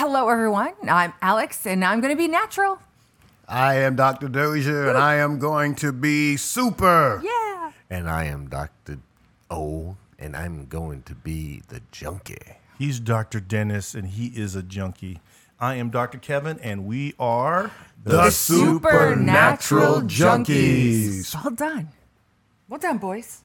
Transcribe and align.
Hello, 0.00 0.30
everyone. 0.30 0.72
I'm 0.88 1.12
Alex, 1.20 1.66
and 1.66 1.84
I'm 1.84 2.00
going 2.00 2.10
to 2.10 2.16
be 2.16 2.26
natural. 2.26 2.78
I 3.46 3.74
am 3.74 3.96
Dr. 3.96 4.28
Dozier, 4.28 4.88
and 4.88 4.96
I 4.96 5.16
am 5.16 5.38
going 5.38 5.74
to 5.74 5.92
be 5.92 6.38
super. 6.38 7.20
Yeah. 7.22 7.72
And 7.90 8.08
I 8.08 8.24
am 8.24 8.48
Dr. 8.48 9.00
O, 9.50 9.98
and 10.18 10.34
I'm 10.34 10.64
going 10.64 11.02
to 11.02 11.14
be 11.14 11.60
the 11.68 11.82
junkie. 11.92 12.38
He's 12.78 12.98
Dr. 12.98 13.40
Dennis, 13.40 13.94
and 13.94 14.08
he 14.08 14.28
is 14.28 14.56
a 14.56 14.62
junkie. 14.62 15.20
I 15.60 15.74
am 15.74 15.90
Dr. 15.90 16.16
Kevin, 16.16 16.58
and 16.60 16.86
we 16.86 17.12
are 17.18 17.70
The, 18.02 18.30
Supernatural 18.30 20.00
Junkies. 20.00 21.34
Well 21.34 21.52
done. 21.52 21.88
Well 22.70 22.80
done, 22.80 22.96
boys. 22.96 23.42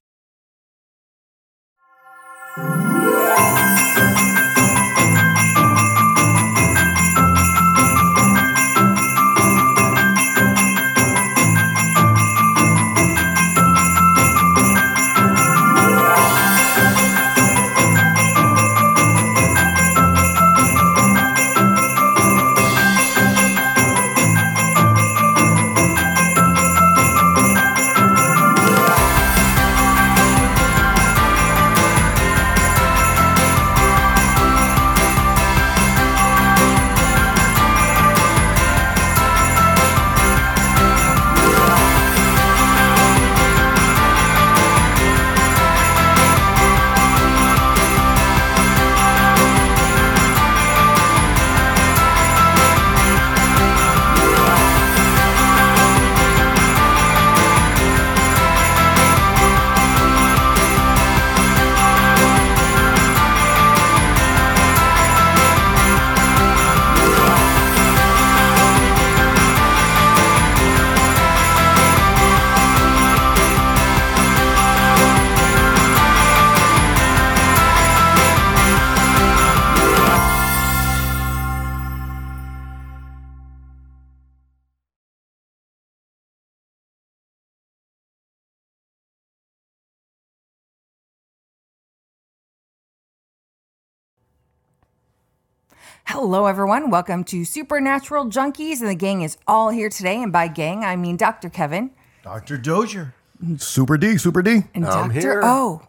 Hello, 96.07 96.45
everyone. 96.45 96.89
Welcome 96.91 97.23
to 97.25 97.43
Supernatural 97.45 98.25
Junkies, 98.27 98.79
and 98.79 98.89
the 98.89 98.95
gang 98.95 99.21
is 99.21 99.37
all 99.47 99.69
here 99.69 99.89
today. 99.89 100.21
And 100.21 100.31
by 100.31 100.47
gang, 100.47 100.83
I 100.85 100.95
mean 100.95 101.17
Dr. 101.17 101.49
Kevin 101.49 101.91
Dr. 102.23 102.57
Dozier. 102.57 103.13
Super 103.57 103.97
D, 103.97 104.17
Super 104.17 104.41
D. 104.41 104.63
and 104.73 104.85
I'm 104.85 105.09
Dr. 105.09 105.19
here. 105.19 105.41
O. 105.43 105.81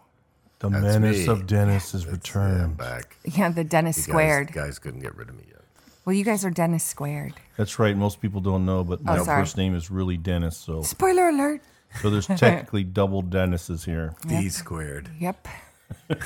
The 0.58 0.70
That's 0.70 0.82
menace 0.82 1.26
me. 1.26 1.32
of 1.32 1.46
Dennis 1.46 1.94
is 1.94 2.04
I'm 2.06 2.12
returned. 2.12 2.76
back. 2.76 3.16
Yeah, 3.24 3.50
the 3.50 3.62
Dennis 3.64 3.98
You 3.98 4.02
guys- 4.04 4.08
squared. 4.10 4.52
Guys, 4.52 4.78
couldn't 4.78 5.00
get 5.00 5.14
rid 5.14 5.28
of 5.28 5.36
me 5.36 5.44
yet. 5.48 5.60
Well, 6.04 6.14
you 6.14 6.24
guys 6.24 6.44
are 6.44 6.50
Dennis 6.50 6.84
squared. 6.84 7.34
That's 7.56 7.78
right. 7.78 7.96
Most 7.96 8.20
people 8.20 8.40
don't 8.40 8.64
know, 8.64 8.82
but 8.84 9.04
my 9.04 9.18
Oh, 9.18 9.24
sorry. 9.24 9.42
first 9.42 9.56
name 9.56 9.74
is 9.74 9.90
really 9.90 10.16
Dennis. 10.16 10.56
So, 10.56 10.82
Spoiler 10.82 11.28
alert. 11.28 11.60
so 12.00 12.08
there's 12.10 12.26
technically 12.26 12.84
double 12.84 13.22
Dennises 13.22 13.84
here. 13.84 14.14
D 14.26 14.48
squared. 14.48 15.10
Yep. 15.18 15.46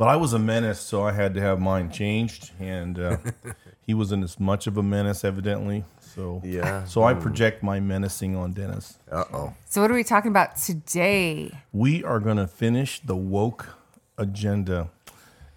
But 0.00 0.08
I 0.08 0.16
was 0.16 0.32
a 0.32 0.38
menace, 0.38 0.80
so 0.80 1.02
I 1.02 1.12
had 1.12 1.34
to 1.34 1.42
have 1.42 1.60
mine 1.60 1.90
changed, 1.90 2.52
and 2.58 2.98
uh, 2.98 3.18
he 3.82 3.92
wasn't 3.92 4.24
as 4.24 4.40
much 4.40 4.66
of 4.66 4.78
a 4.78 4.82
menace, 4.82 5.24
evidently. 5.24 5.84
So 6.00 6.40
Yeah. 6.42 6.86
So 6.86 7.02
I 7.02 7.12
project 7.12 7.62
my 7.62 7.80
menacing 7.80 8.34
on 8.34 8.52
Dennis. 8.54 8.98
Uh 9.12 9.24
oh. 9.30 9.54
So, 9.68 9.82
what 9.82 9.90
are 9.90 9.94
we 9.94 10.02
talking 10.02 10.30
about 10.30 10.56
today? 10.56 11.50
We 11.70 12.02
are 12.02 12.18
going 12.18 12.38
to 12.38 12.46
finish 12.46 13.00
the 13.00 13.14
woke 13.14 13.68
agenda. 14.16 14.88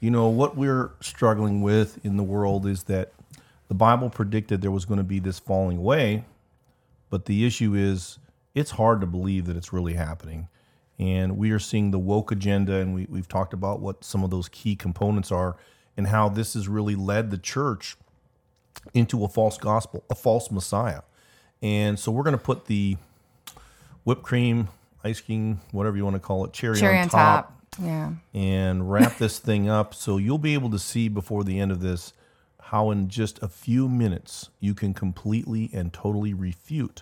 You 0.01 0.11
know, 0.11 0.27
what 0.27 0.57
we're 0.57 0.91
struggling 0.99 1.61
with 1.61 2.05
in 2.05 2.17
the 2.17 2.23
world 2.23 2.65
is 2.65 2.83
that 2.83 3.13
the 3.69 3.75
Bible 3.75 4.09
predicted 4.09 4.61
there 4.61 4.71
was 4.71 4.83
going 4.83 4.97
to 4.97 5.05
be 5.05 5.19
this 5.19 5.39
falling 5.39 5.77
away, 5.77 6.25
but 7.09 7.27
the 7.27 7.45
issue 7.45 7.75
is 7.75 8.19
it's 8.53 8.71
hard 8.71 8.99
to 8.99 9.07
believe 9.07 9.45
that 9.45 9.55
it's 9.55 9.71
really 9.71 9.93
happening. 9.93 10.49
And 11.03 11.37
we 11.37 11.51
are 11.51 11.59
seeing 11.59 11.91
the 11.91 11.99
woke 11.99 12.31
agenda, 12.31 12.75
and 12.75 12.95
we, 12.95 13.07
we've 13.09 13.27
talked 13.27 13.53
about 13.53 13.81
what 13.81 14.05
some 14.05 14.23
of 14.23 14.29
those 14.29 14.47
key 14.47 14.77
components 14.77 15.33
are 15.33 15.57
and 15.97 16.07
how 16.07 16.29
this 16.29 16.53
has 16.53 16.69
really 16.69 16.95
led 16.95 17.29
the 17.29 17.37
church 17.37 17.97
into 18.93 19.25
a 19.25 19.27
false 19.27 19.57
gospel, 19.57 20.05
a 20.09 20.15
false 20.15 20.49
Messiah. 20.49 21.01
And 21.61 21.99
so 21.99 22.09
we're 22.09 22.23
going 22.23 22.37
to 22.37 22.41
put 22.41 22.67
the 22.67 22.95
whipped 24.05 24.23
cream, 24.23 24.69
ice 25.03 25.19
cream, 25.19 25.59
whatever 25.71 25.97
you 25.97 26.05
want 26.05 26.15
to 26.15 26.21
call 26.21 26.45
it, 26.45 26.53
cherry, 26.53 26.79
Cherry 26.79 26.99
on, 26.99 27.03
on 27.03 27.09
top, 27.09 27.47
top. 27.71 27.83
Yeah. 27.83 28.11
and 28.33 28.89
wrap 28.89 29.17
this 29.17 29.39
thing 29.49 29.67
up. 29.67 29.93
So 29.93 30.15
you'll 30.15 30.37
be 30.37 30.53
able 30.53 30.69
to 30.69 30.79
see 30.79 31.09
before 31.09 31.43
the 31.43 31.59
end 31.59 31.73
of 31.73 31.81
this 31.81 32.13
how, 32.61 32.91
in 32.91 33.09
just 33.09 33.43
a 33.43 33.49
few 33.49 33.89
minutes, 33.89 34.51
you 34.61 34.73
can 34.73 34.93
completely 34.93 35.69
and 35.73 35.91
totally 35.91 36.33
refute 36.33 37.01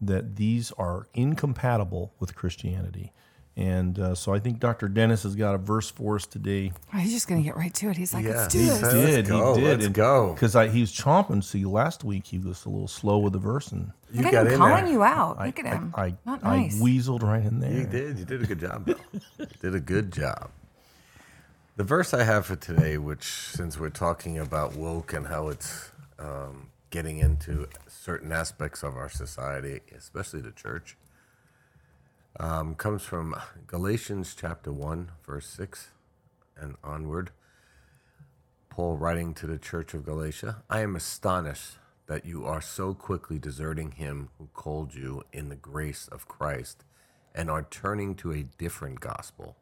that 0.00 0.36
these 0.36 0.72
are 0.72 1.06
incompatible 1.12 2.14
with 2.18 2.34
Christianity. 2.34 3.12
And 3.58 3.98
uh, 3.98 4.14
so 4.14 4.34
I 4.34 4.38
think 4.38 4.60
Dr. 4.60 4.86
Dennis 4.86 5.22
has 5.22 5.34
got 5.34 5.54
a 5.54 5.58
verse 5.58 5.90
for 5.90 6.16
us 6.16 6.26
today. 6.26 6.72
Oh, 6.92 6.98
he's 6.98 7.12
just 7.12 7.26
going 7.26 7.40
to 7.42 7.44
get 7.46 7.56
right 7.56 7.72
to 7.72 7.88
it. 7.88 7.96
He's 7.96 8.12
like, 8.12 8.26
Yeah. 8.26 8.32
let's 8.42 8.52
do 8.52 8.58
He 8.58 8.66
this. 8.66 8.80
said- 8.80 8.92
Let's 8.92 9.28
go, 9.30 9.54
he 9.54 9.60
did. 9.62 9.80
let's 9.80 9.92
go. 9.92 10.34
Because 10.34 10.52
he 10.74 10.80
was 10.82 10.92
chomping. 10.92 11.42
See, 11.42 11.64
last 11.64 12.04
week 12.04 12.26
he 12.26 12.38
was 12.38 12.66
a 12.66 12.68
little 12.68 12.86
slow 12.86 13.16
with 13.16 13.32
the 13.32 13.38
verse, 13.38 13.72
and 13.72 13.92
You 14.12 14.22
Look 14.24 14.32
got 14.32 14.46
at 14.46 14.52
him 14.52 14.58
calling 14.58 14.84
there. 14.84 14.92
you 14.92 15.02
out. 15.02 15.36
I, 15.38 15.46
Look 15.46 15.58
at 15.58 15.66
him. 15.66 15.94
I, 15.96 16.14
Not 16.26 16.44
I 16.44 16.56
nice. 16.64 16.78
weaseled 16.78 17.22
right 17.22 17.42
in 17.42 17.60
there. 17.60 17.72
You 17.72 17.86
did. 17.86 18.18
You 18.18 18.24
did 18.26 18.42
a 18.42 18.46
good 18.46 18.60
job, 18.60 18.84
Bill. 18.84 18.96
You 19.38 19.46
did 19.62 19.74
a 19.74 19.80
good 19.80 20.12
job. 20.12 20.50
The 21.76 21.84
verse 21.84 22.12
I 22.12 22.24
have 22.24 22.44
for 22.44 22.56
today, 22.56 22.98
which 22.98 23.24
since 23.24 23.78
we're 23.80 23.88
talking 23.90 24.38
about 24.38 24.76
woke 24.76 25.14
and 25.14 25.26
how 25.28 25.48
it's 25.48 25.90
um, 26.18 26.68
getting 26.90 27.18
into 27.18 27.68
certain 27.88 28.32
aspects 28.32 28.82
of 28.82 28.96
our 28.96 29.08
society, 29.08 29.80
especially 29.96 30.40
the 30.42 30.52
church, 30.52 30.96
um, 32.38 32.74
comes 32.74 33.02
from 33.02 33.34
Galatians 33.66 34.34
chapter 34.38 34.72
1, 34.72 35.10
verse 35.24 35.46
6 35.46 35.88
and 36.56 36.76
onward. 36.84 37.30
Paul 38.68 38.96
writing 38.96 39.32
to 39.34 39.46
the 39.46 39.58
church 39.58 39.94
of 39.94 40.04
Galatia 40.04 40.62
I 40.68 40.80
am 40.80 40.96
astonished 40.96 41.76
that 42.06 42.24
you 42.24 42.44
are 42.44 42.60
so 42.60 42.94
quickly 42.94 43.38
deserting 43.38 43.92
him 43.92 44.28
who 44.38 44.48
called 44.54 44.94
you 44.94 45.24
in 45.32 45.48
the 45.48 45.56
grace 45.56 46.08
of 46.12 46.28
Christ 46.28 46.84
and 47.34 47.50
are 47.50 47.66
turning 47.68 48.14
to 48.16 48.32
a 48.32 48.42
different 48.42 49.00
gospel. 49.00 49.56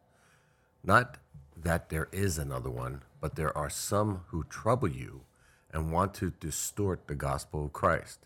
Not 0.82 1.18
that 1.56 1.88
there 1.88 2.08
is 2.12 2.38
another 2.38 2.70
one, 2.70 3.02
but 3.20 3.36
there 3.36 3.56
are 3.56 3.70
some 3.70 4.22
who 4.28 4.44
trouble 4.44 4.88
you 4.88 5.22
and 5.72 5.92
want 5.92 6.14
to 6.14 6.32
distort 6.38 7.06
the 7.06 7.14
gospel 7.14 7.64
of 7.64 7.72
Christ. 7.72 8.20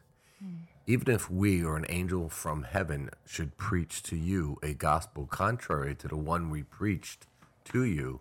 Even 0.88 1.14
if 1.14 1.30
we 1.30 1.62
or 1.62 1.76
an 1.76 1.84
angel 1.90 2.30
from 2.30 2.62
heaven 2.62 3.10
should 3.26 3.58
preach 3.58 4.02
to 4.04 4.16
you 4.16 4.56
a 4.62 4.72
gospel 4.72 5.26
contrary 5.26 5.94
to 5.94 6.08
the 6.08 6.16
one 6.16 6.48
we 6.48 6.62
preached 6.62 7.26
to 7.64 7.84
you, 7.84 8.20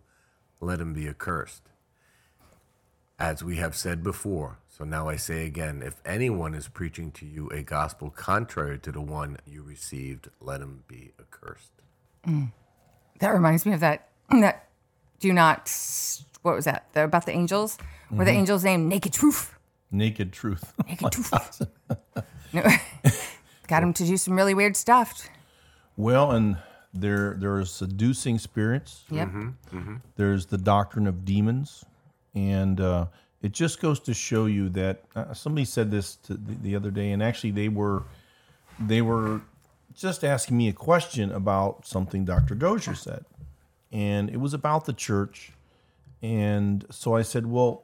let 0.60 0.82
him 0.82 0.94
be 0.94 1.08
accursed. 1.08 1.62
As 3.18 3.42
we 3.42 3.56
have 3.56 3.74
said 3.74 4.04
before, 4.04 4.60
so 4.68 4.84
now 4.84 5.08
I 5.08 5.16
say 5.16 5.46
again 5.46 5.82
if 5.82 6.02
anyone 6.06 6.54
is 6.54 6.68
preaching 6.68 7.10
to 7.12 7.26
you 7.26 7.48
a 7.52 7.64
gospel 7.64 8.10
contrary 8.10 8.78
to 8.80 8.92
the 8.92 9.00
one 9.00 9.38
you 9.46 9.64
received, 9.64 10.28
let 10.42 10.60
him 10.60 10.84
be 10.90 11.14
accursed. 11.18 11.72
Mm. 12.28 12.52
That 13.20 13.30
reminds 13.30 13.66
me 13.66 13.72
of 13.74 13.80
that. 13.80 14.10
That 14.30 14.68
do 15.22 15.32
not. 15.32 15.72
What 16.42 16.56
was 16.56 16.66
that? 16.66 16.88
The, 16.92 17.06
about 17.06 17.26
the 17.26 17.32
angels? 17.32 17.78
Where 18.10 18.26
the 18.26 18.32
mm-hmm. 18.32 18.40
angel's 18.40 18.66
named 18.66 18.90
Naked 18.90 19.14
Truth. 19.14 19.58
Naked 19.90 20.34
truth. 20.34 20.74
Naked 20.86 21.14
Truth. 21.14 21.62
No. 22.64 23.12
Got 23.68 23.84
him 23.84 23.94
to 23.94 24.06
do 24.06 24.18
some 24.18 24.36
really 24.36 24.54
weird 24.54 24.76
stuff. 24.78 25.28
well, 25.98 26.32
and 26.32 26.58
there 26.94 27.36
there 27.38 27.56
are 27.56 27.66
seducing 27.66 28.40
spirits. 28.40 29.04
Yep. 29.12 29.30
There's 30.16 30.46
the 30.48 30.58
doctrine 30.58 31.06
of 31.08 31.26
demons, 31.26 31.84
and 32.34 32.80
uh, 32.80 33.08
it 33.42 33.52
just 33.52 33.82
goes 33.82 34.00
to 34.02 34.14
show 34.14 34.46
you 34.46 34.70
that 34.70 35.04
uh, 35.16 35.34
somebody 35.34 35.66
said 35.66 35.92
this 35.92 36.16
to 36.16 36.34
the, 36.34 36.56
the 36.62 36.76
other 36.76 36.92
day, 36.92 37.12
and 37.12 37.22
actually 37.22 37.52
they 37.52 37.70
were 37.70 38.04
they 38.80 39.02
were 39.02 39.42
just 39.96 40.24
asking 40.24 40.58
me 40.58 40.70
a 40.70 40.74
question 40.74 41.32
about 41.32 41.86
something 41.86 42.24
Dr. 42.24 42.56
Dozier 42.56 42.96
said, 42.96 43.26
and 43.92 44.30
it 44.30 44.38
was 44.38 44.54
about 44.54 44.86
the 44.86 44.94
church, 44.94 45.52
and 46.22 46.86
so 46.90 47.16
I 47.16 47.22
said, 47.22 47.48
well, 47.48 47.84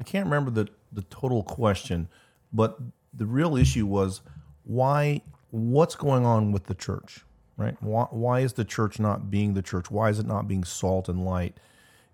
I 0.00 0.04
can't 0.04 0.24
remember 0.24 0.50
the 0.50 0.68
the 0.92 1.02
total 1.02 1.42
question, 1.42 2.08
but 2.52 2.78
the 3.16 3.26
real 3.26 3.56
issue 3.56 3.86
was 3.86 4.20
why 4.64 5.22
what's 5.50 5.94
going 5.94 6.26
on 6.26 6.52
with 6.52 6.66
the 6.66 6.74
church, 6.74 7.20
right? 7.56 7.76
Why, 7.80 8.06
why 8.10 8.40
is 8.40 8.54
the 8.54 8.64
church 8.64 8.98
not 8.98 9.30
being 9.30 9.54
the 9.54 9.62
church? 9.62 9.90
Why 9.90 10.08
is 10.10 10.18
it 10.18 10.26
not 10.26 10.48
being 10.48 10.64
salt 10.64 11.08
and 11.08 11.24
light? 11.24 11.56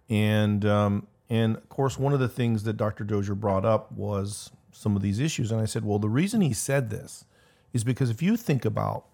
And 0.08 0.64
um, 0.64 1.06
and 1.28 1.56
of 1.56 1.68
course, 1.68 1.98
one 1.98 2.12
of 2.12 2.20
the 2.20 2.28
things 2.28 2.64
that 2.64 2.76
Dr. 2.76 3.04
Dozier 3.04 3.34
brought 3.34 3.64
up 3.64 3.92
was 3.92 4.50
some 4.72 4.96
of 4.96 5.02
these 5.02 5.20
issues. 5.20 5.52
And 5.52 5.60
I 5.60 5.64
said, 5.64 5.84
well, 5.84 5.98
the 5.98 6.08
reason 6.08 6.40
he 6.40 6.52
said 6.52 6.90
this 6.90 7.24
is 7.72 7.84
because 7.84 8.10
if 8.10 8.22
you 8.22 8.36
think 8.36 8.64
about 8.64 9.04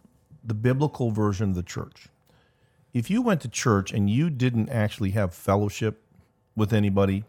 the 0.42 0.54
biblical 0.54 1.10
version 1.10 1.50
of 1.50 1.54
the 1.54 1.62
church, 1.62 2.08
if 2.94 3.10
you 3.10 3.20
went 3.20 3.42
to 3.42 3.48
church 3.48 3.92
and 3.92 4.08
you 4.08 4.30
didn't 4.30 4.70
actually 4.70 5.10
have 5.10 5.34
fellowship 5.34 6.02
with 6.56 6.72
anybody, 6.72 7.24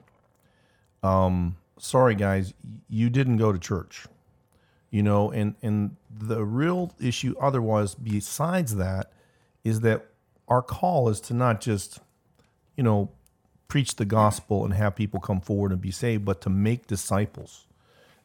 um, 1.04 1.58
sorry 1.78 2.16
guys, 2.16 2.54
you 2.88 3.10
didn't 3.10 3.38
go 3.38 3.52
to 3.52 3.60
church. 3.60 4.06
You 4.90 5.04
know, 5.04 5.32
and 5.32 5.56
and 5.62 5.98
the 6.10 6.44
real 6.46 6.94
issue 7.00 7.36
otherwise 7.40 7.94
besides 7.96 8.76
that 8.76 9.12
is 9.64 9.82
that 9.82 10.08
our 10.48 10.62
call 10.62 11.10
is 11.10 11.20
to 11.22 11.34
not 11.34 11.60
just, 11.60 12.00
you 12.76 12.84
know, 12.84 13.10
preach 13.68 13.98
the 13.98 14.06
gospel 14.06 14.64
and 14.64 14.74
have 14.74 14.96
people 14.96 15.20
come 15.20 15.42
forward 15.42 15.72
and 15.72 15.82
be 15.82 15.92
saved, 15.92 16.24
but 16.24 16.40
to 16.42 16.50
make 16.50 16.88
disciples. 16.88 17.66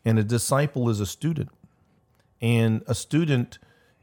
And 0.04 0.18
a 0.18 0.24
disciple 0.24 0.88
is 0.88 1.00
a 1.00 1.06
student. 1.06 1.50
And 2.40 2.82
a 2.86 2.94
student 2.94 3.58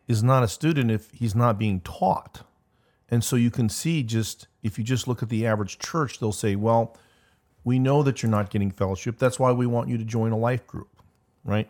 is 0.07 0.23
not 0.23 0.43
a 0.43 0.47
student 0.47 0.91
if 0.91 1.11
he's 1.11 1.35
not 1.35 1.57
being 1.57 1.81
taught. 1.81 2.41
And 3.09 3.23
so 3.23 3.35
you 3.35 3.51
can 3.51 3.69
see 3.69 4.03
just 4.03 4.47
if 4.63 4.77
you 4.77 4.83
just 4.83 5.07
look 5.07 5.23
at 5.23 5.29
the 5.29 5.45
average 5.45 5.79
church, 5.79 6.19
they'll 6.19 6.31
say, 6.31 6.55
well, 6.55 6.97
we 7.63 7.79
know 7.79 8.03
that 8.03 8.21
you're 8.21 8.29
not 8.29 8.49
getting 8.49 8.71
fellowship. 8.71 9.17
That's 9.17 9.39
why 9.39 9.51
we 9.51 9.65
want 9.65 9.89
you 9.89 9.97
to 9.97 10.05
join 10.05 10.31
a 10.31 10.37
life 10.37 10.65
group, 10.67 10.89
right? 11.43 11.69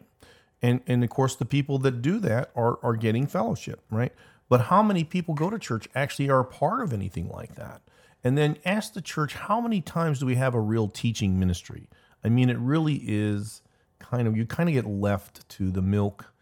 And 0.62 0.82
and 0.88 1.04
of 1.04 1.10
course 1.10 1.36
the 1.36 1.46
people 1.46 1.80
that 1.80 2.02
do 2.02 2.20
that 2.20 2.52
are 2.56 2.80
are 2.84 2.96
getting 2.96 3.28
fellowship, 3.28 3.82
right? 3.90 4.14
But 4.50 4.62
how 4.62 4.82
many 4.82 5.04
people 5.04 5.36
go 5.36 5.50
to 5.50 5.60
church 5.60 5.88
actually 5.94 6.30
are 6.30 6.44
part 6.44 6.82
of 6.82 6.92
anything 6.92 7.30
like 7.30 7.56
that? 7.56 7.82
And 8.24 8.38
then 8.38 8.58
ask 8.66 8.94
the 8.94 9.02
church, 9.02 9.36
how 9.36 9.62
many 9.62 9.80
times 9.80 10.20
do 10.20 10.26
we 10.26 10.36
have 10.36 10.54
a 10.54 10.60
real 10.60 10.88
teaching 10.88 11.40
ministry? 11.40 11.88
I 12.24 12.30
mean, 12.30 12.50
it 12.50 12.58
really 12.58 12.96
is 12.96 13.62
kind 14.00 14.28
of, 14.28 14.36
you 14.36 14.46
kind 14.46 14.68
of 14.68 14.74
get 14.74 14.86
left 14.86 15.48
to 15.50 15.72
the 15.72 15.82
milk, 15.82 16.34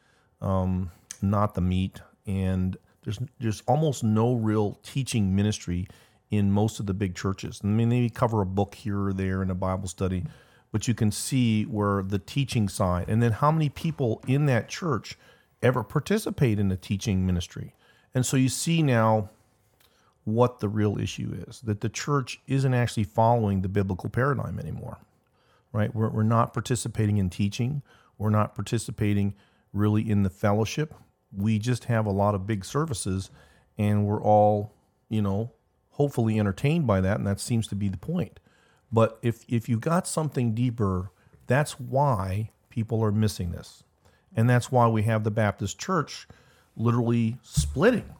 um, 0.41 0.91
not 1.21 1.53
the 1.53 1.61
meat. 1.61 2.01
And 2.25 2.77
there's, 3.03 3.19
there's 3.39 3.61
almost 3.67 4.03
no 4.03 4.33
real 4.33 4.79
teaching 4.83 5.35
ministry 5.35 5.87
in 6.31 6.51
most 6.51 6.79
of 6.79 6.87
the 6.87 6.93
big 6.93 7.15
churches. 7.15 7.61
I 7.63 7.67
mean, 7.67 7.89
they 7.89 8.09
cover 8.09 8.41
a 8.41 8.45
book 8.45 8.73
here 8.73 9.07
or 9.07 9.13
there 9.13 9.43
in 9.43 9.51
a 9.51 9.55
Bible 9.55 9.87
study, 9.87 10.23
but 10.71 10.87
you 10.87 10.93
can 10.93 11.11
see 11.11 11.63
where 11.63 12.03
the 12.03 12.19
teaching 12.19 12.67
side, 12.69 13.05
and 13.07 13.21
then 13.21 13.31
how 13.33 13.51
many 13.51 13.69
people 13.69 14.21
in 14.27 14.45
that 14.47 14.69
church 14.69 15.17
ever 15.61 15.83
participate 15.83 16.59
in 16.59 16.69
the 16.69 16.77
teaching 16.77 17.25
ministry. 17.25 17.73
And 18.13 18.25
so 18.25 18.37
you 18.37 18.49
see 18.49 18.81
now 18.81 19.29
what 20.23 20.59
the 20.59 20.69
real 20.69 20.99
issue 20.99 21.43
is 21.47 21.61
that 21.61 21.81
the 21.81 21.89
church 21.89 22.39
isn't 22.47 22.73
actually 22.73 23.05
following 23.05 23.61
the 23.61 23.69
biblical 23.69 24.09
paradigm 24.09 24.59
anymore 24.59 24.97
right? 25.77 25.93
We're, 25.93 26.09
we're 26.09 26.23
not 26.23 26.53
participating 26.53 27.17
in 27.17 27.29
teaching. 27.29 27.81
We're 28.17 28.31
not 28.31 28.55
participating 28.55 29.35
really 29.73 30.09
in 30.09 30.23
the 30.23 30.29
fellowship. 30.29 30.93
We 31.31 31.59
just 31.59 31.85
have 31.85 32.05
a 32.05 32.11
lot 32.11 32.35
of 32.35 32.47
big 32.47 32.65
services 32.65 33.29
and 33.77 34.05
we're 34.05 34.21
all 34.21 34.73
you 35.09 35.21
know 35.21 35.51
hopefully 35.91 36.39
entertained 36.39 36.87
by 36.87 36.99
that 37.01 37.17
and 37.17 37.27
that 37.27 37.39
seems 37.39 37.67
to 37.67 37.75
be 37.75 37.89
the 37.89 37.97
point 37.97 38.39
but 38.91 39.19
if 39.21 39.45
if 39.47 39.67
you 39.69 39.77
got 39.77 40.07
something 40.07 40.53
deeper 40.53 41.11
that's 41.47 41.79
why 41.79 42.49
people 42.69 43.03
are 43.03 43.11
missing 43.11 43.51
this 43.51 43.83
and 44.35 44.49
that's 44.49 44.71
why 44.71 44.87
we 44.87 45.03
have 45.03 45.23
the 45.23 45.31
baptist 45.31 45.79
church 45.79 46.27
literally 46.75 47.37
splitting 47.41 48.13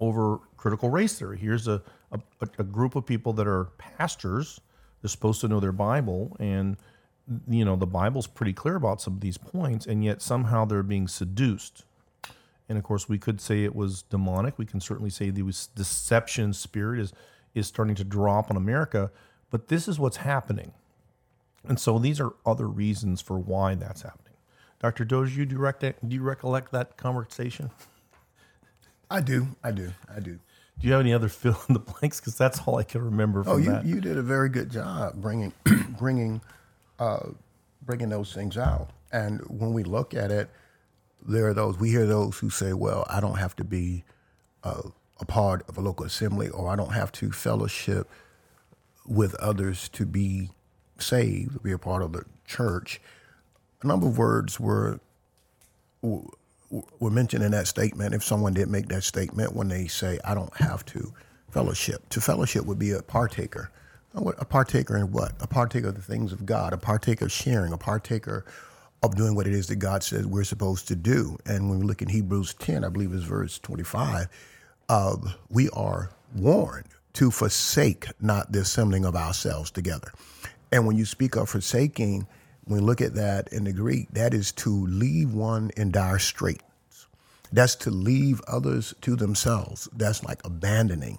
over 0.00 0.38
critical 0.56 0.90
race 0.90 1.18
theory. 1.18 1.38
Here's 1.38 1.68
a, 1.68 1.82
a, 2.12 2.20
a 2.58 2.64
group 2.64 2.96
of 2.96 3.04
people 3.06 3.32
that 3.34 3.46
are 3.46 3.64
pastors. 3.78 4.60
They're 5.02 5.08
supposed 5.08 5.40
to 5.42 5.48
know 5.48 5.60
their 5.60 5.72
Bible, 5.72 6.36
and 6.40 6.76
you 7.48 7.64
know 7.64 7.76
the 7.76 7.86
Bible's 7.86 8.26
pretty 8.26 8.52
clear 8.52 8.76
about 8.76 9.00
some 9.00 9.14
of 9.14 9.20
these 9.20 9.38
points, 9.38 9.86
and 9.86 10.04
yet 10.04 10.22
somehow 10.22 10.64
they're 10.64 10.82
being 10.82 11.08
seduced. 11.08 11.84
And 12.68 12.76
of 12.76 12.84
course, 12.84 13.08
we 13.08 13.18
could 13.18 13.40
say 13.40 13.64
it 13.64 13.74
was 13.74 14.02
demonic. 14.02 14.58
We 14.58 14.66
can 14.66 14.80
certainly 14.80 15.10
say 15.10 15.30
the 15.30 15.42
deception 15.74 16.52
spirit 16.52 17.00
is 17.00 17.12
is 17.54 17.66
starting 17.66 17.94
to 17.96 18.04
drop 18.04 18.50
on 18.50 18.56
America. 18.56 19.10
But 19.50 19.68
this 19.68 19.88
is 19.88 19.98
what's 19.98 20.18
happening, 20.18 20.72
and 21.66 21.80
so 21.80 21.98
these 21.98 22.20
are 22.20 22.34
other 22.44 22.68
reasons 22.68 23.20
for 23.20 23.38
why 23.38 23.74
that's 23.74 24.02
happening. 24.02 24.34
Dr. 24.80 25.04
Dozier, 25.04 25.44
do 25.44 25.56
you, 25.56 25.60
rec- 25.60 25.80
do 25.80 26.14
you 26.14 26.22
recollect 26.22 26.70
that 26.72 26.96
conversation? 26.96 27.70
I 29.10 29.20
do. 29.20 29.48
I 29.64 29.72
do. 29.72 29.92
I 30.14 30.20
do. 30.20 30.38
Do 30.78 30.86
you 30.86 30.92
have 30.92 31.00
any 31.00 31.12
other 31.12 31.28
fill 31.28 31.58
in 31.68 31.74
the 31.74 31.80
blanks? 31.80 32.20
Because 32.20 32.36
that's 32.36 32.60
all 32.66 32.76
I 32.76 32.84
can 32.84 33.04
remember 33.04 33.42
from 33.42 33.52
oh, 33.52 33.56
you, 33.56 33.70
that. 33.70 33.84
you 33.84 34.00
did 34.00 34.16
a 34.16 34.22
very 34.22 34.48
good 34.48 34.70
job 34.70 35.14
bringing, 35.16 35.52
bringing, 35.98 36.40
uh, 36.98 37.30
bringing 37.82 38.10
those 38.10 38.32
things 38.32 38.56
out. 38.56 38.90
And 39.10 39.40
when 39.48 39.72
we 39.72 39.82
look 39.82 40.14
at 40.14 40.30
it, 40.30 40.50
there 41.26 41.48
are 41.48 41.54
those 41.54 41.78
we 41.78 41.90
hear 41.90 42.06
those 42.06 42.38
who 42.38 42.48
say, 42.50 42.72
"Well, 42.72 43.04
I 43.10 43.20
don't 43.20 43.38
have 43.38 43.56
to 43.56 43.64
be 43.64 44.04
uh, 44.62 44.82
a 45.18 45.24
part 45.24 45.68
of 45.68 45.76
a 45.76 45.80
local 45.80 46.06
assembly, 46.06 46.48
or 46.48 46.68
I 46.68 46.76
don't 46.76 46.92
have 46.92 47.10
to 47.12 47.32
fellowship 47.32 48.08
with 49.08 49.34
others 49.36 49.88
to 49.90 50.06
be 50.06 50.50
saved, 50.98 51.54
to 51.54 51.60
be 51.60 51.72
a 51.72 51.78
part 51.78 52.02
of 52.02 52.12
the 52.12 52.24
church." 52.46 53.00
A 53.82 53.86
number 53.86 54.06
of 54.08 54.18
words 54.18 54.60
were 54.60 55.00
were 57.00 57.10
mentioned 57.10 57.42
in 57.42 57.52
that 57.52 57.66
statement, 57.66 58.14
if 58.14 58.22
someone 58.22 58.54
did 58.54 58.68
make 58.68 58.88
that 58.88 59.04
statement 59.04 59.54
when 59.54 59.68
they 59.68 59.86
say, 59.86 60.18
I 60.24 60.34
don't 60.34 60.54
have 60.58 60.84
to 60.86 61.12
fellowship, 61.50 62.08
to 62.10 62.20
fellowship 62.20 62.66
would 62.66 62.78
be 62.78 62.92
a 62.92 63.02
partaker. 63.02 63.70
A 64.14 64.44
partaker 64.44 64.96
in 64.96 65.12
what? 65.12 65.32
A 65.40 65.46
partaker 65.46 65.88
of 65.88 65.94
the 65.94 66.02
things 66.02 66.32
of 66.32 66.44
God, 66.44 66.72
a 66.72 66.78
partaker 66.78 67.26
of 67.26 67.32
sharing, 67.32 67.72
a 67.72 67.78
partaker 67.78 68.44
of 69.02 69.14
doing 69.14 69.34
what 69.34 69.46
it 69.46 69.52
is 69.52 69.68
that 69.68 69.76
God 69.76 70.02
says 70.02 70.26
we're 70.26 70.44
supposed 70.44 70.88
to 70.88 70.96
do. 70.96 71.38
And 71.46 71.70
when 71.70 71.78
we 71.78 71.86
look 71.86 72.02
in 72.02 72.08
Hebrews 72.08 72.54
10, 72.54 72.84
I 72.84 72.88
believe 72.88 73.12
it's 73.12 73.24
verse 73.24 73.58
25, 73.60 74.28
uh, 74.88 75.16
we 75.50 75.70
are 75.70 76.10
warned 76.34 76.88
to 77.18 77.32
forsake 77.32 78.06
not 78.20 78.52
the 78.52 78.60
assembling 78.60 79.04
of 79.04 79.16
ourselves 79.16 79.72
together. 79.72 80.12
And 80.70 80.86
when 80.86 80.96
you 80.96 81.04
speak 81.04 81.34
of 81.34 81.48
forsaking, 81.48 82.28
when 82.64 82.80
we 82.80 82.86
look 82.86 83.00
at 83.00 83.14
that 83.14 83.52
in 83.52 83.64
the 83.64 83.72
Greek, 83.72 84.08
that 84.12 84.32
is 84.32 84.52
to 84.52 84.86
leave 84.86 85.34
one 85.34 85.72
in 85.76 85.90
dire 85.90 86.20
straits. 86.20 86.62
That's 87.50 87.74
to 87.76 87.90
leave 87.90 88.40
others 88.46 88.94
to 89.00 89.16
themselves. 89.16 89.88
That's 89.92 90.22
like 90.22 90.40
abandoning. 90.44 91.18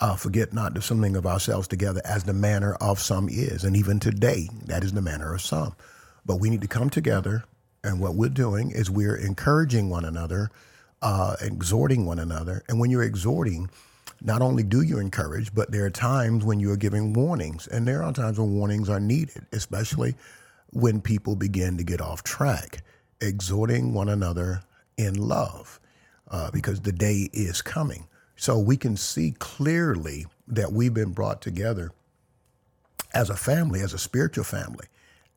Uh, 0.00 0.16
forget 0.16 0.54
not 0.54 0.72
the 0.72 0.78
assembling 0.78 1.16
of 1.16 1.26
ourselves 1.26 1.68
together 1.68 2.00
as 2.06 2.24
the 2.24 2.32
manner 2.32 2.72
of 2.80 2.98
some 2.98 3.28
is. 3.28 3.62
And 3.62 3.76
even 3.76 4.00
today, 4.00 4.48
that 4.64 4.82
is 4.82 4.94
the 4.94 5.02
manner 5.02 5.34
of 5.34 5.42
some. 5.42 5.74
But 6.24 6.36
we 6.36 6.48
need 6.48 6.62
to 6.62 6.66
come 6.66 6.88
together. 6.88 7.44
And 7.84 8.00
what 8.00 8.14
we're 8.14 8.30
doing 8.30 8.70
is 8.70 8.90
we're 8.90 9.16
encouraging 9.16 9.90
one 9.90 10.06
another, 10.06 10.50
uh, 11.02 11.36
exhorting 11.42 12.06
one 12.06 12.20
another. 12.20 12.62
And 12.70 12.80
when 12.80 12.90
you're 12.90 13.02
exhorting, 13.02 13.68
not 14.20 14.42
only 14.42 14.62
do 14.62 14.82
you 14.82 14.98
encourage, 14.98 15.54
but 15.54 15.70
there 15.70 15.84
are 15.84 15.90
times 15.90 16.44
when 16.44 16.60
you 16.60 16.70
are 16.72 16.76
giving 16.76 17.12
warnings. 17.12 17.66
And 17.66 17.86
there 17.86 18.02
are 18.02 18.12
times 18.12 18.38
when 18.38 18.54
warnings 18.54 18.88
are 18.88 19.00
needed, 19.00 19.46
especially 19.52 20.14
when 20.72 21.00
people 21.00 21.36
begin 21.36 21.76
to 21.76 21.84
get 21.84 22.00
off 22.00 22.22
track, 22.22 22.82
exhorting 23.20 23.92
one 23.94 24.08
another 24.08 24.62
in 24.96 25.14
love, 25.14 25.80
uh, 26.30 26.50
because 26.50 26.80
the 26.80 26.92
day 26.92 27.28
is 27.32 27.62
coming. 27.62 28.08
So 28.36 28.58
we 28.58 28.76
can 28.76 28.96
see 28.96 29.34
clearly 29.38 30.26
that 30.48 30.72
we've 30.72 30.94
been 30.94 31.12
brought 31.12 31.40
together 31.40 31.92
as 33.14 33.30
a 33.30 33.36
family, 33.36 33.80
as 33.80 33.92
a 33.94 33.98
spiritual 33.98 34.44
family. 34.44 34.86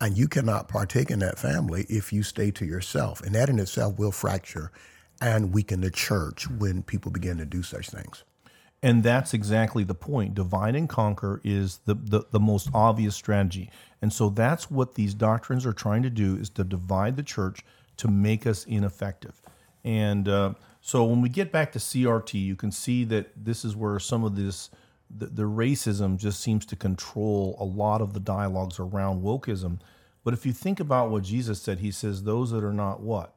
And 0.01 0.17
you 0.17 0.27
cannot 0.27 0.69
partake 0.69 1.11
in 1.11 1.19
that 1.19 1.39
family 1.39 1.85
if 1.89 2.13
you 2.13 2.23
stay 2.23 2.51
to 2.51 2.65
yourself. 2.65 3.21
And 3.21 3.35
that 3.35 3.49
in 3.49 3.59
itself 3.59 3.97
will 3.97 4.11
fracture 4.11 4.71
and 5.21 5.53
weaken 5.53 5.81
the 5.81 5.91
church 5.91 6.49
when 6.49 6.83
people 6.83 7.11
begin 7.11 7.37
to 7.37 7.45
do 7.45 7.63
such 7.63 7.89
things. 7.89 8.23
And 8.81 9.03
that's 9.03 9.33
exactly 9.33 9.83
the 9.83 9.95
point. 9.95 10.35
Divide 10.35 10.75
and 10.75 10.87
conquer 10.87 11.41
is 11.43 11.79
the, 11.85 11.95
the, 11.95 12.23
the, 12.31 12.39
most 12.39 12.69
obvious 12.73 13.13
strategy. 13.13 13.69
And 14.01 14.13
so 14.13 14.29
that's 14.29 14.71
what 14.71 14.95
these 14.95 15.13
doctrines 15.13 15.65
are 15.65 15.73
trying 15.73 16.03
to 16.03 16.09
do 16.09 16.37
is 16.37 16.49
to 16.51 16.63
divide 16.63 17.17
the 17.17 17.23
church 17.23 17.59
to 17.97 18.07
make 18.07 18.47
us 18.47 18.63
ineffective. 18.65 19.41
And 19.83 20.29
uh, 20.29 20.53
so 20.79 21.03
when 21.03 21.21
we 21.21 21.27
get 21.27 21.51
back 21.51 21.73
to 21.73 21.79
CRT, 21.79 22.41
you 22.41 22.55
can 22.55 22.71
see 22.71 23.03
that 23.05 23.31
this 23.35 23.65
is 23.65 23.75
where 23.75 23.99
some 23.99 24.23
of 24.23 24.35
this 24.35 24.69
the, 25.09 25.25
the 25.25 25.43
racism 25.43 26.17
just 26.17 26.39
seems 26.39 26.65
to 26.67 26.75
control 26.75 27.55
a 27.59 27.63
lot 27.63 28.01
of 28.01 28.13
the 28.13 28.19
dialogues 28.19 28.79
around 28.79 29.23
wokeism. 29.23 29.79
But 30.23 30.33
if 30.33 30.45
you 30.45 30.53
think 30.53 30.79
about 30.79 31.09
what 31.09 31.23
Jesus 31.23 31.61
said, 31.61 31.79
he 31.79 31.91
says, 31.91 32.23
Those 32.23 32.51
that 32.51 32.63
are 32.63 32.73
not 32.73 33.01
what? 33.01 33.33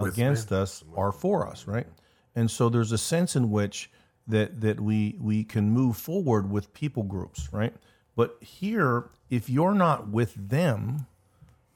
Against 0.00 0.52
us 0.52 0.84
are 0.94 1.12
for 1.12 1.46
us, 1.46 1.66
right? 1.66 1.86
And 2.34 2.50
so 2.50 2.68
there's 2.68 2.92
a 2.92 2.98
sense 2.98 3.34
in 3.34 3.50
which 3.50 3.90
that 4.28 4.60
that 4.60 4.80
we 4.80 5.16
we 5.20 5.44
can 5.44 5.70
move 5.70 5.96
forward 5.96 6.50
with 6.50 6.72
people 6.74 7.02
groups, 7.02 7.48
right? 7.52 7.74
But 8.14 8.36
here, 8.40 9.10
if 9.30 9.50
you're 9.50 9.74
not 9.74 10.08
with 10.08 10.34
them, 10.48 11.06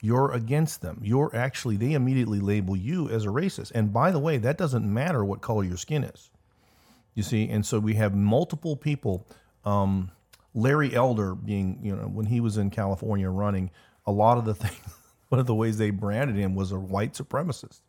you're 0.01 0.33
against 0.33 0.81
them. 0.81 1.01
You're 1.03 1.35
actually 1.35 1.77
they 1.77 1.93
immediately 1.93 2.41
label 2.41 2.77
you 2.77 3.09
as 3.09 3.25
a 3.25 3.29
racist. 3.29 3.73
And 3.75 3.93
by 3.93 4.11
the 4.11 4.19
way, 4.19 4.39
that 4.39 4.57
doesn't 4.57 4.93
matter 4.93 5.25
what 5.25 5.43
color 5.43 5.65
your 5.65 5.77
skin 5.77 6.05
is. 6.05 6.31
You 7.15 7.23
see, 7.23 7.49
and 7.49 7.67
so 7.67 7.79
we 7.79 7.95
have 7.95 8.15
multiple 8.15 8.77
people. 8.77 9.27
Um, 9.65 10.11
Larry 10.55 10.95
Elder 10.95 11.35
being, 11.35 11.79
you 11.83 11.95
know, 11.95 12.05
when 12.05 12.27
he 12.27 12.41
was 12.41 12.57
in 12.57 12.71
California 12.71 13.29
running, 13.29 13.71
a 14.07 14.13
lot 14.13 14.39
of 14.39 14.45
the 14.45 14.55
things, 14.67 14.81
one 15.29 15.39
of 15.39 15.47
the 15.47 15.55
ways 15.55 15.79
they 15.79 15.91
branded 15.91 16.37
him 16.37 16.55
was 16.55 16.73
a 16.73 16.79
white 16.79 17.13
supremacist. 17.13 17.81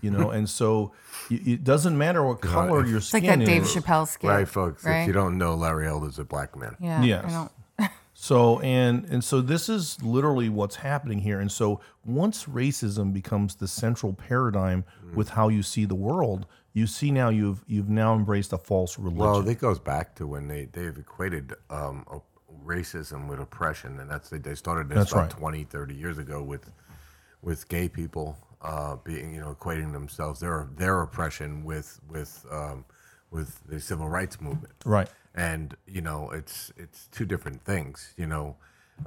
You 0.00 0.10
know, 0.10 0.30
and 0.30 0.48
so 0.48 0.92
it 1.30 1.46
it 1.46 1.64
doesn't 1.64 1.96
matter 1.96 2.22
what 2.24 2.40
color 2.40 2.86
your 2.86 3.00
skin 3.00 3.00
It's 3.00 3.12
like 3.14 3.22
skin 3.24 3.38
that 3.40 3.46
Dave 3.46 3.62
is. 3.62 3.74
Chappelle 3.74 4.06
skit. 4.08 4.28
Right, 4.28 4.48
folks. 4.48 4.84
Right? 4.84 5.02
If 5.02 5.06
you 5.06 5.12
don't 5.12 5.38
know, 5.38 5.54
Larry 5.54 5.86
Elder's 5.88 6.18
a 6.18 6.24
black 6.24 6.56
man. 6.56 6.76
yeah. 6.80 7.02
Yes. 7.02 7.24
I 7.26 7.30
don't, 7.30 7.90
So 8.14 8.60
and 8.60 9.04
and 9.06 9.22
so 9.24 9.40
this 9.40 9.68
is 9.68 10.02
literally 10.02 10.48
what's 10.48 10.76
happening 10.76 11.18
here. 11.18 11.40
And 11.40 11.50
so 11.50 11.80
once 12.06 12.44
racism 12.44 13.12
becomes 13.12 13.56
the 13.56 13.68
central 13.68 14.12
paradigm 14.12 14.84
with 15.14 15.30
how 15.30 15.48
you 15.48 15.62
see 15.62 15.84
the 15.84 15.94
world, 15.96 16.46
you 16.72 16.86
see 16.86 17.10
now 17.10 17.28
you've 17.28 17.64
you've 17.66 17.88
now 17.88 18.14
embraced 18.14 18.52
a 18.52 18.58
false 18.58 18.98
religion. 18.98 19.18
Well, 19.18 19.48
it 19.48 19.58
goes 19.60 19.78
back 19.78 20.14
to 20.16 20.26
when 20.26 20.48
they 20.48 20.66
they've 20.66 20.96
equated 20.96 21.54
um, 21.70 22.06
racism 22.64 23.28
with 23.28 23.40
oppression, 23.40 23.98
and 24.00 24.10
that's 24.10 24.30
they 24.30 24.54
started 24.54 24.88
this 24.88 24.96
That's 24.98 25.12
about 25.12 25.32
right. 25.32 25.40
20, 25.40 25.64
30 25.64 25.94
years 25.94 26.18
ago 26.18 26.42
with 26.42 26.70
with 27.42 27.68
gay 27.68 27.88
people 27.88 28.38
uh, 28.64 28.96
being 29.04 29.34
you 29.34 29.40
know 29.40 29.54
equating 29.54 29.92
themselves 29.92 30.40
their 30.40 30.68
their 30.76 31.02
oppression 31.02 31.64
with 31.64 32.00
with 32.08 32.44
um, 32.50 32.84
with 33.30 33.60
the 33.68 33.78
civil 33.78 34.08
rights 34.08 34.40
movement. 34.40 34.74
right. 34.84 35.08
and 35.34 35.76
you 35.86 36.00
know 36.00 36.30
it's 36.30 36.72
it's 36.76 37.06
two 37.08 37.26
different 37.26 37.62
things 37.64 38.14
you 38.16 38.26
know 38.26 38.56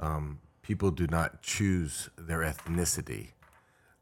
um, 0.00 0.38
people 0.62 0.90
do 0.90 1.06
not 1.08 1.42
choose 1.42 2.08
their 2.16 2.38
ethnicity 2.40 3.28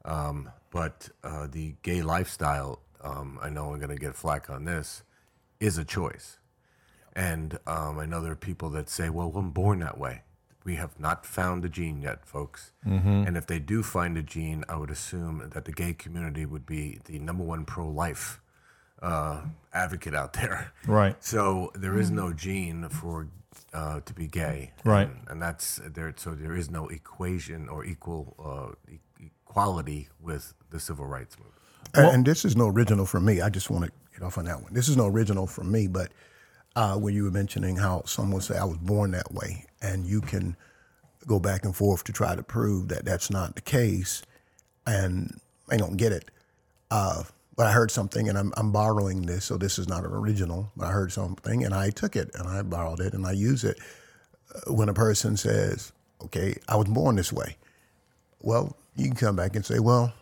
um, 0.05 0.49
but 0.69 1.09
uh, 1.23 1.47
the 1.49 1.75
gay 1.81 2.01
lifestyle 2.01 2.79
um, 3.01 3.39
i 3.41 3.49
know 3.49 3.71
i'm 3.73 3.79
going 3.79 3.89
to 3.89 3.95
get 3.95 4.15
flack 4.15 4.49
on 4.49 4.65
this 4.65 5.03
is 5.59 5.77
a 5.77 5.85
choice 5.85 6.37
and 7.15 7.57
um, 7.65 7.97
i 7.99 8.05
know 8.05 8.21
there 8.21 8.33
are 8.33 8.35
people 8.35 8.69
that 8.69 8.89
say 8.89 9.09
well 9.09 9.31
i'm 9.35 9.49
born 9.51 9.79
that 9.79 9.97
way 9.97 10.21
we 10.67 10.75
have 10.75 10.93
not 10.99 11.25
found 11.25 11.63
the 11.65 11.69
gene 11.77 11.99
yet 12.09 12.19
folks 12.33 12.61
and 13.27 13.37
if 13.41 13.45
they 13.51 13.59
do 13.73 13.77
find 13.95 14.13
a 14.17 14.21
gene 14.35 14.59
i 14.73 14.75
would 14.81 14.91
assume 14.97 15.35
that 15.53 15.63
the 15.67 15.71
gay 15.83 15.93
community 16.03 16.45
would 16.45 16.65
be 16.77 16.83
the 17.09 17.17
number 17.27 17.43
one 17.53 17.63
pro-life 17.73 18.25
uh, 19.01 19.37
advocate 19.73 20.15
out 20.21 20.31
there 20.33 20.59
Right. 20.99 21.15
so 21.23 21.71
there 21.83 21.97
is 22.03 22.09
no 22.11 22.27
gene 22.45 22.89
for 22.89 23.15
uh, 23.73 23.99
to 24.07 24.13
be 24.13 24.27
gay, 24.27 24.71
Right. 24.83 25.07
And, 25.09 25.19
and 25.29 25.41
that's 25.41 25.79
there. 25.95 26.13
So 26.23 26.29
there 26.43 26.55
is 26.61 26.69
no 26.69 26.83
equation 26.99 27.59
or 27.69 27.79
equal 27.93 28.23
uh, 28.51 28.93
e- 28.93 29.31
equality 29.49 30.09
with 30.21 30.53
the 30.69 30.79
civil 30.79 31.05
rights 31.05 31.37
movement. 31.39 31.55
And, 31.95 32.07
and 32.15 32.25
this 32.25 32.45
is 32.45 32.55
no 32.55 32.67
original 32.67 33.05
for 33.05 33.19
me. 33.19 33.41
I 33.41 33.49
just 33.49 33.69
want 33.69 33.85
to 33.85 33.91
get 34.13 34.21
off 34.25 34.37
on 34.37 34.45
that 34.45 34.61
one. 34.61 34.73
This 34.73 34.87
is 34.87 34.95
no 34.95 35.07
original 35.07 35.47
for 35.47 35.63
me, 35.63 35.87
but 35.87 36.11
uh, 36.77 36.95
when 36.95 37.15
you 37.15 37.23
were 37.23 37.31
mentioning 37.31 37.75
how 37.75 38.03
someone 38.05 38.39
say 38.39 38.55
I 38.55 38.63
was 38.63 38.77
born 38.77 39.09
that 39.11 39.33
way, 39.33 39.65
and 39.81 40.05
you 40.05 40.21
can 40.21 40.55
go 41.25 41.39
back 41.39 41.65
and 41.65 41.75
forth 41.75 42.03
to 42.03 42.13
try 42.13 42.35
to 42.35 42.43
prove 42.43 42.89
that 42.89 43.03
that's 43.03 43.31
not 43.31 43.55
the 43.55 43.61
case, 43.61 44.21
and 44.85 45.41
I 45.71 45.77
don't 45.77 45.97
get 45.97 46.11
it. 46.11 46.29
Uh, 46.91 47.23
but 47.55 47.65
I 47.65 47.71
heard 47.71 47.89
something, 47.89 48.29
and 48.29 48.37
I'm, 48.37 48.53
I'm 48.55 48.71
borrowing 48.71 49.23
this, 49.23 49.45
so 49.45 49.57
this 49.57 49.79
is 49.79 49.87
not 49.89 50.05
an 50.05 50.11
original. 50.11 50.71
But 50.77 50.89
I 50.89 50.91
heard 50.91 51.11
something, 51.11 51.65
and 51.65 51.73
I 51.73 51.89
took 51.89 52.15
it, 52.15 52.29
and 52.35 52.47
I 52.47 52.61
borrowed 52.61 52.99
it, 52.99 53.15
and 53.15 53.25
I 53.25 53.31
use 53.31 53.63
it. 53.63 53.79
Uh, 54.53 54.71
when 54.71 54.87
a 54.87 54.93
person 54.93 55.35
says, 55.35 55.91
"Okay, 56.25 56.57
I 56.67 56.75
was 56.75 56.87
born 56.87 57.15
this 57.15 57.33
way," 57.33 57.57
well, 58.39 58.77
you 58.95 59.05
can 59.07 59.15
come 59.15 59.35
back 59.35 59.55
and 59.55 59.65
say, 59.65 59.79
"Well, 59.79 60.13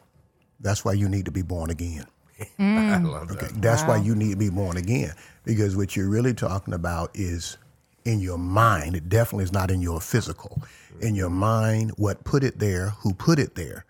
that's 0.62 0.86
why 0.86 0.94
you 0.94 1.10
need 1.10 1.26
to 1.26 1.32
be 1.32 1.42
born 1.42 1.70
again." 1.70 2.06
I 2.60 3.00
love 3.00 3.30
Okay, 3.32 3.48
that. 3.48 3.62
that's 3.62 3.84
why 3.84 3.98
you 3.98 4.16
need 4.16 4.32
to 4.32 4.38
be 4.38 4.50
born 4.50 4.78
again 4.78 5.14
because 5.46 5.76
what 5.78 5.96
you're 5.96 6.10
really 6.10 6.34
talking 6.34 6.74
about 6.74 7.12
is 7.14 7.58
in 8.04 8.20
your 8.20 8.38
mind. 8.38 8.96
It 8.96 9.10
definitely 9.10 9.44
is 9.46 9.52
not 9.54 9.72
in 9.72 9.82
your 9.82 10.00
physical. 10.00 10.62
In 11.02 11.16
your 11.16 11.30
mind, 11.30 11.92
what 11.98 12.24
put 12.24 12.44
it 12.44 12.60
there, 12.60 12.90
who 13.02 13.14
put 13.14 13.38
it 13.40 13.56
there. 13.56 13.86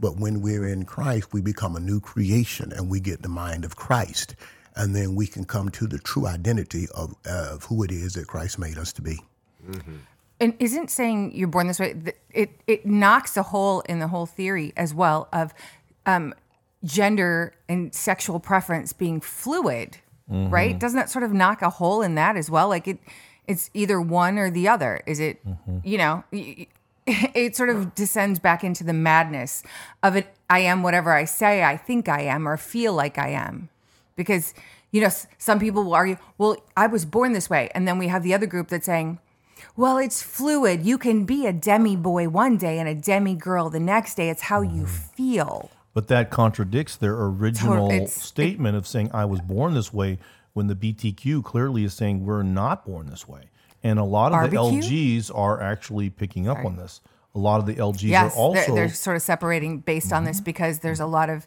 But 0.00 0.16
when 0.18 0.40
we're 0.42 0.66
in 0.68 0.84
Christ, 0.84 1.32
we 1.32 1.40
become 1.40 1.76
a 1.76 1.80
new 1.80 2.00
creation 2.00 2.72
and 2.72 2.90
we 2.90 3.00
get 3.00 3.22
the 3.22 3.28
mind 3.28 3.64
of 3.64 3.76
Christ. 3.76 4.34
And 4.76 4.94
then 4.94 5.14
we 5.14 5.26
can 5.26 5.44
come 5.44 5.68
to 5.70 5.86
the 5.86 5.98
true 5.98 6.26
identity 6.26 6.86
of, 6.94 7.14
of 7.24 7.64
who 7.64 7.82
it 7.82 7.90
is 7.90 8.14
that 8.14 8.26
Christ 8.26 8.58
made 8.58 8.78
us 8.78 8.92
to 8.94 9.02
be. 9.02 9.18
and 10.40 10.54
isn't 10.58 10.90
saying 10.90 11.32
you're 11.34 11.48
born 11.48 11.66
this 11.66 11.78
way 11.78 11.94
it 12.30 12.50
it 12.66 12.86
knocks 12.86 13.36
a 13.36 13.42
hole 13.42 13.80
in 13.82 13.98
the 13.98 14.08
whole 14.08 14.26
theory 14.26 14.72
as 14.76 14.94
well 14.94 15.28
of 15.32 15.52
um, 16.06 16.34
gender 16.82 17.54
and 17.68 17.94
sexual 17.94 18.40
preference 18.40 18.92
being 18.94 19.20
fluid 19.20 19.98
right? 20.30 20.70
Mm-hmm. 20.70 20.78
Doesn't 20.78 20.96
that 20.96 21.10
sort 21.10 21.24
of 21.24 21.32
knock 21.32 21.62
a 21.62 21.70
hole 21.70 22.02
in 22.02 22.14
that 22.14 22.36
as 22.36 22.50
well? 22.50 22.68
Like 22.68 22.86
it 22.86 22.98
it's 23.46 23.70
either 23.74 24.00
one 24.00 24.38
or 24.38 24.50
the 24.50 24.68
other. 24.68 25.02
Is 25.06 25.20
it 25.20 25.44
mm-hmm. 25.46 25.78
you 25.84 25.98
know 25.98 26.24
it 27.06 27.56
sort 27.56 27.68
of 27.68 27.94
descends 27.94 28.38
back 28.38 28.62
into 28.62 28.84
the 28.84 28.92
madness 28.92 29.62
of 30.02 30.14
it 30.14 30.28
i 30.48 30.60
am 30.60 30.82
whatever 30.82 31.12
i 31.12 31.24
say 31.24 31.64
i 31.64 31.76
think 31.76 32.08
i 32.08 32.20
am 32.20 32.46
or 32.46 32.56
feel 32.56 32.92
like 32.92 33.18
i 33.18 33.28
am. 33.28 33.68
Because 34.16 34.54
you 34.92 35.00
know 35.00 35.10
some 35.38 35.58
people 35.58 35.84
will 35.84 35.94
argue 35.94 36.16
well 36.38 36.56
i 36.76 36.86
was 36.86 37.04
born 37.04 37.32
this 37.32 37.50
way. 37.50 37.70
And 37.74 37.86
then 37.86 37.98
we 37.98 38.08
have 38.08 38.22
the 38.22 38.34
other 38.34 38.46
group 38.46 38.68
that's 38.68 38.86
saying 38.86 39.18
well 39.76 39.98
it's 39.98 40.22
fluid. 40.22 40.84
You 40.84 40.98
can 40.98 41.24
be 41.24 41.46
a 41.46 41.52
demi 41.52 41.96
boy 41.96 42.28
one 42.28 42.56
day 42.56 42.78
and 42.78 42.88
a 42.88 42.94
demi 42.94 43.34
girl 43.34 43.70
the 43.70 43.80
next 43.80 44.14
day. 44.14 44.30
It's 44.30 44.42
how 44.42 44.60
you 44.60 44.84
mm-hmm. 44.84 45.14
feel 45.16 45.70
But 45.92 46.08
that 46.08 46.30
contradicts 46.30 46.96
their 46.96 47.14
original 47.14 47.90
it's- 47.90 48.14
statement 48.14 48.76
of 48.76 48.86
saying 48.86 49.10
I 49.12 49.24
was 49.24 49.40
born 49.40 49.74
this 49.74 49.92
way 49.92 50.18
when 50.52 50.66
the 50.66 50.74
BTQ 50.74 51.42
clearly 51.44 51.84
is 51.84 51.94
saying 51.94 52.24
we're 52.24 52.42
not 52.42 52.84
born 52.84 53.08
this 53.08 53.26
way. 53.26 53.50
And 53.82 53.98
a 53.98 54.04
lot 54.04 54.32
of 54.32 54.50
Barbecue? 54.50 54.80
the 54.80 54.88
LGs 54.88 55.30
are 55.34 55.60
actually 55.60 56.10
picking 56.10 56.48
up 56.48 56.64
on 56.64 56.76
this. 56.76 57.00
A 57.34 57.38
lot 57.38 57.60
of 57.60 57.66
the 57.66 57.74
LGs 57.74 58.02
yes 58.02 58.34
are 58.34 58.36
also 58.36 58.74
they're, 58.74 58.86
they're 58.86 58.94
sort 58.94 59.16
of 59.16 59.22
separating 59.22 59.78
based 59.78 60.12
on 60.12 60.24
this 60.24 60.40
because 60.40 60.80
there's 60.80 61.00
a 61.00 61.06
lot 61.06 61.30
of 61.30 61.46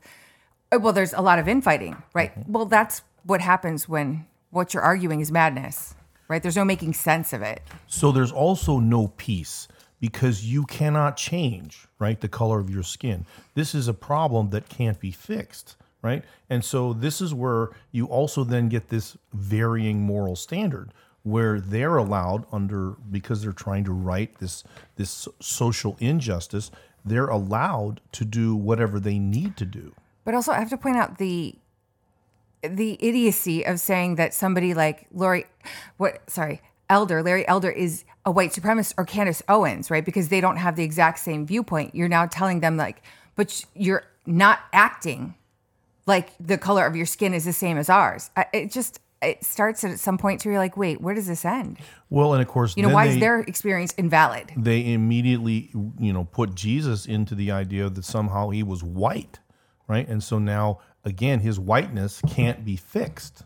uh, 0.71 0.79
well 0.79 0.93
there's 0.93 1.13
a 1.13 1.21
lot 1.21 1.39
of 1.39 1.47
infighting 1.47 2.01
right? 2.13 2.31
Well 2.47 2.65
that's 2.65 3.01
what 3.23 3.41
happens 3.41 3.87
when 3.87 4.25
what 4.49 4.73
you're 4.73 4.83
arguing 4.83 5.19
is 5.19 5.31
madness 5.31 5.93
right? 6.27 6.41
There's 6.41 6.55
no 6.55 6.65
making 6.65 6.93
sense 6.93 7.33
of 7.33 7.41
it. 7.41 7.61
So 7.87 8.11
there's 8.11 8.31
also 8.31 8.79
no 8.79 9.09
peace 9.17 9.67
because 10.03 10.43
you 10.43 10.65
cannot 10.65 11.15
change, 11.15 11.87
right, 11.97 12.19
the 12.19 12.27
color 12.27 12.59
of 12.59 12.69
your 12.69 12.83
skin. 12.83 13.25
This 13.53 13.73
is 13.73 13.87
a 13.87 13.93
problem 13.93 14.49
that 14.49 14.67
can't 14.67 14.99
be 14.99 15.11
fixed, 15.11 15.77
right? 16.01 16.25
And 16.49 16.65
so 16.65 16.91
this 16.91 17.21
is 17.21 17.33
where 17.33 17.69
you 17.93 18.07
also 18.07 18.43
then 18.43 18.67
get 18.67 18.89
this 18.89 19.15
varying 19.31 20.01
moral 20.01 20.35
standard 20.35 20.91
where 21.21 21.61
they're 21.61 21.95
allowed 21.95 22.45
under 22.51 22.97
because 23.09 23.41
they're 23.41 23.53
trying 23.53 23.85
to 23.85 23.93
right 23.93 24.37
this 24.39 24.65
this 24.97 25.29
social 25.39 25.95
injustice, 26.01 26.69
they're 27.05 27.29
allowed 27.29 28.01
to 28.11 28.25
do 28.25 28.57
whatever 28.57 28.99
they 28.99 29.17
need 29.17 29.55
to 29.55 29.65
do. 29.65 29.95
But 30.25 30.35
also, 30.35 30.51
I 30.51 30.59
have 30.59 30.69
to 30.71 30.77
point 30.77 30.97
out 30.97 31.17
the 31.17 31.55
the 32.61 32.97
idiocy 32.99 33.65
of 33.65 33.79
saying 33.79 34.15
that 34.15 34.33
somebody 34.33 34.73
like 34.73 35.07
Lori, 35.13 35.45
what? 35.95 36.29
Sorry, 36.29 36.61
Elder 36.93 37.23
Larry 37.23 37.45
Elder 37.47 37.71
is 37.71 38.05
a 38.23 38.31
white 38.31 38.51
supremacist 38.51 38.93
or 38.99 39.03
Candace 39.05 39.41
Owens, 39.49 39.89
right? 39.89 40.05
Because 40.05 40.29
they 40.29 40.39
don't 40.39 40.57
have 40.57 40.75
the 40.75 40.83
exact 40.83 41.17
same 41.17 41.43
viewpoint. 41.43 41.95
You're 41.95 42.07
now 42.07 42.27
telling 42.27 42.59
them 42.59 42.77
like, 42.77 43.01
but 43.35 43.65
you're 43.73 44.03
not 44.27 44.59
acting 44.71 45.33
like 46.05 46.29
the 46.39 46.57
color 46.59 46.85
of 46.85 46.95
your 46.95 47.07
skin 47.07 47.33
is 47.33 47.45
the 47.45 47.51
same 47.53 47.77
as 47.79 47.89
ours. 47.89 48.29
It 48.53 48.71
just 48.71 48.99
it 49.23 49.43
starts 49.43 49.83
at 49.83 49.97
some 49.99 50.17
point 50.19 50.41
to 50.41 50.49
you're 50.49 50.57
like, 50.59 50.77
wait, 50.77 51.01
where 51.01 51.15
does 51.15 51.25
this 51.27 51.45
end? 51.45 51.79
Well, 52.11 52.33
and 52.33 52.41
of 52.43 52.47
course, 52.47 52.75
You 52.77 52.83
know, 52.83 52.93
why 52.93 53.07
they- 53.07 53.13
is 53.15 53.19
their 53.19 53.39
experience 53.39 53.93
invalid? 53.97 54.51
they 54.55 54.93
immediately 54.93 55.71
you 55.99 56.13
know 56.13 56.25
put 56.25 56.53
Jesus 56.53 57.07
into 57.07 57.33
the 57.33 57.49
idea 57.51 57.89
that 57.89 58.05
somehow 58.05 58.49
he 58.51 58.61
was 58.61 58.83
white, 58.83 59.39
right? 59.87 60.07
And 60.07 60.21
so 60.21 60.37
now 60.37 60.77
again 61.03 61.39
his 61.39 61.59
whiteness 61.59 62.21
can't 62.27 62.63
be 62.63 62.75
fixed, 62.75 63.43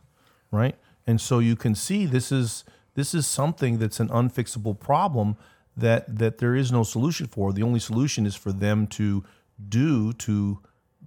right? 0.51 0.75
And 1.07 1.21
so 1.21 1.39
you 1.39 1.55
can 1.55 1.73
see 1.75 2.05
this 2.05 2.31
is 2.33 2.65
this 2.97 3.13
is 3.13 3.27
something 3.27 3.77
that's 3.77 3.99
an 3.99 4.09
unfixable 4.09 4.77
problem 4.77 5.37
that 5.77 6.17
that 6.17 6.39
there 6.39 6.55
is 6.55 6.71
no 6.71 6.81
solution 6.81 7.27
for. 7.27 7.53
The 7.53 7.61
only 7.61 7.79
solution 7.79 8.25
is 8.25 8.35
for 8.35 8.51
them 8.51 8.87
to 8.87 9.23
do 9.69 10.13
to 10.13 10.59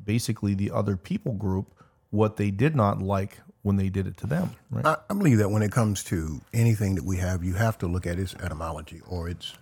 basically 0.05 0.55
the 0.55 0.71
other 0.71 0.97
people 0.97 1.33
group 1.33 1.75
what 2.11 2.37
they 2.37 2.53
did 2.53 2.77
not 2.77 3.03
like 3.03 3.41
when 3.63 3.77
they 3.77 3.89
did 3.89 4.07
it 4.07 4.17
to 4.19 4.29
them, 4.29 4.51
right? 4.71 4.87
I, 4.87 4.99
I 5.11 5.15
believe 5.15 5.39
that 5.39 5.51
when 5.51 5.63
it 5.63 5.73
comes 5.73 6.05
to 6.05 6.41
anything 6.55 6.95
that 6.95 7.05
we 7.05 7.17
have, 7.17 7.43
you 7.43 7.55
have 7.55 7.77
to 7.79 7.89
look 7.89 8.07
at 8.07 8.21
its 8.21 8.37
etymology 8.37 9.03
or 9.09 9.29
its 9.29 9.55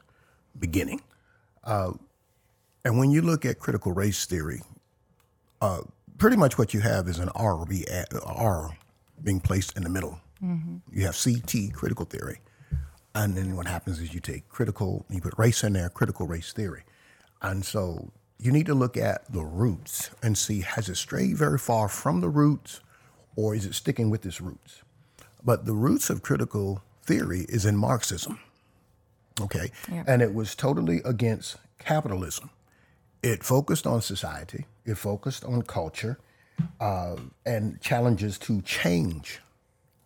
beginning. 0.59 1.01
Uh, 1.65 1.93
and 2.85 2.99
when 2.99 3.11
you 3.11 3.23
look 3.23 3.47
at 3.47 3.59
critical 3.59 3.93
race 3.93 4.27
theory, 4.27 4.61
uh, 5.63 5.81
pretty 6.19 6.37
much 6.37 6.59
what 6.59 6.75
you 6.75 6.81
have 6.81 7.09
is 7.09 7.19
an 7.19 7.31
R, 7.31 7.65
be 7.65 7.87
R 8.23 8.77
being 9.25 9.41
placed 9.41 9.79
in 9.79 9.83
the 9.83 9.89
middle. 9.89 10.21
You 10.41 11.05
have 11.05 11.19
CT, 11.23 11.73
critical 11.73 12.05
theory. 12.05 12.41
And 13.15 13.37
then 13.37 13.57
what 13.57 13.67
happens 13.67 13.99
is 14.01 14.15
you 14.15 14.21
take 14.21 14.49
critical, 14.49 15.05
you 15.11 15.21
put 15.21 15.35
race 15.39 15.65
in 15.65 15.73
there, 15.73 15.89
critical 15.89 16.27
race 16.27 16.53
theory. 16.53 16.85
And 17.43 17.65
so 17.65 18.11
you 18.39 18.53
need 18.53 18.67
to 18.67 18.75
look 18.75 18.97
at 18.97 19.31
the 19.33 19.43
roots 19.43 20.11
and 20.23 20.39
see 20.39 20.61
has 20.61 20.89
it 20.89 20.97
strayed 20.97 21.37
very 21.37 21.59
far 21.59 21.89
from 21.89 22.21
the 22.21 22.29
roots 22.29 22.81
or 23.37 23.55
is 23.55 23.67
it 23.67 23.75
sticking 23.75 24.11
with 24.11 24.25
its 24.25 24.41
roots? 24.41 24.83
But 25.45 25.67
the 25.67 25.73
roots 25.73 26.11
of 26.11 26.23
critical 26.23 26.83
theory 27.03 27.47
is 27.49 27.65
in 27.65 27.77
Marxism. 27.77 28.39
Okay. 29.41 29.71
And 30.07 30.23
it 30.23 30.35
was 30.35 30.55
totally 30.55 31.01
against 31.05 31.57
capitalism. 31.79 32.51
It 33.23 33.43
focused 33.43 33.87
on 33.87 34.01
society, 34.01 34.67
it 34.85 34.97
focused 34.97 35.45
on 35.45 35.63
culture, 35.63 36.19
uh, 36.81 37.17
and 37.47 37.81
challenges 37.81 38.39
to 38.39 38.63
change 38.63 39.41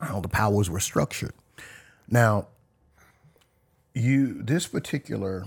how 0.02 0.20
the 0.20 0.28
powers 0.28 0.68
were 0.68 0.80
structured. 0.80 1.32
Now, 2.08 2.48
you 3.94 4.42
this 4.42 4.66
particular 4.66 5.44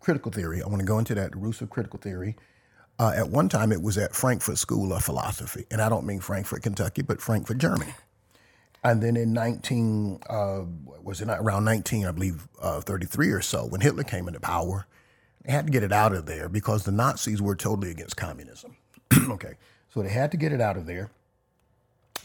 critical 0.00 0.30
theory, 0.30 0.62
I 0.62 0.66
want 0.66 0.80
to 0.80 0.86
go 0.86 0.98
into 0.98 1.14
that, 1.14 1.32
the 1.32 1.38
roots 1.38 1.60
of 1.60 1.70
critical 1.70 1.98
theory. 1.98 2.36
Uh, 2.98 3.12
at 3.14 3.28
one 3.28 3.48
time, 3.48 3.72
it 3.72 3.82
was 3.82 3.98
at 3.98 4.14
Frankfurt 4.14 4.56
School 4.56 4.92
of 4.92 5.04
Philosophy, 5.04 5.66
and 5.70 5.82
I 5.82 5.88
don't 5.88 6.06
mean 6.06 6.20
Frankfurt, 6.20 6.62
Kentucky, 6.62 7.02
but 7.02 7.20
Frankfurt, 7.20 7.58
Germany. 7.58 7.92
And 8.82 9.02
then 9.02 9.16
in 9.16 9.32
19, 9.32 10.20
uh, 10.30 10.62
was 11.02 11.20
it 11.20 11.26
not 11.26 11.40
around 11.40 11.64
19, 11.64 12.06
I 12.06 12.12
believe, 12.12 12.46
uh, 12.62 12.80
33 12.80 13.30
or 13.32 13.42
so, 13.42 13.66
when 13.66 13.80
Hitler 13.80 14.04
came 14.04 14.28
into 14.28 14.40
power, 14.40 14.86
they 15.44 15.52
had 15.52 15.66
to 15.66 15.72
get 15.72 15.82
it 15.82 15.92
out 15.92 16.12
of 16.12 16.26
there 16.26 16.48
because 16.48 16.84
the 16.84 16.92
Nazis 16.92 17.42
were 17.42 17.56
totally 17.56 17.90
against 17.90 18.16
communism. 18.16 18.76
okay, 19.30 19.54
so 19.92 20.02
they 20.02 20.08
had 20.08 20.30
to 20.30 20.36
get 20.36 20.52
it 20.52 20.60
out 20.60 20.76
of 20.76 20.86
there. 20.86 21.10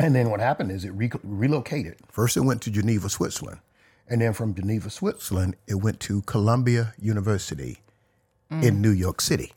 And 0.01 0.15
then 0.15 0.31
what 0.31 0.39
happened 0.39 0.71
is 0.71 0.83
it 0.83 0.89
re- 0.89 1.11
relocated. 1.23 1.97
First, 2.09 2.35
it 2.35 2.41
went 2.41 2.63
to 2.63 2.71
Geneva, 2.71 3.07
Switzerland. 3.07 3.59
And 4.07 4.19
then 4.19 4.33
from 4.33 4.55
Geneva, 4.55 4.89
Switzerland, 4.89 5.55
it 5.67 5.75
went 5.75 5.99
to 6.01 6.23
Columbia 6.23 6.93
University 6.99 7.77
in 8.49 8.81
New 8.81 8.91
York 8.91 9.21
City. 9.21 9.53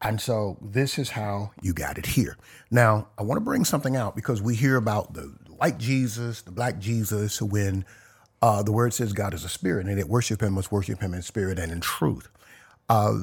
And 0.00 0.20
so 0.20 0.56
this 0.62 0.98
is 0.98 1.10
how 1.10 1.50
you 1.60 1.74
got 1.74 1.98
it 1.98 2.06
here. 2.06 2.36
Now, 2.70 3.08
I 3.18 3.22
want 3.24 3.38
to 3.38 3.44
bring 3.44 3.64
something 3.64 3.96
out 3.96 4.14
because 4.14 4.40
we 4.40 4.54
hear 4.54 4.76
about 4.76 5.14
the 5.14 5.34
white 5.56 5.78
Jesus, 5.78 6.42
the 6.42 6.52
black 6.52 6.78
Jesus, 6.78 7.42
when 7.42 7.84
uh, 8.40 8.62
the 8.62 8.72
word 8.72 8.94
says 8.94 9.12
God 9.12 9.34
is 9.34 9.44
a 9.44 9.48
spirit 9.48 9.86
and 9.86 9.98
that 9.98 10.08
worship 10.08 10.42
him 10.42 10.54
must 10.54 10.70
worship 10.70 11.00
him 11.00 11.12
in 11.12 11.22
spirit 11.22 11.58
and 11.58 11.72
in 11.72 11.80
truth. 11.80 12.28
Uh, 12.88 13.18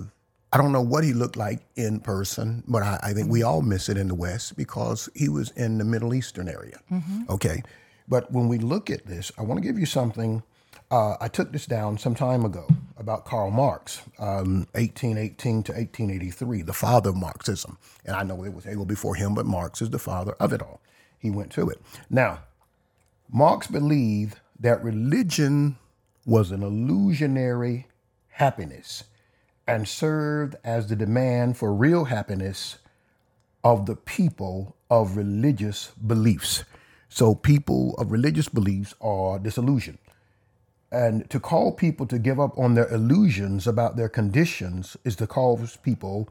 I 0.53 0.57
don't 0.57 0.72
know 0.72 0.81
what 0.83 1.03
he 1.03 1.13
looked 1.13 1.36
like 1.36 1.62
in 1.75 2.00
person, 2.00 2.63
but 2.67 2.83
I, 2.83 3.00
I 3.01 3.13
think 3.13 3.31
we 3.31 3.41
all 3.41 3.63
miss 3.63 3.89
it 3.89 3.98
in 3.98 4.07
the 4.07 4.13
West 4.13 4.55
because 4.55 5.10
he 5.15 5.27
was 5.27 5.50
in 5.51 5.79
the 5.79 5.83
Middle 5.83 6.13
Eastern 6.13 6.48
area. 6.48 6.79
Okay. 7.27 7.63
But 8.07 8.31
when 8.31 8.48
we 8.48 8.60
look 8.60 8.91
at 8.91 9.07
this, 9.07 9.31
I 9.36 9.41
want 9.41 9.60
to 9.60 9.67
give 9.67 9.79
you 9.79 9.88
something. 9.88 10.43
Uh, 10.91 11.15
I 11.19 11.27
took 11.27 11.51
this 11.51 11.65
down 11.65 11.98
some 11.98 12.13
time 12.13 12.45
ago 12.45 12.67
about 12.98 13.25
Karl 13.25 13.50
Marx, 13.50 14.03
um, 14.19 14.67
1818 14.74 15.63
to 15.63 15.72
1883, 15.72 16.62
the 16.62 16.72
father 16.72 17.10
of 17.10 17.15
Marxism. 17.15 17.79
And 18.05 18.15
I 18.15 18.22
know 18.22 18.43
it 18.43 18.53
was 18.53 18.65
Hegel 18.65 18.86
before 18.86 19.15
him, 19.15 19.33
but 19.33 19.48
Marx 19.48 19.81
is 19.81 19.89
the 19.89 19.98
father 19.98 20.33
of 20.39 20.53
it 20.53 20.62
all. 20.62 20.81
He 21.17 21.31
went 21.31 21.51
to 21.53 21.67
it. 21.69 21.81
Now, 22.12 22.43
Marx 23.31 23.65
believed 23.65 24.39
that 24.60 24.83
religion 24.83 25.77
was 26.27 26.51
an 26.51 26.62
illusionary 26.62 27.88
happiness 28.27 29.05
and 29.67 29.88
served 29.88 30.55
as 30.63 30.88
the 30.88 30.96
demand 30.96 31.58
for 31.58 31.74
real 31.74 32.05
happiness 32.05 32.77
of 33.64 33.85
the 33.85 33.96
people 33.96 34.75
of 34.90 35.16
religious 35.16 35.92
beliefs. 36.05 36.64
So, 37.09 37.35
people 37.35 37.96
of 37.98 38.11
religious 38.11 38.50
beliefs 38.50 38.94
are 39.00 39.40
disillusioned. 39.40 40.00
And 40.92 41.29
to 41.29 41.40
call 41.40 41.72
people 41.72 42.05
to 42.07 42.20
give 42.20 42.40
up 42.40 42.57
on 42.57 42.75
their 42.75 42.87
illusions 42.94 43.66
about 43.68 43.96
their 43.96 44.09
conditions 44.09 44.98
is 45.03 45.16
to 45.18 45.27
cause 45.27 45.77
people 45.77 46.29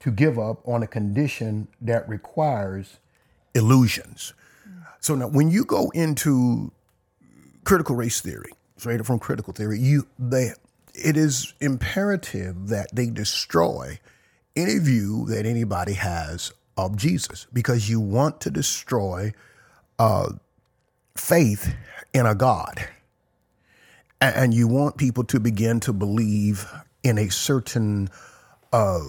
to 0.00 0.10
give 0.10 0.38
up 0.38 0.66
on 0.68 0.82
a 0.82 0.86
condition 0.86 1.68
that 1.80 2.08
requires 2.08 2.98
illusions. 3.54 4.34
So 5.00 5.14
now, 5.14 5.28
when 5.28 5.50
you 5.50 5.64
go 5.64 5.90
into 5.90 6.72
critical 7.64 7.96
race 7.96 8.20
theory, 8.20 8.52
straight 8.76 9.04
from 9.04 9.18
critical 9.18 9.52
theory, 9.52 9.78
you 9.78 10.06
they 10.18 10.52
it 10.94 11.16
is 11.16 11.54
imperative 11.60 12.68
that 12.68 12.94
they 12.94 13.10
destroy 13.10 13.98
any 14.56 14.78
view 14.78 15.26
that 15.26 15.44
anybody 15.46 15.94
has 15.94 16.52
of 16.76 16.96
Jesus 16.96 17.46
because 17.52 17.88
you 17.88 18.00
want 18.00 18.40
to 18.42 18.50
destroy 18.50 19.32
uh, 19.98 20.32
faith 21.16 21.74
in 22.12 22.26
a 22.26 22.34
God, 22.34 22.88
and 24.20 24.54
you 24.54 24.68
want 24.68 24.96
people 24.96 25.24
to 25.24 25.40
begin 25.40 25.80
to 25.80 25.92
believe 25.92 26.66
in 27.02 27.18
a 27.18 27.30
certain 27.30 28.08
uh, 28.72 29.00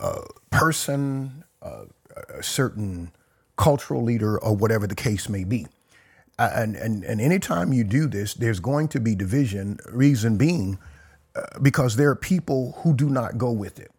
uh, 0.00 0.22
person, 0.50 1.44
uh, 1.62 1.84
a 2.28 2.42
certain 2.42 3.12
cultural 3.56 4.02
leader, 4.02 4.38
or 4.38 4.56
whatever 4.56 4.86
the 4.86 4.94
case 4.94 5.28
may 5.28 5.44
be. 5.44 5.66
And, 6.38 6.74
and, 6.74 7.04
and 7.04 7.20
anytime 7.20 7.72
you 7.72 7.84
do 7.84 8.08
this, 8.08 8.34
there's 8.34 8.58
going 8.58 8.88
to 8.88 9.00
be 9.00 9.14
division, 9.14 9.78
reason 9.92 10.36
being 10.36 10.78
because 11.62 11.96
there 11.96 12.10
are 12.10 12.16
people 12.16 12.72
who 12.78 12.94
do 12.94 13.08
not 13.08 13.38
go 13.38 13.50
with 13.50 13.78
it. 13.78 13.90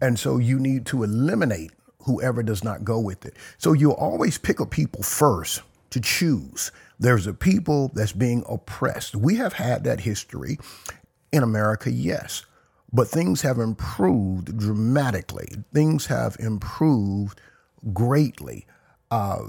And 0.00 0.18
so 0.18 0.38
you 0.38 0.58
need 0.58 0.86
to 0.86 1.02
eliminate 1.02 1.72
whoever 2.00 2.42
does 2.42 2.64
not 2.64 2.84
go 2.84 2.98
with 2.98 3.26
it. 3.26 3.34
So 3.58 3.72
you'll 3.72 3.92
always 3.92 4.38
pick 4.38 4.60
a 4.60 4.66
people 4.66 5.02
first 5.02 5.62
to 5.90 6.00
choose. 6.00 6.72
There's 6.98 7.26
a 7.26 7.34
people 7.34 7.90
that's 7.94 8.12
being 8.12 8.44
oppressed. 8.48 9.14
We 9.14 9.36
have 9.36 9.54
had 9.54 9.84
that 9.84 10.00
history 10.00 10.58
in 11.32 11.42
America, 11.42 11.90
yes, 11.90 12.44
but 12.92 13.08
things 13.08 13.42
have 13.42 13.58
improved 13.58 14.58
dramatically. 14.58 15.48
Things 15.72 16.06
have 16.06 16.36
improved 16.40 17.40
greatly. 17.92 18.66
Uh, 19.10 19.48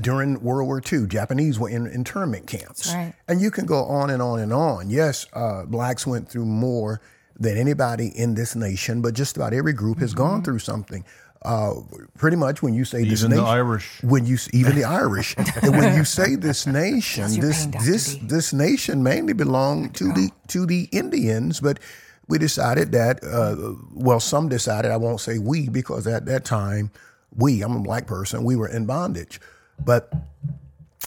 during 0.00 0.42
World 0.42 0.66
War 0.66 0.82
II, 0.92 1.06
Japanese 1.06 1.58
were 1.58 1.68
in 1.68 1.86
internment 1.86 2.46
camps. 2.46 2.92
right. 2.92 3.14
And 3.28 3.40
you 3.40 3.50
can 3.50 3.64
go 3.66 3.84
on 3.84 4.10
and 4.10 4.20
on 4.20 4.40
and 4.40 4.52
on. 4.52 4.90
Yes, 4.90 5.26
uh, 5.32 5.64
blacks 5.64 6.06
went 6.06 6.28
through 6.28 6.46
more 6.46 7.00
than 7.38 7.56
anybody 7.56 8.08
in 8.08 8.34
this 8.34 8.56
nation, 8.56 9.02
but 9.02 9.14
just 9.14 9.36
about 9.36 9.52
every 9.52 9.72
group 9.72 9.98
has 9.98 10.14
gone 10.14 10.42
through 10.42 10.58
something. 10.60 11.04
Uh, 11.42 11.74
pretty 12.16 12.36
much 12.38 12.62
when 12.62 12.72
you 12.72 12.86
say 12.86 13.04
this 13.04 13.20
Even 13.20 13.32
the 13.32 13.36
nation, 13.36 13.50
Irish. 13.50 14.02
when 14.02 14.24
you 14.24 14.38
even 14.54 14.74
the 14.74 14.84
Irish, 14.84 15.36
and 15.62 15.76
when 15.76 15.94
you 15.94 16.02
say 16.04 16.36
this 16.36 16.66
nation, 16.66 17.38
this 17.38 17.66
this 17.84 18.14
D? 18.14 18.26
this 18.26 18.54
nation 18.54 19.02
mainly 19.02 19.34
belonged 19.34 19.94
to 19.96 20.04
the 20.12 20.30
to 20.48 20.64
the 20.64 20.88
Indians, 20.90 21.60
but 21.60 21.80
we 22.28 22.38
decided 22.38 22.92
that 22.92 23.22
uh, 23.22 23.74
well, 23.92 24.20
some 24.20 24.48
decided 24.48 24.90
I 24.90 24.96
won't 24.96 25.20
say 25.20 25.38
we 25.38 25.68
because 25.68 26.06
at 26.06 26.24
that 26.24 26.46
time 26.46 26.90
we 27.36 27.60
I'm 27.60 27.76
a 27.76 27.80
black 27.80 28.06
person 28.06 28.42
we 28.44 28.56
were 28.56 28.68
in 28.68 28.86
bondage, 28.86 29.38
but 29.82 30.12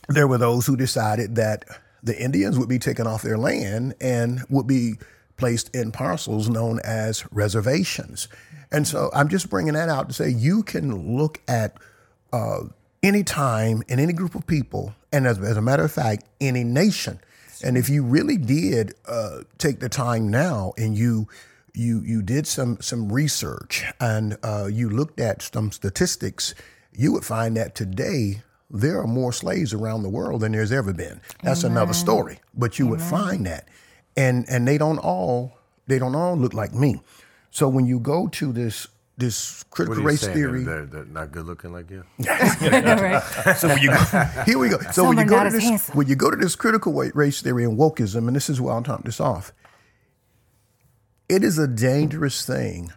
there 0.10 0.28
were 0.28 0.38
those 0.38 0.66
who 0.66 0.76
decided 0.76 1.36
that 1.36 1.66
the 2.04 2.20
Indians 2.20 2.58
would 2.58 2.70
be 2.70 2.80
taken 2.80 3.08
off 3.08 3.22
their 3.22 3.38
land 3.38 3.96
and 4.00 4.44
would 4.50 4.68
be 4.68 4.96
placed 5.36 5.74
in 5.76 5.92
parcels 5.92 6.50
known 6.50 6.80
as 6.84 7.26
reservations. 7.32 8.28
And 8.72 8.88
so 8.88 9.10
I'm 9.14 9.30
just 9.30 9.50
bringing 9.50 9.74
that 9.74 9.90
out 9.90 10.10
to 10.10 10.14
say 10.14 10.30
you 10.30 10.64
can 10.64 11.16
look 11.18 11.42
at 11.48 11.78
uh, 12.34 12.62
any 13.04 13.24
time 13.24 13.84
in 13.88 14.00
any 14.00 14.14
group 14.14 14.36
of 14.36 14.48
people, 14.48 14.96
and 15.12 15.26
as, 15.26 15.40
as 15.40 15.58
a 15.58 15.62
matter 15.62 15.84
of 15.84 15.92
fact, 15.92 16.26
any 16.42 16.64
nation. 16.64 17.20
And 17.64 17.78
if 17.78 17.90
you 17.90 18.04
really 18.04 18.38
did 18.38 18.94
uh, 19.08 19.42
take 19.58 19.80
the 19.80 19.90
time 19.90 20.30
now 20.30 20.74
and 20.78 20.98
you 20.98 21.28
you 21.74 22.02
you 22.02 22.22
did 22.22 22.48
some 22.48 22.80
some 22.82 23.12
research 23.12 23.84
and 24.00 24.38
uh, 24.44 24.68
you 24.72 24.90
looked 24.90 25.20
at 25.20 25.42
some 25.42 25.72
statistics, 25.72 26.54
you 26.92 27.12
would 27.14 27.26
find 27.26 27.56
that 27.58 27.76
today 27.76 28.42
there 28.70 29.00
are 29.00 29.08
more 29.08 29.32
slaves 29.32 29.74
around 29.74 30.04
the 30.04 30.10
world 30.10 30.42
than 30.42 30.52
there's 30.52 30.72
ever 30.72 30.94
been. 30.94 31.22
That's 31.44 31.64
another 31.64 31.94
story, 31.94 32.40
but 32.54 32.80
you 32.80 32.88
would 32.88 33.02
find 33.02 33.46
that, 33.46 33.68
and 34.16 34.46
and 34.50 34.68
they 34.68 34.78
don't 34.78 35.00
all 35.00 35.58
they 35.88 36.00
don't 36.00 36.16
all 36.16 36.36
look 36.36 36.54
like 36.54 36.74
me. 36.74 37.02
So 37.50 37.70
when 37.70 37.86
you 37.86 38.00
go 38.00 38.28
to 38.28 38.52
this 38.52 38.88
this 39.18 39.64
What 39.64 39.72
critical 39.72 39.98
are 39.98 40.02
you 40.02 40.08
race 40.08 40.22
saying? 40.22 40.36
theory, 40.36 40.64
They're, 40.64 40.86
they're 40.86 41.06
not 41.06 41.32
good 41.32 41.46
looking 41.48 41.72
like 41.74 41.90
you. 41.90 42.04
so 43.56 43.68
when 43.68 43.80
you 43.82 43.90
go, 43.90 44.26
here 44.46 44.60
we 44.60 44.70
go. 44.70 44.78
So 44.92 45.08
when 45.08 45.18
you 45.18 45.26
go 45.26 45.44
to 45.44 45.50
this, 45.50 45.64
handsome. 45.64 45.96
when 45.98 46.08
you 46.08 46.16
go 46.16 46.30
to 46.30 46.38
this 46.38 46.56
critical 46.56 46.94
wa- 46.94 47.10
race 47.16 47.42
theory 47.42 47.64
and 47.64 47.78
wokeism, 47.80 48.28
and 48.28 48.36
this 48.36 48.48
is 48.50 48.62
where 48.62 48.76
I'm 48.76 48.84
talking 48.84 49.06
this 49.06 49.20
off. 49.20 49.54
It 51.30 51.44
is 51.44 51.58
a 51.58 51.68
dangerous 51.68 52.46
thing 52.46 52.94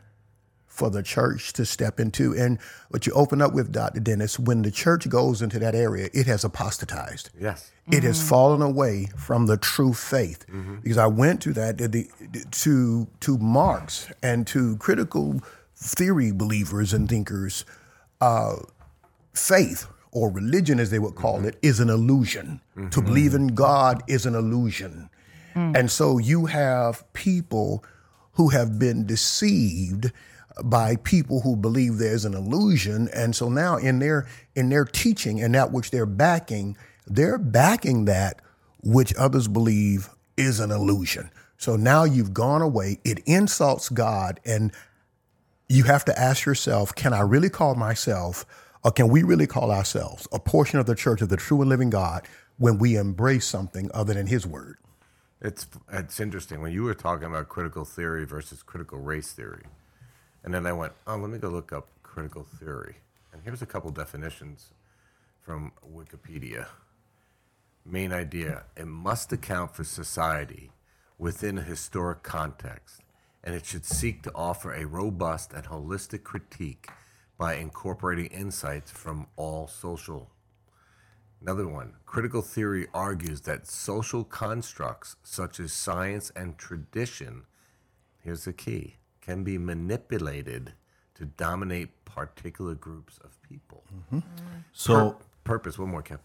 for 0.81 0.89
the 0.89 1.03
church 1.03 1.53
to 1.53 1.67
step 1.67 2.01
into. 2.01 2.35
And 2.35 2.59
what 2.89 3.07
you 3.07 3.13
open 3.13 3.43
up 3.43 3.53
with, 3.53 3.71
Dr. 3.71 4.01
Dennis, 4.01 4.39
when 4.39 4.63
the 4.63 4.71
church 4.71 5.07
goes 5.11 5.43
into 5.43 5.59
that 5.59 5.75
area, 5.75 6.09
it 6.15 6.27
has 6.27 6.43
apostatized. 6.43 7.29
Yes. 7.39 7.71
It 7.93 8.03
has 8.03 8.19
mm-hmm. 8.19 8.29
fallen 8.29 8.63
away 8.63 9.09
from 9.15 9.45
the 9.45 9.59
true 9.59 9.93
faith. 9.93 10.47
Mm-hmm. 10.49 10.77
Because 10.77 10.97
I 10.97 11.07
went 11.07 11.43
to 11.43 11.53
that, 11.53 11.77
the, 11.77 11.87
the- 11.87 12.47
to, 12.63 13.07
to 13.21 13.39
Marx 13.39 14.11
and 14.23 14.47
to 14.47 14.79
critical 14.79 15.43
theory 15.77 16.33
believers 16.33 16.95
and 16.95 17.11
thinkers, 17.11 17.67
uh, 18.23 18.57
faith 19.35 19.87
or 20.13 20.31
religion, 20.31 20.81
as 20.81 20.91
they 20.91 20.99
would 20.99 21.15
call 21.15 21.37
mm-hmm. 21.37 21.49
it, 21.49 21.59
is 21.61 21.79
an 21.79 21.91
illusion. 21.91 22.63
To 22.93 23.03
believe 23.03 23.35
in 23.35 23.49
God 23.49 24.03
is 24.09 24.25
an 24.25 24.35
illusion. 24.35 25.11
Mm. 25.55 25.77
And 25.79 25.91
so 25.91 26.17
you 26.17 26.47
have 26.47 27.05
people 27.13 27.85
who 28.33 28.49
have 28.49 28.79
been 28.79 29.05
deceived 29.05 30.13
by 30.65 30.97
people 30.97 31.41
who 31.41 31.57
believe 31.57 31.99
there's 31.99 32.25
an 32.25 32.35
illusion. 32.35 33.09
And 33.15 33.35
so 33.35 33.49
now 33.49 33.77
in 33.77 33.99
their 33.99 34.27
in 34.55 34.69
their 34.69 34.85
teaching 34.85 35.41
and 35.43 35.55
that 35.55 35.73
which 35.73 35.91
they're 35.91 36.07
backing, 36.07 36.77
they're 37.07 37.39
backing 37.39 38.07
that 38.07 38.41
which 38.83 39.15
others 39.17 39.49
believe 39.49 40.09
is 40.37 40.61
an 40.61 40.71
illusion. 40.71 41.31
So 41.57 41.77
now 41.77 42.05
you've 42.05 42.33
gone 42.33 42.63
away, 42.63 42.99
it 43.05 43.21
insults 43.27 43.91
God 43.91 44.41
and 44.45 44.73
you 45.69 45.85
have 45.85 46.05
to 46.07 46.19
ask 46.19 46.47
yourself, 46.47 46.95
can 46.95 47.13
I 47.13 47.21
really 47.21 47.49
call 47.49 47.77
myself, 47.77 48.45
or 48.83 48.91
can 48.91 49.09
we 49.09 49.23
really 49.23 49.47
call 49.47 49.71
ourselves 49.71 50.27
a 50.33 50.41
portion 50.41 50.81
of 50.81 50.87
the 50.87 50.97
church 50.97 51.23
of 51.23 51.29
the 51.29 51.37
true 51.37 51.61
and 51.61 51.69
living 51.69 51.91
God 51.91 52.27
when 52.59 52.79
we 52.79 52.97
embrace 52.97 53.47
something 53.47 53.89
other 53.95 54.15
than 54.15 54.27
his 54.27 54.47
word? 54.47 54.79
It's 55.41 55.67
it's 55.91 56.21
interesting 56.21 56.61
when 56.61 56.73
you 56.73 56.83
were 56.83 56.95
talking 56.95 57.27
about 57.27 57.49
critical 57.49 57.85
theory 57.85 58.27
versus 58.27 58.63
critical 58.63 58.99
race 58.99 59.33
theory, 59.33 59.65
and 60.45 60.53
then 60.55 60.67
I 60.67 60.73
went, 60.73 60.93
oh, 61.07 61.17
let 61.17 61.31
me 61.31 61.39
go 61.39 61.49
look 61.49 61.73
up 61.73 61.89
critical 62.03 62.45
theory, 62.45 62.97
and 63.33 63.43
here's 63.45 63.63
a 63.63 63.67
couple 63.67 63.91
definitions 63.91 64.73
from 65.41 65.73
Wikipedia. 65.87 66.67
Main 67.85 68.13
idea: 68.13 68.65
it 68.77 68.87
must 68.87 69.33
account 69.33 69.75
for 69.75 69.85
society 69.85 70.71
within 71.19 71.59
a 71.59 71.63
historic 71.63 72.23
context, 72.23 73.01
and 73.43 73.55
it 73.55 73.65
should 73.65 73.85
seek 73.85 74.23
to 74.23 74.33
offer 74.35 74.73
a 74.73 74.87
robust 74.87 75.53
and 75.53 75.65
holistic 75.67 76.23
critique 76.23 76.89
by 77.39 77.55
incorporating 77.55 78.27
insights 78.27 78.91
from 78.91 79.27
all 79.37 79.67
social 79.67 80.31
Another 81.41 81.67
one. 81.67 81.95
Critical 82.05 82.43
theory 82.43 82.87
argues 82.93 83.41
that 83.43 83.67
social 83.67 84.25
constructs 84.25 85.17
such 85.23 85.59
as 85.59 85.73
science 85.73 86.31
and 86.37 86.59
tradition, 86.59 87.45
here's 88.23 88.45
the 88.45 88.53
key, 88.53 88.97
can 89.21 89.45
be 89.45 89.59
manipulated 89.59 90.73
to 91.15 91.25
dominate 91.25 92.05
particular 92.05 92.75
groups 92.75 93.19
of 93.19 93.41
people. 93.43 93.85
Mm-hmm. 94.13 94.21
So 94.73 95.19
Purpose, 95.45 95.79
one 95.79 95.91
more, 95.91 96.03
Kev. 96.03 96.19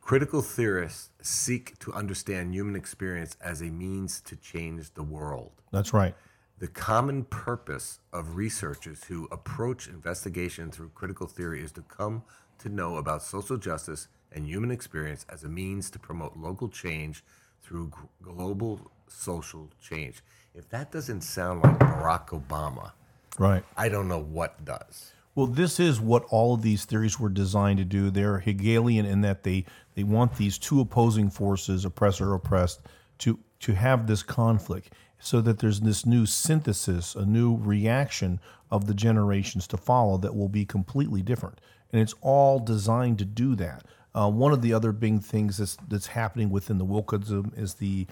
Critical 0.00 0.42
theorists 0.42 1.10
seek 1.20 1.78
to 1.78 1.92
understand 1.92 2.52
human 2.52 2.74
experience 2.74 3.36
as 3.40 3.60
a 3.60 3.66
means 3.66 4.20
to 4.22 4.36
change 4.36 4.92
the 4.94 5.02
world. 5.02 5.52
that's 5.70 5.92
right. 5.92 6.14
The 6.58 6.68
common 6.68 7.24
purpose 7.24 7.98
of 8.12 8.36
researchers 8.36 9.04
who 9.04 9.26
approach 9.32 9.88
investigation 9.88 10.70
through 10.70 10.90
critical 10.94 11.26
theory 11.26 11.62
is 11.62 11.72
to 11.72 11.82
come 11.82 12.22
to 12.58 12.68
know 12.68 12.96
about 12.96 13.22
social 13.22 13.56
justice 13.56 14.06
and 14.30 14.46
human 14.46 14.70
experience 14.70 15.26
as 15.28 15.42
a 15.42 15.48
means 15.48 15.90
to 15.90 15.98
promote 15.98 16.36
local 16.36 16.68
change 16.68 17.24
through 17.62 17.90
global 18.22 18.92
social 19.08 19.70
change. 19.80 20.22
If 20.54 20.68
that 20.70 20.92
doesn't 20.92 21.22
sound 21.22 21.62
like 21.62 21.78
Barack 21.78 22.28
Obama, 22.28 22.92
Right. 23.38 23.64
I 23.76 23.88
don't 23.88 24.08
know 24.08 24.20
what 24.22 24.64
does. 24.64 25.12
Well, 25.34 25.46
this 25.46 25.80
is 25.80 26.00
what 26.00 26.24
all 26.24 26.54
of 26.54 26.62
these 26.62 26.84
theories 26.84 27.18
were 27.18 27.30
designed 27.30 27.78
to 27.78 27.84
do. 27.84 28.10
They're 28.10 28.40
Hegelian 28.40 29.06
in 29.06 29.22
that 29.22 29.42
they 29.42 29.64
they 29.94 30.04
want 30.04 30.36
these 30.36 30.58
two 30.58 30.80
opposing 30.80 31.30
forces, 31.30 31.84
oppressor 31.84 32.34
oppressed, 32.34 32.82
to 33.18 33.38
to 33.60 33.74
have 33.74 34.06
this 34.06 34.22
conflict, 34.22 34.92
so 35.18 35.40
that 35.40 35.60
there's 35.60 35.80
this 35.80 36.04
new 36.04 36.26
synthesis, 36.26 37.14
a 37.14 37.24
new 37.24 37.56
reaction 37.56 38.40
of 38.70 38.86
the 38.86 38.94
generations 38.94 39.66
to 39.68 39.78
follow 39.78 40.18
that 40.18 40.36
will 40.36 40.48
be 40.50 40.66
completely 40.66 41.22
different, 41.22 41.60
and 41.92 42.02
it's 42.02 42.14
all 42.20 42.58
designed 42.58 43.18
to 43.18 43.24
do 43.24 43.54
that. 43.54 43.84
Uh, 44.14 44.30
one 44.30 44.52
of 44.52 44.60
the 44.60 44.74
other 44.74 44.92
big 44.92 45.22
things 45.22 45.56
that's 45.56 45.78
that's 45.88 46.08
happening 46.08 46.50
within 46.50 46.76
the 46.76 46.84
wokeism 46.84 47.58
is 47.58 47.74
the 47.74 48.06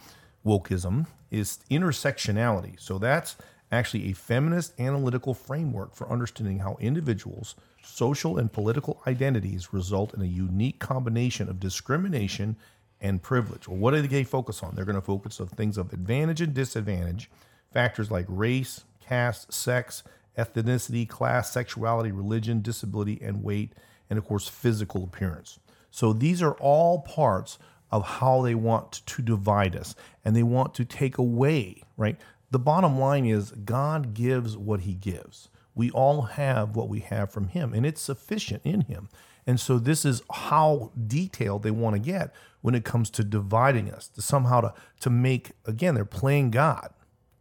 wokeism 0.44 1.06
is 1.30 1.58
intersectionality. 1.70 2.80
So 2.80 2.98
that's 2.98 3.36
actually 3.72 4.10
a 4.10 4.14
feminist 4.14 4.78
analytical 4.80 5.34
framework 5.34 5.94
for 5.94 6.10
understanding 6.10 6.58
how 6.58 6.76
individuals' 6.80 7.54
social 7.82 8.38
and 8.38 8.52
political 8.52 9.00
identities 9.06 9.72
result 9.72 10.12
in 10.14 10.22
a 10.22 10.26
unique 10.26 10.78
combination 10.78 11.48
of 11.48 11.60
discrimination 11.60 12.56
and 13.00 13.22
privilege. 13.22 13.68
Well, 13.68 13.78
what 13.78 13.92
do 13.92 14.02
they 14.02 14.24
focus 14.24 14.62
on? 14.62 14.74
They're 14.74 14.84
going 14.84 14.96
to 14.96 15.00
focus 15.00 15.40
on 15.40 15.48
things 15.48 15.78
of 15.78 15.92
advantage 15.92 16.40
and 16.40 16.52
disadvantage, 16.52 17.30
factors 17.72 18.10
like 18.10 18.26
race, 18.28 18.84
caste, 19.00 19.52
sex, 19.52 20.02
ethnicity, 20.36 21.08
class, 21.08 21.52
sexuality, 21.52 22.12
religion, 22.12 22.60
disability, 22.60 23.18
and 23.22 23.42
weight, 23.42 23.72
and 24.08 24.18
of 24.18 24.24
course, 24.24 24.48
physical 24.48 25.04
appearance. 25.04 25.58
So 25.90 26.12
these 26.12 26.42
are 26.42 26.54
all 26.54 27.00
parts 27.00 27.58
of 27.90 28.04
how 28.04 28.42
they 28.42 28.54
want 28.54 28.92
to 29.06 29.22
divide 29.22 29.74
us 29.74 29.94
and 30.24 30.34
they 30.34 30.42
want 30.42 30.74
to 30.74 30.84
take 30.84 31.18
away, 31.18 31.82
right? 31.96 32.16
The 32.50 32.58
bottom 32.58 32.98
line 32.98 33.26
is 33.26 33.50
God 33.50 34.14
gives 34.14 34.56
what 34.56 34.80
he 34.80 34.94
gives. 34.94 35.48
We 35.74 35.90
all 35.90 36.22
have 36.22 36.76
what 36.76 36.88
we 36.88 37.00
have 37.00 37.30
from 37.30 37.48
him 37.48 37.72
and 37.72 37.86
it's 37.86 38.00
sufficient 38.00 38.62
in 38.64 38.82
him. 38.82 39.08
And 39.46 39.58
so 39.58 39.78
this 39.78 40.04
is 40.04 40.22
how 40.30 40.92
detailed 41.06 41.62
they 41.62 41.70
want 41.70 41.96
to 41.96 42.00
get 42.00 42.32
when 42.60 42.74
it 42.74 42.84
comes 42.84 43.10
to 43.10 43.24
dividing 43.24 43.90
us, 43.90 44.08
to 44.08 44.22
somehow 44.22 44.60
to, 44.60 44.74
to 45.00 45.10
make, 45.10 45.52
again, 45.64 45.94
they're 45.94 46.04
playing 46.04 46.50
God 46.50 46.92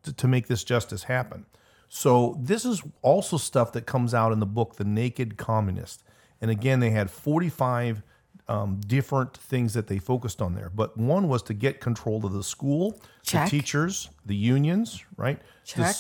to, 0.03 0.13
to 0.13 0.27
make 0.27 0.47
this 0.47 0.63
justice 0.63 1.03
happen. 1.03 1.45
So 1.89 2.38
this 2.39 2.65
is 2.65 2.83
also 3.01 3.38
stuff 3.38 3.73
that 3.73 3.85
comes 3.85 4.13
out 4.13 4.31
in 4.31 4.39
the 4.39 4.45
book, 4.45 4.75
The 4.75 4.83
Naked 4.83 5.38
Communist. 5.38 6.03
And 6.39 6.49
again, 6.51 6.79
they 6.79 6.91
had 6.91 7.09
45 7.09 8.03
um, 8.49 8.81
different 8.88 9.38
things 9.38 9.73
that 9.75 9.88
they 9.88 9.97
focused 9.97 10.41
on 10.41 10.55
there. 10.55 10.69
But 10.73 10.97
one 10.97 11.29
was 11.29 11.41
to 11.43 11.53
get 11.53 11.79
control 11.79 12.25
of 12.25 12.33
the 12.33 12.43
school, 12.43 12.99
Check. 13.23 13.45
the 13.45 13.59
teachers, 13.59 14.09
the 14.25 14.35
unions, 14.35 15.03
right? 15.15 15.39
Check. 15.63 15.95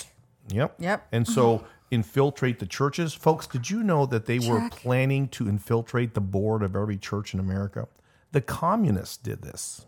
yep. 0.49 0.75
Yep. 0.79 1.07
And 1.11 1.27
so 1.27 1.63
infiltrate 1.91 2.59
the 2.59 2.65
churches. 2.65 3.13
Folks, 3.13 3.47
did 3.47 3.69
you 3.69 3.83
know 3.83 4.05
that 4.07 4.25
they 4.25 4.39
were 4.39 4.67
planning 4.71 5.27
to 5.29 5.47
infiltrate 5.47 6.13
the 6.13 6.21
board 6.21 6.63
of 6.63 6.75
every 6.75 6.97
church 6.97 7.33
in 7.33 7.39
America? 7.39 7.87
The 8.31 8.41
communists 8.41 9.17
did 9.17 9.41
this 9.41 9.85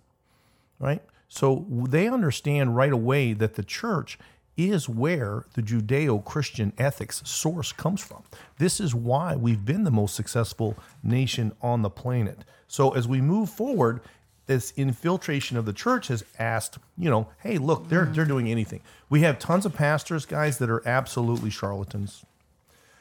right? 0.82 1.02
So 1.30 1.66
they 1.70 2.10
understand 2.10 2.76
right 2.76 2.92
away 2.92 3.32
that 3.34 3.54
the 3.54 3.64
church 3.64 4.20
is 4.58 4.90
where 4.90 5.46
the 5.54 5.62
Judeo 5.62 6.24
Christian 6.24 6.74
ethics 6.78 7.22
source 7.26 7.72
comes 7.72 8.02
from. 8.02 8.24
This 8.58 8.80
is 8.80 8.94
why 8.94 9.36
we've 9.36 9.66
been 9.66 9.84
the 9.84 9.92
most 9.92 10.16
successful 10.16 10.78
nation 11.04 11.54
on 11.62 11.82
the 11.82 11.90
planet. 11.90 12.40
So 12.68 12.92
as 12.92 13.08
we 13.08 13.22
move 13.22 13.50
forward, 13.50 14.02
this 14.48 14.74
infiltration 14.76 15.58
of 15.58 15.66
the 15.66 15.74
church 15.74 16.08
has 16.08 16.26
asked, 16.38 16.78
you 16.98 17.10
know, 17.10 17.30
hey, 17.40 17.58
look, 17.58 17.88
they're 17.88 18.06
they're 18.06 18.26
doing 18.26 18.50
anything. 18.50 18.82
We 19.10 19.22
have 19.22 19.40
tons 19.40 19.66
of 19.66 19.74
pastors, 19.74 20.26
guys, 20.26 20.58
that 20.58 20.70
are 20.70 20.86
absolutely 20.88 21.50
charlatans. 21.50 22.26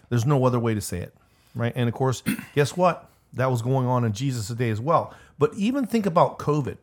There's 0.08 0.26
no 0.26 0.44
other 0.44 0.58
way 0.58 0.74
to 0.74 0.80
say 0.80 0.98
it, 0.98 1.14
right? 1.54 1.72
And 1.74 1.88
of 1.88 1.94
course, 1.94 2.22
guess 2.54 2.76
what? 2.76 3.08
That 3.32 3.50
was 3.50 3.62
going 3.62 3.86
on 3.86 4.04
in 4.04 4.12
Jesus' 4.12 4.48
day 4.48 4.70
as 4.70 4.80
well. 4.80 5.14
But 5.38 5.54
even 5.54 5.86
think 5.86 6.06
about 6.06 6.38
COVID 6.38 6.76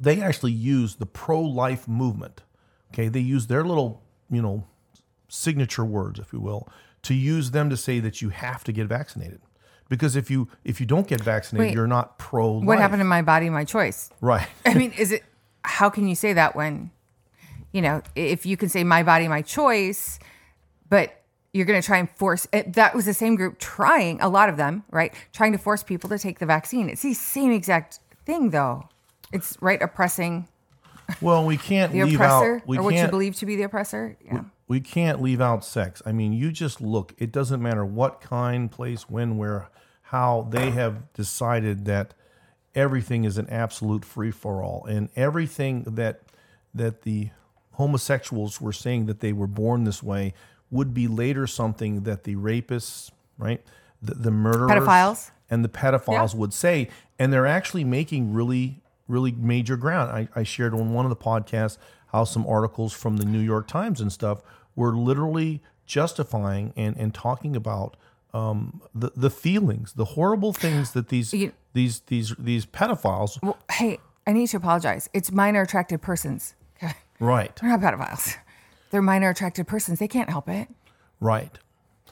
they 0.00 0.20
actually 0.20 0.52
used 0.52 0.98
the 0.98 1.06
pro-life 1.06 1.88
movement. 1.88 2.42
Okay, 2.92 3.08
they 3.08 3.20
use 3.20 3.46
their 3.46 3.64
little, 3.64 4.02
you 4.30 4.42
know, 4.42 4.64
signature 5.28 5.84
words, 5.84 6.18
if 6.18 6.32
you 6.32 6.40
will, 6.40 6.68
to 7.02 7.14
use 7.14 7.50
them 7.50 7.70
to 7.70 7.76
say 7.76 8.00
that 8.00 8.22
you 8.22 8.30
have 8.30 8.64
to 8.64 8.72
get 8.72 8.86
vaccinated. 8.86 9.40
Because 9.88 10.16
if 10.16 10.30
you 10.30 10.48
if 10.64 10.80
you 10.80 10.86
don't 10.86 11.06
get 11.06 11.22
vaccinated, 11.22 11.68
Wait. 11.68 11.74
you're 11.74 11.86
not 11.86 12.18
pro-life. 12.18 12.66
What 12.66 12.78
happened 12.78 13.00
to 13.00 13.04
my 13.04 13.22
body, 13.22 13.48
my 13.48 13.64
choice? 13.64 14.10
Right. 14.20 14.46
I 14.66 14.74
mean, 14.74 14.92
is 14.92 15.12
it? 15.12 15.24
How 15.64 15.90
can 15.90 16.08
you 16.08 16.14
say 16.14 16.32
that 16.34 16.54
when, 16.56 16.90
you 17.72 17.82
know, 17.82 18.02
if 18.14 18.46
you 18.46 18.56
can 18.56 18.68
say 18.68 18.84
my 18.84 19.02
body, 19.02 19.28
my 19.28 19.42
choice, 19.42 20.18
but 20.88 21.22
you're 21.52 21.66
going 21.66 21.80
to 21.80 21.86
try 21.86 21.98
and 21.98 22.10
force 22.10 22.46
it, 22.52 22.74
that 22.74 22.94
was 22.94 23.06
the 23.06 23.14
same 23.14 23.34
group 23.34 23.58
trying 23.58 24.20
a 24.20 24.28
lot 24.28 24.48
of 24.48 24.56
them, 24.56 24.84
right? 24.90 25.12
Trying 25.32 25.52
to 25.52 25.58
force 25.58 25.82
people 25.82 26.10
to 26.10 26.18
take 26.18 26.38
the 26.38 26.46
vaccine. 26.46 26.88
It's 26.88 27.02
the 27.02 27.14
same 27.14 27.50
exact 27.52 28.00
thing, 28.26 28.50
though. 28.50 28.88
It's 29.32 29.56
right 29.60 29.80
oppressing 29.80 30.48
Well, 31.20 31.44
we 31.44 31.56
can't 31.56 31.92
the 31.94 32.04
leave 32.04 32.14
oppressor, 32.14 32.56
out. 32.56 32.66
We 32.68 32.78
or 32.78 32.82
what 32.82 32.94
you 32.94 33.00
can't. 33.00 33.10
believe 33.10 33.36
to 33.36 33.46
be 33.46 33.56
the 33.56 33.62
oppressor. 33.64 34.16
Yeah. 34.24 34.42
we 34.68 34.80
can't 34.80 35.20
leave 35.22 35.40
out 35.40 35.64
sex. 35.64 36.02
I 36.04 36.12
mean, 36.12 36.32
you 36.32 36.52
just 36.52 36.80
look. 36.80 37.14
It 37.18 37.32
doesn't 37.32 37.62
matter 37.62 37.84
what 37.84 38.20
kind, 38.20 38.70
place, 38.70 39.08
when, 39.08 39.36
where, 39.38 39.68
how. 40.02 40.46
They 40.50 40.70
have 40.70 41.12
decided 41.14 41.84
that 41.86 42.14
everything 42.74 43.24
is 43.24 43.38
an 43.38 43.48
absolute 43.48 44.04
free 44.04 44.30
for 44.30 44.62
all, 44.62 44.84
and 44.86 45.08
everything 45.16 45.82
that 45.84 46.20
that 46.74 47.02
the 47.02 47.30
homosexuals 47.72 48.60
were 48.60 48.72
saying 48.72 49.06
that 49.06 49.20
they 49.20 49.32
were 49.32 49.46
born 49.46 49.84
this 49.84 50.02
way 50.02 50.34
would 50.70 50.92
be 50.92 51.08
later 51.08 51.46
something 51.46 52.02
that 52.02 52.24
the 52.24 52.34
rapists, 52.36 53.10
right, 53.38 53.64
the, 54.02 54.14
the 54.14 54.30
murderers, 54.30 54.70
Pedophiles. 54.70 55.30
and 55.48 55.64
the 55.64 55.68
pedophiles 55.68 56.34
Yeah. 56.34 56.40
would 56.40 56.52
say, 56.52 56.88
and 57.18 57.32
they're 57.32 57.46
actually 57.46 57.84
making 57.84 58.34
really, 58.34 58.82
really 59.08 59.32
major 59.32 59.76
ground. 59.76 60.10
I, 60.12 60.28
I 60.38 60.42
shared 60.44 60.74
on 60.74 60.92
one 60.92 61.04
of 61.04 61.10
the 61.10 61.16
podcasts 61.16 61.78
how 62.12 62.24
some 62.24 62.46
articles 62.46 62.92
from 62.92 63.16
the 63.16 63.24
New 63.24 63.40
York 63.40 63.66
Times 63.66 64.00
and 64.00 64.12
stuff 64.12 64.40
were 64.76 64.94
literally 64.96 65.60
justifying 65.86 66.72
and, 66.76 66.96
and 66.96 67.12
talking 67.14 67.56
about 67.56 67.96
um, 68.34 68.82
the 68.94 69.10
the 69.16 69.30
feelings, 69.30 69.94
the 69.94 70.04
horrible 70.04 70.52
things 70.52 70.92
that 70.92 71.08
these 71.08 71.32
You- 71.32 71.52
these 71.72 72.00
these 72.06 72.34
these 72.38 72.66
pedophiles, 72.66 73.42
Well, 73.42 73.58
hey, 73.72 73.98
I 74.26 74.32
need 74.32 74.48
to 74.48 74.58
apologize. 74.58 75.08
It's 75.14 75.32
minor 75.32 75.62
attracted 75.62 76.02
persons. 76.02 76.54
Okay. 76.76 76.92
right, 77.18 77.54
They're 77.56 77.70
not 77.76 77.80
pedophiles. 77.80 78.36
They're 78.90 79.02
minor 79.02 79.30
attracted 79.30 79.66
persons. 79.66 79.98
They 79.98 80.08
can't 80.08 80.30
help 80.30 80.48
it. 80.48 80.68
Right. 81.20 81.58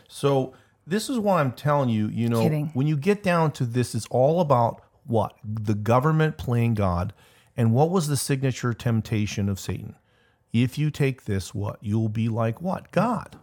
So 0.09 0.55
this 0.87 1.09
is 1.09 1.19
why 1.19 1.41
I'm 1.41 1.53
telling 1.53 1.89
you. 1.91 2.09
You 2.09 2.29
know, 2.29 2.43
Kidding. 2.43 2.71
when 2.75 2.87
you 2.87 2.97
get 2.97 3.23
down 3.23 3.53
to 3.53 3.65
this, 3.65 3.95
it's 3.95 4.07
all 4.11 4.41
about 4.41 4.83
what 5.07 5.37
the 5.45 5.75
government 5.75 6.37
playing 6.37 6.75
God, 6.75 7.13
and 7.57 7.73
what 7.73 7.91
was 7.91 8.09
the 8.09 8.17
signature 8.17 8.75
temptation 8.75 9.49
of 9.49 9.61
Satan? 9.61 9.97
If 10.53 10.79
you 10.79 10.91
take 10.91 11.25
this, 11.25 11.55
what 11.55 11.79
you'll 11.81 12.09
be 12.09 12.29
like? 12.29 12.61
What 12.61 12.91
God? 12.91 13.37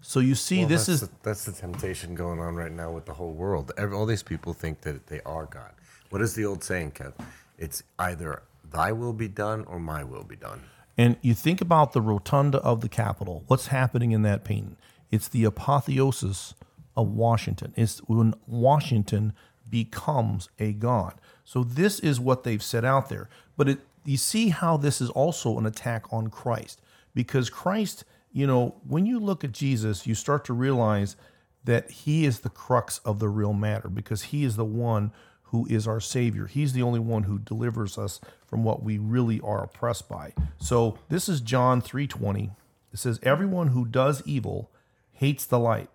So 0.00 0.20
you 0.20 0.34
see, 0.34 0.60
Well, 0.60 0.68
this 0.68 0.86
that's 0.86 1.02
is 1.02 1.08
the, 1.08 1.14
that's 1.22 1.44
the 1.44 1.52
temptation 1.52 2.14
going 2.14 2.38
on 2.38 2.54
right 2.54 2.72
now 2.72 2.90
with 2.92 3.06
the 3.06 3.14
whole 3.14 3.32
world. 3.32 3.72
All 3.78 4.06
these 4.06 4.22
people 4.22 4.52
think 4.52 4.82
that 4.82 5.06
they 5.06 5.20
are 5.22 5.46
God. 5.46 5.72
What 6.10 6.22
is 6.22 6.34
the 6.34 6.44
old 6.44 6.62
saying, 6.62 6.92
Kev? 6.92 7.14
It's 7.58 7.82
either 7.98 8.42
thy 8.70 8.92
will 8.92 9.12
be 9.12 9.28
done 9.28 9.64
or 9.64 9.80
my 9.80 10.04
will 10.04 10.24
be 10.24 10.36
done. 10.36 10.62
And 10.98 11.16
you 11.22 11.34
think 11.34 11.60
about 11.60 11.92
the 11.92 12.00
rotunda 12.00 12.58
of 12.58 12.80
the 12.80 12.88
Capitol. 12.88 13.44
What's 13.46 13.68
happening 13.68 14.12
in 14.12 14.22
that 14.22 14.44
painting? 14.44 14.76
It's 15.10 15.28
the 15.28 15.44
apotheosis 15.44 16.54
of 16.96 17.08
Washington. 17.08 17.74
It's 17.76 17.98
when 18.00 18.34
Washington 18.46 19.32
becomes 19.68 20.48
a 20.58 20.72
god. 20.72 21.14
So 21.44 21.62
this 21.64 22.00
is 22.00 22.20
what 22.20 22.44
they've 22.44 22.62
set 22.62 22.84
out 22.84 23.08
there. 23.08 23.28
But 23.56 23.68
it, 23.68 23.78
you 24.04 24.16
see 24.16 24.48
how 24.48 24.76
this 24.76 25.00
is 25.00 25.10
also 25.10 25.58
an 25.58 25.66
attack 25.66 26.12
on 26.12 26.28
Christ 26.28 26.80
because 27.14 27.50
Christ, 27.50 28.04
you 28.32 28.46
know, 28.46 28.76
when 28.86 29.06
you 29.06 29.18
look 29.18 29.44
at 29.44 29.52
Jesus, 29.52 30.06
you 30.06 30.14
start 30.14 30.44
to 30.46 30.52
realize 30.52 31.16
that 31.64 31.90
he 31.90 32.24
is 32.24 32.40
the 32.40 32.50
crux 32.50 32.98
of 32.98 33.18
the 33.18 33.28
real 33.28 33.52
matter 33.52 33.88
because 33.88 34.24
he 34.24 34.44
is 34.44 34.56
the 34.56 34.64
one 34.64 35.12
who 35.50 35.66
is 35.66 35.86
our 35.86 36.00
savior. 36.00 36.46
He's 36.46 36.72
the 36.72 36.82
only 36.82 37.00
one 37.00 37.24
who 37.24 37.38
delivers 37.38 37.98
us 37.98 38.20
from 38.46 38.64
what 38.64 38.82
we 38.82 38.98
really 38.98 39.40
are 39.40 39.64
oppressed 39.64 40.08
by. 40.08 40.32
So 40.58 40.98
this 41.08 41.28
is 41.28 41.40
John 41.40 41.80
3:20. 41.80 42.50
It 42.92 42.98
says 42.98 43.20
everyone 43.22 43.68
who 43.68 43.84
does 43.84 44.22
evil 44.24 44.70
hates 45.12 45.44
the 45.44 45.58
light 45.58 45.90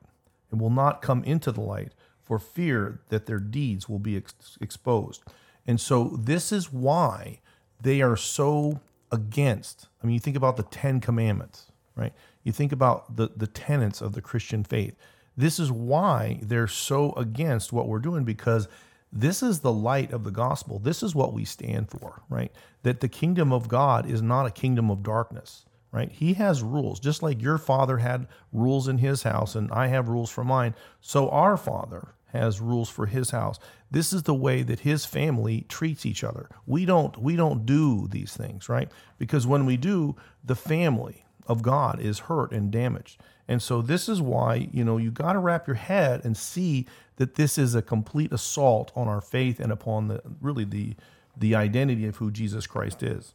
and 0.50 0.60
will 0.60 0.70
not 0.70 1.02
come 1.02 1.24
into 1.24 1.52
the 1.52 1.62
light 1.62 1.94
for 2.32 2.40
fear 2.40 3.02
that 3.10 3.26
their 3.26 3.42
deeds 3.42 3.90
will 3.90 4.00
be 4.00 4.16
ex- 4.16 4.58
exposed. 4.62 5.22
And 5.68 5.82
so 5.82 6.18
this 6.18 6.54
is 6.54 6.72
why 6.72 7.42
they 7.82 8.02
are 8.02 8.16
so 8.16 8.80
against. 9.12 9.90
I 10.02 10.08
mean, 10.08 10.14
you 10.14 10.22
think 10.22 10.38
about 10.38 10.56
the 10.56 10.64
10 10.64 11.02
commandments, 11.02 11.74
right? 11.94 12.14
You 12.46 12.54
think 12.54 12.72
about 12.72 13.18
the 13.18 13.32
the 13.36 13.48
tenets 13.48 14.00
of 14.00 14.14
the 14.14 14.22
Christian 14.22 14.64
faith. 14.64 14.96
This 15.36 15.60
is 15.60 15.74
why 15.74 16.40
they're 16.42 16.70
so 16.70 17.12
against 17.18 17.74
what 17.74 17.90
we're 17.90 18.00
doing 18.00 18.24
because 18.24 18.70
this 19.12 19.44
is 19.44 19.60
the 19.60 19.74
light 19.74 20.14
of 20.14 20.24
the 20.24 20.32
gospel. 20.32 20.80
This 20.80 21.04
is 21.04 21.14
what 21.14 21.34
we 21.34 21.44
stand 21.44 21.90
for, 21.90 22.22
right? 22.30 22.54
That 22.84 23.02
the 23.02 23.10
kingdom 23.10 23.52
of 23.52 23.68
God 23.68 24.10
is 24.10 24.22
not 24.22 24.46
a 24.46 24.52
kingdom 24.52 24.90
of 24.90 25.04
darkness, 25.04 25.66
right? 25.92 26.10
He 26.10 26.36
has 26.36 26.64
rules, 26.64 27.02
just 27.02 27.22
like 27.22 27.42
your 27.42 27.58
father 27.58 27.98
had 27.98 28.30
rules 28.54 28.88
in 28.88 29.00
his 29.00 29.24
house 29.24 29.54
and 29.54 29.70
I 29.74 29.88
have 29.88 30.08
rules 30.08 30.30
for 30.30 30.46
mine. 30.46 30.76
So 31.02 31.30
our 31.30 31.58
father 31.58 32.16
has 32.34 32.62
rules 32.62 32.90
for 32.90 33.06
his 33.06 33.32
house. 33.32 33.60
This 33.90 34.14
is 34.14 34.24
the 34.24 34.34
way 34.34 34.64
that 34.64 34.82
his 34.82 35.06
family 35.06 35.66
treats 35.70 36.06
each 36.06 36.24
other. 36.24 36.50
We 36.66 36.86
don't 36.86 37.18
we 37.18 37.36
don't 37.36 37.66
do 37.66 38.08
these 38.08 38.36
things, 38.36 38.70
right? 38.70 38.90
Because 39.18 39.48
when 39.48 39.66
we 39.66 39.78
do, 39.78 40.16
the 40.44 40.56
family 40.56 41.26
of 41.48 41.62
God 41.62 42.00
is 42.00 42.20
hurt 42.20 42.52
and 42.52 42.72
damaged. 42.72 43.22
And 43.48 43.62
so 43.62 43.82
this 43.82 44.08
is 44.08 44.22
why, 44.22 44.70
you 44.72 44.84
know, 44.86 44.98
you 44.98 45.12
got 45.12 45.34
to 45.34 45.40
wrap 45.40 45.68
your 45.68 45.76
head 45.76 46.22
and 46.24 46.38
see 46.38 46.86
that 47.18 47.36
this 47.36 47.58
is 47.58 47.76
a 47.76 47.82
complete 47.82 48.32
assault 48.32 48.92
on 48.96 49.08
our 49.08 49.22
faith 49.22 49.60
and 49.60 49.72
upon 49.72 50.08
the 50.08 50.22
really 50.42 50.66
the 50.66 50.96
the 51.38 51.56
identity 51.56 52.06
of 52.06 52.18
who 52.18 52.32
Jesus 52.32 52.68
Christ 52.68 53.04
is. 53.04 53.34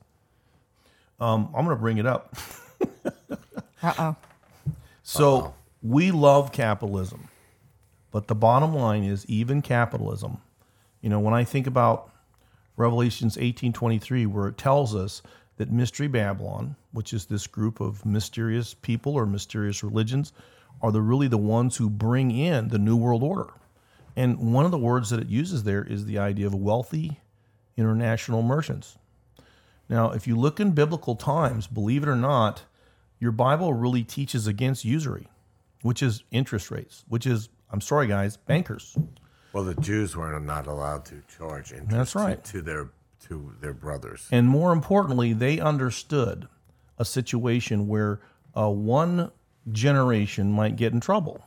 Um, 1.20 1.48
I'm 1.54 1.64
going 1.64 1.76
to 1.76 1.80
bring 1.80 1.98
it 1.98 2.06
up. 2.06 2.36
Uh 3.82 3.94
oh. 3.98 4.16
So 5.02 5.54
we 5.82 6.10
love 6.10 6.50
capitalism, 6.52 7.28
but 8.16 8.28
the 8.28 8.34
bottom 8.34 8.74
line 8.74 9.04
is 9.04 9.26
even 9.26 9.60
capitalism. 9.60 10.38
You 11.02 11.10
know, 11.10 11.20
when 11.20 11.34
I 11.34 11.44
think 11.44 11.66
about 11.66 12.10
Revelations 12.74 13.36
18:23, 13.36 14.24
where 14.24 14.48
it 14.48 14.56
tells 14.56 14.94
us 14.94 15.20
that 15.58 15.70
Mystery 15.70 16.08
Babylon, 16.08 16.76
which 16.92 17.12
is 17.12 17.26
this 17.26 17.46
group 17.46 17.78
of 17.78 18.06
mysterious 18.06 18.72
people 18.72 19.12
or 19.12 19.26
mysterious 19.26 19.84
religions, 19.84 20.32
are 20.80 20.90
the 20.90 21.02
really 21.02 21.28
the 21.28 21.36
ones 21.36 21.76
who 21.76 21.90
bring 21.90 22.30
in 22.30 22.68
the 22.68 22.78
new 22.78 22.96
world 22.96 23.22
order. 23.22 23.52
And 24.16 24.54
one 24.54 24.64
of 24.64 24.70
the 24.70 24.78
words 24.78 25.10
that 25.10 25.20
it 25.20 25.28
uses 25.28 25.64
there 25.64 25.84
is 25.84 26.06
the 26.06 26.18
idea 26.18 26.46
of 26.46 26.54
wealthy 26.54 27.20
international 27.76 28.40
merchants. 28.40 28.96
Now, 29.90 30.12
if 30.12 30.26
you 30.26 30.36
look 30.36 30.58
in 30.58 30.70
biblical 30.70 31.16
times, 31.16 31.66
believe 31.66 32.02
it 32.02 32.08
or 32.08 32.16
not, 32.16 32.62
your 33.20 33.32
Bible 33.32 33.74
really 33.74 34.04
teaches 34.04 34.46
against 34.46 34.86
usury, 34.86 35.28
which 35.82 36.02
is 36.02 36.22
interest 36.30 36.70
rates, 36.70 37.04
which 37.08 37.26
is, 37.26 37.50
I'm 37.70 37.80
sorry, 37.80 38.06
guys, 38.06 38.36
bankers. 38.36 38.96
Well, 39.52 39.64
the 39.64 39.74
Jews 39.74 40.16
were 40.16 40.38
not 40.40 40.66
allowed 40.66 41.04
to 41.06 41.22
charge 41.36 41.72
interest 41.72 41.90
That's 41.90 42.12
to- 42.12 42.18
right. 42.18 42.44
to, 42.44 42.62
their 42.62 42.90
to 43.28 43.52
their 43.60 43.72
brothers. 43.72 44.28
And 44.30 44.48
more 44.48 44.72
importantly, 44.72 45.32
they 45.32 45.58
understood 45.58 46.46
a 46.98 47.04
situation 47.04 47.88
where 47.88 48.20
uh, 48.56 48.68
one 48.70 49.30
generation 49.72 50.52
might 50.52 50.76
get 50.76 50.92
in 50.92 51.00
trouble 51.00 51.42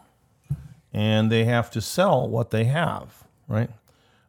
and 0.94 1.32
they 1.32 1.46
have 1.46 1.70
to 1.72 1.82
sell 1.82 2.28
what 2.28 2.50
they 2.52 2.66
have, 2.66 3.24
right? 3.48 3.70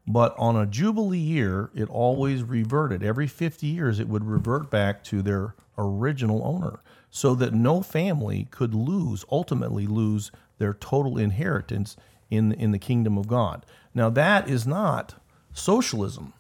But 0.07 0.35
on 0.39 0.57
a 0.57 0.67
Jubilee 0.67 1.19
year, 1.19 1.71
it 1.75 1.89
always 1.89 2.43
reverted. 2.43 3.03
Every 3.03 3.27
50 3.27 3.67
years, 3.67 3.99
it 3.99 4.09
would 4.09 4.25
revert 4.25 4.71
back 4.71 5.03
to 5.05 5.23
their 5.23 5.55
original 5.79 6.43
owner 6.45 6.81
so 7.11 7.35
that 7.37 7.55
no 7.55 7.81
family 7.81 8.47
could 8.51 8.75
lose, 8.75 9.25
ultimately 9.31 9.87
lose 9.87 10.31
their 10.61 10.75
total 10.75 11.19
inheritance 11.19 11.97
in, 12.31 12.53
in 12.53 12.71
the 12.71 12.79
kingdom 12.79 13.19
of 13.19 13.27
God. 13.27 13.67
Now, 13.93 14.09
that 14.11 14.49
is 14.49 14.69
not 14.69 15.17
socialism 15.53 16.33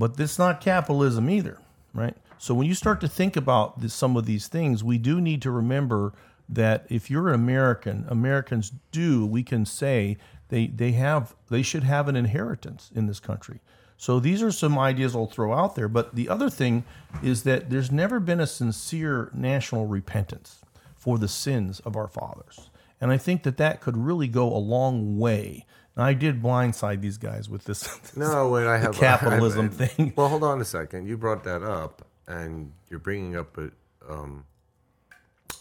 but 0.00 0.18
it's 0.18 0.38
not 0.38 0.62
capitalism 0.62 1.28
either, 1.28 1.58
right? 1.92 2.16
So 2.38 2.54
when 2.54 2.66
you 2.66 2.74
start 2.74 3.02
to 3.02 3.08
think 3.08 3.36
about 3.36 3.82
this, 3.82 3.92
some 3.92 4.16
of 4.16 4.24
these 4.24 4.48
things, 4.48 4.82
we 4.82 4.96
do 4.96 5.20
need 5.20 5.42
to 5.42 5.50
remember 5.50 6.14
that 6.48 6.86
if 6.88 7.10
you're 7.10 7.28
an 7.28 7.34
American, 7.34 8.06
Americans 8.08 8.72
do 8.92 9.26
we 9.26 9.42
can 9.42 9.66
say 9.66 10.16
they 10.48 10.68
they 10.68 10.92
have 10.92 11.36
they 11.50 11.60
should 11.60 11.84
have 11.84 12.08
an 12.08 12.16
inheritance 12.16 12.90
in 12.94 13.06
this 13.06 13.20
country. 13.20 13.60
So 13.98 14.18
these 14.18 14.42
are 14.42 14.50
some 14.50 14.78
ideas 14.78 15.14
I'll 15.14 15.26
throw 15.26 15.52
out 15.52 15.74
there. 15.74 15.86
But 15.86 16.14
the 16.14 16.30
other 16.30 16.48
thing 16.48 16.84
is 17.22 17.42
that 17.42 17.68
there's 17.68 17.92
never 17.92 18.18
been 18.18 18.40
a 18.40 18.46
sincere 18.46 19.30
national 19.34 19.86
repentance 19.86 20.62
for 20.96 21.18
the 21.18 21.28
sins 21.28 21.80
of 21.80 21.94
our 21.94 22.08
fathers, 22.08 22.69
and 23.00 23.10
I 23.10 23.16
think 23.18 23.42
that 23.44 23.56
that 23.58 23.80
could 23.80 23.96
really 23.96 24.28
go 24.28 24.54
a 24.54 24.58
long 24.58 25.18
way. 25.18 25.66
And 25.96 26.04
I 26.04 26.12
did 26.14 26.40
blindside 26.42 27.00
these 27.00 27.18
guys 27.18 27.48
with 27.48 27.64
this. 27.64 27.88
No, 28.16 28.48
wait, 28.48 28.66
I 28.66 28.78
have 28.78 28.94
capitalism 28.94 29.66
I- 29.78 29.84
I- 29.84 29.86
thing. 29.86 30.12
Well, 30.16 30.28
hold 30.28 30.44
on 30.44 30.60
a 30.60 30.64
second. 30.64 31.06
You 31.06 31.16
brought 31.16 31.44
that 31.44 31.62
up, 31.62 32.06
and 32.26 32.72
you're 32.88 33.00
bringing 33.00 33.36
up 33.36 33.56
a 33.58 33.70
um, 34.08 34.44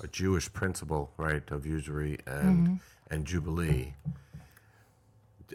a 0.03 0.07
Jewish 0.07 0.51
principle, 0.53 1.11
right, 1.17 1.43
of 1.51 1.65
usury 1.65 2.19
and 2.25 2.79
and 3.09 3.25
jubilee. 3.25 3.93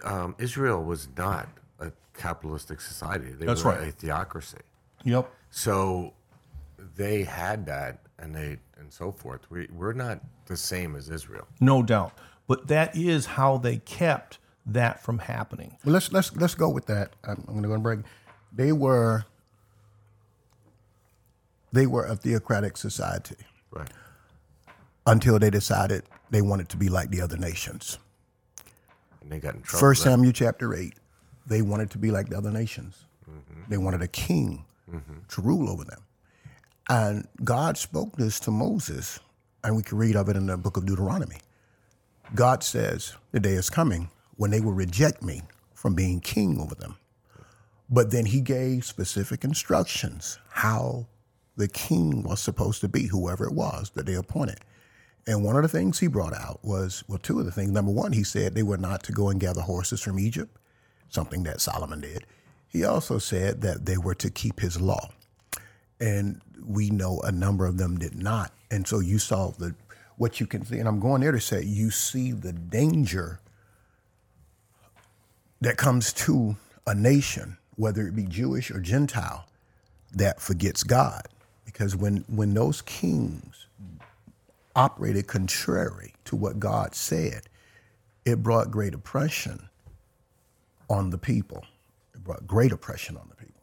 Um, 0.03 0.35
Israel 0.38 0.83
was 0.83 1.09
not 1.16 1.49
a 1.79 1.92
capitalistic 2.14 2.81
society. 2.81 3.31
They 3.33 3.47
That's 3.47 3.62
were 3.64 3.73
right. 3.73 3.88
a 3.88 3.92
theocracy. 3.92 4.59
Yep. 5.05 5.31
So 5.51 6.14
they 6.97 7.23
had 7.23 7.66
that, 7.66 8.01
and 8.18 8.35
they 8.35 8.59
and 8.79 8.92
so 8.92 9.12
forth. 9.12 9.40
We 9.50 9.68
we're 9.72 9.92
not 9.92 10.20
the 10.46 10.57
same 10.57 10.96
as 10.96 11.11
Israel. 11.11 11.46
No 11.61 11.83
doubt. 11.83 12.12
But 12.46 12.68
that 12.68 12.94
is 12.96 13.27
how 13.27 13.57
they 13.59 13.79
kept 13.79 14.38
that 14.66 15.03
from 15.03 15.18
happening. 15.18 15.77
Well, 15.85 15.94
let's 15.94 16.12
let's 16.12 16.35
let's 16.37 16.55
go 16.55 16.68
with 16.68 16.87
that. 16.87 17.12
I'm, 17.24 17.44
I'm 17.48 17.55
going 17.55 17.62
to 17.62 17.68
go 17.68 17.74
and 17.74 17.83
break. 17.83 18.00
They 18.53 18.72
were 18.72 19.24
they 21.72 21.87
were 21.87 22.05
a 22.05 22.14
theocratic 22.16 22.77
society 22.77 23.37
Right. 23.72 23.90
until 25.07 25.40
they 25.40 25.50
decided 25.50 26.05
they 26.31 26.40
wanted 26.42 26.68
to 26.68 26.77
be 26.77 26.88
like 26.88 27.11
the 27.11 27.20
other 27.20 27.37
nations. 27.37 27.98
And 29.20 29.33
they 29.33 29.40
got 29.40 29.57
in 29.57 29.62
trouble. 29.62 29.81
First 29.81 30.05
then. 30.05 30.12
Samuel 30.12 30.33
chapter 30.33 30.74
eight, 30.74 30.94
they 31.46 31.62
wanted 31.62 31.90
to 31.90 31.98
be 31.98 32.12
like 32.12 32.29
the 32.29 32.37
other 32.38 32.53
nations. 32.53 33.07
Mm-hmm. 33.29 33.62
They 33.68 33.79
wanted 33.79 34.03
a 34.03 34.09
king 34.09 34.64
mm-hmm. 34.88 35.14
to 35.27 35.40
rule 35.42 35.68
over 35.68 35.85
them. 35.85 36.00
And 36.88 37.27
God 37.42 37.79
spoke 37.79 38.16
this 38.16 38.38
to 38.40 38.51
Moses 38.51 39.20
and 39.62 39.75
we 39.75 39.83
can 39.83 39.99
read 39.99 40.16
of 40.16 40.29
it 40.29 40.37
in 40.37 40.47
the 40.47 40.57
book 40.57 40.77
of 40.77 40.85
Deuteronomy. 40.85 41.38
God 42.35 42.62
says, 42.62 43.14
The 43.33 43.40
day 43.40 43.55
is 43.55 43.70
coming 43.70 44.11
when 44.37 44.51
they 44.51 44.61
will 44.61 44.73
reject 44.73 45.23
me 45.23 45.42
from 45.75 45.94
being 45.94 46.20
king 46.20 46.61
over 46.61 46.75
them. 46.75 46.97
But 47.88 48.11
then 48.11 48.27
he 48.27 48.40
gave 48.40 48.85
specific 48.85 49.44
instructions 49.44 50.38
how 50.51 51.07
the 51.57 51.68
king 51.68 52.23
was 52.23 52.40
supposed 52.40 52.81
to 52.81 52.88
be, 52.88 53.07
whoever 53.07 53.47
it 53.47 53.55
was 53.55 53.90
that 53.94 54.07
they 54.07 54.14
appointed. 54.14 54.59
And 55.27 55.44
one 55.44 55.57
of 55.57 55.62
the 55.62 55.68
things 55.68 55.99
he 55.99 56.07
brought 56.07 56.35
out 56.35 56.61
was, 56.62 57.05
well, 57.09 57.18
two 57.18 57.38
of 57.38 57.47
the 57.47 57.53
things. 57.53 57.70
Number 57.70 57.92
one, 57.92 58.12
he 58.12 58.25
said 58.25 58.55
they 58.55 58.62
were 58.62 58.77
not 58.77 59.03
to 59.05 59.12
go 59.12 59.31
and 59.31 59.40
gather 59.40 59.62
horses 59.62 60.03
from 60.03 60.18
Egypt, 60.18 60.57
something 61.09 61.44
that 61.44 61.61
Solomon 61.61 62.01
did. 62.01 62.27
He 62.68 62.85
also 62.85 63.18
said 63.18 63.62
that 63.62 63.87
they 63.87 63.97
were 63.97 64.16
to 64.16 64.31
keep 64.31 64.61
his 64.61 64.81
law. 64.81 65.11
And 66.01 66.41
we 66.65 66.91
know 66.91 67.21
a 67.21 67.33
number 67.33 67.67
of 67.67 67.79
them 67.79 67.99
did 67.99 68.17
not. 68.17 68.53
And 68.71 68.87
so 68.87 69.01
you 69.01 69.19
saw 69.19 69.51
the 69.51 69.75
what 70.17 70.41
you 70.41 70.47
can 70.47 70.65
see, 70.65 70.79
and 70.79 70.89
I'm 70.89 71.01
going 71.01 71.23
there 71.23 71.33
to 71.33 71.41
say 71.41 71.63
you 71.65 71.91
see 71.91 72.31
the 72.31 72.53
danger 72.53 73.41
that 75.61 75.77
comes 75.77 76.13
to 76.13 76.57
a 76.87 76.95
nation, 76.95 77.57
whether 77.77 78.07
it 78.07 78.15
be 78.15 78.25
Jewish 78.25 78.71
or 78.71 78.81
Gentile, 78.81 79.47
that 80.13 80.41
forgets 80.41 80.85
God. 80.85 81.27
Because 81.65 81.97
when, 81.97 82.25
when 82.29 82.55
those 82.55 82.83
kings 82.83 83.67
operated 84.77 85.27
contrary 85.27 86.15
to 86.27 86.37
what 86.37 86.61
God 86.61 86.95
said, 86.95 87.43
it 88.25 88.43
brought 88.43 88.71
great 88.71 88.95
oppression 88.95 89.69
on 90.89 91.11
the 91.11 91.19
people. 91.19 91.65
It 92.15 92.23
brought 92.23 92.47
great 92.47 92.73
oppression 92.73 93.17
on 93.17 93.29
the 93.29 93.37
people. 93.37 93.54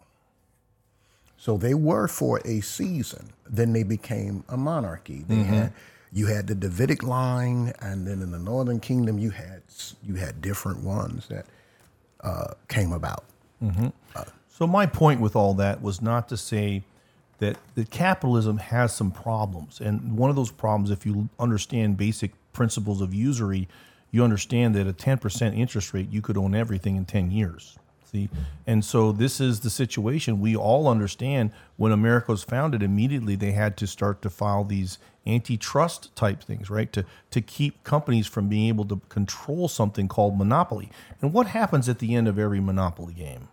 So 1.41 1.57
they 1.57 1.73
were 1.73 2.07
for 2.07 2.39
a 2.45 2.61
season. 2.61 3.31
Then 3.49 3.73
they 3.73 3.81
became 3.81 4.43
a 4.47 4.55
monarchy. 4.55 5.25
They 5.27 5.37
mm-hmm. 5.37 5.53
had 5.53 5.73
you 6.13 6.27
had 6.27 6.45
the 6.45 6.53
Davidic 6.53 7.01
line, 7.01 7.73
and 7.79 8.05
then 8.05 8.21
in 8.21 8.29
the 8.29 8.37
Northern 8.37 8.79
Kingdom 8.79 9.17
you 9.17 9.31
had 9.31 9.63
you 10.03 10.13
had 10.13 10.39
different 10.39 10.83
ones 10.83 11.27
that 11.29 11.47
uh, 12.23 12.53
came 12.67 12.93
about. 12.93 13.23
Mm-hmm. 13.59 13.87
Uh, 14.15 14.25
so 14.49 14.67
my 14.67 14.85
point 14.85 15.19
with 15.19 15.35
all 15.35 15.55
that 15.55 15.81
was 15.81 15.99
not 15.99 16.29
to 16.29 16.37
say 16.37 16.83
that 17.39 17.57
that 17.73 17.89
capitalism 17.89 18.57
has 18.59 18.93
some 18.93 19.09
problems, 19.09 19.81
and 19.81 20.15
one 20.15 20.29
of 20.29 20.35
those 20.35 20.51
problems, 20.51 20.91
if 20.91 21.07
you 21.07 21.27
understand 21.39 21.97
basic 21.97 22.33
principles 22.53 23.01
of 23.01 23.15
usury, 23.15 23.67
you 24.11 24.23
understand 24.23 24.75
that 24.75 24.85
a 24.85 24.93
ten 24.93 25.17
percent 25.17 25.55
interest 25.55 25.91
rate, 25.91 26.11
you 26.11 26.21
could 26.21 26.37
own 26.37 26.53
everything 26.53 26.97
in 26.97 27.05
ten 27.05 27.31
years. 27.31 27.79
And 28.67 28.83
so 28.83 29.11
this 29.11 29.39
is 29.39 29.61
the 29.61 29.69
situation. 29.69 30.39
We 30.39 30.55
all 30.55 30.87
understand 30.87 31.51
when 31.77 31.91
America 31.91 32.31
was 32.31 32.43
founded, 32.43 32.83
immediately 32.83 33.35
they 33.35 33.51
had 33.51 33.77
to 33.77 33.87
start 33.87 34.21
to 34.23 34.29
file 34.29 34.63
these 34.63 34.97
antitrust 35.25 36.15
type 36.15 36.43
things, 36.43 36.69
right? 36.69 36.91
To 36.93 37.05
to 37.31 37.41
keep 37.41 37.83
companies 37.83 38.27
from 38.27 38.47
being 38.49 38.67
able 38.67 38.85
to 38.85 39.01
control 39.09 39.67
something 39.67 40.07
called 40.07 40.37
monopoly. 40.37 40.89
And 41.21 41.33
what 41.33 41.47
happens 41.47 41.87
at 41.87 41.99
the 41.99 42.15
end 42.15 42.27
of 42.27 42.39
every 42.39 42.59
monopoly 42.59 43.13
game? 43.13 43.47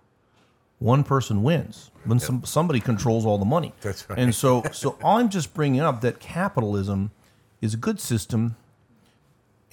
One 0.79 1.03
person 1.05 1.43
wins 1.43 1.91
when 2.05 2.19
yep. 2.19 2.27
some, 2.27 2.45
somebody 2.45 2.81
controls 2.81 3.27
all 3.27 3.39
the 3.39 3.45
money. 3.45 3.73
That's 3.81 4.09
right. 4.09 4.19
And 4.19 4.35
so 4.35 4.65
so 4.73 4.97
I'm 5.05 5.29
just 5.29 5.55
bringing 5.55 5.81
up 5.81 6.01
that 6.03 6.21
capitalism 6.21 7.11
is 7.61 7.75
a 7.75 7.77
good 7.77 8.01
system, 8.01 8.57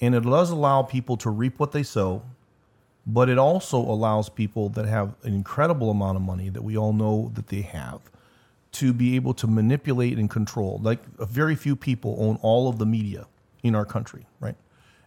and 0.00 0.14
it 0.14 0.24
does 0.24 0.50
allow 0.50 0.82
people 0.82 1.16
to 1.18 1.30
reap 1.30 1.58
what 1.58 1.72
they 1.72 1.82
sow. 1.82 2.22
But 3.06 3.28
it 3.28 3.38
also 3.38 3.78
allows 3.78 4.28
people 4.28 4.68
that 4.70 4.86
have 4.86 5.14
an 5.22 5.32
incredible 5.32 5.90
amount 5.90 6.16
of 6.16 6.22
money 6.22 6.48
that 6.48 6.62
we 6.62 6.76
all 6.76 6.92
know 6.92 7.30
that 7.34 7.46
they 7.48 7.62
have 7.62 8.00
to 8.72 8.92
be 8.92 9.14
able 9.16 9.32
to 9.34 9.46
manipulate 9.46 10.18
and 10.18 10.28
control. 10.28 10.80
Like 10.82 11.04
very 11.18 11.54
few 11.54 11.76
people 11.76 12.16
own 12.18 12.38
all 12.42 12.68
of 12.68 12.78
the 12.78 12.86
media 12.86 13.26
in 13.62 13.74
our 13.74 13.84
country, 13.84 14.26
right? 14.40 14.56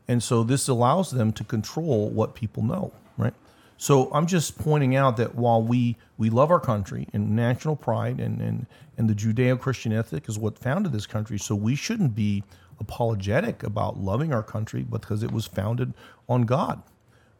And 0.07 0.23
so 0.23 0.43
this 0.43 0.67
allows 0.67 1.11
them 1.11 1.33
to 1.33 1.43
control 1.43 2.09
what 2.09 2.33
people 2.33 2.63
know, 2.63 2.93
right? 3.17 3.33
So 3.77 4.11
I'm 4.13 4.27
just 4.27 4.57
pointing 4.57 4.95
out 4.95 5.17
that 5.17 5.35
while 5.35 5.61
we 5.61 5.97
we 6.17 6.29
love 6.29 6.51
our 6.51 6.59
country 6.59 7.07
and 7.13 7.35
national 7.35 7.75
pride 7.75 8.19
and 8.19 8.41
and, 8.41 8.65
and 8.97 9.09
the 9.09 9.13
Judeo-Christian 9.13 9.93
ethic 9.93 10.27
is 10.27 10.39
what 10.39 10.57
founded 10.57 10.91
this 10.91 11.05
country, 11.05 11.37
so 11.37 11.53
we 11.53 11.75
shouldn't 11.75 12.15
be 12.15 12.43
apologetic 12.79 13.63
about 13.63 13.97
loving 13.97 14.33
our 14.33 14.43
country 14.43 14.83
because 14.83 15.21
it 15.21 15.31
was 15.31 15.45
founded 15.45 15.93
on 16.27 16.43
God. 16.43 16.81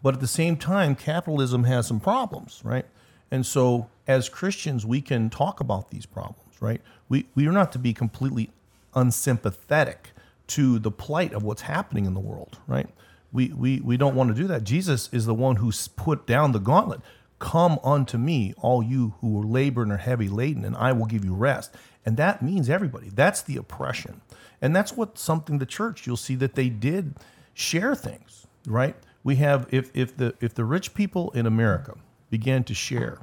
But 0.01 0.13
at 0.13 0.21
the 0.21 0.27
same 0.27 0.55
time, 0.55 0.95
capitalism 0.95 1.65
has 1.65 1.87
some 1.87 1.99
problems, 1.99 2.61
right? 2.63 2.85
And 3.31 3.45
so, 3.45 3.89
as 4.07 4.29
Christians, 4.29 4.85
we 4.85 5.01
can 5.01 5.29
talk 5.29 5.59
about 5.59 5.91
these 5.91 6.05
problems, 6.05 6.61
right? 6.61 6.81
We, 7.09 7.27
we 7.35 7.47
are 7.47 7.51
not 7.51 7.71
to 7.73 7.79
be 7.79 7.93
completely 7.93 8.49
unsympathetic 8.95 10.11
to 10.47 10.79
the 10.79 10.91
plight 10.91 11.33
of 11.33 11.43
what's 11.43 11.61
happening 11.61 12.05
in 12.05 12.13
the 12.13 12.19
world, 12.19 12.57
right? 12.67 12.89
We, 13.31 13.49
we, 13.49 13.79
we 13.81 13.97
don't 13.97 14.15
want 14.15 14.29
to 14.29 14.41
do 14.41 14.47
that. 14.47 14.63
Jesus 14.63 15.09
is 15.11 15.25
the 15.25 15.35
one 15.35 15.57
who's 15.57 15.87
put 15.89 16.25
down 16.25 16.51
the 16.51 16.59
gauntlet. 16.59 17.01
Come 17.37 17.79
unto 17.83 18.17
me, 18.17 18.53
all 18.57 18.81
you 18.81 19.13
who 19.21 19.39
are 19.39 19.45
laboring 19.45 19.91
are 19.91 19.97
heavy 19.97 20.27
laden, 20.27 20.65
and 20.65 20.75
I 20.75 20.91
will 20.91 21.05
give 21.05 21.23
you 21.23 21.33
rest. 21.33 21.75
And 22.05 22.17
that 22.17 22.41
means 22.41 22.69
everybody. 22.69 23.09
That's 23.13 23.41
the 23.41 23.57
oppression. 23.57 24.21
And 24.61 24.75
that's 24.75 24.93
what 24.93 25.17
something 25.19 25.59
the 25.59 25.65
church, 25.65 26.07
you'll 26.07 26.17
see 26.17 26.35
that 26.35 26.55
they 26.55 26.69
did 26.69 27.15
share 27.53 27.95
things, 27.95 28.47
right? 28.65 28.95
We 29.23 29.35
have, 29.37 29.67
if, 29.71 29.91
if, 29.93 30.15
the, 30.15 30.33
if 30.39 30.53
the 30.53 30.65
rich 30.65 30.93
people 30.93 31.31
in 31.31 31.45
America, 31.45 31.95
began 32.29 32.63
to 32.63 32.73
share 32.73 33.19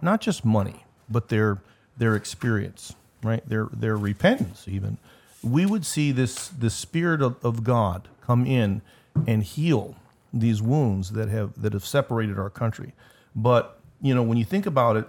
not 0.00 0.20
just 0.20 0.44
money, 0.44 0.84
but 1.08 1.28
their 1.28 1.58
their 1.96 2.14
experience, 2.14 2.94
right? 3.22 3.46
Their 3.48 3.68
their 3.72 3.96
repentance 3.96 4.66
even. 4.66 4.98
We 5.42 5.66
would 5.66 5.84
see 5.86 6.12
this 6.12 6.48
the 6.48 6.70
spirit 6.70 7.22
of, 7.22 7.36
of 7.44 7.64
God 7.64 8.08
come 8.20 8.46
in 8.46 8.82
and 9.26 9.42
heal 9.42 9.96
these 10.32 10.60
wounds 10.60 11.12
that 11.12 11.28
have 11.28 11.60
that 11.60 11.72
have 11.72 11.84
separated 11.84 12.38
our 12.38 12.50
country. 12.50 12.92
But 13.34 13.78
you 14.00 14.14
know, 14.14 14.22
when 14.22 14.38
you 14.38 14.44
think 14.44 14.66
about 14.66 14.96
it, 14.96 15.08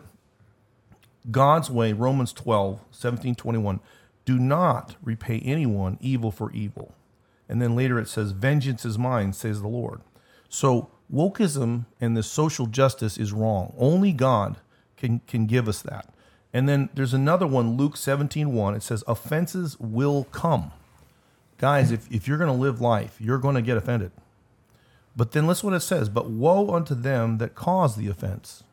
God's 1.29 1.69
way, 1.69 1.91
Romans 1.91 2.31
12, 2.31 2.79
17, 2.91 3.35
21, 3.35 3.79
do 4.23 4.39
not 4.39 4.95
repay 5.03 5.39
anyone 5.39 5.97
evil 5.99 6.31
for 6.31 6.51
evil. 6.51 6.93
And 7.49 7.61
then 7.61 7.75
later 7.75 7.99
it 7.99 8.07
says, 8.07 8.31
Vengeance 8.31 8.85
is 8.85 8.97
mine, 8.97 9.33
says 9.33 9.61
the 9.61 9.67
Lord. 9.67 10.01
So 10.49 10.89
wokeism 11.13 11.85
and 11.99 12.15
this 12.15 12.27
social 12.27 12.65
justice 12.65 13.17
is 13.17 13.33
wrong. 13.33 13.73
Only 13.77 14.11
God 14.11 14.57
can, 14.95 15.21
can 15.27 15.45
give 15.45 15.67
us 15.67 15.81
that. 15.81 16.13
And 16.53 16.67
then 16.67 16.89
there's 16.93 17.13
another 17.13 17.45
one, 17.45 17.77
Luke 17.77 17.97
17 17.97 18.53
1. 18.53 18.75
It 18.75 18.83
says, 18.83 19.03
Offenses 19.07 19.77
will 19.79 20.25
come. 20.31 20.71
Guys, 21.57 21.91
if, 21.91 22.11
if 22.11 22.27
you're 22.27 22.37
going 22.37 22.51
to 22.51 22.57
live 22.57 22.79
life, 22.79 23.17
you're 23.19 23.37
going 23.37 23.55
to 23.55 23.61
get 23.61 23.77
offended. 23.77 24.11
But 25.15 25.31
then 25.31 25.47
listen 25.47 25.69
what 25.69 25.75
it 25.75 25.81
says, 25.81 26.09
but 26.09 26.29
woe 26.29 26.69
unto 26.73 26.93
them 26.93 27.39
that 27.39 27.55
cause 27.55 27.95
the 27.95 28.07
offense, 28.07 28.63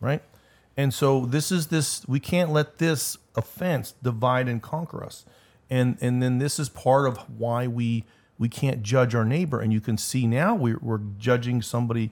right? 0.00 0.22
And 0.76 0.94
so 0.94 1.26
this 1.26 1.50
is 1.50 1.66
this, 1.66 2.06
we 2.06 2.20
can't 2.20 2.52
let 2.52 2.78
this 2.78 3.18
offense 3.34 3.94
divide 4.00 4.46
and 4.48 4.62
conquer 4.62 5.02
us. 5.02 5.24
And, 5.68 5.98
and 6.00 6.22
then 6.22 6.38
this 6.38 6.60
is 6.60 6.68
part 6.68 7.08
of 7.08 7.18
why 7.36 7.66
we 7.66 8.04
we 8.38 8.48
can't 8.48 8.82
judge 8.82 9.14
our 9.14 9.24
neighbor. 9.24 9.60
And 9.60 9.72
you 9.72 9.80
can 9.80 9.98
see 9.98 10.26
now 10.26 10.54
we're, 10.54 10.78
we're 10.80 11.00
judging 11.18 11.60
somebody 11.62 12.10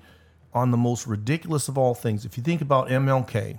on 0.53 0.71
the 0.71 0.77
most 0.77 1.07
ridiculous 1.07 1.69
of 1.69 1.79
all 1.79 1.95
things. 1.95 2.25
If 2.25 2.37
you 2.37 2.43
think 2.43 2.61
about 2.61 2.89
MLK, 2.89 3.59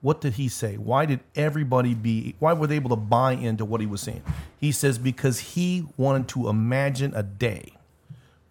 what 0.00 0.20
did 0.20 0.34
he 0.34 0.48
say? 0.48 0.76
Why 0.76 1.06
did 1.06 1.20
everybody 1.34 1.94
be, 1.94 2.36
why 2.38 2.52
were 2.52 2.66
they 2.66 2.76
able 2.76 2.90
to 2.90 2.96
buy 2.96 3.32
into 3.32 3.64
what 3.64 3.80
he 3.80 3.86
was 3.86 4.00
saying? 4.00 4.22
He 4.58 4.70
says, 4.70 4.98
because 4.98 5.40
he 5.40 5.86
wanted 5.96 6.28
to 6.28 6.48
imagine 6.48 7.12
a 7.14 7.22
day 7.22 7.72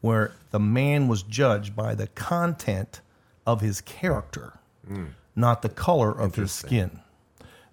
where 0.02 0.34
the 0.52 0.60
man 0.60 1.08
was 1.08 1.24
judged 1.24 1.76
by 1.76 1.96
the 1.96 2.08
content 2.08 3.02
of 3.46 3.62
his 3.62 3.82
character, 3.82 4.60
mm. 4.89 5.08
not 5.36 5.62
the 5.62 5.70
color 5.70 6.12
of 6.12 6.36
his 6.36 6.52
skin. 6.52 7.00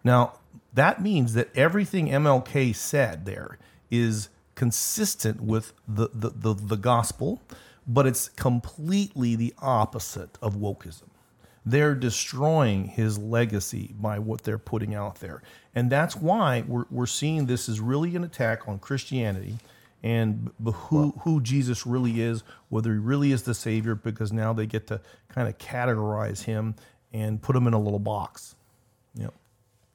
Now, 0.04 0.34
that 0.72 1.02
means 1.02 1.34
that 1.34 1.48
everything 1.56 2.08
MLK 2.08 2.74
said 2.74 3.24
there 3.24 3.58
is 3.90 4.28
consistent 4.54 5.40
with 5.40 5.72
the, 5.86 6.08
the, 6.12 6.30
the, 6.30 6.54
the 6.54 6.76
gospel, 6.76 7.42
but 7.86 8.06
it's 8.06 8.28
completely 8.28 9.36
the 9.36 9.54
opposite 9.58 10.38
of 10.40 10.56
wokeism. 10.56 11.08
They're 11.66 11.94
destroying 11.94 12.88
his 12.88 13.18
legacy 13.18 13.94
by 13.98 14.18
what 14.18 14.42
they're 14.42 14.58
putting 14.58 14.94
out 14.94 15.20
there. 15.20 15.42
And 15.74 15.90
that's 15.90 16.14
why 16.14 16.64
we're, 16.66 16.84
we're 16.90 17.06
seeing 17.06 17.46
this 17.46 17.68
is 17.68 17.80
really 17.80 18.14
an 18.16 18.24
attack 18.24 18.68
on 18.68 18.78
Christianity 18.78 19.58
and 20.02 20.50
who, 20.62 21.12
who 21.22 21.40
Jesus 21.40 21.86
really 21.86 22.20
is, 22.20 22.44
whether 22.68 22.92
he 22.92 22.98
really 22.98 23.32
is 23.32 23.44
the 23.44 23.54
Savior, 23.54 23.94
because 23.94 24.30
now 24.32 24.52
they 24.52 24.66
get 24.66 24.86
to 24.88 25.00
kind 25.28 25.48
of 25.48 25.56
categorize 25.56 26.42
him 26.42 26.74
and 27.14 27.40
put 27.40 27.56
him 27.56 27.66
in 27.66 27.72
a 27.72 27.80
little 27.80 27.98
box. 27.98 28.54
Yep. 29.14 29.32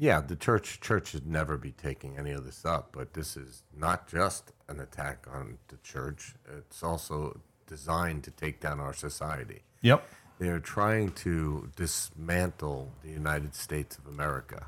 Yeah, 0.02 0.22
the 0.22 0.38
church 0.38 0.80
church 0.80 1.10
should 1.10 1.28
never 1.28 1.58
be 1.58 1.72
taking 1.72 2.18
any 2.18 2.32
of 2.32 2.45
this 2.45 2.64
up, 2.64 2.93
but 2.93 3.14
this 3.14 3.36
is 3.36 3.64
not 3.78 4.08
just 4.08 4.54
an 4.70 4.80
attack 4.80 5.28
on 5.30 5.58
the 5.68 5.76
church. 5.84 6.36
It's 6.58 6.82
also 6.82 7.41
designed 7.68 8.24
to 8.24 8.32
take 8.32 8.62
down 8.62 8.80
our 8.80 8.93
society. 8.93 9.64
Yep. 9.82 10.08
They're 10.39 10.62
trying 10.62 11.12
to 11.24 11.70
dismantle 11.76 12.93
the 13.04 13.10
United 13.10 13.54
States 13.54 13.97
of 13.97 14.08
America. 14.08 14.68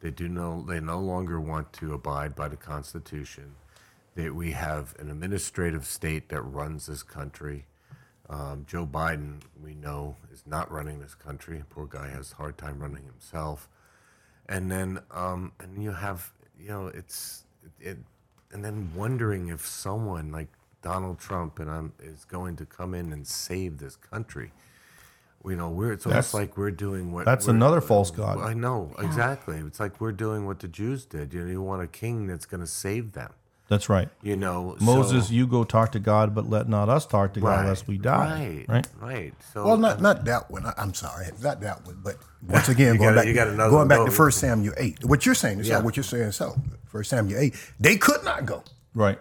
They 0.00 0.10
do 0.10 0.28
no 0.28 0.62
they 0.62 0.80
no 0.80 0.98
longer 0.98 1.38
want 1.38 1.74
to 1.74 1.92
abide 1.92 2.34
by 2.34 2.48
the 2.48 2.56
Constitution. 2.56 3.56
That 4.14 4.34
we 4.34 4.52
have 4.52 4.94
an 4.98 5.10
administrative 5.10 5.84
state 5.84 6.30
that 6.30 6.40
runs 6.40 6.86
this 6.86 7.02
country. 7.02 7.66
Um, 8.30 8.64
Joe 8.66 8.86
Biden, 8.86 9.42
we 9.62 9.74
know, 9.74 10.16
is 10.32 10.44
not 10.46 10.70
running 10.70 11.00
this 11.00 11.14
country. 11.14 11.62
Poor 11.68 11.84
guy 11.84 12.08
has 12.08 12.32
a 12.32 12.36
hard 12.36 12.56
time 12.56 12.78
running 12.78 13.04
himself. 13.04 13.68
And 14.48 14.70
then, 14.70 15.00
um, 15.10 15.52
and 15.60 15.82
you 15.82 15.92
have, 15.92 16.32
you 16.60 16.68
know, 16.68 16.86
it's, 16.88 17.44
it, 17.80 17.98
and 18.52 18.64
then 18.64 18.90
wondering 18.94 19.48
if 19.48 19.66
someone 19.66 20.30
like 20.30 20.48
Donald 20.82 21.18
Trump 21.18 21.58
and 21.58 21.70
I'm 21.70 21.92
is 21.98 22.24
going 22.24 22.56
to 22.56 22.66
come 22.66 22.94
in 22.94 23.12
and 23.12 23.26
save 23.26 23.78
this 23.78 23.96
country. 23.96 24.52
You 25.46 25.56
know, 25.56 25.68
we're 25.68 25.92
it's 25.92 26.06
almost 26.06 26.32
That's- 26.32 26.34
like 26.34 26.56
we're 26.56 26.70
doing 26.70 27.12
what 27.12 27.26
that's 27.26 27.48
another 27.48 27.80
false 27.82 28.10
god. 28.10 28.38
I 28.38 28.54
know 28.54 28.94
exactly. 28.98 29.58
It's 29.58 29.78
like 29.80 30.00
we're 30.00 30.12
doing 30.12 30.46
what 30.46 30.60
the 30.60 30.68
Jews 30.68 31.04
did. 31.04 31.34
You 31.34 31.44
know, 31.44 31.50
you 31.50 31.62
want 31.62 31.82
a 31.82 31.86
king 31.86 32.26
that's 32.26 32.46
going 32.46 32.62
to 32.62 32.66
save 32.66 33.12
them. 33.12 33.32
That's 33.68 33.88
right. 33.88 34.08
You 34.22 34.36
know, 34.36 34.76
so- 34.78 34.84
Moses, 34.84 35.30
you 35.30 35.46
go 35.46 35.64
talk 35.64 35.92
to 35.92 35.98
God, 35.98 36.34
but 36.34 36.48
let 36.50 36.68
not 36.68 36.88
us 36.90 37.06
talk 37.06 37.32
to 37.34 37.40
God 37.40 37.46
Right, 37.60 37.66
lest 37.66 37.86
we 37.88 37.96
die. 37.96 38.64
Right, 38.68 38.68
Right. 38.68 38.86
right. 39.00 39.34
So 39.54 39.64
Well, 39.64 39.76
not 39.78 40.02
not 40.02 40.24
that 40.26 40.50
one. 40.50 40.66
I, 40.66 40.74
I'm 40.76 40.92
sorry, 40.92 41.26
not 41.42 41.60
that 41.62 41.84
one. 41.86 41.98
But 42.04 42.16
once 42.46 42.68
again, 42.74 42.96
going 42.96 43.14
got- 43.14 43.20
back, 43.22 43.26
you 43.26 43.34
got 43.34 43.48
another 43.48 43.70
going 43.70 43.88
back 43.88 44.04
to 44.04 44.10
First 44.10 44.38
Samuel 44.38 44.74
eight. 44.76 45.02
What 45.04 45.24
you're 45.24 45.34
saying 45.34 45.60
is 45.60 45.68
Yeah. 45.68 45.78
so. 45.78 45.84
What 45.84 45.96
you're 45.96 46.04
saying 46.04 46.24
is 46.24 46.36
so. 46.36 46.54
First 46.86 47.10
Samuel 47.10 47.40
eight. 47.40 47.54
They 47.80 47.96
could 47.96 48.22
not 48.24 48.44
go. 48.44 48.62
Right. 48.94 49.18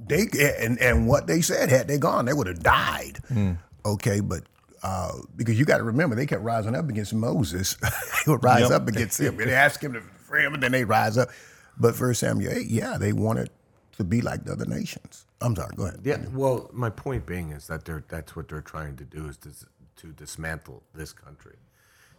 They 0.00 0.26
and 0.60 0.78
and 0.80 1.06
what 1.06 1.26
they 1.28 1.40
said 1.40 1.68
had 1.70 1.86
they 1.88 1.96
gone, 1.98 2.24
they 2.26 2.32
would 2.34 2.48
have 2.48 2.62
died. 2.62 3.18
Hmm. 3.28 3.52
Okay, 3.84 4.20
but. 4.20 4.42
Uh, 4.82 5.10
because 5.34 5.58
you 5.58 5.64
got 5.64 5.78
to 5.78 5.82
remember, 5.82 6.14
they 6.14 6.26
kept 6.26 6.42
rising 6.42 6.76
up 6.76 6.88
against 6.88 7.12
Moses. 7.12 7.74
they 8.26 8.30
would 8.30 8.44
rise 8.44 8.60
Yep. 8.68 8.70
up 8.70 8.86
against 8.88 9.18
him. 9.18 9.40
And 9.40 9.48
they 9.50 9.54
asked 9.54 9.82
him 9.82 9.94
to 9.94 10.00
free 10.00 10.44
him, 10.44 10.54
and 10.54 10.62
then 10.62 10.70
they 10.70 10.84
rise 10.84 11.18
up. 11.18 11.28
But 11.76 11.96
First 11.96 12.20
Samuel 12.20 12.52
eight, 12.52 12.68
yeah, 12.68 12.96
they 12.96 13.12
wanted 13.12 13.50
to 13.96 14.04
be 14.04 14.20
like 14.20 14.44
the 14.44 14.52
other 14.52 14.66
nations. 14.66 15.26
I'm 15.40 15.56
sorry. 15.56 15.74
Go 15.76 15.84
ahead. 15.84 16.00
Yeah. 16.04 16.18
Well, 16.32 16.70
my 16.72 16.90
point 16.90 17.26
being 17.26 17.50
is 17.50 17.66
that 17.68 17.84
they're 17.84 18.04
that's 18.08 18.36
what 18.36 18.48
they're 18.48 18.60
trying 18.60 18.96
to 18.96 19.04
do 19.04 19.26
is 19.28 19.36
to, 19.38 19.50
to 19.96 20.12
dismantle 20.12 20.82
this 20.94 21.12
country, 21.12 21.56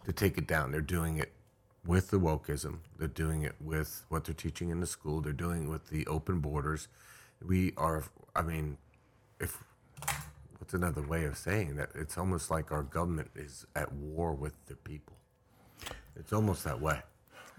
to 0.04 0.12
take 0.12 0.38
it 0.38 0.46
down. 0.46 0.72
They're 0.72 0.80
doing 0.80 1.18
it 1.18 1.32
with 1.86 2.10
the 2.10 2.18
wokeism. 2.18 2.78
They're 2.98 3.08
doing 3.08 3.42
it 3.42 3.54
with 3.60 4.04
what 4.08 4.24
they're 4.24 4.34
teaching 4.34 4.70
in 4.70 4.80
the 4.80 4.86
school. 4.86 5.20
They're 5.20 5.32
doing 5.32 5.64
it 5.64 5.68
with 5.68 5.88
the 5.88 6.06
open 6.06 6.40
borders. 6.40 6.88
We 7.44 7.72
are. 7.76 8.04
I 8.34 8.42
mean, 8.42 8.78
if 9.40 9.62
what's 10.58 10.74
another 10.74 11.02
way 11.02 11.24
of 11.24 11.36
saying 11.36 11.76
that? 11.76 11.90
It's 11.94 12.18
almost 12.18 12.50
like 12.50 12.72
our 12.72 12.82
government 12.82 13.30
is 13.36 13.66
at 13.76 13.92
war 13.92 14.32
with 14.32 14.54
the 14.66 14.74
people. 14.74 15.16
It's 16.16 16.32
almost 16.32 16.64
that 16.64 16.80
way. 16.80 17.00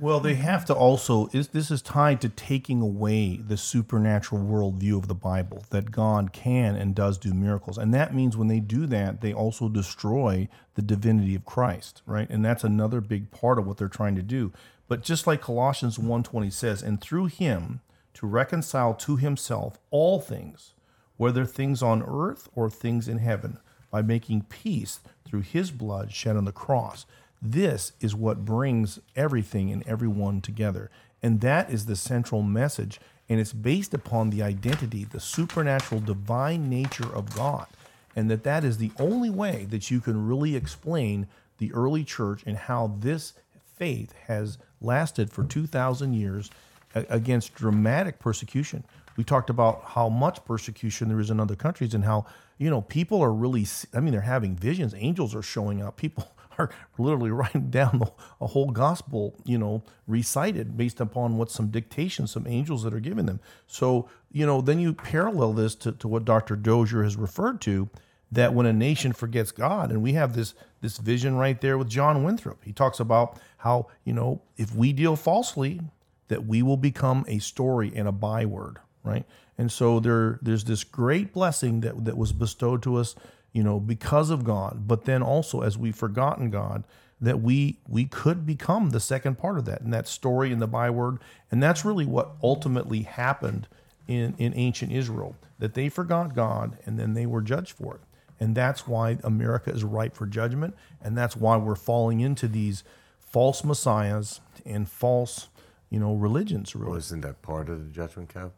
Well, 0.01 0.21
they 0.21 0.35
have 0.35 0.63
to 0.65 0.73
also 0.73 1.27
is 1.33 1.49
this 1.49 1.69
is 1.69 1.81
tied 1.81 2.21
to 2.21 2.29
taking 2.29 2.79
away 2.79 3.35
the 3.35 3.57
supernatural 3.57 4.41
worldview 4.41 4.97
of 4.97 5.09
the 5.09 5.13
Bible 5.13 5.65
that 5.71 5.91
God 5.91 6.31
can 6.31 6.77
and 6.77 6.95
does 6.95 7.17
do 7.17 7.33
miracles, 7.33 7.77
and 7.77 7.93
that 7.93 8.15
means 8.15 8.37
when 8.37 8.47
they 8.47 8.61
do 8.61 8.85
that, 8.85 9.19
they 9.19 9.33
also 9.33 9.67
destroy 9.67 10.47
the 10.75 10.81
divinity 10.81 11.35
of 11.35 11.43
Christ, 11.43 12.01
right? 12.05 12.29
And 12.29 12.45
that's 12.45 12.63
another 12.63 13.01
big 13.01 13.29
part 13.31 13.59
of 13.59 13.67
what 13.67 13.75
they're 13.75 13.89
trying 13.89 14.15
to 14.15 14.21
do. 14.21 14.53
But 14.87 15.03
just 15.03 15.27
like 15.27 15.41
Colossians 15.41 15.97
1:20 15.97 16.49
says, 16.49 16.81
and 16.81 17.01
through 17.01 17.25
him 17.25 17.81
to 18.13 18.25
reconcile 18.25 18.93
to 18.93 19.17
himself 19.17 19.79
all 19.91 20.21
things, 20.21 20.75
whether 21.17 21.43
things 21.43 21.83
on 21.83 22.03
earth 22.07 22.47
or 22.55 22.69
things 22.69 23.09
in 23.09 23.17
heaven, 23.17 23.57
by 23.91 24.01
making 24.01 24.43
peace 24.43 25.01
through 25.25 25.41
his 25.41 25.71
blood 25.71 26.13
shed 26.13 26.37
on 26.37 26.45
the 26.45 26.51
cross. 26.53 27.05
This 27.41 27.93
is 28.01 28.15
what 28.15 28.45
brings 28.45 28.99
everything 29.15 29.71
and 29.71 29.85
everyone 29.87 30.41
together. 30.41 30.89
And 31.21 31.41
that 31.41 31.69
is 31.69 31.85
the 31.85 31.95
central 31.95 32.41
message. 32.41 32.99
And 33.27 33.39
it's 33.39 33.53
based 33.53 33.93
upon 33.93 34.29
the 34.29 34.41
identity, 34.41 35.03
the 35.03 35.19
supernatural 35.19 36.01
divine 36.01 36.69
nature 36.69 37.13
of 37.13 37.33
God. 37.35 37.67
And 38.15 38.29
that 38.29 38.43
that 38.43 38.63
is 38.63 38.77
the 38.77 38.91
only 38.99 39.29
way 39.29 39.65
that 39.69 39.91
you 39.91 40.01
can 40.01 40.27
really 40.27 40.55
explain 40.55 41.27
the 41.59 41.71
early 41.73 42.03
church 42.03 42.43
and 42.45 42.57
how 42.57 42.95
this 42.99 43.33
faith 43.77 44.13
has 44.27 44.57
lasted 44.81 45.31
for 45.31 45.43
2,000 45.43 46.13
years 46.13 46.49
against 46.95 47.53
dramatic 47.53 48.19
persecution. 48.19 48.83
We 49.15 49.23
talked 49.23 49.49
about 49.49 49.83
how 49.85 50.09
much 50.09 50.43
persecution 50.45 51.09
there 51.09 51.19
is 51.19 51.29
in 51.29 51.39
other 51.39 51.55
countries 51.55 51.93
and 51.93 52.03
how, 52.03 52.25
you 52.57 52.69
know, 52.69 52.81
people 52.81 53.21
are 53.21 53.33
really, 53.33 53.67
I 53.93 53.99
mean, 53.99 54.11
they're 54.11 54.21
having 54.21 54.55
visions. 54.55 54.95
Angels 54.97 55.35
are 55.35 55.41
showing 55.41 55.81
up. 55.81 55.97
People 55.97 56.31
are 56.59 56.69
literally 56.97 57.31
writing 57.39 57.69
down 57.69 58.01
a 58.39 58.47
whole 58.47 58.71
gospel, 58.71 59.35
you 59.45 59.57
know, 59.57 59.83
recited 60.07 60.77
based 60.77 60.99
upon 60.99 61.37
what 61.37 61.51
some 61.51 61.67
dictation, 61.69 62.27
some 62.27 62.45
angels 62.47 62.83
that 62.83 62.93
are 62.93 62.99
giving 62.99 63.25
them. 63.25 63.39
So, 63.67 64.09
you 64.31 64.45
know, 64.45 64.61
then 64.61 64.79
you 64.79 64.93
parallel 64.93 65.53
this 65.53 65.75
to, 65.75 65.93
to 65.93 66.07
what 66.07 66.25
Dr. 66.25 66.55
Dozier 66.55 67.03
has 67.03 67.15
referred 67.15 67.61
to 67.61 67.89
that 68.31 68.53
when 68.53 68.65
a 68.65 68.73
nation 68.73 69.13
forgets 69.13 69.51
God, 69.51 69.91
and 69.91 70.03
we 70.03 70.13
have 70.13 70.35
this 70.35 70.53
this 70.81 70.97
vision 70.97 71.35
right 71.35 71.59
there 71.59 71.77
with 71.77 71.89
John 71.89 72.23
Winthrop. 72.23 72.63
He 72.63 72.71
talks 72.71 72.99
about 72.99 73.39
how, 73.57 73.87
you 74.05 74.13
know, 74.13 74.41
if 74.55 74.73
we 74.73 74.93
deal 74.93 75.15
falsely, 75.15 75.81
that 76.27 76.45
we 76.45 76.61
will 76.61 76.77
become 76.77 77.25
a 77.27 77.39
story 77.39 77.91
and 77.95 78.07
a 78.07 78.11
byword, 78.11 78.77
right? 79.03 79.25
And 79.57 79.71
so 79.71 79.99
there 79.99 80.39
there's 80.41 80.63
this 80.63 80.83
great 80.83 81.33
blessing 81.33 81.81
that 81.81 82.05
that 82.05 82.17
was 82.17 82.31
bestowed 82.31 82.83
to 82.83 82.97
us, 82.97 83.15
you 83.51 83.63
know, 83.63 83.79
because 83.79 84.29
of 84.29 84.43
God, 84.43 84.87
but 84.87 85.05
then 85.05 85.23
also 85.23 85.61
as 85.61 85.77
we've 85.77 85.95
forgotten 85.95 86.49
God, 86.49 86.83
that 87.21 87.41
we 87.41 87.79
we 87.87 88.05
could 88.05 88.45
become 88.45 88.91
the 88.91 88.99
second 88.99 89.37
part 89.37 89.57
of 89.57 89.65
that 89.65 89.81
and 89.81 89.93
that 89.93 90.07
story 90.07 90.51
and 90.51 90.61
the 90.61 90.67
byword. 90.67 91.17
And 91.51 91.61
that's 91.61 91.83
really 91.83 92.05
what 92.05 92.35
ultimately 92.41 93.01
happened 93.01 93.67
in, 94.07 94.35
in 94.37 94.53
ancient 94.55 94.91
Israel, 94.91 95.35
that 95.59 95.73
they 95.73 95.89
forgot 95.89 96.33
God 96.33 96.77
and 96.85 96.97
then 96.97 97.13
they 97.13 97.25
were 97.25 97.41
judged 97.41 97.73
for 97.73 97.95
it. 97.95 98.01
And 98.39 98.55
that's 98.55 98.87
why 98.87 99.17
America 99.23 99.69
is 99.71 99.83
ripe 99.83 100.15
for 100.15 100.25
judgment. 100.25 100.75
And 101.01 101.17
that's 101.17 101.35
why 101.35 101.57
we're 101.57 101.75
falling 101.75 102.21
into 102.21 102.47
these 102.47 102.83
false 103.19 103.63
messiahs 103.63 104.39
and 104.65 104.87
false, 104.89 105.49
you 105.89 105.99
know, 105.99 106.13
religions, 106.13 106.75
really. 106.75 106.93
Wasn't 106.93 107.21
that 107.23 107.41
part 107.41 107.69
of 107.69 107.85
the 107.85 107.91
judgment, 107.91 108.33
Kev? 108.33 108.51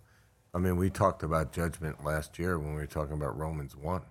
I 0.53 0.59
mean, 0.59 0.77
we 0.77 0.89
talked 0.89 1.23
about 1.23 1.51
judgment 1.51 2.03
last 2.05 2.37
year 2.37 2.59
when 2.59 2.75
we 2.75 2.81
were 2.81 2.85
talking 2.85 3.13
about 3.13 3.37
Romans 3.37 3.75
one. 3.75 4.01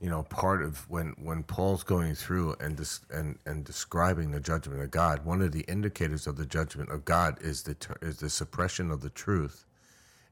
You 0.00 0.10
know, 0.10 0.22
part 0.24 0.62
of 0.62 0.88
when 0.90 1.14
when 1.22 1.42
Paul's 1.44 1.82
going 1.84 2.14
through 2.14 2.56
and 2.60 2.76
dis, 2.76 3.00
and 3.10 3.38
and 3.46 3.64
describing 3.64 4.30
the 4.32 4.40
judgment 4.40 4.82
of 4.82 4.90
God, 4.92 5.24
one 5.24 5.42
of 5.42 5.52
the 5.52 5.62
indicators 5.68 6.26
of 6.26 6.36
the 6.36 6.46
judgment 6.46 6.90
of 6.90 7.04
God 7.04 7.38
is 7.42 7.62
the 7.64 7.74
ter- 7.74 7.98
is 8.02 8.18
the 8.18 8.30
suppression 8.30 8.90
of 8.90 9.00
the 9.02 9.10
truth, 9.10 9.66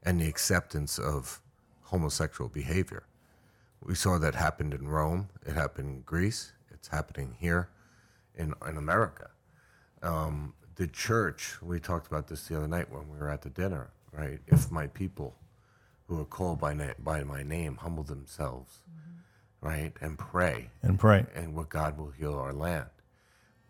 and 0.03 0.21
the 0.21 0.27
acceptance 0.27 0.99
of 0.99 1.41
homosexual 1.83 2.49
behavior. 2.49 3.03
We 3.83 3.95
saw 3.95 4.19
that 4.19 4.35
happened 4.35 4.73
in 4.73 4.87
Rome. 4.87 5.29
It 5.45 5.53
happened 5.53 5.89
in 5.89 6.01
Greece. 6.01 6.53
It's 6.71 6.89
happening 6.89 7.35
here, 7.39 7.69
in 8.35 8.53
in 8.67 8.77
America 8.77 9.29
um, 10.03 10.53
the 10.75 10.87
church, 10.87 11.61
we 11.61 11.79
talked 11.79 12.07
about 12.07 12.27
this 12.27 12.47
the 12.47 12.57
other 12.57 12.67
night 12.67 12.91
when 12.91 13.09
we 13.09 13.17
were 13.17 13.29
at 13.29 13.41
the 13.41 13.49
dinner, 13.49 13.89
right? 14.11 14.39
If 14.47 14.71
my 14.71 14.87
people 14.87 15.35
who 16.07 16.19
are 16.21 16.25
called 16.25 16.59
by, 16.59 16.73
na- 16.73 16.93
by 16.99 17.23
my 17.23 17.43
name 17.43 17.77
humble 17.77 18.03
themselves, 18.03 18.79
right, 19.61 19.93
and 20.01 20.17
pray, 20.17 20.69
and 20.81 20.99
pray. 20.99 21.25
and 21.35 21.55
what 21.55 21.69
God 21.69 21.97
will 21.97 22.11
heal 22.11 22.35
our 22.35 22.53
land. 22.53 22.89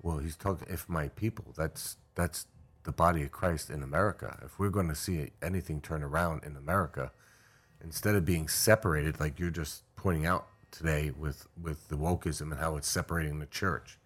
Well, 0.02 0.20
he's 0.20 0.36
talking, 0.36 0.68
if 0.70 0.88
my 0.88 1.10
people, 1.10 1.54
that's, 1.58 1.98
that's 2.16 2.46
the 2.84 2.92
body 2.92 3.24
of 3.24 3.32
Christ 3.32 3.70
in 3.70 3.84
America. 3.84 4.40
If 4.46 4.60
we're 4.60 4.70
going 4.70 4.90
to 4.90 4.96
see 4.96 5.32
anything 5.42 5.82
turn 5.82 6.04
around 6.04 6.44
in 6.44 6.56
America, 6.56 7.12
instead 7.84 8.16
of 8.16 8.26
being 8.26 8.48
separated, 8.48 9.20
like 9.20 9.40
you're 9.40 9.50
just 9.50 9.84
pointing 9.96 10.26
out 10.26 10.48
today 10.72 11.12
with, 11.18 11.48
with 11.62 11.88
the 11.90 11.98
wokeism 11.98 12.52
and 12.52 12.60
how 12.60 12.78
it's 12.78 12.88
separating 12.90 13.40
the 13.40 13.46
church, 13.46 14.00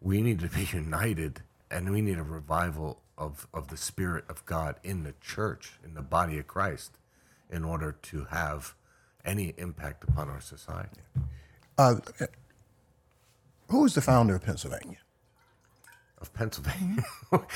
we 0.00 0.22
need 0.22 0.40
to 0.40 0.48
be 0.48 0.68
united 0.72 1.42
and 1.70 1.90
we 1.90 2.00
need 2.00 2.18
a 2.18 2.22
revival 2.22 3.02
of, 3.16 3.46
of 3.52 3.68
the 3.68 3.76
spirit 3.76 4.24
of 4.28 4.44
God 4.46 4.76
in 4.82 5.02
the 5.02 5.14
church, 5.20 5.72
in 5.84 5.94
the 5.94 6.02
body 6.02 6.38
of 6.38 6.46
Christ, 6.46 6.98
in 7.50 7.64
order 7.64 7.92
to 8.02 8.26
have 8.26 8.74
any 9.24 9.54
impact 9.58 10.04
upon 10.04 10.28
our 10.28 10.40
society. 10.40 11.00
Uh, 11.76 11.96
who 13.68 13.82
was 13.82 13.94
the 13.94 14.00
founder 14.00 14.34
of 14.34 14.42
Pennsylvania? 14.42 14.98
Of 16.20 16.32
Pennsylvania. 16.32 17.04
what 17.30 17.46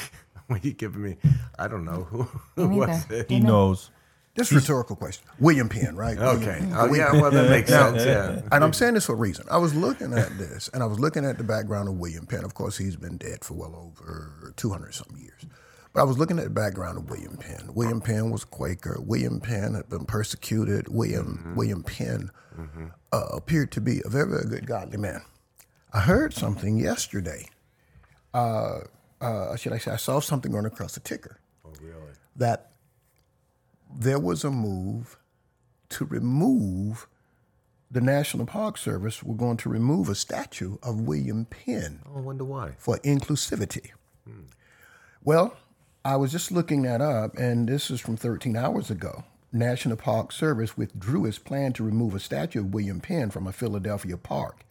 are 0.50 0.58
you 0.58 0.72
giving 0.72 1.02
me? 1.02 1.16
I 1.58 1.68
don't 1.68 1.84
know. 1.84 2.04
Who, 2.04 2.18
Me 2.22 2.28
who 2.56 2.68
was 2.80 3.10
it? 3.10 3.30
He 3.30 3.40
knows. 3.40 3.90
This 4.34 4.46
is 4.50 4.52
a 4.52 4.60
rhetorical 4.60 4.96
question. 4.96 5.26
William 5.40 5.68
Penn, 5.68 5.94
right? 5.94 6.16
Okay. 6.16 6.60
William- 6.60 6.72
Oh, 6.74 6.94
yeah, 6.94 7.12
well, 7.12 7.30
that 7.30 7.50
makes 7.50 7.68
sense. 7.68 8.02
Yeah. 8.04 8.40
And 8.50 8.64
I'm 8.64 8.72
saying 8.72 8.94
this 8.94 9.04
for 9.06 9.12
a 9.12 9.16
reason. 9.16 9.44
I 9.50 9.58
was 9.58 9.74
looking 9.74 10.14
at 10.14 10.38
this, 10.38 10.70
and 10.72 10.82
I 10.82 10.86
was 10.86 10.98
looking 10.98 11.26
at 11.26 11.36
the 11.36 11.44
background 11.44 11.88
of 11.88 11.96
William 11.98 12.24
Penn. 12.24 12.42
Of 12.44 12.54
course, 12.54 12.78
he's 12.78 12.96
been 12.96 13.18
dead 13.18 13.44
for 13.44 13.54
well 13.54 13.74
over 13.76 14.54
200 14.56 14.94
some 14.94 15.14
years. 15.18 15.44
But 15.92 16.00
I 16.00 16.04
was 16.04 16.18
looking 16.18 16.38
at 16.38 16.44
the 16.44 16.50
background 16.50 16.96
of 16.98 17.10
William 17.10 17.36
Penn. 17.36 17.70
William 17.74 18.00
Penn 18.00 18.30
was 18.30 18.44
a 18.44 18.46
Quaker. 18.46 18.98
William 19.00 19.40
Penn 19.40 19.74
had 19.74 19.88
been 19.90 20.06
persecuted. 20.06 20.88
William 20.88 21.52
William 21.56 21.82
Penn 21.82 22.30
uh, 23.12 23.26
appeared 23.32 23.70
to 23.72 23.80
be 23.80 24.00
a 24.04 24.08
very, 24.08 24.28
very 24.30 24.46
good 24.48 24.66
godly 24.66 24.96
man. 24.98 25.22
I 25.92 26.00
heard 26.00 26.32
something 26.32 26.78
yesterday. 26.78 27.48
Uh, 28.32 28.80
uh, 29.20 29.54
should 29.56 29.72
I 29.74 29.78
say? 29.78 29.90
I 29.90 29.96
saw 29.96 30.20
something 30.20 30.50
going 30.50 30.64
across 30.64 30.94
the 30.94 31.00
ticker 31.00 31.38
Oh, 31.64 31.72
really? 31.82 32.12
that 32.36 32.70
there 33.94 34.18
was 34.18 34.42
a 34.44 34.50
move 34.50 35.18
to 35.90 36.06
remove 36.06 37.06
the 37.90 38.00
National 38.00 38.46
Park 38.46 38.78
Service 38.78 39.22
were 39.22 39.34
going 39.34 39.58
to 39.58 39.68
remove 39.68 40.08
a 40.08 40.14
statue 40.14 40.78
of 40.82 41.02
William 41.02 41.44
Penn 41.44 42.00
Oh, 42.08 42.16
I 42.16 42.20
wonder 42.20 42.44
why. 42.44 42.72
for 42.78 42.96
inclusivity. 43.00 43.90
Well, 45.22 45.54
I 46.04 46.16
was 46.16 46.32
just 46.32 46.50
looking 46.50 46.82
that 46.82 47.00
up, 47.00 47.36
and 47.36 47.68
this 47.68 47.90
is 47.90 48.00
from 48.00 48.16
13 48.16 48.56
hours 48.56 48.90
ago. 48.90 49.24
National 49.52 49.96
Park 49.96 50.32
Service 50.32 50.76
withdrew 50.76 51.26
its 51.26 51.38
plan 51.38 51.72
to 51.74 51.84
remove 51.84 52.14
a 52.14 52.20
statue 52.20 52.60
of 52.60 52.74
William 52.74 53.00
Penn 53.00 53.30
from 53.30 53.46
a 53.46 53.52
Philadelphia 53.52 54.16
park 54.16 54.64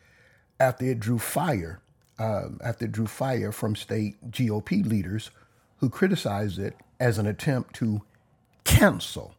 after 0.59 0.85
it 0.85 0.99
drew 0.99 1.19
fire. 1.19 1.79
Uh, 2.19 2.49
after 2.63 2.85
it 2.85 2.91
drew 2.91 3.07
fire 3.07 3.51
from 3.51 3.75
state 3.75 4.31
GOP 4.31 4.85
leaders 4.85 5.31
who 5.77 5.89
criticized 5.89 6.59
it 6.59 6.75
as 6.99 7.17
an 7.17 7.25
attempt 7.25 7.73
to 7.75 8.01
cancel 8.63 9.33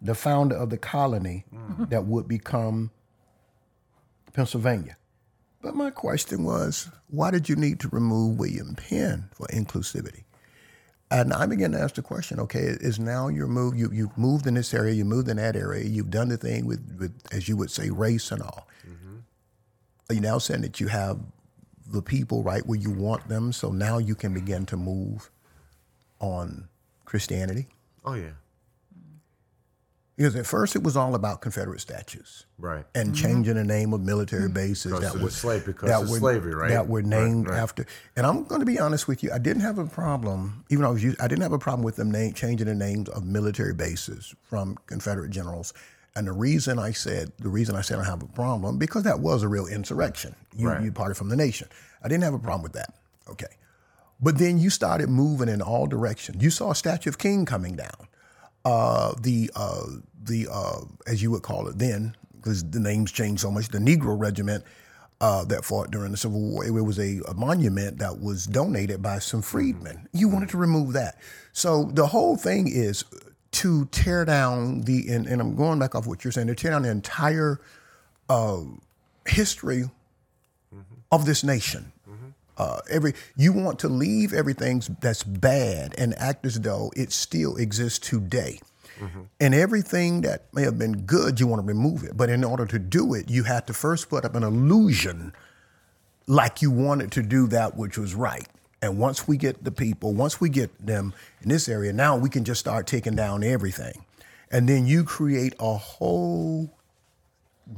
the 0.00 0.14
founder 0.14 0.54
of 0.54 0.70
the 0.70 0.78
colony 0.78 1.44
that 1.88 2.04
would 2.04 2.28
become 2.28 2.90
Pennsylvania. 4.32 4.96
But 5.62 5.74
my 5.74 5.90
question 5.90 6.44
was, 6.44 6.90
why 7.08 7.30
did 7.30 7.48
you 7.48 7.56
need 7.56 7.80
to 7.80 7.88
remove 7.88 8.38
William 8.38 8.74
Penn 8.74 9.28
for 9.32 9.46
inclusivity? 9.48 10.24
And 11.12 11.34
I 11.34 11.44
began 11.44 11.72
to 11.72 11.78
ask 11.78 11.96
the 11.96 12.02
question, 12.02 12.40
okay, 12.40 12.60
is 12.60 12.98
now 12.98 13.28
your 13.28 13.46
move, 13.46 13.76
you, 13.76 13.90
you've 13.92 14.16
moved 14.16 14.46
in 14.46 14.54
this 14.54 14.72
area, 14.72 14.94
you 14.94 15.04
moved 15.04 15.28
in 15.28 15.36
that 15.36 15.56
area, 15.56 15.84
you've 15.84 16.10
done 16.10 16.30
the 16.30 16.38
thing 16.38 16.64
with, 16.64 16.96
with 16.98 17.12
as 17.30 17.50
you 17.50 17.56
would 17.58 17.70
say, 17.70 17.90
race 17.90 18.32
and 18.32 18.40
all. 18.40 18.66
Mm-hmm. 18.88 19.16
Are 20.08 20.14
you 20.14 20.22
now 20.22 20.38
saying 20.38 20.62
that 20.62 20.80
you 20.80 20.88
have 20.88 21.20
the 21.86 22.00
people 22.00 22.42
right 22.42 22.64
where 22.64 22.78
you 22.78 22.90
want 22.90 23.28
them, 23.28 23.52
so 23.52 23.70
now 23.70 23.98
you 23.98 24.14
can 24.14 24.32
begin 24.32 24.64
to 24.66 24.76
move 24.78 25.30
on 26.18 26.68
Christianity? 27.04 27.66
Oh 28.06 28.14
yeah. 28.14 28.30
Because 30.16 30.36
at 30.36 30.46
first 30.46 30.76
it 30.76 30.82
was 30.82 30.96
all 30.96 31.14
about 31.14 31.40
Confederate 31.40 31.80
statues. 31.80 32.44
Right. 32.58 32.84
and 32.94 33.08
mm-hmm. 33.08 33.14
changing 33.14 33.54
the 33.54 33.64
name 33.64 33.92
of 33.92 34.02
military 34.02 34.44
mm-hmm. 34.44 34.52
bases 34.52 34.92
Because 34.92 35.00
that 35.00 35.14
of 35.14 35.18
the 35.18 35.24
were 35.24 35.30
slave- 35.30 35.66
because 35.66 35.88
that 35.88 36.02
of 36.02 36.10
were, 36.10 36.18
slavery, 36.18 36.54
right? 36.54 36.70
That 36.70 36.86
were 36.86 37.00
Right, 37.00 37.06
named 37.06 37.48
right. 37.48 37.58
after. 37.58 37.86
And 38.14 38.24
I'm 38.24 38.44
going 38.44 38.60
to 38.60 38.66
be 38.66 38.78
honest 38.78 39.08
with 39.08 39.22
you, 39.24 39.32
I 39.32 39.38
didn't 39.38 39.62
have 39.62 39.78
a 39.78 39.86
problem, 39.86 40.64
even 40.70 40.82
though 40.82 40.90
I 40.90 40.92
was 40.92 41.02
used, 41.02 41.20
I 41.20 41.26
didn't 41.26 41.42
have 41.42 41.52
a 41.52 41.58
problem 41.58 41.82
with 41.82 41.96
them 41.96 42.10
name, 42.12 42.34
changing 42.34 42.68
the 42.68 42.74
names 42.74 43.08
of 43.08 43.24
military 43.24 43.74
bases 43.74 44.32
from 44.44 44.78
Confederate 44.86 45.30
generals. 45.30 45.72
And 46.14 46.26
the 46.26 46.32
reason 46.32 46.78
I 46.78 46.92
said 46.92 47.32
the 47.38 47.48
reason 47.48 47.74
I 47.74 47.80
said 47.80 47.98
I 47.98 48.04
have 48.04 48.22
a 48.22 48.26
problem 48.26 48.78
because 48.78 49.02
that 49.04 49.18
was 49.20 49.42
a 49.42 49.48
real 49.48 49.66
insurrection. 49.66 50.36
You 50.54 50.68
Right. 50.68 50.82
you 50.82 50.92
parted 50.92 51.16
from 51.16 51.30
the 51.30 51.36
nation. 51.36 51.68
I 52.04 52.08
didn't 52.08 52.24
have 52.24 52.34
a 52.34 52.38
problem 52.38 52.62
with 52.62 52.74
that. 52.74 52.94
Okay. 53.28 53.46
But 54.20 54.38
then 54.38 54.58
you 54.58 54.70
started 54.70 55.08
moving 55.08 55.48
in 55.48 55.60
all 55.60 55.86
directions. 55.86 56.42
You 56.42 56.50
saw 56.50 56.70
a 56.70 56.74
statue 56.74 57.10
of 57.10 57.18
King 57.18 57.44
coming 57.44 57.74
down. 57.76 58.06
Uh, 58.64 59.14
the 59.20 59.50
uh, 59.56 59.86
the 60.22 60.48
uh, 60.50 60.80
as 61.06 61.22
you 61.22 61.30
would 61.30 61.42
call 61.42 61.68
it 61.68 61.78
then, 61.78 62.16
because 62.36 62.62
the 62.70 62.80
names 62.80 63.10
changed 63.10 63.42
so 63.42 63.50
much. 63.50 63.68
The 63.68 63.78
Negro 63.78 64.18
Regiment 64.18 64.64
uh, 65.20 65.44
that 65.44 65.64
fought 65.64 65.90
during 65.90 66.10
the 66.10 66.16
Civil 66.16 66.40
War. 66.40 66.64
It 66.66 66.70
was 66.70 66.98
a, 66.98 67.20
a 67.28 67.34
monument 67.34 67.98
that 67.98 68.20
was 68.20 68.44
donated 68.46 69.02
by 69.02 69.20
some 69.20 69.40
freedmen. 69.40 70.08
You 70.12 70.28
wanted 70.28 70.48
to 70.50 70.58
remove 70.58 70.92
that. 70.94 71.18
So 71.52 71.90
the 71.92 72.08
whole 72.08 72.36
thing 72.36 72.68
is 72.68 73.04
to 73.52 73.86
tear 73.86 74.24
down 74.24 74.82
the 74.82 75.08
and, 75.08 75.26
and 75.26 75.40
I'm 75.40 75.54
going 75.54 75.78
back 75.78 75.94
off 75.94 76.06
what 76.06 76.24
you're 76.24 76.32
saying. 76.32 76.48
To 76.48 76.54
tear 76.54 76.72
down 76.72 76.82
the 76.82 76.90
entire 76.90 77.60
uh, 78.28 78.62
history 79.26 79.84
of 81.12 81.26
this 81.26 81.44
nation. 81.44 81.91
Uh, 82.62 82.80
every 82.88 83.12
you 83.36 83.52
want 83.52 83.80
to 83.80 83.88
leave 83.88 84.32
everything 84.32 84.80
that's 85.00 85.24
bad 85.24 85.94
and 85.98 86.14
act 86.16 86.46
as 86.46 86.60
though 86.60 86.92
it 86.94 87.10
still 87.10 87.56
exists 87.56 87.98
today. 87.98 88.60
And 89.40 89.52
everything 89.52 90.20
that 90.20 90.44
may 90.54 90.62
have 90.62 90.78
been 90.78 91.02
good, 91.02 91.40
you 91.40 91.48
want 91.48 91.60
to 91.60 91.66
remove 91.66 92.04
it. 92.04 92.16
But 92.16 92.30
in 92.30 92.44
order 92.44 92.66
to 92.66 92.78
do 92.78 93.14
it, 93.14 93.28
you 93.28 93.42
have 93.42 93.66
to 93.66 93.74
first 93.74 94.08
put 94.08 94.24
up 94.24 94.36
an 94.36 94.44
illusion 94.44 95.32
like 96.28 96.62
you 96.62 96.70
wanted 96.70 97.10
to 97.12 97.22
do 97.22 97.48
that 97.48 97.76
which 97.76 97.98
was 97.98 98.14
right. 98.14 98.46
And 98.80 98.98
once 98.98 99.26
we 99.26 99.36
get 99.36 99.64
the 99.64 99.72
people, 99.72 100.12
once 100.14 100.40
we 100.40 100.48
get 100.48 100.70
them 100.86 101.14
in 101.42 101.48
this 101.48 101.68
area, 101.68 101.92
now 101.92 102.16
we 102.16 102.28
can 102.28 102.44
just 102.44 102.60
start 102.60 102.86
taking 102.86 103.16
down 103.16 103.42
everything. 103.42 104.04
And 104.52 104.68
then 104.68 104.86
you 104.86 105.02
create 105.02 105.54
a 105.58 105.74
whole 105.76 106.70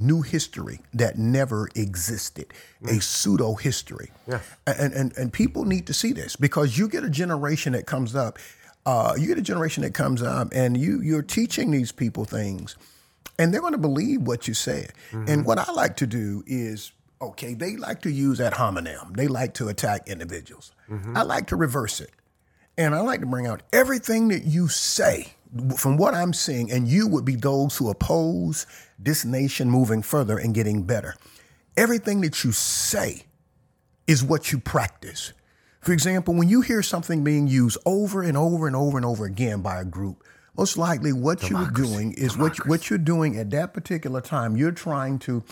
new 0.00 0.22
history 0.22 0.80
that 0.92 1.18
never 1.18 1.68
existed, 1.74 2.52
a 2.84 3.00
pseudo 3.00 3.54
history. 3.54 4.10
Yeah. 4.26 4.40
And, 4.66 4.92
and 4.92 5.16
and 5.16 5.32
people 5.32 5.64
need 5.64 5.86
to 5.86 5.94
see 5.94 6.12
this 6.12 6.36
because 6.36 6.78
you 6.78 6.88
get 6.88 7.04
a 7.04 7.10
generation 7.10 7.72
that 7.74 7.86
comes 7.86 8.14
up, 8.16 8.38
uh, 8.86 9.14
you 9.18 9.26
get 9.26 9.38
a 9.38 9.42
generation 9.42 9.82
that 9.82 9.94
comes 9.94 10.22
up, 10.22 10.48
and 10.52 10.76
you 10.76 11.00
you're 11.00 11.22
teaching 11.22 11.70
these 11.70 11.92
people 11.92 12.24
things, 12.24 12.76
and 13.38 13.52
they're 13.52 13.60
going 13.60 13.72
to 13.72 13.78
believe 13.78 14.22
what 14.22 14.48
you 14.48 14.54
said. 14.54 14.92
And 15.12 15.44
what 15.46 15.58
I 15.58 15.70
like 15.72 15.96
to 15.96 16.06
do 16.06 16.42
is. 16.46 16.92
Okay, 17.22 17.54
they 17.54 17.76
like 17.76 18.02
to 18.02 18.10
use 18.10 18.38
ad 18.38 18.52
hominem. 18.54 19.14
They 19.14 19.28
like 19.28 19.54
to 19.54 19.68
attack 19.68 20.08
individuals. 20.08 20.72
I 21.14 21.22
like 21.22 21.46
to 21.46 21.56
reverse 21.56 22.00
it. 22.00 22.10
And 22.76 22.94
I 22.94 23.00
like 23.00 23.20
to 23.20 23.26
bring 23.26 23.46
out 23.46 23.62
everything 23.72 24.28
that 24.28 24.44
you 24.44 24.68
say 24.68 25.32
from 25.76 25.96
what 25.96 26.14
I'm 26.14 26.32
seeing, 26.32 26.70
and 26.70 26.88
you 26.88 27.06
would 27.06 27.24
be 27.24 27.36
those 27.36 27.76
who 27.76 27.90
oppose 27.90 28.66
this 28.98 29.24
nation 29.24 29.70
moving 29.70 30.02
further 30.02 30.38
and 30.38 30.54
getting 30.54 30.82
better. 30.82 31.14
Everything 31.76 32.20
that 32.22 32.44
you 32.44 32.52
say 32.52 33.24
is 34.06 34.22
what 34.22 34.52
you 34.52 34.58
practice. 34.58 35.32
For 35.80 35.92
example, 35.92 36.34
when 36.34 36.48
you 36.48 36.60
hear 36.60 36.82
something 36.82 37.24
being 37.24 37.46
used 37.46 37.78
over 37.84 38.22
and 38.22 38.36
over 38.36 38.66
and 38.66 38.74
over 38.74 38.96
and 38.96 39.04
over 39.04 39.26
again 39.26 39.60
by 39.60 39.80
a 39.80 39.84
group, 39.84 40.24
most 40.56 40.78
likely 40.78 41.12
what 41.12 41.50
you're 41.50 41.70
doing 41.70 42.12
is 42.12 42.38
what 42.38 42.58
you, 42.58 42.64
what 42.66 42.88
you're 42.88 42.98
doing 42.98 43.36
at 43.38 43.50
that 43.50 43.74
particular 43.74 44.20
time. 44.20 44.56
You're 44.56 44.72
trying 44.72 45.18
to 45.20 45.42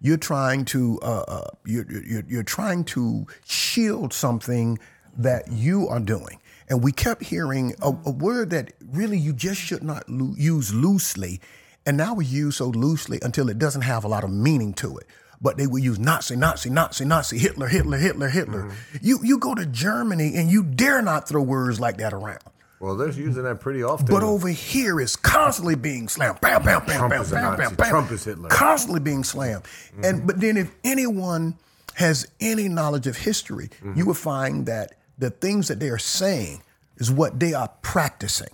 you're 0.00 0.16
trying 0.16 0.64
to 0.66 0.98
uh, 1.02 1.24
uh, 1.28 1.50
you're, 1.66 1.84
you're 1.90 2.24
you're 2.28 2.42
trying 2.42 2.84
to 2.84 3.26
shield 3.44 4.12
something 4.12 4.78
that 5.18 5.50
you 5.50 5.88
are 5.88 6.00
doing. 6.00 6.38
And 6.68 6.82
we 6.82 6.92
kept 6.92 7.24
hearing 7.24 7.74
a, 7.82 7.88
a 7.88 7.92
mm-hmm. 7.92 8.18
word 8.18 8.50
that 8.50 8.72
really 8.80 9.18
you 9.18 9.32
just 9.32 9.60
should 9.60 9.82
not 9.82 10.08
lo- 10.08 10.34
use 10.36 10.72
loosely, 10.72 11.40
and 11.84 11.96
now 11.96 12.14
we 12.14 12.24
use 12.24 12.56
so 12.56 12.68
loosely 12.68 13.18
until 13.22 13.48
it 13.48 13.58
doesn't 13.58 13.82
have 13.82 14.04
a 14.04 14.08
lot 14.08 14.24
of 14.24 14.30
meaning 14.30 14.72
to 14.74 14.96
it 14.98 15.06
but 15.42 15.56
they 15.56 15.66
would 15.66 15.82
use 15.82 15.98
Nazi, 15.98 16.36
Nazi, 16.36 16.70
Nazi, 16.70 17.04
Nazi, 17.04 17.36
Hitler, 17.36 17.66
Hitler, 17.66 17.98
Hitler, 17.98 18.28
Hitler. 18.28 18.62
Mm-hmm. 18.62 18.96
You 19.02 19.18
you 19.22 19.38
go 19.38 19.54
to 19.54 19.66
Germany 19.66 20.36
and 20.36 20.50
you 20.50 20.62
dare 20.62 21.02
not 21.02 21.28
throw 21.28 21.42
words 21.42 21.80
like 21.80 21.98
that 21.98 22.12
around. 22.12 22.38
Well, 22.78 22.96
they're 22.96 23.10
using 23.10 23.42
that 23.44 23.60
pretty 23.60 23.82
often. 23.82 24.06
But 24.06 24.22
over 24.22 24.48
here 24.48 25.00
it's 25.00 25.16
constantly 25.16 25.74
being 25.74 26.08
slammed. 26.08 26.40
Bam, 26.40 26.62
bam, 26.62 26.84
bam, 26.86 26.96
Trump 26.98 27.10
bam, 27.12 27.22
is 27.22 27.30
bam, 27.30 27.42
Nazi. 27.42 27.62
bam, 27.62 27.74
bam. 27.74 27.90
Trump 27.90 28.10
is 28.12 28.24
Hitler. 28.24 28.48
Constantly 28.48 29.00
being 29.00 29.24
slammed. 29.24 29.64
And 30.02 30.18
mm-hmm. 30.18 30.26
but 30.26 30.40
then 30.40 30.56
if 30.56 30.70
anyone 30.84 31.56
has 31.94 32.26
any 32.40 32.68
knowledge 32.68 33.06
of 33.06 33.16
history, 33.16 33.68
you 33.94 34.06
will 34.06 34.14
find 34.14 34.66
that 34.66 34.94
the 35.22 35.30
things 35.30 35.68
that 35.68 35.78
they 35.78 35.88
are 35.88 35.98
saying 35.98 36.62
is 36.96 37.10
what 37.10 37.38
they 37.38 37.54
are 37.54 37.68
practicing. 37.80 38.48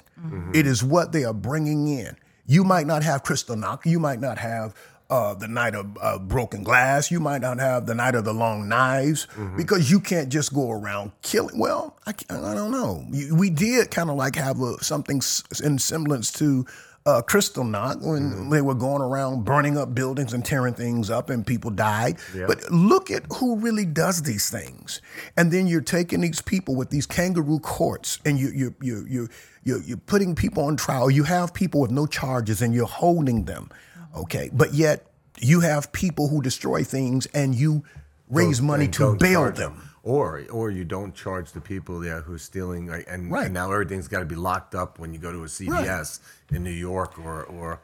It 0.52 0.66
is 0.66 0.84
what 0.84 1.12
they 1.12 1.24
are 1.24 1.32
bringing 1.32 1.88
in. 1.88 2.16
You 2.46 2.62
might 2.64 2.86
not 2.86 3.02
have 3.04 3.22
Kristallnacht. 3.22 3.86
You 3.86 3.98
might 3.98 4.20
not 4.20 4.36
have 4.38 4.74
uh, 5.08 5.32
the 5.34 5.48
night 5.48 5.74
of 5.74 5.96
uh, 6.02 6.18
broken 6.18 6.62
glass. 6.64 7.10
You 7.10 7.20
might 7.20 7.40
not 7.40 7.58
have 7.58 7.86
the 7.86 7.94
night 7.94 8.14
of 8.14 8.24
the 8.24 8.34
long 8.34 8.68
knives 8.68 9.26
because 9.56 9.90
you 9.90 10.00
can't 10.00 10.28
just 10.28 10.52
go 10.52 10.70
around 10.70 11.12
killing. 11.22 11.58
Well, 11.58 11.96
I, 12.06 12.10
I 12.28 12.54
don't 12.54 12.70
know. 12.72 13.06
We 13.32 13.48
did 13.48 13.90
kind 13.90 14.10
of 14.10 14.16
like 14.16 14.34
have 14.36 14.60
a, 14.60 14.82
something 14.82 15.22
in 15.64 15.78
semblance 15.78 16.32
to 16.32 16.66
uh, 17.08 17.22
Kristallnacht 17.22 18.02
when 18.02 18.50
they 18.50 18.60
were 18.60 18.74
going 18.74 19.00
around 19.02 19.44
burning 19.44 19.76
up 19.78 19.94
buildings 19.94 20.32
and 20.34 20.44
tearing 20.44 20.74
things 20.74 21.08
up 21.10 21.30
and 21.30 21.46
people 21.46 21.70
died. 21.70 22.18
But 22.46 22.70
look 22.70 23.10
at 23.10 23.22
who 23.36 23.56
really 23.56 23.86
does 23.86 24.22
these 24.22 24.50
things. 24.50 25.00
And 25.36 25.50
then 25.52 25.66
you're 25.66 25.80
taking 25.98 26.20
these 26.20 26.42
people 26.42 26.74
with 26.76 26.90
these 26.90 27.06
kangaroo 27.06 27.60
courts 27.60 28.18
and 28.26 28.38
you, 28.38 28.48
you, 28.54 28.74
you, 28.82 29.06
you, 29.08 29.28
you, 29.64 29.82
you're 29.86 29.96
putting 30.14 30.34
people 30.34 30.62
on 30.64 30.76
trial. 30.76 31.10
You 31.10 31.24
have 31.24 31.54
people 31.54 31.80
with 31.80 31.90
no 31.90 32.06
charges 32.06 32.60
and 32.62 32.74
you're 32.74 32.86
holding 32.86 33.44
them. 33.46 33.70
Okay. 34.14 34.50
But 34.52 34.74
yet 34.74 35.06
you 35.40 35.60
have 35.60 35.90
people 35.92 36.28
who 36.28 36.42
destroy 36.42 36.84
things 36.84 37.26
and 37.32 37.54
you 37.54 37.84
raise 38.28 38.60
money 38.60 38.88
to 38.88 39.16
bail 39.16 39.42
charge 39.44 39.56
them. 39.56 39.84
Or, 40.02 40.42
or 40.50 40.70
you 40.70 40.84
don't 40.84 41.14
charge 41.14 41.52
the 41.52 41.60
people 41.60 42.00
there 42.00 42.22
who's 42.22 42.42
stealing, 42.42 42.86
like, 42.86 43.06
and, 43.10 43.30
Right. 43.30 43.46
and 43.46 43.54
now 43.54 43.70
everything's 43.72 44.08
got 44.08 44.20
to 44.20 44.24
be 44.24 44.36
locked 44.36 44.74
up 44.74 44.98
when 44.98 45.12
you 45.12 45.18
go 45.18 45.32
to 45.32 45.42
a 45.42 45.46
CVS 45.48 46.20
in 46.50 46.64
New 46.64 46.70
York 46.70 47.18
or, 47.18 47.44
or 47.44 47.80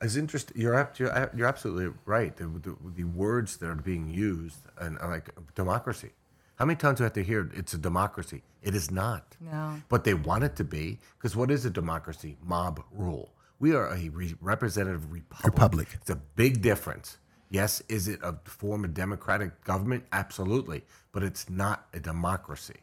it's 0.00 0.16
interesting. 0.16 0.60
You're, 0.60 0.74
ab- 0.74 0.96
you're, 0.98 1.30
you're 1.36 1.46
absolutely 1.46 1.92
right. 2.06 2.36
The, 2.36 2.44
the, 2.46 2.76
the 2.96 3.04
words 3.04 3.58
that 3.58 3.68
are 3.68 3.74
being 3.74 4.08
used 4.08 4.60
and 4.78 4.98
uh, 5.00 5.08
like 5.08 5.28
democracy. 5.54 6.10
How 6.56 6.64
many 6.66 6.76
times 6.76 6.98
do 6.98 7.04
I 7.04 7.06
have 7.06 7.14
to 7.14 7.22
hear 7.24 7.50
it's 7.54 7.72
a 7.74 7.78
democracy? 7.78 8.42
It 8.62 8.74
is 8.74 8.90
not. 8.90 9.36
No. 9.40 9.80
But 9.88 10.04
they 10.04 10.14
want 10.14 10.44
it 10.44 10.56
to 10.56 10.64
be 10.64 10.98
because 11.18 11.34
what 11.34 11.50
is 11.50 11.64
a 11.64 11.70
democracy? 11.70 12.36
Mob 12.44 12.82
rule. 12.92 13.32
We 13.58 13.74
are 13.74 13.88
a 13.92 14.08
re- 14.10 14.34
representative 14.40 15.10
republic. 15.10 15.44
Republic. 15.44 15.88
It's 15.92 16.10
a 16.10 16.16
big 16.16 16.62
difference. 16.62 17.18
Yes, 17.50 17.82
is 17.88 18.08
it 18.08 18.20
a 18.22 18.34
form 18.44 18.84
of 18.84 18.94
democratic 18.94 19.64
government? 19.64 20.04
Absolutely. 20.12 20.82
But 21.12 21.22
it's 21.24 21.50
not 21.50 21.86
a 21.92 22.00
democracy. 22.00 22.76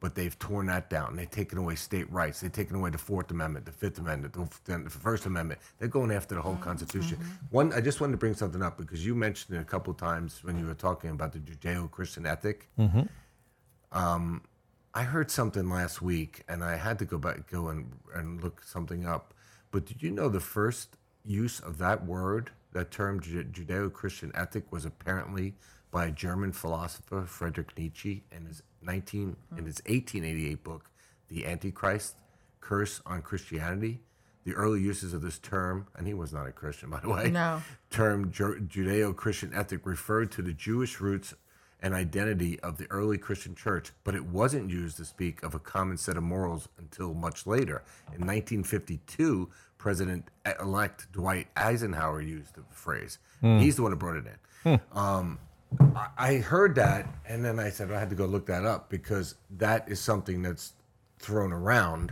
But 0.00 0.14
they've 0.14 0.38
torn 0.38 0.66
that 0.66 0.88
down. 0.88 1.14
They've 1.14 1.30
taken 1.30 1.58
away 1.58 1.74
state 1.74 2.10
rights. 2.10 2.40
They've 2.40 2.50
taken 2.50 2.74
away 2.76 2.90
the 2.90 2.98
Fourth 2.98 3.30
Amendment, 3.30 3.66
the 3.66 3.72
Fifth 3.72 3.98
Amendment, 3.98 4.32
the, 4.32 4.78
the 4.78 4.90
First 4.90 5.26
Amendment. 5.26 5.60
They're 5.78 5.88
going 5.88 6.10
after 6.10 6.34
the 6.34 6.40
whole 6.40 6.54
mm-hmm, 6.54 6.62
Constitution. 6.62 7.18
Mm-hmm. 7.18 7.30
One, 7.50 7.72
I 7.74 7.80
just 7.80 8.00
wanted 8.00 8.12
to 8.12 8.16
bring 8.16 8.34
something 8.34 8.62
up 8.62 8.78
because 8.78 9.04
you 9.04 9.14
mentioned 9.14 9.56
it 9.56 9.60
a 9.60 9.64
couple 9.64 9.90
of 9.90 9.98
times 9.98 10.42
when 10.42 10.58
you 10.58 10.66
were 10.66 10.74
talking 10.74 11.10
about 11.10 11.32
the 11.32 11.38
Judeo-Christian 11.38 12.24
ethic. 12.24 12.68
Mm-hmm. 12.78 13.02
Um, 13.92 14.42
I 14.94 15.02
heard 15.02 15.30
something 15.30 15.68
last 15.68 16.00
week, 16.00 16.42
and 16.48 16.64
I 16.64 16.76
had 16.76 16.98
to 17.00 17.04
go 17.04 17.18
back, 17.18 17.50
go 17.50 17.68
and, 17.68 17.92
and 18.14 18.42
look 18.42 18.62
something 18.64 19.06
up. 19.06 19.34
But 19.70 19.84
did 19.84 20.02
you 20.02 20.10
know 20.10 20.28
the 20.28 20.40
first 20.40 20.96
use 21.24 21.60
of 21.60 21.78
that 21.78 22.06
word, 22.06 22.50
that 22.72 22.90
term 22.90 23.20
Judeo-Christian 23.20 24.32
ethic, 24.34 24.72
was 24.72 24.84
apparently 24.84 25.54
by 25.90 26.06
a 26.06 26.10
German 26.10 26.52
philosopher, 26.52 27.24
Friedrich 27.26 27.76
Nietzsche, 27.76 28.24
in 28.32 28.46
his 28.46 28.62
19 28.82 29.36
in 29.56 29.64
his 29.66 29.76
1888 29.86 30.64
book, 30.64 30.90
The 31.28 31.46
Antichrist: 31.46 32.16
Curse 32.60 33.00
on 33.06 33.22
Christianity. 33.22 34.00
The 34.44 34.54
early 34.54 34.80
uses 34.80 35.12
of 35.12 35.20
this 35.20 35.38
term, 35.38 35.86
and 35.96 36.06
he 36.06 36.14
was 36.14 36.32
not 36.32 36.46
a 36.46 36.52
Christian, 36.52 36.88
by 36.88 37.00
the 37.00 37.10
way. 37.10 37.30
No. 37.30 37.60
Term 37.90 38.30
Ju- 38.32 38.66
Judeo-Christian 38.66 39.52
ethic 39.54 39.84
referred 39.84 40.32
to 40.32 40.42
the 40.42 40.54
Jewish 40.54 40.98
roots 40.98 41.34
and 41.82 41.92
identity 41.94 42.58
of 42.60 42.78
the 42.78 42.86
early 42.90 43.18
Christian 43.18 43.54
church, 43.54 43.92
but 44.02 44.14
it 44.14 44.24
wasn't 44.24 44.70
used 44.70 44.96
to 44.96 45.04
speak 45.04 45.42
of 45.42 45.54
a 45.54 45.58
common 45.58 45.98
set 45.98 46.16
of 46.16 46.22
morals 46.22 46.68
until 46.78 47.12
much 47.12 47.46
later. 47.46 47.82
In 48.14 48.26
1952, 48.26 49.50
President 49.78 50.28
elect 50.60 51.10
Dwight 51.12 51.48
Eisenhower 51.56 52.20
used 52.22 52.54
the 52.54 52.62
phrase. 52.70 53.18
He's 53.42 53.76
the 53.76 53.82
one 53.82 53.92
who 53.92 53.96
brought 53.96 54.16
it 54.16 54.24
in. 54.64 54.80
Um, 54.92 55.38
I, 56.16 56.36
heard 56.36 56.74
that, 56.76 57.06
and 57.26 57.44
then 57.44 57.58
I 57.58 57.70
said 57.70 57.90
I 57.90 57.98
had 57.98 58.10
to 58.10 58.16
go 58.16 58.26
look 58.26 58.46
that 58.46 58.64
up 58.64 58.90
because 58.90 59.34
that 59.58 59.88
is 59.88 60.00
something 60.00 60.42
that's 60.42 60.72
thrown 61.18 61.52
around 61.52 62.10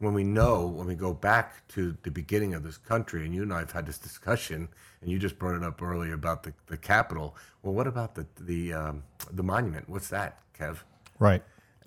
when 0.00 0.14
we 0.14 0.24
know 0.24 0.66
when 0.66 0.86
we 0.86 0.94
go 0.94 1.12
back 1.12 1.66
to 1.68 1.96
the 2.02 2.10
beginning 2.10 2.54
of 2.54 2.62
this 2.62 2.76
country 2.76 3.24
and 3.24 3.34
you 3.34 3.42
and 3.42 3.52
I 3.52 3.60
have 3.60 3.70
had 3.70 3.86
this 3.86 3.98
discussion 3.98 4.68
and 5.00 5.10
you 5.10 5.18
just 5.18 5.38
brought 5.38 5.54
it 5.54 5.62
up 5.62 5.80
earlier 5.80 6.14
about 6.14 6.42
the, 6.42 6.52
the 6.66 6.76
Capitol. 6.76 7.36
Well, 7.62 7.74
what 7.74 7.86
about 7.86 8.14
the 8.14 8.26
the 8.40 8.72
um, 8.72 9.02
the 9.30 9.42
monument? 9.42 9.88
What's 9.88 10.08
that, 10.08 10.40
Kev? 10.58 10.78
Right. 11.18 11.42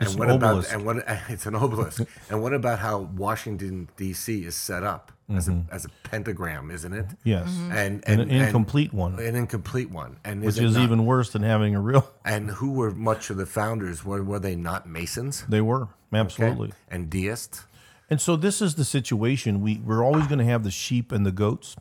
And 0.05 0.11
It's 0.11 0.19
what 0.19 0.29
an 0.29 0.35
about 0.35 0.71
and 0.71 0.85
what 0.85 0.97
it's 1.29 1.45
an 1.45 1.55
obelisk. 1.55 2.03
and 2.29 2.41
what 2.41 2.53
about 2.53 2.79
how 2.79 2.99
Washington 3.15 3.89
D.C. 3.97 4.43
is 4.45 4.55
set 4.55 4.83
up 4.83 5.11
as 5.33 5.47
a 5.47 5.51
mm-hmm. 5.51 5.73
as 5.73 5.85
a 5.85 5.89
pentagram, 6.03 6.69
isn't 6.71 6.93
it? 6.93 7.05
yes. 7.23 7.47
Mm-hmm. 7.49 7.71
And, 7.71 8.03
An 8.07 8.19
and 8.21 8.31
incomplete 8.31 8.93
one. 8.93 9.19
An 9.19 9.35
incomplete 9.35 9.89
one. 9.89 10.17
And 10.23 10.41
Which 10.43 10.57
is 10.59 10.75
not- 10.75 10.83
even 10.83 11.05
worse 11.05 11.29
than 11.31 11.43
having 11.43 11.75
a 11.75 11.81
real. 11.81 12.09
And 12.25 12.51
who 12.51 12.71
were 12.73 12.91
much 12.91 13.29
of 13.29 13.37
the 13.37 13.45
founders? 13.45 14.03
Were 14.05 14.23
were 14.23 14.39
they 14.39 14.55
not 14.55 14.87
Masons? 14.87 15.45
They 15.47 15.61
were 15.61 15.83
Okay? 16.11 16.19
absolutely. 16.19 16.73
And 16.89 17.09
deists? 17.09 17.65
And 18.09 18.21
so 18.21 18.35
this 18.35 18.61
is 18.61 18.75
the 18.75 18.85
situation. 18.85 19.61
We 19.61 19.81
we're 19.83 20.03
always 20.03 20.27
going 20.27 20.39
to 20.39 20.45
have 20.45 20.63
the 20.63 20.71
sheep 20.71 21.11
and 21.11 21.25
the 21.25 21.31
goats 21.31 21.75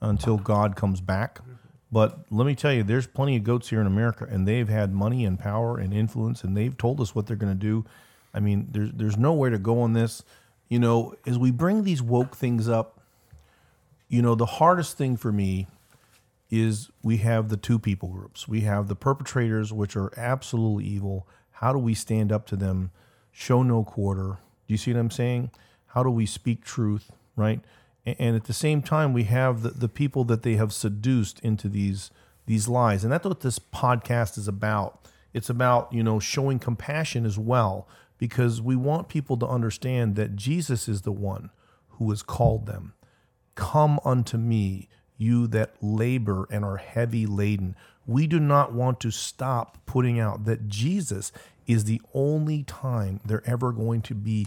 until 0.00 0.36
God 0.38 0.76
comes 0.76 1.00
back. 1.00 1.40
But 1.94 2.18
let 2.28 2.44
me 2.44 2.56
tell 2.56 2.72
you, 2.72 2.82
there's 2.82 3.06
plenty 3.06 3.36
of 3.36 3.44
goats 3.44 3.70
here 3.70 3.80
in 3.80 3.86
America, 3.86 4.26
and 4.28 4.48
they've 4.48 4.68
had 4.68 4.92
money 4.92 5.24
and 5.24 5.38
power 5.38 5.78
and 5.78 5.94
influence, 5.94 6.42
and 6.42 6.56
they've 6.56 6.76
told 6.76 7.00
us 7.00 7.14
what 7.14 7.28
they're 7.28 7.36
going 7.36 7.56
to 7.56 7.58
do. 7.58 7.84
I 8.34 8.40
mean, 8.40 8.66
there's 8.72 8.90
there's 8.90 9.16
nowhere 9.16 9.50
to 9.50 9.58
go 9.58 9.80
on 9.80 9.92
this. 9.92 10.24
You 10.68 10.80
know, 10.80 11.14
as 11.24 11.38
we 11.38 11.52
bring 11.52 11.84
these 11.84 12.02
woke 12.02 12.34
things 12.34 12.68
up, 12.68 12.98
you 14.08 14.22
know, 14.22 14.34
the 14.34 14.44
hardest 14.44 14.98
thing 14.98 15.16
for 15.16 15.30
me 15.30 15.68
is 16.50 16.90
we 17.04 17.18
have 17.18 17.48
the 17.48 17.56
two 17.56 17.78
people 17.78 18.08
groups. 18.08 18.48
We 18.48 18.62
have 18.62 18.88
the 18.88 18.96
perpetrators, 18.96 19.72
which 19.72 19.94
are 19.94 20.12
absolutely 20.16 20.86
evil. 20.86 21.28
How 21.52 21.72
do 21.72 21.78
we 21.78 21.94
stand 21.94 22.32
up 22.32 22.44
to 22.46 22.56
them? 22.56 22.90
Show 23.30 23.62
no 23.62 23.84
quarter. 23.84 24.38
Do 24.66 24.74
you 24.74 24.78
see 24.78 24.92
what 24.92 24.98
I'm 24.98 25.12
saying? 25.12 25.52
How 25.86 26.02
do 26.02 26.10
we 26.10 26.26
speak 26.26 26.64
truth, 26.64 27.12
right? 27.36 27.60
And 28.06 28.36
at 28.36 28.44
the 28.44 28.52
same 28.52 28.82
time, 28.82 29.12
we 29.12 29.24
have 29.24 29.62
the, 29.62 29.70
the 29.70 29.88
people 29.88 30.24
that 30.24 30.42
they 30.42 30.56
have 30.56 30.72
seduced 30.72 31.40
into 31.40 31.68
these 31.68 32.10
these 32.46 32.68
lies, 32.68 33.04
and 33.04 33.12
that's 33.12 33.24
what 33.24 33.40
this 33.40 33.58
podcast 33.58 34.36
is 34.36 34.46
about. 34.46 35.08
It's 35.32 35.48
about 35.48 35.92
you 35.92 36.02
know 36.02 36.20
showing 36.20 36.58
compassion 36.58 37.24
as 37.24 37.38
well, 37.38 37.88
because 38.18 38.60
we 38.60 38.76
want 38.76 39.08
people 39.08 39.36
to 39.38 39.46
understand 39.46 40.16
that 40.16 40.36
Jesus 40.36 40.88
is 40.88 41.02
the 41.02 41.12
one 41.12 41.50
who 41.90 42.10
has 42.10 42.22
called 42.22 42.66
them. 42.66 42.92
Come 43.54 43.98
unto 44.04 44.36
me, 44.36 44.88
you 45.16 45.46
that 45.48 45.74
labor 45.80 46.46
and 46.50 46.64
are 46.64 46.76
heavy 46.76 47.24
laden. 47.24 47.76
We 48.06 48.26
do 48.26 48.38
not 48.38 48.72
want 48.74 49.00
to 49.00 49.10
stop 49.10 49.78
putting 49.86 50.20
out 50.20 50.44
that 50.44 50.68
Jesus 50.68 51.32
is 51.66 51.84
the 51.84 52.02
only 52.12 52.62
time 52.64 53.20
they're 53.24 53.48
ever 53.48 53.72
going 53.72 54.02
to 54.02 54.14
be, 54.14 54.46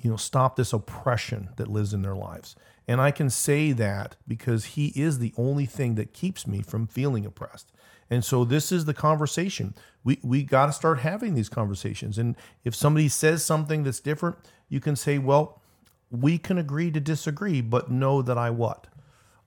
you 0.00 0.10
know, 0.10 0.16
stop 0.16 0.56
this 0.56 0.72
oppression 0.72 1.48
that 1.56 1.68
lives 1.68 1.94
in 1.94 2.02
their 2.02 2.14
lives. 2.14 2.54
And 2.88 3.00
I 3.00 3.10
can 3.10 3.30
say 3.30 3.72
that 3.72 4.16
because 4.26 4.64
he 4.64 4.88
is 4.88 5.18
the 5.18 5.32
only 5.36 5.66
thing 5.66 5.94
that 5.94 6.12
keeps 6.12 6.46
me 6.46 6.62
from 6.62 6.86
feeling 6.86 7.24
oppressed. 7.24 7.72
And 8.10 8.24
so 8.24 8.44
this 8.44 8.72
is 8.72 8.84
the 8.84 8.94
conversation. 8.94 9.74
We 10.04 10.18
we 10.22 10.42
got 10.42 10.66
to 10.66 10.72
start 10.72 10.98
having 10.98 11.34
these 11.34 11.48
conversations. 11.48 12.18
And 12.18 12.36
if 12.64 12.74
somebody 12.74 13.08
says 13.08 13.44
something 13.44 13.84
that's 13.84 14.00
different, 14.00 14.36
you 14.68 14.80
can 14.80 14.96
say, 14.96 15.18
well, 15.18 15.62
we 16.10 16.36
can 16.38 16.58
agree 16.58 16.90
to 16.90 17.00
disagree, 17.00 17.60
but 17.60 17.90
know 17.90 18.20
that 18.20 18.36
I 18.36 18.50
what? 18.50 18.88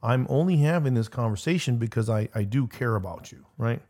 I'm 0.01 0.25
only 0.29 0.57
having 0.57 0.93
this 0.93 1.07
conversation 1.07 1.77
because 1.77 2.09
I, 2.09 2.29
I 2.33 2.43
do 2.43 2.67
care 2.67 2.95
about 2.95 3.31
you, 3.31 3.45
right? 3.57 3.81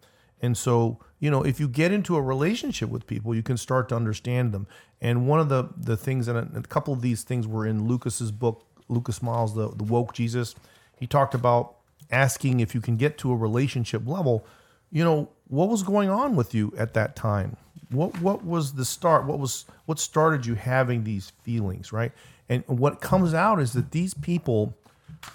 And 0.42 0.58
so, 0.58 1.00
you 1.20 1.32
know, 1.32 1.44
if 1.44 1.60
you 1.60 1.68
get 1.68 1.92
into 1.92 2.16
a 2.16 2.22
relationship 2.22 2.90
with 2.90 3.08
people, 3.08 3.34
you 3.34 3.44
can 3.44 3.58
start 3.58 3.90
to 3.90 3.96
understand 3.96 4.52
them. 4.52 4.68
And 5.02 5.28
one 5.28 5.40
of 5.40 5.50
the 5.50 5.70
the 5.78 5.98
things, 5.98 6.28
and 6.28 6.38
a, 6.38 6.60
a 6.60 6.64
couple 6.64 6.94
of 6.94 7.02
these 7.02 7.24
things 7.24 7.48
were 7.48 7.66
in 7.66 7.88
Lucas's 7.88 8.32
book, 8.32 8.66
Lucas 8.90 9.22
Miles, 9.22 9.56
the, 9.56 9.70
the 9.70 9.84
Woke 9.84 10.14
Jesus. 10.14 10.56
He 11.00 11.08
talked 11.08 11.34
about 11.34 11.76
asking 12.12 12.60
if 12.60 12.76
you 12.76 12.82
can 12.82 12.98
get 12.98 13.18
to 13.20 13.32
a 13.32 13.36
relationship 13.36 14.08
level, 14.08 14.46
you 14.92 15.04
know, 15.04 15.30
what 15.48 15.70
was 15.70 15.84
going 15.84 16.10
on 16.10 16.36
with 16.36 16.54
you 16.54 16.74
at 16.78 16.94
that 16.94 17.16
time? 17.16 17.58
What 17.90 18.20
what 18.22 18.44
was 18.44 18.74
the 18.74 18.86
start? 18.86 19.26
What 19.26 19.40
was 19.40 19.66
what 19.86 20.00
started 20.00 20.46
you 20.46 20.56
having 20.56 21.04
these 21.04 21.32
feelings, 21.44 21.92
right? 21.92 22.12
And 22.50 22.64
what 22.68 23.02
comes 23.02 23.34
out 23.34 23.60
is 23.60 23.74
that 23.74 23.92
these 23.92 24.14
people 24.14 24.76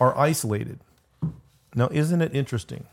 are 0.00 0.16
isolated. 0.16 0.80
Now, 1.74 1.88
isn't 1.92 2.20
it 2.20 2.34
interesting 2.34 2.86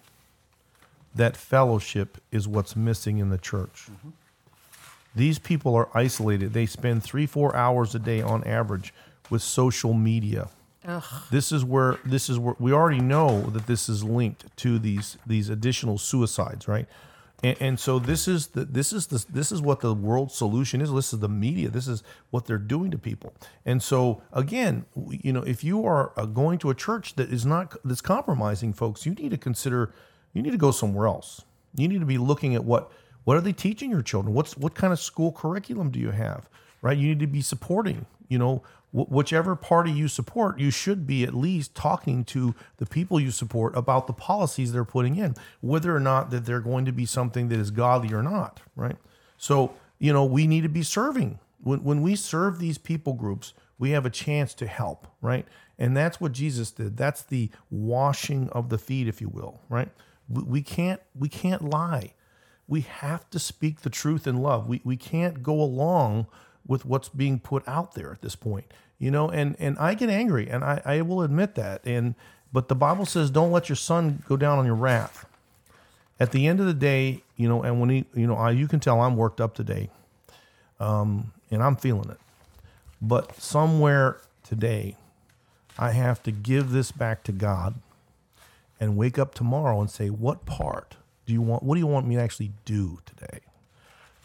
that 1.15 1.35
fellowship 1.35 2.17
is 2.31 2.47
what's 2.47 2.75
missing 2.75 3.17
in 3.17 3.29
the 3.29 3.37
church? 3.37 3.87
Mm-hmm. 3.91 4.09
These 5.15 5.39
people 5.39 5.75
are 5.75 5.89
isolated. 5.95 6.53
They 6.53 6.67
spend 6.67 7.01
three, 7.01 7.25
four 7.25 7.55
hours 7.55 7.95
a 7.95 7.99
day 7.99 8.21
on 8.21 8.43
average 8.43 8.93
with 9.30 9.41
social 9.41 9.93
media. 9.93 10.49
This 11.32 11.51
is 11.51 11.65
where 11.65 11.97
this 12.05 12.30
is 12.30 12.39
where 12.39 12.55
we 12.59 12.71
already 12.71 13.01
know 13.01 13.41
that 13.41 13.67
this 13.67 13.89
is 13.89 14.03
linked 14.03 14.55
to 14.57 14.80
these 14.80 15.17
these 15.25 15.49
additional 15.49 15.97
suicides, 15.97 16.67
right? 16.67 16.88
And, 17.43 17.57
and 17.59 17.80
so 17.80 17.99
this 17.99 18.28
is 18.28 18.47
the 18.47 18.65
this 18.65 18.91
is 18.93 19.07
the 19.07 19.23
this 19.30 19.51
is 19.51 19.61
what 19.61 19.82
the 19.82 19.93
world 19.93 20.32
solution 20.32 20.82
is. 20.82 20.91
This 20.91 21.13
is 21.13 21.19
the 21.19 21.30
media. 21.30 21.69
This 21.69 21.88
is 21.88 22.03
what 22.32 22.45
they're 22.45 22.57
doing 22.57 22.91
to 22.91 22.97
people. 22.97 23.34
And 23.65 23.84
so 23.84 24.21
again, 24.32 24.86
you 24.95 25.34
know, 25.34 25.43
if 25.43 25.63
you 25.63 25.86
are 25.86 26.13
uh, 26.17 26.25
going 26.25 26.57
to 26.59 26.69
a 26.69 26.75
church 26.75 27.15
that 27.15 27.32
is 27.32 27.45
not 27.45 27.75
that's 27.84 28.01
compromising 28.01 28.73
folks, 28.73 29.05
you 29.05 29.13
need 29.13 29.32
to 29.32 29.38
consider 29.38 29.93
you 30.34 30.41
need 30.41 30.51
to 30.51 30.57
go 30.57 30.71
somewhere 30.71 31.07
else. 31.07 31.43
You 31.75 31.88
need 31.88 31.99
to 31.99 32.05
be 32.05 32.17
looking 32.17 32.55
at 32.55 32.63
what 32.63 32.91
what 33.23 33.36
are 33.38 33.41
they 33.41 33.53
teaching 33.53 33.91
your 33.91 34.01
children? 34.01 34.34
What's 34.34 34.57
what 34.57 34.73
kind 34.73 34.93
of 34.93 34.99
school 34.99 35.32
curriculum 35.32 35.91
do 35.91 35.99
you 35.99 36.11
have? 36.11 36.49
Right? 36.82 36.97
You 36.97 37.07
need 37.09 37.19
to 37.19 37.28
be 37.28 37.41
supporting. 37.41 38.05
You 38.30 38.39
know, 38.39 38.63
wh- 38.97 39.11
whichever 39.11 39.55
party 39.55 39.91
you 39.91 40.07
support, 40.07 40.59
you 40.59 40.71
should 40.71 41.05
be 41.05 41.23
at 41.23 41.33
least 41.33 41.75
talking 41.75 42.23
to 42.25 42.55
the 42.77 42.85
people 42.85 43.19
you 43.19 43.31
support 43.31 43.75
about 43.75 44.07
the 44.07 44.13
policies 44.13 44.71
they're 44.71 44.85
putting 44.85 45.15
in, 45.15 45.35
whether 45.61 45.95
or 45.95 45.99
not 45.99 46.31
that 46.31 46.45
they're 46.45 46.59
going 46.59 46.85
to 46.85 46.91
be 46.91 47.05
something 47.05 47.49
that 47.49 47.59
is 47.59 47.71
godly 47.71 48.13
or 48.13 48.23
not. 48.23 48.61
Right? 48.75 48.97
So 49.37 49.73
you 49.99 50.13
know, 50.13 50.25
we 50.25 50.47
need 50.47 50.61
to 50.61 50.69
be 50.69 50.83
serving. 50.83 51.39
When 51.61 51.83
when 51.83 52.01
we 52.01 52.15
serve 52.15 52.59
these 52.59 52.77
people 52.77 53.13
groups, 53.13 53.53
we 53.77 53.91
have 53.91 54.05
a 54.05 54.09
chance 54.09 54.53
to 54.55 54.67
help. 54.67 55.07
Right? 55.21 55.45
And 55.79 55.95
that's 55.95 56.19
what 56.19 56.31
Jesus 56.31 56.71
did. 56.71 56.97
That's 56.97 57.21
the 57.21 57.51
washing 57.69 58.49
of 58.49 58.69
the 58.69 58.77
feet, 58.77 59.07
if 59.07 59.21
you 59.21 59.29
will. 59.29 59.61
Right? 59.69 59.89
We, 60.29 60.43
we 60.43 60.61
can't 60.61 61.01
we 61.15 61.29
can't 61.29 61.61
lie 61.61 62.13
we 62.67 62.81
have 62.81 63.29
to 63.29 63.39
speak 63.39 63.81
the 63.81 63.89
truth 63.89 64.27
in 64.27 64.37
love. 64.37 64.67
We, 64.67 64.81
we 64.83 64.97
can't 64.97 65.41
go 65.41 65.61
along 65.61 66.27
with 66.65 66.85
what's 66.85 67.09
being 67.09 67.39
put 67.39 67.65
out 67.67 67.95
there 67.95 68.11
at 68.11 68.21
this 68.21 68.35
point, 68.35 68.65
you 68.99 69.11
know, 69.11 69.29
and, 69.29 69.55
and 69.59 69.77
I 69.77 69.93
get 69.93 70.09
angry 70.09 70.49
and 70.49 70.63
I, 70.63 70.81
I 70.85 71.01
will 71.01 71.21
admit 71.21 71.55
that. 71.55 71.81
And, 71.85 72.15
but 72.51 72.67
the 72.67 72.75
Bible 72.75 73.05
says, 73.05 73.29
don't 73.29 73.51
let 73.51 73.69
your 73.69 73.75
sun 73.75 74.23
go 74.27 74.37
down 74.37 74.57
on 74.57 74.65
your 74.65 74.75
wrath. 74.75 75.25
At 76.19 76.31
the 76.31 76.47
end 76.47 76.59
of 76.59 76.65
the 76.65 76.73
day, 76.73 77.21
you 77.35 77.47
know, 77.47 77.61
and 77.61 77.79
when 77.79 77.89
he, 77.89 78.05
you 78.15 78.25
know, 78.25 78.35
I, 78.35 78.51
you 78.51 78.67
can 78.67 78.79
tell 78.79 79.01
I'm 79.01 79.15
worked 79.15 79.39
up 79.39 79.53
today 79.53 79.89
um, 80.79 81.31
and 81.51 81.61
I'm 81.61 81.75
feeling 81.75 82.09
it. 82.09 82.19
But 83.01 83.39
somewhere 83.39 84.19
today, 84.43 84.95
I 85.77 85.91
have 85.91 86.23
to 86.23 86.31
give 86.31 86.71
this 86.71 86.91
back 86.91 87.23
to 87.25 87.31
God 87.31 87.75
and 88.79 88.97
wake 88.97 89.19
up 89.19 89.35
tomorrow 89.35 89.79
and 89.79 89.91
say, 89.91 90.09
what 90.09 90.45
part 90.47 90.95
do 91.27 91.33
you 91.33 91.41
want? 91.41 91.61
What 91.61 91.75
do 91.75 91.79
you 91.79 91.87
want 91.87 92.07
me 92.07 92.15
to 92.15 92.21
actually 92.21 92.51
do 92.65 92.99
today? 93.05 93.41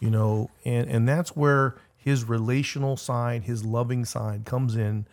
You 0.01 0.11
know, 0.11 0.51
and 0.65 0.89
and 0.89 1.07
that's 1.07 1.37
where 1.37 1.75
his 2.03 2.25
relational 2.25 2.97
side, 2.97 3.45
his 3.45 3.65
loving 3.65 4.05
side 4.05 4.45
comes 4.45 4.75
in 4.75 5.07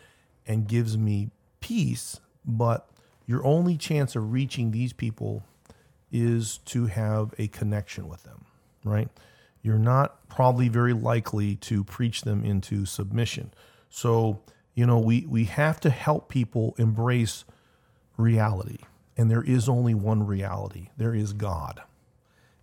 and 0.47 0.67
gives 0.67 0.97
me 0.97 1.29
peace. 1.59 2.19
But 2.43 2.89
your 3.27 3.45
only 3.45 3.77
chance 3.77 4.15
of 4.15 4.31
reaching 4.31 4.71
these 4.71 4.91
people 4.91 5.43
is 6.11 6.57
to 6.65 6.87
have 6.87 7.35
a 7.37 7.47
connection 7.47 8.07
with 8.07 8.23
them, 8.23 8.45
right? 8.83 9.07
You're 9.61 9.77
not 9.77 10.27
probably 10.29 10.67
very 10.67 10.93
likely 10.93 11.55
to 11.57 11.83
preach 11.83 12.21
them 12.21 12.43
into 12.43 12.87
submission. 12.87 13.53
So, 13.89 14.41
you 14.73 14.87
know, 14.87 14.97
we, 14.97 15.27
we 15.27 15.43
have 15.45 15.79
to 15.81 15.91
help 15.91 16.27
people 16.27 16.73
embrace 16.79 17.45
reality. 18.17 18.79
And 19.15 19.29
there 19.29 19.43
is 19.43 19.69
only 19.69 19.93
one 19.93 20.25
reality 20.25 20.89
there 20.97 21.13
is 21.13 21.33
God. 21.33 21.83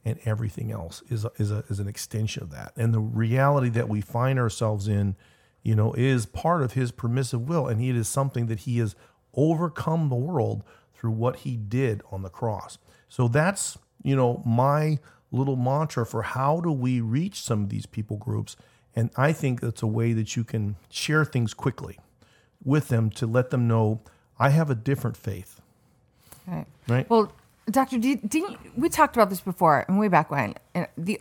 And 0.06 0.20
everything 0.24 0.70
else 0.70 1.02
is, 1.10 1.24
a, 1.24 1.32
is, 1.36 1.50
a, 1.50 1.64
is 1.68 1.80
an 1.80 1.88
extension 1.88 2.44
of 2.44 2.52
that. 2.52 2.72
And 2.76 2.94
the 2.94 3.00
reality 3.00 3.68
that 3.70 3.88
we 3.88 4.00
find 4.00 4.38
ourselves 4.38 4.86
in, 4.86 5.16
you 5.64 5.74
know, 5.74 5.92
is 5.94 6.26
part 6.26 6.62
of 6.62 6.74
his 6.74 6.92
permissive 6.92 7.48
will. 7.48 7.66
And 7.66 7.82
it 7.82 7.96
is 7.96 8.06
something 8.06 8.46
that 8.46 8.60
he 8.60 8.78
has 8.78 8.94
overcome 9.34 10.08
the 10.08 10.14
world 10.14 10.62
through 10.94 11.10
what 11.10 11.38
he 11.38 11.56
did 11.56 12.02
on 12.12 12.22
the 12.22 12.28
cross. 12.28 12.78
So 13.08 13.26
that's, 13.26 13.78
you 14.04 14.14
know, 14.14 14.44
my 14.46 15.00
little 15.32 15.56
mantra 15.56 16.06
for 16.06 16.22
how 16.22 16.60
do 16.60 16.70
we 16.70 17.00
reach 17.00 17.42
some 17.42 17.64
of 17.64 17.68
these 17.68 17.86
people 17.86 18.16
groups. 18.16 18.56
And 18.94 19.10
I 19.16 19.32
think 19.32 19.60
that's 19.60 19.82
a 19.82 19.88
way 19.88 20.12
that 20.12 20.36
you 20.36 20.44
can 20.44 20.76
share 20.88 21.24
things 21.24 21.52
quickly 21.52 21.98
with 22.64 22.86
them 22.88 23.10
to 23.10 23.26
let 23.26 23.50
them 23.50 23.66
know 23.66 24.02
I 24.38 24.50
have 24.50 24.70
a 24.70 24.76
different 24.76 25.16
faith. 25.16 25.60
Right. 26.46 26.66
Right. 26.86 27.10
Well, 27.10 27.32
Doctor, 27.68 27.98
did, 27.98 28.28
didn't 28.28 28.58
we 28.76 28.88
talked 28.88 29.16
about 29.16 29.28
this 29.28 29.40
before 29.40 29.84
and 29.88 29.98
way 29.98 30.06
back 30.06 30.30
when? 30.30 30.54
And 30.74 30.86
the 30.96 31.20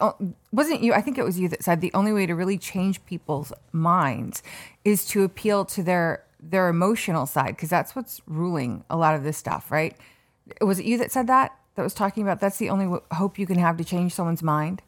wasn't 0.52 0.82
you? 0.84 0.94
I 0.94 1.02
think 1.02 1.18
it 1.18 1.24
was 1.24 1.40
you 1.40 1.48
that 1.50 1.64
said 1.64 1.82
the 1.82 1.92
only 1.94 2.14
way 2.14 2.28
to 2.28 2.36
really 2.36 2.60
change 2.60 3.04
people's 3.06 3.52
minds 3.72 4.44
is 4.84 5.06
to 5.08 5.24
appeal 5.24 5.66
to 5.66 5.82
their 5.82 6.24
their 6.40 6.70
emotional 6.70 7.26
side 7.26 7.56
because 7.56 7.70
that's 7.70 7.96
what's 7.96 8.22
ruling 8.28 8.84
a 8.90 8.96
lot 8.96 9.16
of 9.16 9.24
this 9.24 9.38
stuff, 9.38 9.72
right? 9.72 9.98
Was 10.62 10.80
it 10.80 10.86
you 10.86 11.00
that 11.00 11.12
said 11.12 11.26
that? 11.28 11.58
That 11.76 11.82
was 11.82 11.96
talking 11.96 12.22
about 12.22 12.40
that's 12.40 12.58
the 12.58 12.70
only 12.70 13.00
hope 13.12 13.40
you 13.40 13.48
can 13.48 13.58
have 13.58 13.78
to 13.78 13.84
change 13.84 14.14
someone's 14.14 14.44
mind. 14.44 14.84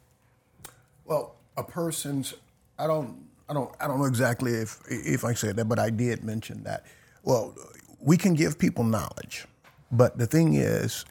Well, 1.04 1.34
a 1.56 1.64
person's 1.64 2.34
I 2.78 2.86
don't 2.86 3.26
I 3.48 3.54
don't 3.54 3.74
I 3.80 3.88
don't 3.88 3.98
know 3.98 4.06
exactly 4.06 4.52
if 4.52 4.78
if 4.88 5.24
I 5.24 5.34
said 5.34 5.56
that, 5.56 5.64
but 5.64 5.80
I 5.80 5.90
did 5.90 6.22
mention 6.22 6.62
that. 6.62 6.86
Well, 7.24 7.54
we 8.00 8.16
can 8.16 8.34
give 8.34 8.58
people 8.58 8.84
knowledge, 8.84 9.46
but 9.90 10.18
the 10.18 10.26
thing 10.26 10.54
is, 10.54 11.04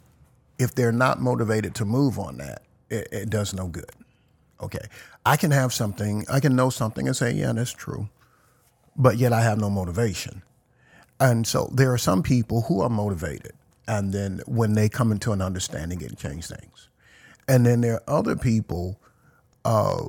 if 0.59 0.75
they're 0.75 0.91
not 0.91 1.21
motivated 1.21 1.75
to 1.75 1.85
move 1.85 2.19
on 2.19 2.37
that, 2.37 2.63
it, 2.89 3.07
it 3.11 3.29
does 3.29 3.53
no 3.53 3.67
good. 3.67 3.91
Okay, 4.61 4.87
I 5.25 5.37
can 5.37 5.51
have 5.51 5.73
something, 5.73 6.25
I 6.31 6.39
can 6.39 6.55
know 6.55 6.69
something 6.69 7.07
and 7.07 7.15
say, 7.15 7.31
yeah, 7.31 7.51
that's 7.51 7.71
true, 7.73 8.09
but 8.95 9.17
yet 9.17 9.31
I 9.31 9.41
have 9.41 9.59
no 9.59 9.69
motivation. 9.69 10.41
And 11.19 11.45
so 11.45 11.69
there 11.73 11.93
are 11.93 11.97
some 11.97 12.23
people 12.23 12.63
who 12.63 12.81
are 12.81 12.89
motivated, 12.89 13.53
and 13.87 14.13
then 14.13 14.41
when 14.47 14.73
they 14.73 14.89
come 14.89 15.11
into 15.11 15.31
an 15.31 15.41
understanding, 15.41 16.01
it 16.01 16.17
change 16.17 16.47
things. 16.47 16.89
And 17.47 17.65
then 17.65 17.81
there 17.81 17.95
are 17.95 18.19
other 18.19 18.35
people 18.35 18.99
uh, 19.63 20.07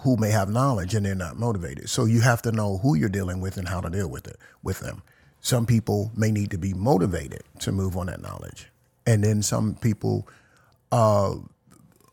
who 0.00 0.16
may 0.16 0.30
have 0.30 0.48
knowledge 0.48 0.94
and 0.94 1.04
they're 1.04 1.14
not 1.14 1.36
motivated. 1.36 1.88
So 1.90 2.04
you 2.04 2.20
have 2.22 2.42
to 2.42 2.52
know 2.52 2.78
who 2.78 2.94
you're 2.94 3.08
dealing 3.08 3.40
with 3.40 3.56
and 3.56 3.68
how 3.68 3.80
to 3.80 3.90
deal 3.90 4.08
with 4.08 4.26
it 4.26 4.36
with 4.62 4.80
them. 4.80 5.02
Some 5.40 5.66
people 5.66 6.10
may 6.16 6.30
need 6.30 6.50
to 6.50 6.58
be 6.58 6.74
motivated 6.74 7.42
to 7.60 7.72
move 7.72 7.96
on 7.96 8.06
that 8.06 8.22
knowledge, 8.22 8.69
and 9.06 9.24
then 9.24 9.42
some 9.42 9.74
people 9.76 10.28
uh, 10.92 11.34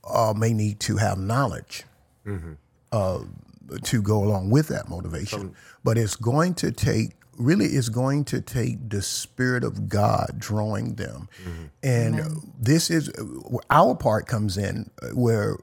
uh, 0.08 0.34
may 0.36 0.54
need 0.54 0.80
to 0.82 0.98
have 0.98 1.18
knowledge 1.18 1.84
uh, 2.92 3.20
to 3.84 4.02
go 4.02 4.24
along 4.24 4.50
with 4.50 4.68
that 4.70 4.90
motivation. 4.90 5.56
but 5.84 5.98
it's 5.98 6.16
going 6.16 6.54
to 6.56 6.72
take 6.72 7.12
really 7.38 7.66
it's 7.68 7.90
going 7.90 8.26
to 8.26 8.42
take 8.42 8.90
the 8.90 9.02
spirit 9.02 9.64
of 9.64 9.88
God 9.90 10.36
drawing 10.40 10.96
them, 10.96 11.30
and 11.84 12.16
this 12.60 12.90
is 12.90 13.12
our 13.70 13.96
part 13.96 14.26
comes 14.28 14.58
in 14.58 14.90
uh, 15.02 15.10
where 15.10 15.58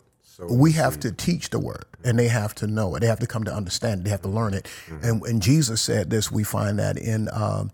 we 0.49 0.73
have 0.73 0.99
to 1.01 1.13
teach 1.13 1.51
the 1.51 1.59
word 1.61 1.85
and 2.05 2.19
they 2.19 2.27
have 2.29 2.55
to 2.57 2.67
know 2.67 2.95
it. 2.97 3.01
They 3.01 3.07
have 3.07 3.21
to 3.21 3.27
come 3.27 3.45
to 3.45 3.55
understand 3.55 4.01
it. 4.01 4.05
They 4.05 4.11
have 4.11 4.23
to 4.23 4.29
learn 4.29 4.53
it. 4.53 4.67
And, 5.01 5.23
and 5.23 5.41
Jesus 5.41 5.81
said 5.81 6.11
this. 6.11 6.31
We 6.33 6.43
find 6.43 6.77
that 6.81 6.97
in 6.99 7.29
um, 7.33 7.71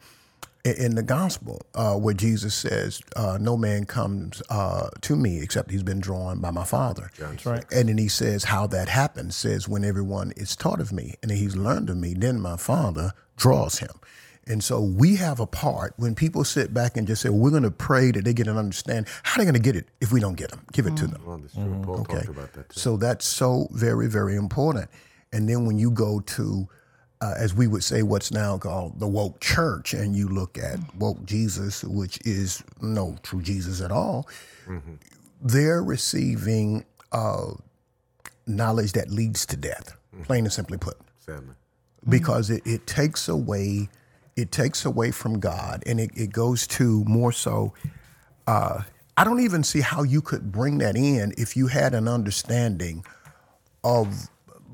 in- 0.64 0.74
in 0.74 0.94
the 0.94 1.02
gospel 1.02 1.62
uh, 1.74 1.94
where 1.96 2.14
Jesus 2.14 2.54
says, 2.54 3.00
uh, 3.16 3.38
"No 3.40 3.56
man 3.56 3.84
comes 3.84 4.42
uh, 4.50 4.88
to 5.02 5.16
me 5.16 5.40
except 5.40 5.70
he's 5.70 5.82
been 5.82 6.00
drawn 6.00 6.38
by 6.40 6.50
my 6.50 6.64
Father." 6.64 7.10
That's 7.18 7.46
right. 7.46 7.64
And 7.72 7.88
then 7.88 7.98
he 7.98 8.08
says 8.08 8.44
how 8.44 8.66
that 8.68 8.88
happens. 8.88 9.36
Says 9.36 9.68
when 9.68 9.84
everyone 9.84 10.32
is 10.36 10.56
taught 10.56 10.80
of 10.80 10.92
me 10.92 11.14
and 11.22 11.30
he's 11.30 11.56
learned 11.56 11.90
of 11.90 11.96
me, 11.96 12.14
then 12.14 12.40
my 12.40 12.56
Father 12.56 13.12
draws 13.36 13.78
him. 13.78 13.90
And 14.46 14.64
so 14.64 14.80
we 14.80 15.16
have 15.16 15.38
a 15.38 15.46
part 15.46 15.92
when 15.96 16.14
people 16.14 16.42
sit 16.44 16.74
back 16.74 16.96
and 16.96 17.06
just 17.06 17.22
say, 17.22 17.28
well, 17.28 17.38
"We're 17.38 17.50
going 17.50 17.62
to 17.62 17.70
pray 17.70 18.10
that 18.10 18.24
they 18.24 18.32
get 18.34 18.48
an 18.48 18.56
understand." 18.56 19.06
How 19.22 19.34
are 19.34 19.38
they 19.38 19.44
going 19.44 19.54
to 19.54 19.60
get 19.60 19.76
it 19.76 19.86
if 20.00 20.10
we 20.12 20.18
don't 20.20 20.34
get 20.36 20.50
them? 20.50 20.62
Give 20.72 20.86
it 20.86 20.96
to 20.96 21.06
them. 21.06 21.22
Well, 21.24 21.38
that's 21.38 21.54
true. 21.54 21.82
Paul 21.84 22.00
Okay. 22.00 22.26
about 22.28 22.52
that. 22.54 22.72
So 22.72 22.96
that's 22.96 23.24
so 23.26 23.68
very, 23.70 24.08
very 24.08 24.34
important. 24.36 24.88
And 25.32 25.48
then 25.48 25.66
when 25.66 25.78
you 25.78 25.90
go 25.92 26.18
to, 26.20 26.68
uh, 27.20 27.34
as 27.36 27.54
we 27.54 27.66
would 27.66 27.84
say, 27.84 28.02
what's 28.02 28.30
now 28.32 28.56
called 28.58 28.98
the 28.98 29.06
woke 29.06 29.40
church, 29.40 29.92
and 29.94 30.16
you 30.16 30.28
look 30.28 30.56
at 30.58 30.78
woke 30.96 31.24
Jesus, 31.24 31.84
which 31.84 32.18
is 32.26 32.62
no 32.80 33.16
true 33.22 33.42
Jesus 33.42 33.80
at 33.80 33.92
all, 33.92 34.26
they're 35.42 35.82
receiving 35.82 36.84
uh, 37.12 37.52
knowledge 38.46 38.92
that 38.92 39.10
leads 39.10 39.44
to 39.46 39.56
death, 39.56 39.94
plain 40.24 40.44
and 40.44 40.52
simply 40.52 40.78
put. 40.78 40.96
Sadly. 41.18 41.54
because 42.08 42.48
it, 42.50 42.62
it 42.66 42.86
takes 42.86 43.28
away 43.28 43.88
it 44.36 44.50
takes 44.50 44.86
away 44.86 45.10
from 45.10 45.38
God 45.38 45.82
and 45.86 46.00
it, 46.00 46.10
it 46.16 46.32
goes 46.32 46.66
to 46.68 47.04
more 47.04 47.30
so 47.30 47.74
uh, 48.46 48.82
I 49.18 49.24
don't 49.24 49.40
even 49.40 49.62
see 49.62 49.82
how 49.82 50.02
you 50.02 50.22
could 50.22 50.50
bring 50.50 50.78
that 50.78 50.96
in 50.96 51.34
if 51.36 51.56
you 51.58 51.66
had 51.66 51.92
an 51.94 52.08
understanding 52.08 53.04
of 53.84 54.28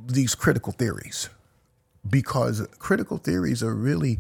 these 0.07 0.37
critical 0.37 0.73
theories 0.73 1.29
because 2.09 2.67
critical 2.79 3.19
theories 3.19 3.63
are 3.63 3.75
really 3.75 4.19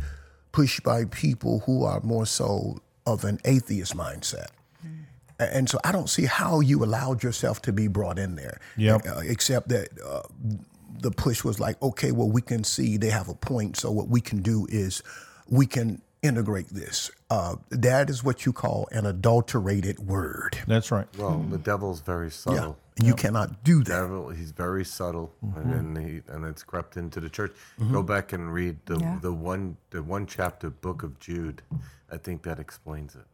pushed 0.52 0.82
by 0.82 1.04
people 1.06 1.60
who 1.60 1.84
are 1.84 2.00
more 2.00 2.26
so 2.26 2.80
of 3.06 3.24
an 3.24 3.38
atheist 3.44 3.96
mindset. 3.96 4.48
And 5.38 5.68
so 5.68 5.78
I 5.84 5.92
don't 5.92 6.08
see 6.08 6.24
how 6.24 6.60
you 6.60 6.82
allowed 6.82 7.22
yourself 7.22 7.60
to 7.62 7.72
be 7.72 7.88
brought 7.88 8.18
in 8.18 8.36
there. 8.36 8.58
Yep. 8.78 9.06
Uh, 9.06 9.20
except 9.22 9.68
that 9.68 9.88
uh, 10.02 10.22
the 11.00 11.10
push 11.10 11.44
was 11.44 11.60
like, 11.60 11.80
okay, 11.82 12.10
well, 12.10 12.30
we 12.30 12.40
can 12.40 12.64
see 12.64 12.96
they 12.96 13.10
have 13.10 13.28
a 13.28 13.34
point. 13.34 13.76
So 13.76 13.90
what 13.90 14.08
we 14.08 14.22
can 14.22 14.40
do 14.40 14.66
is 14.70 15.02
we 15.48 15.66
can 15.66 16.00
integrate 16.22 16.68
this. 16.68 17.10
Uh, 17.30 17.56
that 17.70 18.08
is 18.10 18.24
what 18.24 18.46
you 18.46 18.52
call 18.52 18.88
an 18.92 19.06
adulterated 19.06 19.98
word. 20.00 20.58
That's 20.66 20.90
right. 20.90 21.06
Well, 21.18 21.38
the 21.50 21.58
devil's 21.58 22.00
very 22.00 22.26
Yeah. 22.26 22.30
subtle. 22.32 22.78
And 22.98 23.06
you 23.06 23.14
cannot 23.14 23.62
do 23.62 23.80
that. 23.84 23.90
Devil, 23.90 24.30
he's 24.30 24.52
very 24.52 24.82
subtle, 24.84 25.30
Mm-hmm. 25.44 25.70
and 25.72 25.98
he 25.98 26.22
and 26.28 26.46
it's 26.46 26.62
crept 26.62 26.96
into 26.96 27.20
the 27.20 27.28
church. 27.28 27.52
Go 27.92 28.02
back 28.02 28.32
and 28.32 28.52
read 28.52 28.78
the 28.86 28.98
Yeah. 28.98 29.18
the 29.20 29.32
one 29.32 29.76
the 29.90 30.02
one 30.02 30.24
chapter 30.26 30.70
book 30.70 31.02
of 31.02 31.20
Jude. 31.20 31.60
I 32.10 32.16
think 32.16 32.42
that 32.44 32.58
explains 32.58 33.14
it. 33.14 33.26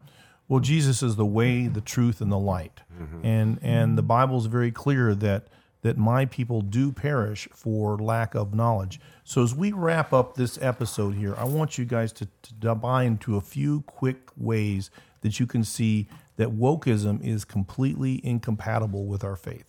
Well, 0.48 0.58
Jesus 0.60 1.02
is 1.02 1.14
the 1.16 1.24
way, 1.26 1.68
the 1.68 1.80
truth, 1.80 2.20
and 2.20 2.30
the 2.32 2.38
light, 2.38 2.80
and 3.22 3.58
and 3.62 3.96
the 3.96 4.02
Bible 4.02 4.36
is 4.38 4.46
very 4.46 4.72
clear 4.72 5.14
that 5.14 5.46
that 5.82 5.98
my 5.98 6.24
people 6.24 6.60
do 6.60 6.92
perish 6.92 7.48
for 7.52 7.98
lack 7.98 8.34
of 8.34 8.54
knowledge. 8.54 9.00
So 9.24 9.42
as 9.42 9.54
we 9.54 9.72
wrap 9.72 10.12
up 10.12 10.34
this 10.34 10.58
episode 10.62 11.14
here, 11.14 11.34
I 11.36 11.44
want 11.44 11.76
you 11.76 11.84
guys 11.84 12.12
to, 12.14 12.28
to 12.60 12.74
buy 12.74 13.02
into 13.02 13.36
a 13.36 13.40
few 13.40 13.82
quick 13.82 14.30
ways 14.36 14.90
that 15.20 15.38
you 15.38 15.46
can 15.46 15.64
see 15.64 16.08
that 16.36 16.50
wokeism 16.50 17.24
is 17.24 17.44
completely 17.44 18.24
incompatible 18.24 19.06
with 19.06 19.24
our 19.24 19.36
faith. 19.36 19.64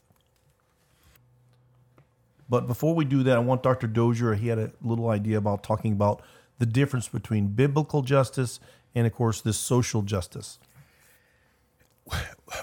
But 2.48 2.68
before 2.68 2.94
we 2.94 3.06
do 3.06 3.24
that, 3.24 3.36
I 3.36 3.40
want 3.40 3.64
Dr. 3.64 3.88
Dozier, 3.88 4.36
he 4.36 4.50
had 4.50 4.60
a 4.60 4.72
little 4.82 5.10
idea 5.10 5.38
about 5.38 5.64
talking 5.64 5.94
about 5.94 6.22
the 6.60 6.66
difference 6.68 7.08
between 7.08 7.48
biblical 7.48 8.04
justice 8.04 8.60
and, 8.94 9.08
of 9.08 9.14
course, 9.14 9.42
this 9.42 9.58
social 9.58 10.04
justice. 10.04 10.60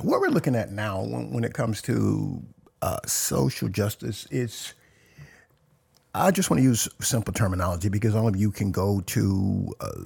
what 0.00 0.20
we're 0.20 0.28
looking 0.28 0.54
at 0.54 0.70
now 0.70 1.02
when, 1.02 1.32
when 1.32 1.44
it 1.44 1.54
comes 1.54 1.82
to 1.82 2.42
uh, 2.82 2.98
social 3.06 3.68
justice 3.68 4.26
is 4.30 4.74
i 6.14 6.30
just 6.30 6.50
want 6.50 6.58
to 6.58 6.64
use 6.64 6.88
simple 7.00 7.32
terminology 7.32 7.88
because 7.88 8.14
all 8.14 8.28
of 8.28 8.36
you 8.36 8.50
can 8.50 8.70
go 8.72 9.00
to 9.02 9.72
uh, 9.80 10.04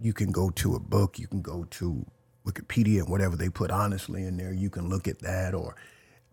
you 0.00 0.12
can 0.12 0.30
go 0.32 0.50
to 0.50 0.74
a 0.74 0.80
book 0.80 1.18
you 1.18 1.26
can 1.26 1.42
go 1.42 1.64
to 1.70 2.04
wikipedia 2.46 3.00
and 3.00 3.08
whatever 3.08 3.36
they 3.36 3.48
put 3.48 3.70
honestly 3.70 4.24
in 4.24 4.36
there 4.36 4.52
you 4.52 4.70
can 4.70 4.88
look 4.88 5.06
at 5.08 5.18
that 5.20 5.54
or 5.54 5.76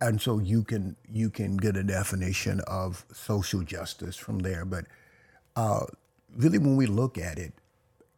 and 0.01 0.21
so 0.21 0.39
you 0.39 0.63
can 0.63 0.95
you 1.11 1.29
can 1.29 1.57
get 1.57 1.77
a 1.77 1.83
definition 1.83 2.59
of 2.67 3.05
social 3.13 3.61
justice 3.63 4.15
from 4.15 4.39
there 4.39 4.65
but 4.65 4.85
uh, 5.55 5.85
really 6.35 6.57
when 6.57 6.75
we 6.75 6.85
look 6.85 7.17
at 7.17 7.37
it 7.37 7.53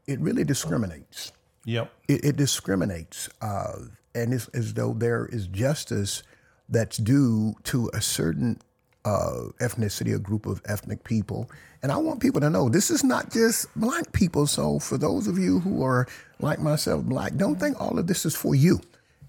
it 0.07 0.19
really 0.19 0.43
discriminates 0.43 1.31
Yep. 1.65 1.91
it, 2.07 2.23
it 2.23 2.35
discriminates, 2.37 3.27
uh, 3.41 3.73
and 4.15 4.33
it's 4.33 4.47
as 4.49 4.73
though 4.73 4.93
there 4.93 5.25
is 5.25 5.47
justice 5.47 6.23
that's 6.69 6.97
due 6.97 7.55
to 7.63 7.89
a 7.93 8.01
certain 8.01 8.59
uh, 9.05 9.49
ethnicity, 9.61 10.13
a 10.13 10.19
group 10.19 10.45
of 10.45 10.61
ethnic 10.65 11.03
people. 11.03 11.49
And 11.81 11.91
I 11.91 11.97
want 11.97 12.19
people 12.19 12.41
to 12.41 12.49
know 12.49 12.67
this 12.67 12.91
is 12.91 13.03
not 13.03 13.31
just 13.31 13.67
black 13.79 14.11
people. 14.11 14.47
So 14.47 14.79
for 14.79 14.97
those 14.97 15.27
of 15.27 15.37
you 15.37 15.59
who 15.59 15.83
are 15.83 16.07
like 16.39 16.59
myself, 16.59 17.05
black, 17.05 17.35
don't 17.35 17.59
think 17.59 17.79
all 17.79 17.97
of 17.97 18.07
this 18.07 18.25
is 18.25 18.35
for 18.35 18.53
you. 18.55 18.81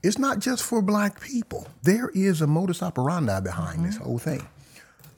It's 0.02 0.18
not 0.18 0.38
just 0.38 0.62
for 0.62 0.82
black 0.82 1.20
people. 1.20 1.66
There 1.82 2.10
is 2.10 2.40
a 2.40 2.46
modus 2.46 2.82
operandi 2.82 3.40
behind 3.40 3.84
this 3.84 3.96
whole 3.96 4.18
thing. 4.18 4.46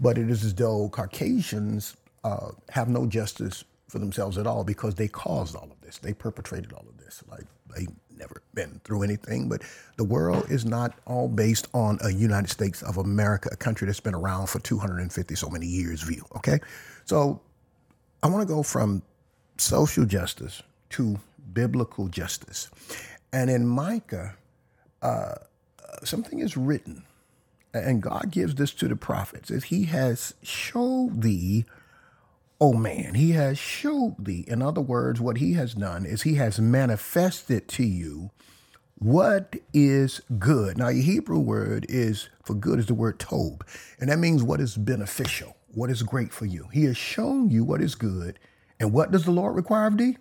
But 0.01 0.18
it 0.18 0.31
is 0.31 0.45
as 0.45 0.55
though 0.55 0.89
Caucasians 0.89 1.97
uh, 2.25 2.51
have 2.71 2.89
no 2.89 3.07
justice 3.07 3.64
for 3.89 3.99
themselves 3.99 4.39
at 4.39 4.47
all 4.47 4.64
because 4.64 4.95
they 4.95 5.09
caused 5.09 5.55
all 5.57 5.68
of 5.71 5.81
this. 5.83 5.99
They 5.99 6.14
perpetrated 6.14 6.73
all 6.73 6.87
of 6.89 6.97
this. 6.99 7.23
Like 7.29 7.45
they 7.75 7.87
never 8.21 8.43
been 8.55 8.81
through 8.85 9.03
anything. 9.03 9.49
But 9.49 9.62
the 9.97 10.05
world 10.05 10.47
is 10.51 10.64
not 10.64 10.95
all 11.07 11.29
based 11.29 11.68
on 11.75 11.99
a 12.03 12.11
United 12.11 12.51
States 12.51 12.83
of 12.83 12.99
America, 12.99 13.49
a 13.53 13.57
country 13.57 13.87
that's 13.87 14.01
been 14.01 14.14
around 14.14 14.49
for 14.49 14.61
250 14.61 15.35
so 15.35 15.49
many 15.49 15.66
years 15.66 16.03
view. 16.03 16.25
Okay, 16.37 16.61
so 17.05 17.41
I 18.23 18.29
want 18.29 18.47
to 18.47 18.55
go 18.55 18.62
from 18.62 19.03
social 19.57 20.05
justice 20.05 20.62
to 20.91 21.18
biblical 21.53 22.09
justice, 22.09 22.71
and 23.33 23.51
in 23.51 23.66
Micah, 23.66 24.37
uh, 25.03 25.35
something 26.05 26.39
is 26.39 26.57
written 26.57 27.05
and 27.73 28.03
God 28.03 28.31
gives 28.31 28.55
this 28.55 28.73
to 28.75 28.89
the 28.89 28.97
prophets, 28.97 29.51
He 29.64 29.85
has 29.85 30.35
showed 30.43 31.23
thee, 31.23 31.64
oh 32.61 32.72
man, 32.72 33.14
He 33.14 33.32
has 33.32 33.58
showed 33.58 34.16
thee. 34.18 34.44
In 34.46 34.62
other 34.62 34.80
words, 34.80 35.20
what 35.20 35.38
He 35.38 35.54
has 35.54 35.74
done 35.74 36.04
is 36.04 36.22
He 36.22 36.34
has 36.34 36.61
manifested 36.61 37.68
to 37.68 37.84
you 37.84 38.30
what 38.98 39.56
is 39.72 40.20
good. 40.38 40.76
Now, 40.76 40.88
your 40.88 41.04
Hebrew 41.04 41.38
word 41.38 41.86
is 41.88 42.28
for 42.44 42.54
good 42.54 42.78
is 42.78 42.86
the 42.86 42.94
word 42.94 43.18
tob, 43.18 43.66
and 43.98 44.11
that 44.11 44.18
means 44.18 44.42
what 44.42 44.61
is 44.61 44.76
beneficial, 44.76 45.56
what 45.72 45.90
is 45.90 46.02
great 46.02 46.32
for 46.32 46.46
you. 46.46 46.68
He 46.72 46.84
has 46.84 46.96
shown 46.96 47.50
you 47.50 47.64
what 47.64 47.80
is 47.80 47.94
good, 47.94 48.38
and 48.78 48.92
what 48.92 49.11
does 49.11 49.24
the 49.24 49.30
Lord 49.30 49.56
require 49.56 49.86
of 49.86 49.96
thee? 49.96 50.16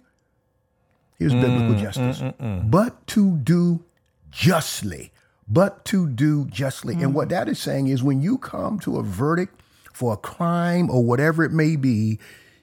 Here's 1.17 1.33
mm, 1.33 1.41
biblical 1.41 1.75
mm, 1.75 1.81
justice, 1.81 2.21
mm, 2.21 2.71
but 2.71 3.05
to 3.07 3.37
do 3.37 3.83
justly 4.31 5.11
but 5.49 5.83
to 5.85 6.07
do 6.07 6.45
justly. 6.45 6.93
And 6.95 7.13
what 7.13 7.29
that 7.29 7.49
is 7.49 7.59
saying 7.59 7.87
is 7.87 8.03
when 8.03 8.21
you 8.21 8.37
come 8.37 8.79
to 8.81 8.97
a 8.97 9.03
verdict 9.03 9.59
for 10.00 10.14
a 10.14 10.18
crime 10.18 10.89
or 10.89 11.04
whatever 11.04 11.43
it 11.43 11.52
may 11.52 11.76
be, 11.76 12.18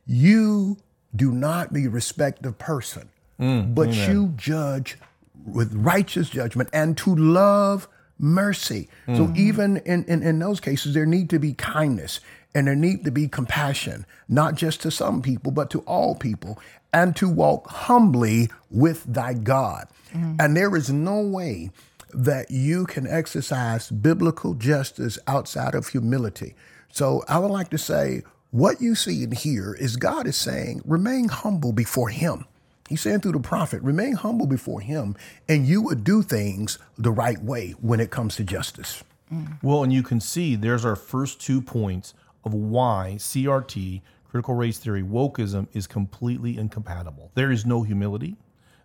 you 0.06 0.78
do 1.14 1.30
not 1.30 1.70
be 1.70 1.86
respective 1.86 2.56
person, 2.56 3.10
mm, 3.38 3.74
but 3.74 3.92
you 3.92 4.32
judge 4.36 4.96
with 5.44 5.70
righteous 5.74 6.30
judgment 6.30 6.70
and 6.72 6.96
to 6.96 7.14
love 7.14 7.88
mercy. 8.18 8.88
So 9.04 9.26
mm-hmm. 9.26 9.36
even 9.36 9.76
in, 9.84 10.04
in, 10.04 10.22
in 10.22 10.38
those 10.38 10.60
cases, 10.60 10.94
there 10.94 11.04
need 11.04 11.28
to 11.28 11.38
be 11.38 11.52
kindness 11.52 12.20
and 12.54 12.66
there 12.66 12.74
need 12.74 13.04
to 13.04 13.10
be 13.10 13.28
compassion, 13.28 14.06
not 14.30 14.54
just 14.54 14.80
to 14.80 14.90
some 14.90 15.20
people, 15.20 15.52
but 15.52 15.68
to 15.72 15.80
all 15.80 16.14
people, 16.14 16.58
and 16.94 17.14
to 17.16 17.28
walk 17.28 17.68
humbly 17.68 18.48
with 18.70 19.04
thy 19.04 19.34
God. 19.34 19.88
Mm-hmm. 20.14 20.36
And 20.40 20.56
there 20.56 20.74
is 20.74 20.88
no 20.88 21.20
way 21.20 21.70
that 22.14 22.50
you 22.50 22.86
can 22.86 23.06
exercise 23.06 23.90
biblical 23.90 24.54
justice 24.54 25.18
outside 25.26 25.74
of 25.74 25.88
humility. 25.88 26.54
So 26.90 27.24
I 27.28 27.38
would 27.38 27.50
like 27.50 27.70
to 27.70 27.78
say 27.78 28.22
what 28.50 28.80
you 28.80 28.94
see 28.94 29.22
and 29.24 29.34
hear 29.34 29.74
is 29.74 29.96
God 29.96 30.26
is 30.26 30.36
saying, 30.36 30.82
remain 30.84 31.28
humble 31.28 31.72
before 31.72 32.08
Him. 32.08 32.46
He's 32.88 33.00
saying 33.00 33.20
through 33.20 33.32
the 33.32 33.40
prophet, 33.40 33.82
remain 33.82 34.14
humble 34.14 34.46
before 34.46 34.80
Him, 34.80 35.16
and 35.48 35.66
you 35.66 35.82
would 35.82 36.04
do 36.04 36.22
things 36.22 36.78
the 36.96 37.10
right 37.10 37.42
way 37.42 37.72
when 37.80 38.00
it 38.00 38.10
comes 38.10 38.36
to 38.36 38.44
justice. 38.44 39.02
Well, 39.62 39.82
and 39.82 39.92
you 39.92 40.02
can 40.02 40.20
see 40.20 40.54
there's 40.54 40.84
our 40.84 40.94
first 40.94 41.40
two 41.40 41.60
points 41.60 42.14
of 42.44 42.54
why 42.54 43.16
CRT, 43.18 44.02
critical 44.30 44.54
race 44.54 44.78
theory, 44.78 45.02
wokeism 45.02 45.66
is 45.72 45.88
completely 45.88 46.56
incompatible. 46.56 47.32
There 47.34 47.50
is 47.50 47.66
no 47.66 47.82
humility. 47.82 48.36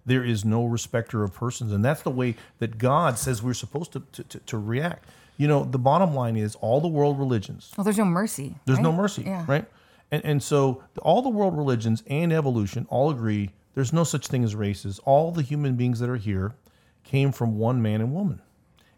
There 0.03 0.23
is 0.23 0.43
no 0.43 0.65
respecter 0.65 1.23
of 1.23 1.33
persons. 1.33 1.71
And 1.71 1.85
that's 1.85 2.01
the 2.01 2.09
way 2.09 2.35
that 2.57 2.79
God 2.79 3.19
says 3.19 3.43
we're 3.43 3.53
supposed 3.53 3.91
to, 3.93 4.01
to, 4.13 4.23
to, 4.23 4.39
to 4.39 4.57
react. 4.57 5.05
You 5.41 5.47
know, 5.47 5.63
the 5.63 5.79
bottom 5.79 6.13
line 6.13 6.35
is 6.35 6.53
all 6.61 6.79
the 6.81 6.87
world 6.87 7.17
religions, 7.17 7.71
Well, 7.75 7.83
there's 7.83 7.97
no 7.97 8.05
mercy. 8.05 8.53
there's 8.67 8.77
no 8.77 8.91
mercy, 8.91 9.23
Yeah. 9.23 9.43
right? 9.47 9.65
And, 10.11 10.23
and 10.23 10.43
so 10.43 10.83
all 11.01 11.23
the 11.23 11.29
world 11.29 11.57
religions 11.57 12.03
and 12.05 12.31
evolution 12.31 12.85
all 12.91 13.09
agree 13.09 13.49
there's 13.73 13.91
no 13.91 14.03
such 14.03 14.27
thing 14.27 14.43
as 14.43 14.53
races. 14.53 14.99
All 15.03 15.31
the 15.31 15.41
human 15.41 15.75
beings 15.75 15.99
that 15.99 16.09
are 16.11 16.17
here 16.17 16.53
came 17.03 17.31
from 17.31 17.57
one 17.57 17.81
man 17.81 18.01
and 18.01 18.13
woman. 18.13 18.39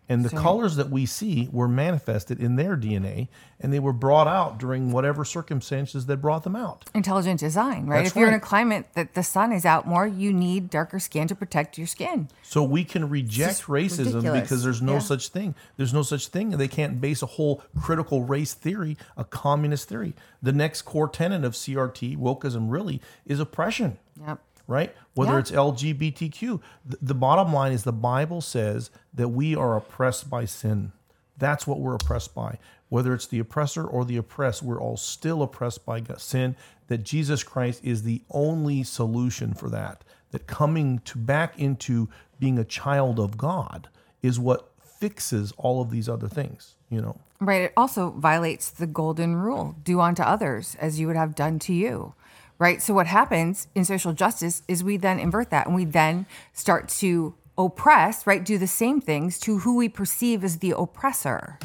And 0.10 0.26
the 0.26 0.30
colors 0.36 0.76
that 0.76 0.89
we 0.89 1.06
see 1.06 1.47
were 1.51 1.68
manifested 1.68 2.39
in 2.39 2.58
their 2.58 2.76
DNA, 2.76 3.30
and 3.62 3.72
they 3.72 3.80
were 3.80 3.93
brought 3.93 4.28
out 4.28 4.58
during 4.58 4.91
whatever 4.91 5.24
circumstances 5.24 6.08
that 6.08 6.18
brought 6.18 6.43
them 6.43 6.58
out. 6.58 6.84
Intelligent 6.93 7.39
design, 7.39 7.88
right? 7.88 7.99
That's 8.04 8.10
if 8.10 8.18
you're 8.18 8.28
in 8.28 8.34
a 8.34 8.39
climate 8.39 8.88
that 8.95 9.14
the 9.14 9.24
sun 9.24 9.54
is 9.54 9.66
out 9.66 9.88
more, 9.88 10.06
you 10.06 10.34
need 10.34 10.70
darker 10.70 10.99
skin 10.99 11.30
to 11.30 11.36
protect 11.36 11.78
your 11.78 11.88
skin. 11.88 12.28
So 12.41 12.64
we 12.64 12.84
can 12.84 13.08
reject 13.10 13.62
racism 13.64 14.16
ridiculous. 14.16 14.41
because 14.41 14.64
there's 14.64 14.82
no 14.82 14.93
Yeah. 14.93 14.99
such 14.99 15.30
thing. 15.30 15.56
There's 15.78 15.93
no 15.93 16.01
such 16.04 16.28
thing. 16.28 16.49
They 16.51 16.68
can't 16.68 16.99
base 16.99 17.22
a 17.22 17.26
whole 17.28 17.64
critical 17.82 18.24
race 18.24 18.54
theory, 18.54 18.97
a 19.16 19.24
communist 19.24 19.88
theory. 19.88 20.14
The 20.41 20.51
next 20.51 20.82
core 20.82 21.08
tenet 21.08 21.45
of 21.45 21.56
CRT, 21.56 22.18
wokeism, 22.18 22.70
really 22.70 23.01
is 23.26 23.39
oppression. 23.39 23.97
Yep. 24.20 24.39
right? 24.66 24.95
Whether 25.16 25.34
Yeah. 25.34 25.39
it's 25.39 25.51
LGBTQ. 25.51 26.59
The, 26.86 26.97
the 27.01 27.14
bottom 27.14 27.53
line 27.53 27.72
is 27.72 27.84
the 27.84 27.91
Bible 27.93 28.41
says 28.41 28.89
that 29.14 29.30
we 29.30 29.55
are 29.55 29.76
oppressed 29.78 30.30
by 30.30 30.45
sin. 30.45 30.91
That's 31.38 31.68
what 31.68 31.80
we're 31.80 31.95
oppressed 31.95 32.34
by. 32.34 32.57
Whether 32.89 33.14
it's 33.14 33.28
the 33.28 33.39
oppressor 33.39 33.84
or 33.86 34.05
the 34.05 34.18
oppressed, 34.18 34.61
we're 34.64 34.80
all 34.82 34.97
still 34.97 35.41
oppressed 35.41 35.86
by 35.86 36.01
sin. 36.18 36.55
That 36.88 37.03
Jesus 37.03 37.43
Christ 37.43 37.82
is 37.84 38.03
the 38.03 38.22
only 38.30 38.84
solution 38.84 39.53
for 39.53 39.70
that. 39.70 40.03
That 40.32 40.47
coming 40.47 40.99
to 41.05 41.18
back 41.18 41.57
into 41.59 42.09
being 42.39 42.57
a 42.59 42.64
child 42.64 43.20
of 43.20 43.38
God 43.38 43.89
is 44.22 44.39
what 44.39 44.70
fixes 44.99 45.53
all 45.57 45.82
of 45.82 45.89
these 45.91 46.07
other 46.09 46.28
things. 46.28 46.76
You 46.89 47.01
know. 47.01 47.18
Right. 47.39 47.64
It 47.64 47.74
also 47.76 48.11
violates 48.11 48.70
the 48.70 48.88
golden 48.88 49.36
rule 49.36 49.76
do 49.84 49.99
unto 49.99 50.22
others 50.24 50.76
as 50.80 50.99
you 50.99 51.07
would 51.07 51.16
have 51.16 51.36
done 51.36 51.59
to 51.59 51.74
you. 51.74 52.14
Right. 52.60 52.82
So, 52.82 52.93
what 52.93 53.08
happens 53.08 53.68
in 53.76 53.84
social 53.84 54.14
justice 54.14 54.64
is 54.68 54.84
we 54.84 54.95
then 54.95 55.20
invert 55.20 55.49
that 55.49 55.66
and 55.66 55.76
we 55.76 55.86
then 55.86 56.26
start 56.54 56.88
to 56.89 57.36
oppress, 57.58 58.26
right? 58.26 58.43
Do 58.43 58.58
the 58.58 58.68
same 58.68 59.01
things 59.01 59.39
to 59.41 59.60
who 59.60 59.76
we 59.76 59.89
perceive 59.89 60.43
as 60.43 60.60
the 60.60 60.72
oppressor. 60.72 61.60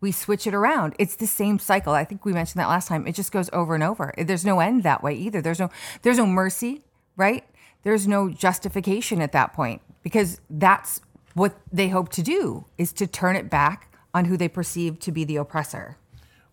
We 0.00 0.12
switch 0.12 0.46
it 0.46 0.54
around. 0.54 0.94
It's 0.98 1.16
the 1.16 1.26
same 1.26 1.58
cycle. 1.58 1.92
I 1.92 2.04
think 2.04 2.24
we 2.24 2.32
mentioned 2.32 2.60
that 2.60 2.68
last 2.68 2.88
time. 2.88 3.06
It 3.06 3.14
just 3.14 3.32
goes 3.32 3.50
over 3.52 3.74
and 3.74 3.82
over. 3.82 4.14
There's 4.16 4.44
no 4.44 4.60
end 4.60 4.84
that 4.84 5.02
way 5.02 5.14
either. 5.14 5.42
There's 5.42 5.58
no 5.58 5.70
there's 6.02 6.18
no 6.18 6.26
mercy, 6.26 6.82
right? 7.16 7.44
There's 7.82 8.06
no 8.06 8.28
justification 8.28 9.20
at 9.20 9.32
that 9.32 9.52
point 9.52 9.82
because 10.02 10.40
that's 10.48 11.00
what 11.34 11.56
they 11.72 11.88
hope 11.88 12.10
to 12.10 12.22
do 12.22 12.64
is 12.76 12.92
to 12.92 13.06
turn 13.06 13.36
it 13.36 13.50
back 13.50 13.92
on 14.14 14.26
who 14.26 14.36
they 14.36 14.48
perceive 14.48 14.98
to 15.00 15.12
be 15.12 15.24
the 15.24 15.36
oppressor. 15.36 15.96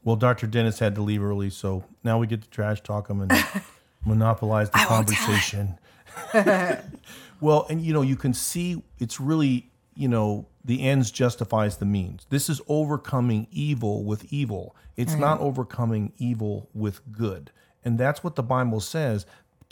Well, 0.05 0.15
Dr. 0.15 0.45
Dennis 0.45 0.77
had 0.77 0.93
to 0.95 1.01
leave 1.01 1.23
early, 1.23 1.49
so 1.49 1.83
now 2.03 2.19
we 2.19 2.27
get 2.27 2.43
to 2.43 2.49
trash 2.49 2.79
talk 2.81 3.09
him 3.09 3.21
and 3.21 3.31
monopolize 4.05 4.69
the 4.69 4.77
won't 4.89 5.07
tell 5.07 5.25
conversation. 5.25 5.79
well, 7.41 7.65
and 7.69 7.81
you 7.81 7.91
know, 7.91 8.03
you 8.03 8.15
can 8.15 8.33
see 8.33 8.83
it's 8.99 9.19
really, 9.19 9.71
you 9.95 10.07
know, 10.07 10.45
the 10.63 10.83
ends 10.83 11.09
justifies 11.09 11.77
the 11.77 11.85
means. 11.85 12.27
This 12.29 12.49
is 12.49 12.61
overcoming 12.67 13.47
evil 13.51 14.03
with 14.03 14.31
evil. 14.31 14.75
It's 14.95 15.15
not 15.15 15.39
mm. 15.39 15.43
overcoming 15.43 16.13
evil 16.17 16.69
with 16.73 17.01
good. 17.11 17.51
And 17.83 17.97
that's 17.97 18.23
what 18.23 18.35
the 18.35 18.43
Bible 18.43 18.81
says 18.81 19.25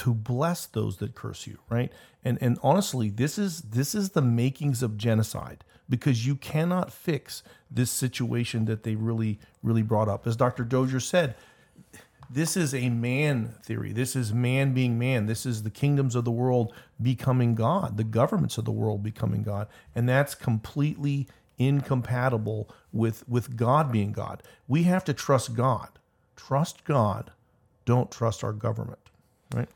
to 0.03 0.13
bless 0.13 0.65
those 0.65 0.97
that 0.97 1.15
curse 1.15 1.47
you, 1.47 1.57
right? 1.69 1.89
And 2.25 2.37
and 2.41 2.59
honestly, 2.61 3.09
this 3.09 3.37
is 3.37 3.61
this 3.61 3.95
is 3.95 4.09
the 4.09 4.21
makings 4.21 4.83
of 4.83 4.97
genocide 4.97 5.63
because 5.87 6.27
you 6.27 6.35
cannot 6.35 6.91
fix 6.91 7.41
this 7.71 7.89
situation 7.89 8.65
that 8.65 8.83
they 8.83 8.95
really 8.95 9.39
really 9.61 9.81
brought 9.81 10.09
up. 10.09 10.27
As 10.27 10.35
Dr. 10.35 10.65
Dozier 10.65 10.99
said, 10.99 11.35
this 12.29 12.57
is 12.57 12.73
a 12.73 12.89
man 12.89 13.55
theory. 13.63 13.93
This 13.93 14.13
is 14.13 14.33
man 14.33 14.73
being 14.73 14.99
man. 14.99 15.25
This 15.25 15.45
is 15.45 15.63
the 15.63 15.69
kingdoms 15.69 16.15
of 16.15 16.25
the 16.25 16.31
world 16.31 16.73
becoming 17.01 17.55
God, 17.55 17.95
the 17.95 18.03
governments 18.03 18.57
of 18.57 18.65
the 18.65 18.71
world 18.73 19.03
becoming 19.03 19.41
God. 19.41 19.69
And 19.95 20.09
that's 20.09 20.35
completely 20.35 21.29
incompatible 21.57 22.69
with, 22.91 23.23
with 23.29 23.55
God 23.55 23.89
being 23.89 24.11
God. 24.11 24.43
We 24.67 24.83
have 24.83 25.05
to 25.05 25.13
trust 25.13 25.53
God. 25.53 25.87
Trust 26.35 26.83
God. 26.83 27.31
Don't 27.85 28.11
trust 28.11 28.43
our 28.43 28.53
government. 28.53 28.99
Right? 29.55 29.69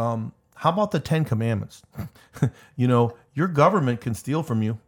Um, 0.00 0.32
how 0.56 0.70
about 0.70 0.90
the 0.90 1.00
Ten 1.00 1.24
Commandments? 1.24 1.82
you 2.76 2.88
know, 2.88 3.16
your 3.34 3.48
government 3.48 4.00
can 4.00 4.14
steal 4.14 4.42
from 4.42 4.62
you. 4.62 4.78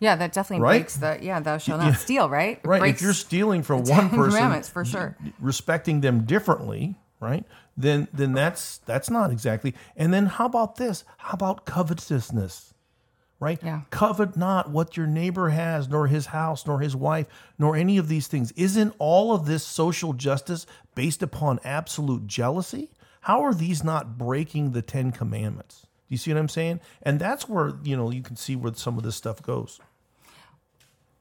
Yeah, 0.00 0.14
that 0.16 0.32
definitely 0.32 0.62
Right? 0.62 0.78
breaks 0.80 0.96
the 0.96 1.18
yeah, 1.20 1.40
thou 1.40 1.58
shalt 1.58 1.80
not 1.80 1.96
steal, 1.96 2.28
right? 2.30 2.60
Right. 2.64 2.80
breaks 2.80 2.98
if 3.00 3.02
you're 3.02 3.12
stealing 3.12 3.62
from 3.62 3.80
one 3.84 4.08
Ten 4.08 4.10
person, 4.10 4.30
Commandments, 4.38 4.68
for 4.68 4.84
sure. 4.84 5.16
respecting 5.40 6.00
them 6.02 6.24
differently, 6.24 6.94
right? 7.20 7.44
Then 7.76 8.08
then 8.12 8.32
that's 8.32 8.78
that's 8.78 9.10
not 9.10 9.30
exactly. 9.30 9.74
And 9.96 10.12
then 10.14 10.26
how 10.26 10.46
about 10.46 10.76
this? 10.76 11.04
How 11.18 11.32
about 11.34 11.64
covetousness? 11.64 12.74
right? 13.40 13.60
Yeah. 13.62 13.82
Covet 13.90 14.36
not 14.36 14.70
what 14.70 14.96
your 14.96 15.06
neighbor 15.06 15.50
has, 15.50 15.88
nor 15.88 16.08
his 16.08 16.26
house, 16.26 16.66
nor 16.66 16.80
his 16.80 16.96
wife, 16.96 17.26
nor 17.56 17.76
any 17.76 17.96
of 17.96 18.08
these 18.08 18.26
things. 18.26 18.50
Isn't 18.56 18.92
all 18.98 19.32
of 19.32 19.46
this 19.46 19.62
social 19.64 20.12
justice 20.12 20.66
based 20.96 21.22
upon 21.22 21.60
absolute 21.62 22.26
jealousy? 22.26 22.90
How 23.28 23.44
are 23.44 23.52
these 23.52 23.84
not 23.84 24.16
breaking 24.16 24.72
the 24.72 24.80
Ten 24.80 25.12
Commandments? 25.12 25.82
Do 25.82 26.14
you 26.14 26.16
see 26.16 26.32
what 26.32 26.40
I'm 26.40 26.48
saying? 26.48 26.80
And 27.02 27.20
that's 27.20 27.46
where, 27.46 27.72
you 27.84 27.94
know, 27.94 28.10
you 28.10 28.22
can 28.22 28.36
see 28.36 28.56
where 28.56 28.72
some 28.72 28.96
of 28.96 29.04
this 29.04 29.16
stuff 29.16 29.42
goes. 29.42 29.80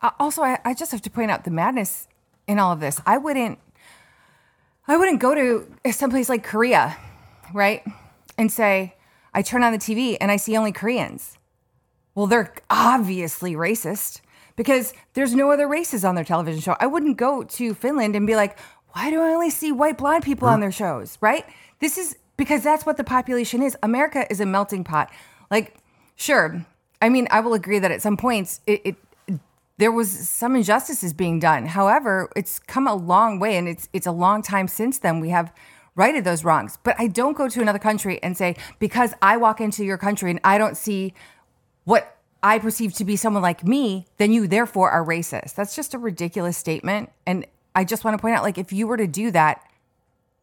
Uh, 0.01 0.11
also, 0.17 0.41
I, 0.41 0.57
I 0.63 0.73
just 0.73 0.93
have 0.93 1.01
to 1.01 1.09
point 1.09 1.31
out 1.31 1.43
the 1.43 1.51
madness 1.51 2.07
in 2.47 2.59
all 2.59 2.71
of 2.71 2.79
this. 2.79 3.01
I 3.05 3.17
wouldn't, 3.17 3.59
I 4.87 4.95
wouldn't 4.95 5.19
go 5.19 5.35
to 5.35 5.91
someplace 5.91 6.29
like 6.29 6.45
Korea, 6.45 6.95
right, 7.53 7.83
and 8.37 8.49
say 8.49 8.95
I 9.33 9.41
turn 9.41 9.61
on 9.61 9.73
the 9.73 9.77
TV 9.77 10.15
and 10.21 10.31
I 10.31 10.37
see 10.37 10.55
only 10.55 10.71
Koreans. 10.71 11.37
Well, 12.15 12.27
they're 12.27 12.53
obviously 12.69 13.51
racist 13.55 14.21
because 14.55 14.93
there's 15.13 15.35
no 15.35 15.51
other 15.51 15.67
races 15.67 16.05
on 16.05 16.15
their 16.15 16.23
television 16.23 16.61
show. 16.61 16.77
I 16.79 16.87
wouldn't 16.87 17.17
go 17.17 17.43
to 17.43 17.73
Finland 17.73 18.15
and 18.15 18.25
be 18.25 18.37
like, 18.37 18.57
why 18.93 19.09
do 19.09 19.21
I 19.21 19.29
only 19.29 19.49
see 19.49 19.71
white 19.71 19.97
blind 19.97 20.23
people 20.23 20.47
on 20.47 20.59
their 20.59 20.71
shows, 20.71 21.17
right? 21.21 21.45
This 21.79 21.97
is 21.97 22.17
because 22.37 22.63
that's 22.63 22.85
what 22.85 22.97
the 22.97 23.03
population 23.03 23.61
is. 23.61 23.77
America 23.83 24.25
is 24.29 24.39
a 24.39 24.45
melting 24.45 24.83
pot. 24.83 25.11
Like, 25.49 25.75
sure. 26.15 26.65
I 27.01 27.09
mean, 27.09 27.27
I 27.29 27.41
will 27.41 27.53
agree 27.53 27.79
that 27.79 27.91
at 27.91 28.01
some 28.01 28.17
points 28.17 28.61
it, 28.65 28.81
it 28.83 28.95
there 29.77 29.91
was 29.91 30.27
some 30.27 30.55
injustices 30.55 31.13
being 31.13 31.39
done. 31.39 31.67
However, 31.67 32.29
it's 32.35 32.59
come 32.59 32.87
a 32.87 32.95
long 32.95 33.39
way 33.39 33.57
and 33.57 33.67
it's 33.67 33.89
it's 33.93 34.07
a 34.07 34.11
long 34.11 34.41
time 34.41 34.67
since 34.67 34.99
then 34.99 35.19
we 35.19 35.29
have 35.29 35.53
righted 35.95 36.23
those 36.23 36.43
wrongs. 36.43 36.77
But 36.83 36.95
I 36.97 37.07
don't 37.07 37.37
go 37.37 37.49
to 37.49 37.61
another 37.61 37.79
country 37.79 38.21
and 38.23 38.37
say 38.37 38.55
because 38.79 39.13
I 39.21 39.37
walk 39.37 39.61
into 39.61 39.83
your 39.83 39.97
country 39.97 40.31
and 40.31 40.39
I 40.43 40.57
don't 40.57 40.77
see 40.77 41.13
what 41.83 42.17
I 42.43 42.59
perceive 42.59 42.93
to 42.93 43.03
be 43.03 43.15
someone 43.15 43.41
like 43.41 43.65
me, 43.65 44.05
then 44.17 44.31
you 44.31 44.47
therefore 44.47 44.91
are 44.91 45.03
racist. 45.03 45.55
That's 45.55 45.75
just 45.75 45.93
a 45.93 45.97
ridiculous 45.97 46.57
statement 46.57 47.11
and 47.25 47.45
I 47.77 47.83
just 47.83 48.03
want 48.03 48.17
to 48.17 48.21
point 48.21 48.35
out 48.35 48.41
like 48.41 48.57
if 48.57 48.73
you 48.73 48.87
were 48.87 48.97
to 48.97 49.05
do 49.05 49.29
that, 49.29 49.63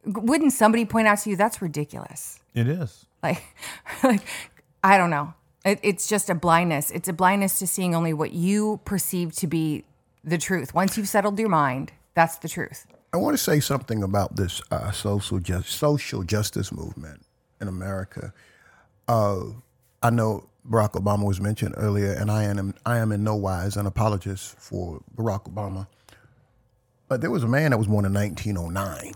wouldn't 0.07 0.53
somebody 0.53 0.85
point 0.85 1.09
out 1.09 1.19
to 1.19 1.31
you 1.31 1.37
that's 1.37 1.61
ridiculous? 1.61 2.39
It 2.55 2.69
is. 2.69 3.07
Like 3.25 3.43
like 4.05 4.21
I 4.85 4.97
don't 4.97 5.11
know. 5.11 5.35
It, 5.65 5.81
it's 5.83 6.07
just 6.07 6.31
a 6.31 6.35
blindness. 6.37 6.93
It's 6.93 7.09
a 7.09 7.13
blindness 7.13 7.59
to 7.59 7.67
seeing 7.67 7.93
only 7.93 8.13
what 8.13 8.33
you 8.33 8.81
perceive 8.85 9.35
to 9.37 9.49
be 9.49 9.83
the 10.23 10.39
truth. 10.39 10.75
Once 10.75 10.97
you've 10.97 11.09
settled 11.09 11.37
your 11.41 11.49
mind, 11.49 11.91
that's 12.15 12.37
the 12.37 12.49
truth. 12.49 12.87
I 13.13 13.17
want 13.17 13.37
to 13.37 13.43
say 13.43 13.59
something 13.59 14.05
about 14.05 14.37
this 14.37 14.63
uh, 14.71 14.93
social 14.93 15.41
just, 15.41 15.71
social 15.71 16.23
justice 16.23 16.71
movement 16.71 17.23
in 17.61 17.67
America. 17.67 18.33
Uh, 19.09 19.41
I 20.03 20.11
know 20.11 20.49
Barack 20.69 20.93
Obama 20.93 21.27
was 21.27 21.41
mentioned 21.41 21.75
earlier, 21.77 22.13
and 22.13 22.31
I 22.31 22.45
am 22.45 22.75
I 22.87 22.99
am 22.99 23.11
in 23.11 23.25
no 23.25 23.35
wise 23.35 23.77
an 23.77 23.87
apologist 23.87 24.57
for 24.57 25.01
Barack 25.17 25.53
Obama. 25.53 25.89
But 27.09 27.21
there 27.21 27.31
was 27.31 27.43
a 27.45 27.49
man 27.49 27.71
that 27.71 27.79
was 27.79 27.87
born 27.87 28.05
in 28.05 28.15
1909, 28.15 29.13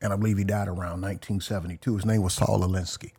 and 0.00 0.12
I 0.12 0.16
believe 0.16 0.38
he 0.38 0.44
died 0.44 0.68
around 0.68 1.02
1972. 1.02 1.96
His 1.96 2.06
name 2.06 2.22
was 2.22 2.34
Saul 2.34 2.60
Alinsky. 2.60 3.12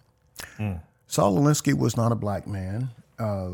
Saul 1.07 1.37
Alinsky 1.37 1.77
was 1.77 1.97
not 1.97 2.11
a 2.11 2.15
black 2.15 2.47
man, 2.47 2.89
uh, 3.19 3.51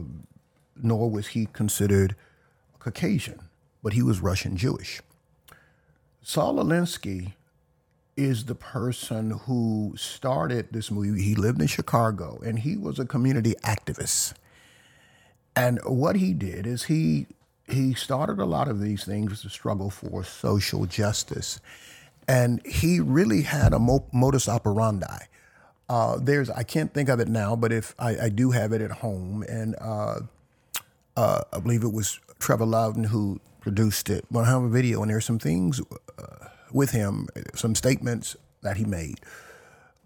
nor 0.75 1.09
was 1.09 1.27
he 1.27 1.47
considered 1.47 2.15
Caucasian, 2.79 3.39
but 3.81 3.93
he 3.93 4.03
was 4.03 4.19
Russian 4.19 4.55
Jewish. 4.57 5.01
Saul 6.21 6.55
Alinsky 6.55 7.33
is 8.15 8.45
the 8.45 8.55
person 8.55 9.31
who 9.31 9.93
started 9.95 10.67
this 10.71 10.91
movie. 10.91 11.21
He 11.21 11.35
lived 11.35 11.61
in 11.61 11.67
Chicago 11.67 12.39
and 12.43 12.59
he 12.59 12.75
was 12.75 12.99
a 12.99 13.05
community 13.05 13.53
activist. 13.63 14.33
And 15.55 15.79
what 15.85 16.15
he 16.17 16.33
did 16.33 16.67
is 16.67 16.83
he 16.85 17.27
he 17.67 17.93
started 17.93 18.39
a 18.39 18.45
lot 18.45 18.67
of 18.67 18.79
these 18.79 19.03
things 19.03 19.41
to 19.41 19.49
struggle 19.49 19.89
for 19.89 20.23
social 20.23 20.85
justice. 20.85 21.59
And 22.27 22.65
he 22.65 22.99
really 22.99 23.41
had 23.43 23.73
a 23.73 23.79
mo- 23.79 24.05
modus 24.13 24.47
operandi. 24.47 25.25
Uh, 25.89 26.17
there's 26.21 26.49
I 26.49 26.63
can't 26.63 26.93
think 26.93 27.09
of 27.09 27.19
it 27.19 27.27
now, 27.27 27.55
but 27.55 27.71
if 27.71 27.95
I, 27.97 28.17
I 28.23 28.29
do 28.29 28.51
have 28.51 28.73
it 28.73 28.81
at 28.81 28.91
home, 28.91 29.43
and 29.47 29.75
uh, 29.79 30.19
uh, 31.15 31.41
I 31.53 31.59
believe 31.59 31.83
it 31.83 31.93
was 31.93 32.19
Trevor 32.39 32.65
Loudon 32.65 33.05
who 33.05 33.39
produced 33.61 34.09
it. 34.09 34.25
But 34.29 34.43
I 34.43 34.49
have 34.49 34.63
a 34.63 34.69
video, 34.69 35.01
and 35.01 35.09
there's 35.09 35.25
some 35.25 35.39
things 35.39 35.79
uh, 36.17 36.47
with 36.71 36.91
him, 36.91 37.29
some 37.55 37.73
statements 37.73 38.35
that 38.63 38.77
he 38.77 38.83
made. 38.83 39.21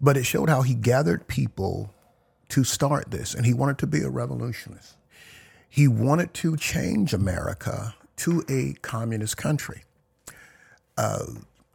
But 0.00 0.16
it 0.16 0.24
showed 0.24 0.48
how 0.48 0.62
he 0.62 0.74
gathered 0.74 1.26
people 1.26 1.92
to 2.50 2.62
start 2.62 3.10
this, 3.10 3.34
and 3.34 3.44
he 3.44 3.54
wanted 3.54 3.78
to 3.78 3.86
be 3.86 4.02
a 4.02 4.08
revolutionist. 4.08 4.94
He 5.72 5.88
wanted 5.88 6.34
to 6.34 6.54
change 6.58 7.14
America 7.14 7.94
to 8.16 8.44
a 8.46 8.74
communist 8.82 9.38
country. 9.38 9.84
Uh, 10.98 11.24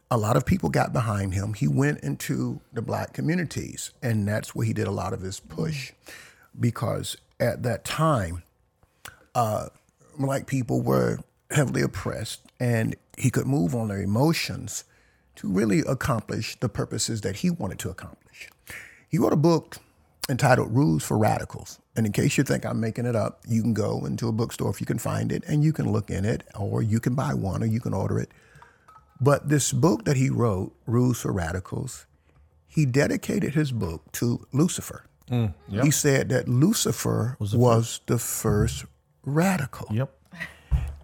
a 0.08 0.16
lot 0.16 0.36
of 0.36 0.46
people 0.46 0.68
got 0.68 0.92
behind 0.92 1.34
him. 1.34 1.52
He 1.54 1.66
went 1.66 1.98
into 2.04 2.60
the 2.72 2.80
black 2.80 3.12
communities, 3.12 3.90
and 4.00 4.28
that's 4.28 4.54
where 4.54 4.64
he 4.64 4.72
did 4.72 4.86
a 4.86 4.92
lot 4.92 5.12
of 5.12 5.22
his 5.22 5.40
push 5.40 5.90
because 6.60 7.16
at 7.40 7.64
that 7.64 7.84
time, 7.84 8.44
uh, 9.34 9.66
black 10.16 10.46
people 10.46 10.80
were 10.80 11.18
heavily 11.50 11.82
oppressed, 11.82 12.42
and 12.60 12.94
he 13.16 13.30
could 13.30 13.48
move 13.48 13.74
on 13.74 13.88
their 13.88 14.00
emotions 14.00 14.84
to 15.34 15.48
really 15.48 15.80
accomplish 15.80 16.54
the 16.60 16.68
purposes 16.68 17.22
that 17.22 17.38
he 17.38 17.50
wanted 17.50 17.80
to 17.80 17.90
accomplish. 17.90 18.48
He 19.08 19.18
wrote 19.18 19.32
a 19.32 19.36
book 19.36 19.78
entitled 20.28 20.72
Rules 20.72 21.02
for 21.02 21.18
Radicals. 21.18 21.80
And 21.98 22.06
in 22.06 22.12
case 22.12 22.38
you 22.38 22.44
think 22.44 22.64
I'm 22.64 22.78
making 22.78 23.06
it 23.06 23.16
up, 23.16 23.40
you 23.48 23.60
can 23.60 23.74
go 23.74 24.04
into 24.06 24.28
a 24.28 24.32
bookstore 24.32 24.70
if 24.70 24.80
you 24.80 24.86
can 24.86 24.98
find 24.98 25.32
it 25.32 25.42
and 25.48 25.64
you 25.64 25.72
can 25.72 25.90
look 25.90 26.10
in 26.10 26.24
it, 26.24 26.44
or 26.54 26.80
you 26.80 27.00
can 27.00 27.16
buy 27.16 27.34
one 27.34 27.60
or 27.60 27.66
you 27.66 27.80
can 27.80 27.92
order 27.92 28.20
it. 28.20 28.30
But 29.20 29.48
this 29.48 29.72
book 29.72 30.04
that 30.04 30.16
he 30.16 30.30
wrote, 30.30 30.72
Rules 30.86 31.22
for 31.22 31.32
Radicals, 31.32 32.06
he 32.68 32.86
dedicated 32.86 33.54
his 33.54 33.72
book 33.72 34.12
to 34.12 34.46
Lucifer. 34.52 35.06
He 35.68 35.90
said 35.90 36.28
that 36.28 36.48
Lucifer 36.48 37.36
was 37.40 38.00
the, 38.06 38.18
first 38.18 38.84
radical. 39.24 39.88
Yep. 39.90 40.14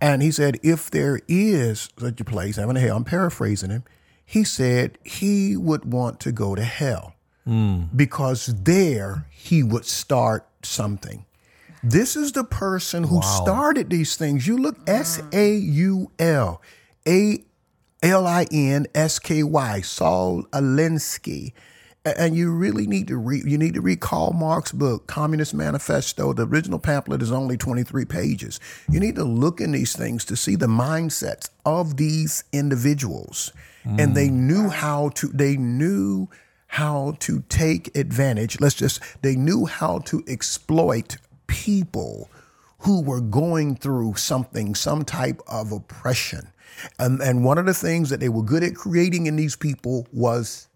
And 0.01 0.23
he 0.23 0.31
said, 0.31 0.61
if 0.63 0.93
there 0.93 1.19
is 1.27 1.89
such 1.99 2.21
a 2.21 2.25
place, 2.25 2.55
hell, 2.55 2.71
I'm 2.71 3.05
paraphrasing 3.05 3.71
him, 3.71 3.83
he 4.25 4.45
said 4.45 4.97
he 5.03 5.57
would 5.57 5.93
want 5.93 6.21
to 6.21 6.31
go 6.31 6.55
to 6.55 6.63
hell 6.63 7.15
because 7.97 8.47
there 8.63 9.27
he 9.31 9.63
would 9.63 9.85
start 9.85 10.47
something. 10.65 11.25
This 11.83 12.17
is 12.17 12.33
the 12.33 12.45
person 12.45 13.05
who 13.05 13.21
started 13.23 13.91
these 13.91 14.17
things. 14.17 14.47
You 14.47 14.57
look 14.57 14.77
S 14.87 15.21
A 15.33 15.55
U 15.55 16.11
L 16.19 16.63
A 17.07 17.45
L 18.03 18.27
I 18.27 18.47
N 18.51 18.87
S 18.95 19.19
K 19.19 19.43
Y, 19.43 19.81
Saul 19.83 20.45
Alinsky. 20.45 21.53
And 22.07 22.37
you 22.37 22.53
really 22.53 22.87
need 22.87 23.09
to 23.09 23.17
read. 23.17 23.45
You 23.47 23.57
need 23.57 23.73
to 23.75 23.81
read 23.81 24.01
Karl 24.01 24.35
Marx's 24.35 24.73
book, 24.73 25.07
Communist 25.07 25.55
Manifesto. 25.55 26.35
The 26.35 26.47
original 26.47 26.79
pamphlet 26.79 27.23
is 27.23 27.33
only 27.33 27.57
twenty 27.57 27.83
three 27.83 28.05
pages. 28.05 28.61
You 28.91 29.01
need 29.01 29.15
to 29.17 29.25
look 29.25 29.59
in 29.59 29.73
these 29.73 29.97
things 29.97 30.27
to 30.27 30.37
see 30.37 30.55
the 30.55 30.67
mindsets 30.67 31.49
of 31.65 31.97
these 31.97 32.45
individuals, 32.53 33.55
and 33.87 34.15
they 34.15 34.29
mm. 34.29 34.33
knew 34.33 34.69
how 34.69 35.11
to. 35.15 35.29
They 35.29 35.57
knew 35.57 36.29
how 36.75 37.17
to 37.21 37.41
take 37.49 37.97
advantage. 37.97 38.61
Let's 38.61 38.75
just. 38.75 39.01
They 39.23 39.37
knew 39.37 39.65
how 39.67 40.01
to 40.01 40.25
exploit 40.27 41.19
people 41.47 42.29
who 42.81 43.01
were 43.01 43.21
going 43.21 43.77
through 43.77 44.17
something, 44.17 44.75
some 44.75 45.05
type 45.05 45.41
of 45.47 45.71
oppression. 45.71 46.49
And, 46.99 47.21
and 47.21 47.45
one 47.45 47.59
of 47.59 47.67
the 47.67 47.75
things 47.75 48.11
that 48.11 48.19
they 48.19 48.29
were 48.29 48.43
good 48.43 48.65
at 48.65 48.75
creating 48.75 49.27
in 49.27 49.37
these 49.37 49.55
people 49.55 50.09
was 50.13 50.69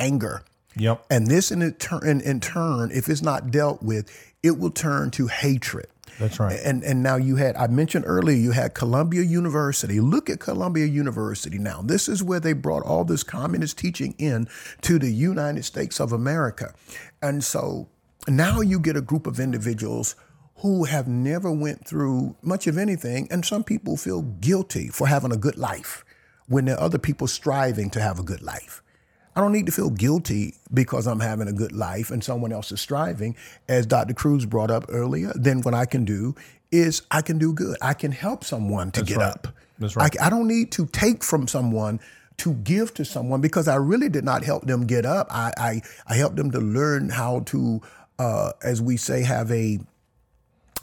anger. 0.00 0.42
Yep. 0.76 1.06
And 1.08 1.28
this 1.28 1.52
in, 1.52 1.72
turn, 1.74 2.06
in, 2.06 2.20
in 2.20 2.40
turn, 2.40 2.90
if 2.92 3.08
it's 3.08 3.22
not 3.22 3.52
dealt 3.52 3.80
with, 3.80 4.10
it 4.42 4.58
will 4.58 4.72
turn 4.72 5.12
to 5.12 5.28
hatred. 5.28 5.86
That's 6.18 6.40
right. 6.40 6.58
And 6.64 6.82
and 6.82 7.02
now 7.02 7.16
you 7.16 7.36
had 7.36 7.56
I 7.56 7.68
mentioned 7.68 8.04
earlier 8.06 8.36
you 8.36 8.50
had 8.50 8.74
Columbia 8.74 9.22
University. 9.22 10.00
Look 10.00 10.28
at 10.28 10.40
Columbia 10.40 10.86
University 10.86 11.58
now. 11.58 11.80
This 11.82 12.08
is 12.08 12.22
where 12.22 12.40
they 12.40 12.52
brought 12.52 12.82
all 12.82 13.04
this 13.04 13.22
communist 13.22 13.78
teaching 13.78 14.14
in 14.18 14.48
to 14.82 14.98
the 14.98 15.12
United 15.12 15.64
States 15.64 16.00
of 16.00 16.12
America. 16.12 16.74
And 17.22 17.44
so 17.44 17.88
now 18.26 18.60
you 18.60 18.80
get 18.80 18.96
a 18.96 19.00
group 19.00 19.26
of 19.26 19.38
individuals 19.38 20.16
who 20.56 20.84
have 20.84 21.06
never 21.06 21.52
went 21.52 21.86
through 21.86 22.34
much 22.42 22.66
of 22.66 22.76
anything 22.76 23.28
and 23.30 23.44
some 23.44 23.62
people 23.62 23.96
feel 23.96 24.22
guilty 24.22 24.88
for 24.88 25.06
having 25.06 25.32
a 25.32 25.36
good 25.36 25.56
life 25.56 26.04
when 26.48 26.64
there 26.64 26.76
are 26.76 26.82
other 26.82 26.98
people 26.98 27.28
striving 27.28 27.90
to 27.90 28.00
have 28.00 28.18
a 28.18 28.24
good 28.24 28.42
life. 28.42 28.82
I 29.38 29.40
don't 29.40 29.52
need 29.52 29.66
to 29.66 29.72
feel 29.72 29.90
guilty 29.90 30.56
because 30.74 31.06
I'm 31.06 31.20
having 31.20 31.46
a 31.46 31.52
good 31.52 31.70
life 31.70 32.10
and 32.10 32.24
someone 32.24 32.50
else 32.50 32.72
is 32.72 32.80
striving. 32.80 33.36
As 33.68 33.86
Dr. 33.86 34.12
Cruz 34.12 34.44
brought 34.44 34.68
up 34.68 34.86
earlier, 34.88 35.32
then 35.36 35.60
what 35.60 35.74
I 35.74 35.86
can 35.86 36.04
do 36.04 36.34
is 36.72 37.02
I 37.12 37.22
can 37.22 37.38
do 37.38 37.52
good. 37.52 37.76
I 37.80 37.94
can 37.94 38.10
help 38.10 38.42
someone 38.42 38.90
to 38.90 39.04
get 39.04 39.18
right. 39.18 39.30
up. 39.30 39.46
That's 39.78 39.94
right. 39.94 40.20
I, 40.20 40.26
I 40.26 40.30
don't 40.30 40.48
need 40.48 40.72
to 40.72 40.86
take 40.86 41.22
from 41.22 41.46
someone 41.46 42.00
to 42.38 42.54
give 42.54 42.92
to 42.94 43.04
someone 43.04 43.40
because 43.40 43.68
I 43.68 43.76
really 43.76 44.08
did 44.08 44.24
not 44.24 44.42
help 44.42 44.66
them 44.66 44.88
get 44.88 45.06
up. 45.06 45.28
I, 45.30 45.52
I, 45.56 45.82
I 46.08 46.14
helped 46.16 46.34
them 46.34 46.50
to 46.50 46.58
learn 46.58 47.08
how 47.08 47.40
to, 47.46 47.80
uh, 48.18 48.50
as 48.64 48.82
we 48.82 48.96
say, 48.96 49.22
have 49.22 49.52
a 49.52 49.78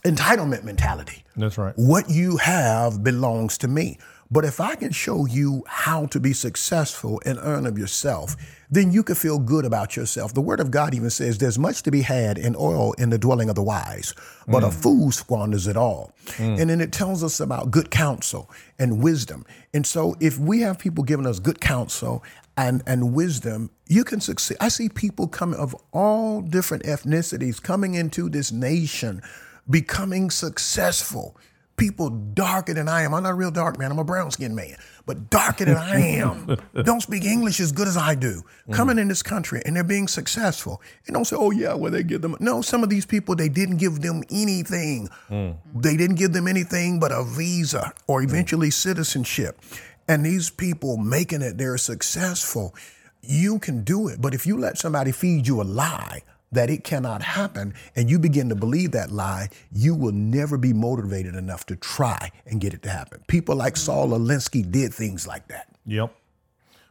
entitlement 0.06 0.64
mentality. 0.64 1.26
That's 1.36 1.58
right. 1.58 1.74
What 1.76 2.10
you 2.10 2.38
have 2.38 3.04
belongs 3.04 3.58
to 3.58 3.68
me. 3.68 3.98
But 4.32 4.44
if 4.44 4.60
I 4.60 4.76
can 4.76 4.92
show 4.92 5.26
you 5.26 5.64
how 5.68 6.08
to 6.08 6.20
be 6.20 6.34
successful 6.34 7.22
and 7.26 7.38
earn 7.42 7.66
of 7.66 7.78
yourself, 7.78 8.36
then 8.72 8.92
you 8.92 9.04
can 9.04 9.16
feel 9.16 9.38
good 9.38 9.66
about 9.66 9.96
yourself. 9.96 10.34
The 10.34 10.42
word 10.42 10.60
of 10.60 10.72
God 10.72 10.96
even 10.96 11.12
says 11.12 11.38
there's 11.38 11.60
much 11.60 11.84
to 11.84 11.92
be 11.92 12.02
had 12.02 12.38
in 12.38 12.56
oil 12.56 12.94
in 12.94 13.12
the 13.12 13.20
dwelling 13.20 13.50
of 13.50 13.56
the 13.56 13.64
wise, 13.64 14.16
but 14.48 14.64
a 14.64 14.68
mm. 14.68 14.74
fool 14.74 15.12
squanders 15.12 15.68
it 15.68 15.78
all. 15.78 16.12
Mm. 16.38 16.60
And 16.60 16.70
then 16.70 16.82
it 16.82 16.92
tells 16.92 17.24
us 17.24 17.40
about 17.40 17.70
good 17.70 17.92
counsel 17.92 18.50
and 18.80 19.04
wisdom. 19.04 19.46
And 19.74 19.86
so 19.86 20.16
if 20.20 20.40
we 20.40 20.62
have 20.62 20.80
people 20.80 21.04
giving 21.04 21.28
us 21.28 21.40
good 21.40 21.62
counsel 21.62 22.24
and, 22.58 22.82
and 22.88 23.14
wisdom, 23.14 23.70
you 23.88 24.04
can 24.04 24.20
succeed. 24.20 24.58
I 24.60 24.70
see 24.70 24.90
people 24.90 25.28
coming 25.28 25.60
of 25.60 25.76
all 25.92 26.42
different 26.42 26.84
ethnicities 26.84 27.62
coming 27.62 27.94
into 27.94 28.30
this 28.30 28.52
nation, 28.52 29.22
becoming 29.70 30.32
successful 30.32 31.38
people 31.78 32.10
darker 32.10 32.74
than 32.74 32.88
I 32.88 33.04
am. 33.04 33.14
I'm 33.14 33.24
not 33.24 33.32
a 33.32 33.36
real 33.36 33.52
dark 33.52 33.78
man. 33.78 33.92
I'm 33.92 34.00
a 34.00 34.04
brown 34.04 34.32
skinned 34.32 34.56
man, 34.56 34.78
but 35.06 35.30
darker 35.30 35.66
than 35.66 35.78
I 35.78 36.00
am. 36.00 36.58
don't 36.84 37.02
speak 37.02 37.26
English 37.26 37.60
as 37.60 37.72
good 37.72 37.88
as 37.88 37.98
I 37.98 38.16
do. 38.16 38.44
Mm. 38.68 38.74
Coming 38.74 39.00
in 39.00 39.08
this 39.08 39.24
country 39.24 39.62
and 39.66 39.76
they're 39.76 39.84
being 39.84 40.08
successful. 40.08 40.82
And 41.08 41.14
don't 41.14 41.26
say, 41.26 41.36
oh, 41.38 41.52
yeah, 41.52 41.74
well, 41.74 41.92
they 41.92 42.04
give 42.04 42.22
them. 42.22 42.36
No, 42.40 42.62
some 42.62 42.84
of 42.84 42.90
these 42.90 43.06
people, 43.06 43.36
they 43.36 43.50
didn't 43.50 43.78
give 43.78 44.02
them 44.02 44.24
anything. 44.30 45.10
Mm. 45.30 45.58
They 45.74 45.98
didn't 45.98 46.18
give 46.18 46.34
them 46.34 46.48
anything 46.48 47.00
but 47.00 47.12
a 47.12 47.24
visa 47.24 47.94
or 48.08 48.22
mm. 48.22 48.26
eventually 48.26 48.72
citizenship. 48.72 49.60
And 50.08 50.26
these 50.26 50.50
people 50.50 50.98
making 50.98 51.42
it, 51.42 51.58
they're 51.58 51.78
successful. 51.78 52.76
You 53.22 53.60
can 53.60 53.84
do 53.84 54.08
it. 54.08 54.22
But 54.22 54.34
if 54.34 54.46
you 54.46 54.58
let 54.58 54.78
somebody 54.78 55.12
feed 55.12 55.48
you 55.48 55.62
a 55.62 55.64
lie, 55.64 56.22
that 56.56 56.70
it 56.70 56.84
cannot 56.84 57.22
happen 57.22 57.74
and 57.96 58.10
you 58.10 58.20
begin 58.20 58.50
to 58.50 58.56
believe 58.56 58.92
that 58.92 59.12
lie, 59.12 59.50
you 59.72 59.96
will 59.96 60.12
never 60.12 60.58
be 60.58 60.74
motivated 60.74 61.36
enough 61.36 61.66
to 61.68 61.76
try 61.76 62.32
and 62.46 62.60
get 62.60 62.74
it 62.74 62.82
to 62.84 62.90
happen. 62.90 63.24
People 63.28 63.56
like 63.56 63.78
Saul 63.78 64.10
Alinsky 64.10 64.70
did 64.70 64.94
things 64.94 65.28
like 65.28 65.48
that. 65.48 65.68
Yep. 65.86 66.14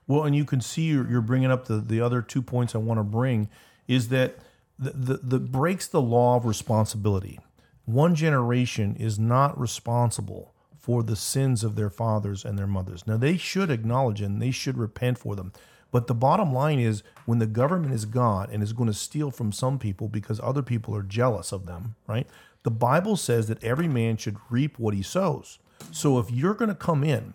Well, 0.07 0.25
and 0.25 0.37
you 0.37 0.45
can 0.45 0.61
see 0.61 0.83
you're, 0.83 1.21
bringing 1.21 1.51
up 1.51 1.67
the, 1.67 1.77
the 1.77 2.01
other 2.01 2.23
two 2.23 2.43
points 2.43 2.75
I 2.75 2.79
want 2.79 2.99
to 2.99 3.05
bring 3.05 3.49
is 3.89 4.09
that 4.09 4.37
the, 4.79 4.91
the, 4.91 5.17
the 5.17 5.39
breaks 5.39 5.87
the 5.87 6.03
law 6.03 6.37
of 6.37 6.45
responsibility. 6.45 7.41
One 7.87 8.15
generation 8.15 8.97
is 8.97 9.19
not 9.19 9.59
responsible 9.59 10.55
for 10.79 11.03
the 11.03 11.17
sins 11.17 11.65
of 11.65 11.77
their 11.77 11.91
fathers 11.91 12.45
and 12.45 12.59
their 12.59 12.67
mothers. 12.67 13.07
Now, 13.07 13.17
they 13.17 13.39
should 13.39 13.71
acknowledge 13.71 14.21
and 14.21 14.43
they 14.43 14.51
should 14.51 14.77
repent 14.77 15.17
for 15.17 15.35
them. 15.35 15.53
But 15.95 16.09
the 16.09 16.15
bottom 16.15 16.53
line 16.53 16.81
is 16.81 17.05
when 17.25 17.39
the 17.39 17.47
government 17.47 17.95
is 17.95 18.05
God 18.05 18.51
and 18.51 18.65
is 18.65 18.73
going 18.73 18.89
to 18.89 18.93
steal 18.93 19.31
from 19.31 19.53
some 19.53 19.79
people 19.79 20.09
because 20.09 20.41
other 20.41 20.61
people 20.61 20.93
are 20.97 21.05
jealous 21.05 21.53
of 21.53 21.67
them, 21.67 21.95
right? 22.09 22.27
The 22.65 22.73
Bible 22.73 23.17
says 23.17 23.47
that 23.47 23.63
every 23.63 23.87
man 23.87 24.17
should 24.17 24.39
reap 24.51 24.77
what 24.77 24.95
he 24.95 25.03
sows. 25.03 25.61
So 25.93 26.19
if 26.19 26.33
you're 26.33 26.55
going 26.55 26.71
to 26.71 26.75
come 26.75 27.05
in 27.05 27.35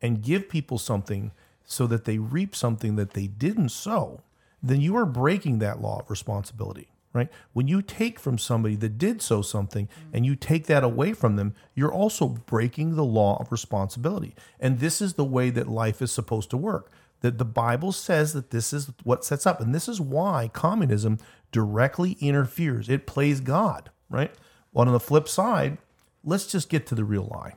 and 0.00 0.22
give 0.22 0.48
people 0.48 0.78
something 0.78 1.32
so 1.66 1.86
that 1.88 2.06
they 2.06 2.16
reap 2.16 2.56
something 2.56 2.96
that 2.96 3.10
they 3.10 3.26
didn't 3.26 3.68
sow, 3.68 4.22
then 4.62 4.80
you 4.80 4.96
are 4.96 5.04
breaking 5.04 5.58
that 5.58 5.82
law 5.82 6.00
of 6.00 6.08
responsibility, 6.08 6.88
right? 7.12 7.28
When 7.52 7.68
you 7.68 7.82
take 7.82 8.18
from 8.18 8.38
somebody 8.38 8.76
that 8.76 8.96
did 8.96 9.20
sow 9.20 9.42
something 9.42 9.86
and 10.14 10.24
you 10.24 10.34
take 10.34 10.64
that 10.68 10.82
away 10.82 11.12
from 11.12 11.36
them, 11.36 11.54
you're 11.74 11.92
also 11.92 12.26
breaking 12.28 12.96
the 12.96 13.04
law 13.04 13.36
of 13.38 13.52
responsibility. 13.52 14.34
And 14.58 14.78
this 14.78 15.02
is 15.02 15.12
the 15.12 15.26
way 15.26 15.50
that 15.50 15.68
life 15.68 16.00
is 16.00 16.10
supposed 16.10 16.48
to 16.48 16.56
work 16.56 16.90
that 17.20 17.38
the 17.38 17.44
Bible 17.44 17.92
says 17.92 18.32
that 18.32 18.50
this 18.50 18.72
is 18.72 18.90
what 19.02 19.24
sets 19.24 19.46
up. 19.46 19.60
And 19.60 19.74
this 19.74 19.88
is 19.88 20.00
why 20.00 20.50
communism 20.52 21.18
directly 21.52 22.16
interferes. 22.20 22.88
It 22.88 23.06
plays 23.06 23.40
God, 23.40 23.90
right? 24.08 24.32
Well, 24.72 24.86
on 24.86 24.92
the 24.92 25.00
flip 25.00 25.28
side, 25.28 25.78
let's 26.24 26.46
just 26.46 26.68
get 26.68 26.86
to 26.88 26.94
the 26.94 27.04
real 27.04 27.28
lie 27.30 27.54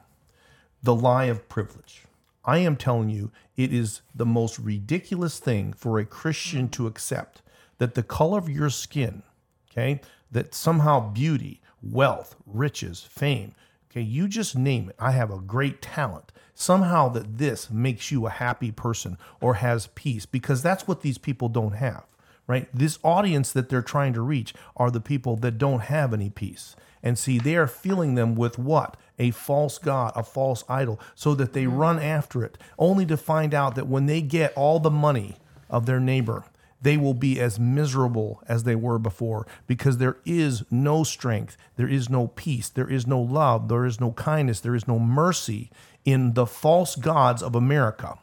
the 0.84 0.95
lie 0.95 1.26
of 1.26 1.47
privilege. 1.47 2.03
I 2.43 2.57
am 2.57 2.76
telling 2.76 3.09
you, 3.12 3.32
it 3.55 3.72
is 3.72 4.01
the 4.16 4.26
most 4.26 4.57
ridiculous 4.57 5.38
thing 5.38 5.74
for 5.74 5.99
a 5.99 6.05
Christian 6.05 6.70
to 6.70 6.88
accept 6.88 7.43
that 7.78 7.93
the 7.93 8.03
color 8.03 8.39
of 8.39 8.49
your 8.49 8.72
skin, 8.72 9.22
okay, 9.70 10.01
that 10.32 10.55
somehow 10.55 11.12
beauty, 11.12 11.62
wealth, 11.84 12.36
riches, 12.47 13.01
fame, 13.03 13.53
okay, 13.92 14.02
you 14.02 14.28
just 14.28 14.58
name 14.58 14.89
it. 14.89 14.96
I 15.00 15.12
have 15.12 15.32
a 15.32 15.39
great 15.39 15.82
talent. 15.82 16.32
Somehow 16.54 17.10
that 17.10 17.38
this 17.38 17.70
makes 17.70 18.12
you 18.12 18.26
a 18.26 18.32
happy 18.32 18.72
person 18.72 19.18
or 19.39 19.56
has 19.56 19.88
peace 19.96 20.26
because 20.26 20.62
that's 20.62 20.88
what 20.88 21.02
these 21.02 21.18
people 21.18 21.50
don't 21.50 21.74
have 21.74 22.06
right? 22.52 22.68
This 22.74 23.00
audience 23.02 23.54
that 23.54 23.70
they're 23.70 23.82
trying 23.82 24.12
to 24.12 24.22
reach 24.22 24.54
are 24.76 24.92
the 24.92 25.00
people 25.00 25.38
that 25.38 25.58
don't 25.58 25.84
have 25.84 26.14
any 26.14 26.30
peace. 26.30 26.76
And 27.02 27.18
see 27.18 27.39
they 27.39 27.56
are 27.56 27.66
filling 27.66 28.16
them 28.16 28.36
with 28.36 28.60
what? 28.60 28.98
A 29.18 29.32
false 29.32 29.78
god 29.78 30.12
a 30.16 30.24
false 30.24 30.64
idol 30.68 31.00
so 31.16 31.34
that 31.36 31.54
they 31.54 31.64
mm-hmm. 31.64 31.78
run 31.78 32.00
after 32.00 32.44
it 32.44 32.58
only 32.78 33.06
to 33.06 33.16
find 33.16 33.54
out 33.54 33.76
that 33.76 33.88
when 33.88 34.06
they 34.06 34.22
get 34.22 34.54
all 34.58 34.80
the 34.80 34.92
money 34.92 35.38
of 35.70 35.86
their 35.86 36.00
neighbor 36.00 36.44
they 36.82 36.97
will 36.97 37.13
be 37.13 37.39
as 37.39 37.59
miserable 37.59 38.41
as 38.47 38.63
they 38.63 38.75
were 38.75 38.97
before 38.97 39.45
because 39.67 39.97
there 39.97 40.17
is 40.25 40.63
no 40.71 41.03
strength, 41.03 41.55
there 41.75 41.88
is 41.88 42.09
no 42.09 42.27
peace, 42.27 42.69
there 42.69 42.89
is 42.89 43.05
no 43.05 43.21
love, 43.21 43.67
there 43.69 43.86
is 43.86 43.99
no 43.99 44.11
kindness, 44.13 44.59
there 44.59 44.75
is 44.75 44.88
no 44.88 44.97
mercy 44.97 45.69
in 46.03 46.34
the 46.34 46.45
false 46.45 46.95
gods 46.95 47.43
of 47.43 47.55
America 47.55 48.17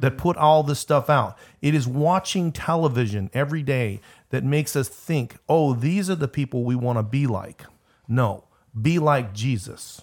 that 0.00 0.18
put 0.18 0.36
all 0.36 0.62
this 0.62 0.78
stuff 0.78 1.10
out. 1.10 1.36
It 1.60 1.74
is 1.74 1.86
watching 1.86 2.52
television 2.52 3.30
every 3.32 3.62
day 3.62 4.00
that 4.30 4.44
makes 4.44 4.76
us 4.76 4.88
think, 4.88 5.36
oh, 5.48 5.74
these 5.74 6.08
are 6.08 6.14
the 6.14 6.28
people 6.28 6.64
we 6.64 6.76
want 6.76 6.98
to 6.98 7.02
be 7.02 7.26
like. 7.26 7.64
No, 8.06 8.44
be 8.80 8.98
like 8.98 9.34
Jesus. 9.34 10.02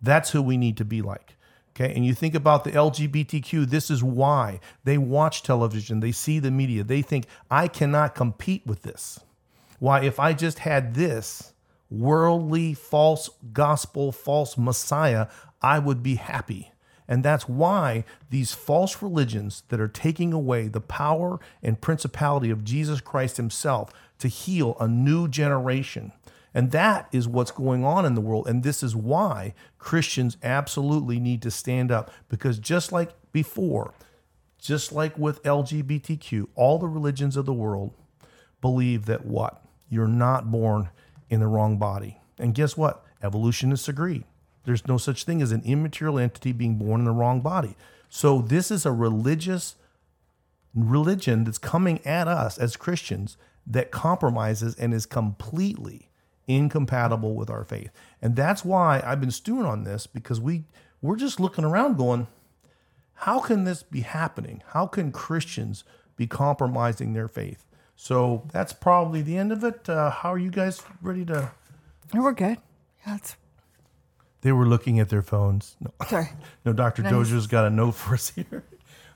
That's 0.00 0.30
who 0.30 0.42
we 0.42 0.56
need 0.56 0.76
to 0.76 0.84
be 0.84 1.02
like. 1.02 1.33
Okay, 1.76 1.92
and 1.92 2.06
you 2.06 2.14
think 2.14 2.36
about 2.36 2.62
the 2.62 2.70
LGBTQ, 2.70 3.68
this 3.68 3.90
is 3.90 4.02
why 4.02 4.60
they 4.84 4.96
watch 4.96 5.42
television, 5.42 5.98
they 5.98 6.12
see 6.12 6.38
the 6.38 6.52
media, 6.52 6.84
they 6.84 7.02
think, 7.02 7.26
I 7.50 7.66
cannot 7.66 8.14
compete 8.14 8.64
with 8.64 8.82
this. 8.82 9.18
Why, 9.80 10.02
if 10.02 10.20
I 10.20 10.34
just 10.34 10.60
had 10.60 10.94
this 10.94 11.52
worldly, 11.90 12.74
false 12.74 13.28
gospel, 13.52 14.12
false 14.12 14.56
Messiah, 14.56 15.26
I 15.62 15.80
would 15.80 16.00
be 16.00 16.14
happy. 16.14 16.70
And 17.08 17.24
that's 17.24 17.48
why 17.48 18.04
these 18.30 18.54
false 18.54 19.02
religions 19.02 19.64
that 19.68 19.80
are 19.80 19.88
taking 19.88 20.32
away 20.32 20.68
the 20.68 20.80
power 20.80 21.40
and 21.60 21.80
principality 21.80 22.50
of 22.50 22.64
Jesus 22.64 23.00
Christ 23.00 23.36
Himself 23.36 23.92
to 24.20 24.28
heal 24.28 24.76
a 24.78 24.86
new 24.86 25.26
generation 25.26 26.12
and 26.54 26.70
that 26.70 27.08
is 27.10 27.26
what's 27.26 27.50
going 27.50 27.84
on 27.84 28.06
in 28.06 28.14
the 28.14 28.20
world. 28.20 28.46
And 28.46 28.62
this 28.62 28.82
is 28.82 28.94
why 28.94 29.54
Christians 29.84 30.38
absolutely 30.42 31.20
need 31.20 31.42
to 31.42 31.50
stand 31.50 31.92
up 31.92 32.10
because 32.30 32.58
just 32.58 32.90
like 32.90 33.10
before, 33.32 33.92
just 34.58 34.92
like 34.92 35.18
with 35.18 35.42
LGBTQ, 35.42 36.48
all 36.54 36.78
the 36.78 36.88
religions 36.88 37.36
of 37.36 37.44
the 37.44 37.52
world 37.52 37.92
believe 38.62 39.04
that 39.04 39.26
what? 39.26 39.62
You're 39.90 40.08
not 40.08 40.50
born 40.50 40.88
in 41.28 41.40
the 41.40 41.46
wrong 41.46 41.76
body. 41.76 42.18
And 42.38 42.54
guess 42.54 42.78
what? 42.78 43.04
Evolutionists 43.22 43.86
agree. 43.86 44.24
There's 44.64 44.88
no 44.88 44.96
such 44.96 45.24
thing 45.24 45.42
as 45.42 45.52
an 45.52 45.60
immaterial 45.66 46.18
entity 46.18 46.52
being 46.52 46.76
born 46.76 47.02
in 47.02 47.04
the 47.04 47.12
wrong 47.12 47.42
body. 47.42 47.76
So 48.08 48.40
this 48.40 48.70
is 48.70 48.86
a 48.86 48.92
religious 48.92 49.76
religion 50.74 51.44
that's 51.44 51.58
coming 51.58 52.00
at 52.06 52.26
us 52.26 52.56
as 52.56 52.76
Christians 52.76 53.36
that 53.66 53.90
compromises 53.90 54.74
and 54.76 54.94
is 54.94 55.04
completely 55.04 56.08
incompatible 56.46 57.34
with 57.34 57.50
our 57.50 57.64
faith. 57.64 57.90
And 58.20 58.36
that's 58.36 58.64
why 58.64 59.02
I've 59.04 59.20
been 59.20 59.30
stewing 59.30 59.66
on 59.66 59.84
this 59.84 60.06
because 60.06 60.40
we 60.40 60.64
we're 61.00 61.16
just 61.16 61.38
looking 61.38 61.64
around 61.64 61.96
going, 61.98 62.26
how 63.14 63.38
can 63.38 63.64
this 63.64 63.82
be 63.82 64.00
happening? 64.00 64.62
How 64.68 64.86
can 64.86 65.12
Christians 65.12 65.84
be 66.16 66.26
compromising 66.26 67.12
their 67.12 67.28
faith? 67.28 67.66
So 67.96 68.48
that's 68.52 68.72
probably 68.72 69.22
the 69.22 69.36
end 69.36 69.52
of 69.52 69.62
it. 69.64 69.88
Uh, 69.88 70.10
how 70.10 70.32
are 70.32 70.38
you 70.38 70.50
guys 70.50 70.82
ready 71.00 71.24
to? 71.26 71.52
We're 72.12 72.32
good. 72.32 72.58
Yeah, 73.06 73.16
it's 73.16 73.36
They 74.40 74.52
were 74.52 74.66
looking 74.66 74.98
at 74.98 75.10
their 75.10 75.22
phones. 75.22 75.76
No, 75.80 75.92
sorry. 76.08 76.30
no 76.64 76.72
Dr. 76.72 77.02
Nice. 77.02 77.12
Dozier's 77.12 77.46
got 77.46 77.66
a 77.66 77.70
note 77.70 77.92
for 77.92 78.14
us 78.14 78.28
here. 78.34 78.64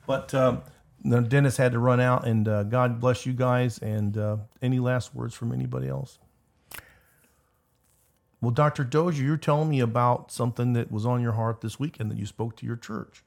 But 0.07 0.33
um, 0.35 0.63
no, 1.03 1.21
Dennis 1.21 1.57
had 1.57 1.73
to 1.73 1.79
run 1.79 2.01
out, 2.01 2.27
and 2.27 2.47
uh, 2.47 2.63
God 2.65 3.01
bless 3.01 3.27
you 3.27 3.33
guys. 3.33 3.79
And 3.79 4.17
uh, 4.17 4.37
any 4.63 4.79
last 4.79 5.15
words 5.15 5.35
from 5.35 5.53
anybody 5.53 5.89
else? 5.89 6.19
Well, 8.41 8.53
Dr. 8.53 8.85
Dozier, 8.85 9.25
you're 9.25 9.37
telling 9.37 9.69
me 9.69 9.81
about 9.81 10.31
something 10.31 10.73
that 10.75 10.93
was 10.93 11.05
on 11.05 11.21
your 11.23 11.33
heart 11.33 11.61
this 11.61 11.81
weekend 11.81 12.11
that 12.11 12.19
you 12.19 12.27
spoke 12.27 12.57
to 12.57 12.67
your 12.67 12.77
church. 12.77 13.25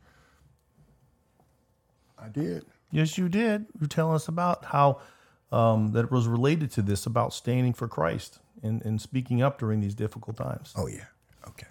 I 2.17 2.29
did. 2.29 2.65
Yes, 2.91 3.17
you 3.17 3.27
did. 3.27 3.65
You're 3.79 3.87
telling 3.87 4.15
us 4.15 4.27
about 4.27 4.65
how 4.65 5.01
um, 5.51 5.91
that 5.93 6.11
was 6.11 6.27
related 6.27 6.71
to 6.71 6.81
this 6.81 7.05
about 7.05 7.33
standing 7.33 7.73
for 7.73 7.87
Christ 7.87 8.39
and, 8.63 8.81
and 8.83 9.01
speaking 9.01 9.41
up 9.41 9.59
during 9.59 9.81
these 9.81 9.95
difficult 9.95 10.37
times. 10.37 10.73
Oh 10.77 10.87
yeah. 10.87 11.05
Okay. 11.47 11.67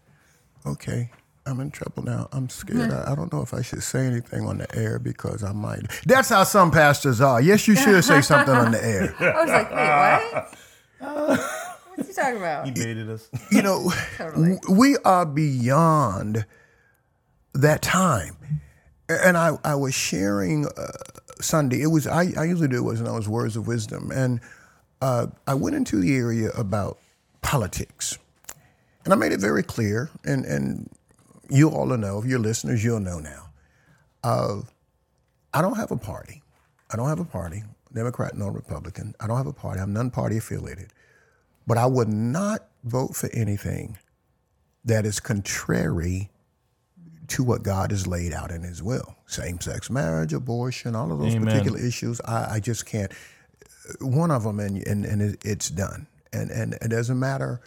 Okay. 0.67 1.11
I'm 1.47 1.61
in 1.61 1.71
trouble 1.71 2.03
now. 2.03 2.29
I'm 2.33 2.49
scared. 2.51 2.93
I, 2.93 3.13
I 3.13 3.15
don't 3.15 3.33
know 3.33 3.41
if 3.41 3.55
I 3.55 3.63
should 3.63 3.83
say 3.83 4.07
anything 4.07 4.47
on 4.47 4.59
the 4.59 4.77
air 4.77 4.99
because 4.99 5.43
I 5.43 5.53
might. 5.53 5.81
That's 6.05 6.29
how 6.29 6.45
some 6.45 6.71
pastors 6.71 7.21
are. 7.21 7.41
Yes, 7.41 7.67
you 7.67 7.75
should 7.77 8.05
say 8.05 8.21
something 8.21 8.55
on 8.55 8.73
the 8.73 8.85
air. 8.85 9.15
I 9.21 9.41
was 9.41 9.49
like, 9.49 9.71
wait, 9.71 10.45
what? 11.01 11.51
What's 12.01 12.17
he 12.17 12.23
talking 12.23 12.39
about? 12.39 12.65
He 12.65 12.73
baited 12.73 13.11
us. 13.11 13.29
you 13.53 13.61
know, 13.61 13.93
Totally. 14.17 14.59
we 14.71 14.97
are 15.05 15.27
beyond 15.27 16.47
that 17.53 17.83
time. 17.83 18.39
And 19.11 19.37
I, 19.37 19.59
I 19.63 19.75
was 19.75 19.95
sharing 19.95 20.67
uh, 20.67 20.93
Sunday. 21.43 21.83
It 21.83 21.89
was 21.89 22.07
I, 22.07 22.33
I 22.39 22.45
usually 22.45 22.69
do 22.69 22.83
what's 22.83 23.01
known 23.01 23.19
as 23.19 23.29
words 23.29 23.55
of 23.57 23.67
wisdom, 23.67 24.11
and 24.11 24.41
uh, 25.03 25.27
I 25.47 25.55
went 25.55 25.77
into 25.77 26.01
the 26.01 26.17
area 26.17 26.51
about 26.57 26.99
politics, 27.43 28.17
and 29.05 29.13
I 29.13 29.17
made 29.17 29.33
it 29.33 29.41
very 29.41 29.63
clear. 29.63 30.09
And 30.25 30.47
and 30.47 30.89
you 31.51 31.69
all 31.69 31.87
know, 31.87 32.19
if 32.19 32.25
you're 32.25 32.39
listeners, 32.39 32.83
you'll 32.83 33.01
know 33.01 33.19
now. 33.19 33.49
Uh, 34.25 34.61
I 35.53 35.61
don't 35.61 35.77
have 35.77 35.91
a 35.91 35.97
party. 35.99 36.43
I 36.91 36.97
don't 36.97 37.09
have 37.09 37.21
a 37.21 37.25
party, 37.25 37.63
Democrat 37.93 38.37
nor 38.37 38.53
Republican. 38.53 39.15
I 39.21 39.27
don't 39.27 39.37
have 39.37 39.49
a 39.49 39.53
party. 39.53 39.81
I'm 39.81 39.93
non-party 39.93 40.39
affiliated. 40.39 40.93
But 41.71 41.79
I 41.79 41.87
would 41.87 42.09
not 42.09 42.67
vote 42.83 43.15
for 43.15 43.31
anything 43.33 43.97
that 44.85 45.07
is 45.07 45.21
contrary 45.21 46.29
to 47.29 47.45
what 47.45 47.63
God 47.63 47.93
has 47.93 48.09
laid 48.09 48.33
out 48.33 48.51
in 48.51 48.65
His 48.65 48.83
will. 48.83 49.15
Same 49.27 49.61
sex 49.61 49.89
marriage, 49.89 50.33
abortion, 50.33 50.97
all 50.97 51.13
of 51.13 51.21
those 51.21 51.37
Amen. 51.37 51.47
particular 51.47 51.79
issues. 51.79 52.21
I, 52.23 52.55
I 52.55 52.59
just 52.59 52.87
can't. 52.87 53.13
One 54.01 54.33
of 54.33 54.43
them, 54.43 54.59
and, 54.59 54.85
and, 54.85 55.05
and 55.05 55.39
it's 55.45 55.71
done. 55.71 56.09
And, 56.33 56.51
and 56.51 56.75
it 56.75 56.89
doesn't 56.89 57.21
matter 57.21 57.61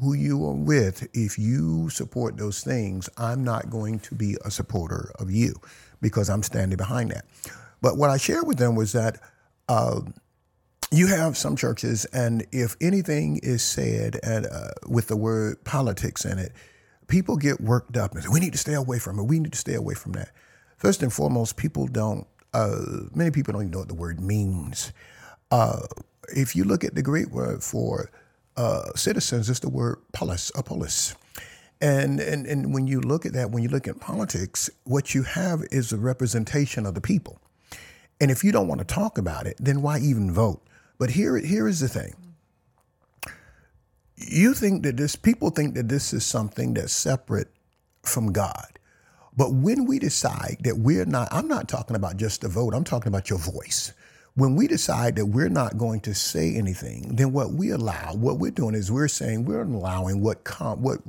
who 0.00 0.12
you 0.12 0.46
are 0.46 0.54
with. 0.54 1.08
If 1.12 1.36
you 1.36 1.90
support 1.90 2.36
those 2.36 2.62
things, 2.62 3.10
I'm 3.16 3.42
not 3.42 3.70
going 3.70 3.98
to 3.98 4.14
be 4.14 4.36
a 4.44 4.52
supporter 4.52 5.10
of 5.18 5.32
you 5.32 5.56
because 6.00 6.30
I'm 6.30 6.44
standing 6.44 6.76
behind 6.76 7.10
that. 7.10 7.24
But 7.82 7.96
what 7.96 8.10
I 8.10 8.18
shared 8.18 8.46
with 8.46 8.58
them 8.58 8.76
was 8.76 8.92
that 8.92 9.18
um, 9.68 10.14
you 10.90 11.08
have 11.08 11.36
some 11.36 11.54
churches, 11.56 12.06
and 12.06 12.46
if 12.50 12.76
anything 12.80 13.38
is 13.42 13.62
said 13.62 14.18
uh, 14.24 14.68
with 14.86 15.08
the 15.08 15.16
word 15.16 15.62
politics 15.64 16.24
in 16.24 16.38
it, 16.38 16.52
people 17.08 17.36
get 17.36 17.60
worked 17.60 17.96
up 17.96 18.12
and 18.14 18.22
say, 18.22 18.28
we 18.30 18.40
need 18.40 18.52
to 18.52 18.58
stay 18.58 18.74
away 18.74 18.98
from 18.98 19.18
it. 19.18 19.24
We 19.24 19.38
need 19.38 19.52
to 19.52 19.58
stay 19.58 19.74
away 19.74 19.94
from 19.94 20.12
that. 20.12 20.30
First 20.76 21.02
and 21.02 21.12
foremost, 21.12 21.56
people 21.56 21.86
don't, 21.88 22.26
uh, 22.54 22.76
many 23.14 23.30
people 23.30 23.52
don't 23.52 23.62
even 23.62 23.72
know 23.72 23.80
what 23.80 23.88
the 23.88 23.94
word 23.94 24.20
means. 24.20 24.92
Uh, 25.50 25.80
if 26.34 26.54
you 26.54 26.64
look 26.64 26.84
at 26.84 26.94
the 26.94 27.02
Greek 27.02 27.28
word 27.30 27.62
for 27.62 28.10
uh, 28.56 28.92
citizens, 28.94 29.50
it's 29.50 29.60
the 29.60 29.68
word 29.68 29.98
polis, 30.12 30.52
a 30.54 30.62
polis. 30.62 31.14
And, 31.80 32.20
and, 32.20 32.46
and 32.46 32.74
when 32.74 32.86
you 32.86 33.00
look 33.00 33.24
at 33.24 33.32
that, 33.34 33.50
when 33.50 33.62
you 33.62 33.68
look 33.68 33.86
at 33.86 34.00
politics, 34.00 34.68
what 34.84 35.14
you 35.14 35.22
have 35.22 35.62
is 35.70 35.92
a 35.92 35.96
representation 35.96 36.86
of 36.86 36.94
the 36.94 37.00
people. 37.00 37.38
And 38.20 38.30
if 38.30 38.42
you 38.42 38.52
don't 38.52 38.68
want 38.68 38.80
to 38.80 38.84
talk 38.84 39.16
about 39.16 39.46
it, 39.46 39.56
then 39.60 39.80
why 39.80 39.98
even 39.98 40.32
vote? 40.32 40.62
But 40.98 41.10
here, 41.10 41.36
here 41.38 41.68
is 41.68 41.80
the 41.80 41.88
thing. 41.88 42.14
You 44.16 44.54
think 44.54 44.82
that 44.82 44.96
this, 44.96 45.16
people 45.16 45.50
think 45.50 45.74
that 45.76 45.88
this 45.88 46.12
is 46.12 46.26
something 46.26 46.74
that's 46.74 46.92
separate 46.92 47.48
from 48.02 48.32
God. 48.32 48.78
But 49.36 49.52
when 49.52 49.86
we 49.86 50.00
decide 50.00 50.58
that 50.62 50.78
we're 50.78 51.04
not, 51.04 51.28
I'm 51.30 51.46
not 51.46 51.68
talking 51.68 51.94
about 51.94 52.16
just 52.16 52.40
the 52.40 52.48
vote, 52.48 52.74
I'm 52.74 52.84
talking 52.84 53.08
about 53.08 53.30
your 53.30 53.38
voice. 53.38 53.92
When 54.34 54.56
we 54.56 54.66
decide 54.66 55.16
that 55.16 55.26
we're 55.26 55.48
not 55.48 55.78
going 55.78 56.00
to 56.00 56.14
say 56.14 56.56
anything, 56.56 57.14
then 57.16 57.32
what 57.32 57.52
we 57.52 57.70
allow, 57.70 58.14
what 58.14 58.38
we're 58.38 58.50
doing 58.50 58.74
is 58.74 58.90
we're 58.90 59.08
saying 59.08 59.44
we're 59.44 59.62
allowing 59.62 60.20
what 60.20 60.44
come, 60.44 60.82
what 60.82 61.00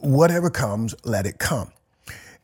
whatever 0.00 0.50
comes, 0.50 0.94
let 1.04 1.26
it 1.26 1.38
come. 1.38 1.70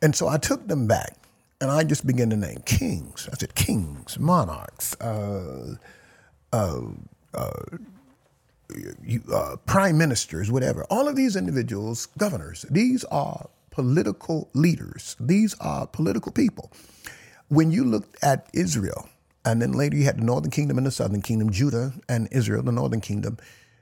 And 0.02 0.14
so 0.14 0.28
I 0.28 0.36
took 0.38 0.66
them 0.68 0.86
back 0.86 1.16
and 1.60 1.70
I 1.70 1.84
just 1.84 2.06
began 2.06 2.30
to 2.30 2.36
name 2.36 2.62
kings. 2.66 3.28
I 3.32 3.36
said 3.36 3.54
kings, 3.54 4.18
monarchs, 4.18 4.98
uh, 5.00 5.76
you, 9.05 9.22
uh, 9.32 9.56
prime 9.66 9.98
ministers, 9.98 10.51
whatever. 10.51 10.85
All 10.90 11.09
of 11.09 11.16
these 11.16 11.36
individuals, 11.36 12.06
governors, 12.18 12.64
these 12.70 13.05
are 13.05 13.48
political 13.70 14.48
leaders. 14.55 15.16
These 15.18 15.55
are 15.60 15.86
political 15.86 16.32
people. 16.32 16.70
When 17.48 17.70
you 17.70 17.85
look 17.85 18.16
at 18.22 18.48
Israel, 18.52 19.09
and 19.44 19.60
then 19.60 19.72
later 19.72 19.97
you 19.97 20.05
had 20.05 20.18
the 20.18 20.24
northern 20.24 20.51
kingdom 20.51 20.78
and 20.78 20.86
the 20.86 20.90
southern 20.90 21.22
kingdom, 21.22 21.51
Judah 21.51 21.93
and 22.09 22.28
Israel, 22.31 22.62
the 22.62 22.72
northern 22.72 23.01
kingdom, 23.01 23.36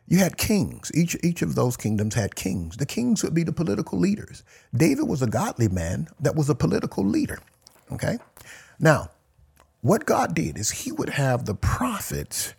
you 0.09 0.19
had 0.19 0.37
kings. 0.37 0.91
Each, 0.95 1.17
each 1.23 1.43
of 1.43 1.55
those 1.55 1.77
kingdoms 1.77 2.15
had 2.15 2.35
kings. 2.35 2.77
The 2.77 2.87
kings 2.87 3.23
would 3.23 3.35
be 3.35 3.45
the 3.45 3.53
political 3.53 3.99
leaders. 3.99 4.43
David 4.75 5.09
was 5.09 5.23
a 5.23 5.27
godly 5.27 5.69
man 5.69 6.09
that 6.21 6.35
was 6.35 6.51
a 6.51 6.55
political 6.55 7.05
leader. 7.05 7.39
Okay? 7.93 8.19
Now, 8.81 9.11
what 9.81 10.05
God 10.05 10.35
did 10.35 10.59
is 10.59 10.71
he 10.71 10.93
would 10.93 11.11
have 11.11 11.45
the 11.45 11.55
prophets 11.55 12.55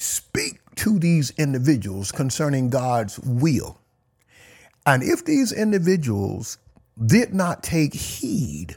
speak 0.00 0.60
to 0.76 0.98
these 0.98 1.30
individuals 1.36 2.10
concerning 2.10 2.70
God's 2.70 3.18
will. 3.20 3.78
And 4.86 5.02
if 5.02 5.24
these 5.24 5.52
individuals 5.52 6.56
did 7.04 7.34
not 7.34 7.62
take 7.62 7.92
heed, 7.92 8.76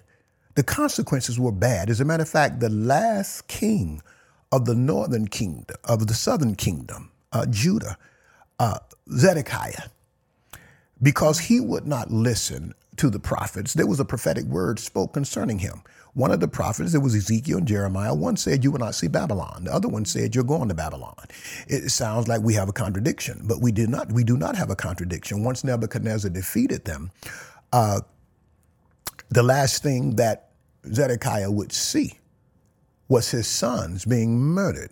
the 0.56 0.64
consequences 0.64 1.40
were 1.40 1.52
bad. 1.54 1.90
As 1.90 2.02
a 2.02 2.06
matter 2.06 2.24
of 2.24 2.30
fact, 2.30 2.60
the 2.60 2.70
last 2.70 3.48
king 3.48 4.02
of 4.52 4.66
the 4.66 4.76
northern 4.76 5.28
kingdom, 5.28 5.78
of 5.86 6.08
the 6.08 6.14
southern 6.14 6.56
kingdom, 6.56 7.10
uh, 7.32 7.46
Judah, 7.50 7.98
uh, 8.60 8.80
Zedekiah, 9.10 9.88
because 11.02 11.40
he 11.40 11.60
would 11.62 11.88
not 11.88 12.12
listen 12.12 12.74
to 12.98 13.10
the 13.10 13.20
prophets. 13.20 13.74
There 13.74 13.88
was 13.88 14.00
a 14.00 14.06
prophetic 14.06 14.44
word 14.46 14.78
spoke 14.78 15.14
concerning 15.14 15.60
him. 15.60 15.84
One 16.16 16.32
of 16.32 16.40
the 16.42 16.48
prophets, 16.48 16.94
it 16.94 17.00
was 17.00 17.16
Ezekiel 17.16 17.60
and 17.60 17.68
Jeremiah. 17.68 18.14
One 18.14 18.38
said, 18.38 18.64
You 18.64 18.72
will 18.72 18.80
not 18.80 18.96
see 18.96 19.08
Babylon. 19.08 19.64
The 19.66 19.74
other 19.74 19.88
one 19.88 20.06
said, 20.06 20.36
You're 20.36 20.44
going 20.44 20.70
to 20.70 20.76
Babylon. 20.76 21.16
It 21.68 21.90
sounds 21.90 22.28
like 22.28 22.42
we 22.42 22.54
have 22.56 22.70
a 22.70 22.74
contradiction, 22.74 23.42
but 23.46 23.62
we 23.62 23.72
did 23.72 23.90
not. 23.90 24.12
We 24.12 24.24
do 24.24 24.38
not 24.38 24.56
have 24.56 24.70
a 24.70 24.76
contradiction. 24.76 25.44
Once 25.44 25.64
Nebuchadnezzar 25.64 26.32
defeated 26.32 26.86
them, 26.86 27.12
uh, 27.74 28.02
the 29.30 29.44
last 29.44 29.84
thing 29.84 30.18
that 30.18 30.52
Zedekiah 30.88 31.52
would 31.52 31.72
see 31.72 32.20
was 33.10 33.32
his 33.32 33.48
sons 33.48 34.06
being 34.06 34.40
murdered 34.40 34.92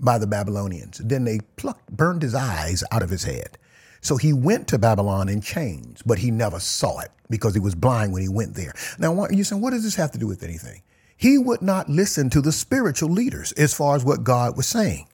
by 0.00 0.18
the 0.18 0.26
Babylonians. 0.26 0.98
Then 0.98 1.24
they 1.24 1.40
plucked, 1.56 1.90
burned 1.92 2.22
his 2.22 2.34
eyes 2.34 2.84
out 2.92 3.02
of 3.02 3.10
his 3.10 3.24
head. 3.24 3.58
So 4.02 4.16
he 4.16 4.32
went 4.32 4.66
to 4.68 4.78
Babylon 4.78 5.28
in 5.28 5.40
chains, 5.40 6.02
but 6.02 6.18
he 6.18 6.30
never 6.30 6.58
saw 6.58 6.98
it 7.00 7.10
because 7.30 7.54
he 7.54 7.60
was 7.60 7.76
blind 7.76 8.12
when 8.12 8.20
he 8.20 8.28
went 8.28 8.54
there. 8.54 8.74
Now, 8.98 9.12
what, 9.12 9.32
you 9.32 9.44
saying, 9.44 9.62
what 9.62 9.70
does 9.70 9.84
this 9.84 9.94
have 9.94 10.10
to 10.10 10.18
do 10.18 10.26
with 10.26 10.42
anything? 10.42 10.82
He 11.16 11.38
would 11.38 11.62
not 11.62 11.88
listen 11.88 12.28
to 12.30 12.40
the 12.40 12.50
spiritual 12.50 13.10
leaders 13.10 13.52
as 13.52 13.72
far 13.72 13.94
as 13.94 14.04
what 14.04 14.24
God 14.24 14.56
was 14.56 14.66
saying. 14.66 15.06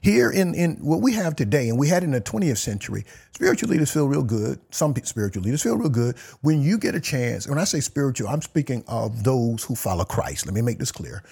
Here 0.00 0.30
in, 0.30 0.54
in 0.54 0.72
what 0.84 1.00
we 1.00 1.14
have 1.14 1.36
today, 1.36 1.68
and 1.68 1.78
we 1.78 1.88
had 1.88 2.02
in 2.02 2.10
the 2.10 2.20
20th 2.20 2.58
century, 2.58 3.06
spiritual 3.32 3.70
leaders 3.70 3.90
feel 3.90 4.08
real 4.08 4.24
good. 4.24 4.60
Some 4.70 4.94
spiritual 5.04 5.44
leaders 5.44 5.62
feel 5.62 5.76
real 5.76 5.88
good 5.88 6.18
when 6.42 6.60
you 6.60 6.76
get 6.76 6.96
a 6.96 7.00
chance. 7.00 7.46
When 7.46 7.58
I 7.58 7.64
say 7.64 7.80
spiritual, 7.80 8.28
I'm 8.28 8.42
speaking 8.42 8.84
of 8.88 9.22
those 9.22 9.62
who 9.62 9.76
follow 9.76 10.04
Christ. 10.04 10.44
Let 10.44 10.54
me 10.54 10.60
make 10.60 10.78
this 10.80 10.92
clear. 10.92 11.22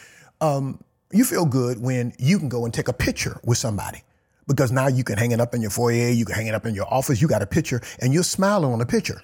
Um, 0.40 0.82
you 1.10 1.24
feel 1.24 1.44
good 1.44 1.82
when 1.82 2.14
you 2.18 2.38
can 2.38 2.48
go 2.48 2.64
and 2.64 2.72
take 2.72 2.88
a 2.88 2.94
picture 2.94 3.40
with 3.44 3.58
somebody 3.58 4.02
because 4.46 4.72
now 4.72 4.88
you 4.88 5.04
can 5.04 5.18
hang 5.18 5.32
it 5.32 5.40
up 5.40 5.54
in 5.54 5.60
your 5.60 5.70
foyer, 5.70 6.10
you 6.10 6.24
can 6.24 6.34
hang 6.34 6.46
it 6.46 6.54
up 6.54 6.66
in 6.66 6.74
your 6.74 6.92
office, 6.92 7.20
you 7.20 7.28
got 7.28 7.42
a 7.42 7.46
picture, 7.46 7.80
and 8.00 8.12
you're 8.12 8.22
smiling 8.22 8.72
on 8.72 8.78
the 8.78 8.86
picture. 8.86 9.22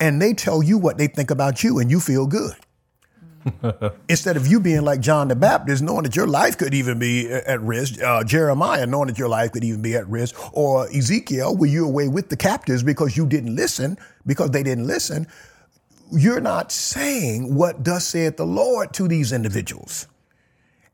And 0.00 0.20
they 0.20 0.34
tell 0.34 0.62
you 0.62 0.78
what 0.78 0.98
they 0.98 1.06
think 1.06 1.30
about 1.30 1.64
you, 1.64 1.78
and 1.78 1.90
you 1.90 2.00
feel 2.00 2.26
good. 2.26 2.54
Instead 4.08 4.36
of 4.36 4.46
you 4.46 4.60
being 4.60 4.82
like 4.82 5.00
John 5.00 5.28
the 5.28 5.34
Baptist, 5.34 5.82
knowing 5.82 6.04
that 6.04 6.14
your 6.14 6.26
life 6.26 6.58
could 6.58 6.74
even 6.74 6.98
be 6.98 7.30
at 7.30 7.60
risk, 7.60 8.00
uh, 8.00 8.22
Jeremiah, 8.22 8.86
knowing 8.86 9.08
that 9.08 9.18
your 9.18 9.28
life 9.28 9.52
could 9.52 9.64
even 9.64 9.82
be 9.82 9.96
at 9.96 10.06
risk, 10.08 10.36
or 10.56 10.88
Ezekiel, 10.88 11.56
where 11.56 11.68
you're 11.68 11.86
away 11.86 12.08
with 12.08 12.28
the 12.28 12.36
captives 12.36 12.82
because 12.82 13.16
you 13.16 13.26
didn't 13.26 13.56
listen, 13.56 13.98
because 14.26 14.50
they 14.50 14.62
didn't 14.62 14.86
listen, 14.86 15.26
you're 16.12 16.40
not 16.40 16.70
saying 16.70 17.54
what 17.54 17.84
thus 17.84 18.06
saith 18.06 18.36
the 18.36 18.46
Lord 18.46 18.92
to 18.94 19.08
these 19.08 19.32
individuals. 19.32 20.06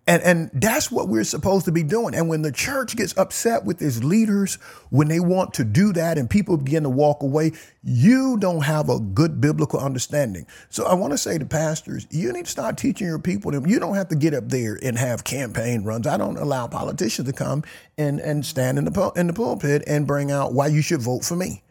And, 0.08 0.22
and 0.22 0.50
that's 0.54 0.90
what 0.90 1.08
we're 1.08 1.22
supposed 1.22 1.66
to 1.66 1.72
be 1.72 1.82
doing. 1.82 2.14
And 2.14 2.30
when 2.30 2.40
the 2.40 2.50
church 2.50 2.96
gets 2.96 3.16
upset 3.18 3.66
with 3.66 3.82
its 3.82 4.02
leaders, 4.02 4.54
when 4.88 5.06
they 5.08 5.20
want 5.20 5.52
to 5.54 5.64
do 5.64 5.92
that 5.92 6.16
and 6.16 6.30
people 6.30 6.56
begin 6.56 6.84
to 6.84 6.88
walk 6.88 7.22
away, 7.22 7.52
you 7.84 8.38
don't 8.38 8.62
have 8.62 8.88
a 8.88 8.98
good 9.00 9.38
biblical 9.38 9.78
understanding. 9.78 10.46
So 10.70 10.86
I 10.86 10.94
want 10.94 11.12
to 11.12 11.18
say 11.18 11.36
to 11.36 11.44
pastors, 11.44 12.06
you 12.10 12.32
need 12.32 12.46
to 12.46 12.50
start 12.50 12.78
teaching 12.78 13.06
your 13.06 13.18
people. 13.18 13.50
that 13.52 13.68
You 13.68 13.78
don't 13.78 13.96
have 13.96 14.08
to 14.08 14.16
get 14.16 14.32
up 14.32 14.48
there 14.48 14.78
and 14.82 14.96
have 14.96 15.24
campaign 15.24 15.84
runs. 15.84 16.06
I 16.06 16.16
don't 16.16 16.38
allow 16.38 16.66
politicians 16.68 17.28
to 17.28 17.34
come 17.34 17.62
and, 17.98 18.18
and 18.18 18.46
stand 18.46 18.78
in 18.78 18.86
the, 18.86 18.90
pul- 18.90 19.12
in 19.12 19.26
the 19.26 19.34
pulpit 19.34 19.84
and 19.86 20.06
bring 20.06 20.30
out 20.32 20.54
why 20.54 20.68
you 20.68 20.80
should 20.80 21.02
vote 21.02 21.22
for 21.22 21.36
me. 21.36 21.62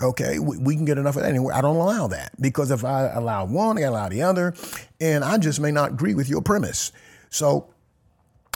Okay, 0.00 0.38
we, 0.38 0.58
we 0.58 0.76
can 0.76 0.84
get 0.84 0.96
enough 0.96 1.16
of 1.16 1.22
that 1.22 1.28
anyway. 1.28 1.52
I 1.52 1.60
don't 1.60 1.76
allow 1.76 2.06
that 2.06 2.40
because 2.40 2.70
if 2.70 2.84
I 2.84 3.08
allow 3.08 3.46
one, 3.46 3.78
I 3.78 3.82
allow 3.82 4.08
the 4.08 4.22
other, 4.22 4.54
and 5.00 5.24
I 5.24 5.38
just 5.38 5.60
may 5.60 5.72
not 5.72 5.90
agree 5.90 6.14
with 6.14 6.28
your 6.28 6.40
premise. 6.40 6.92
So 7.30 7.68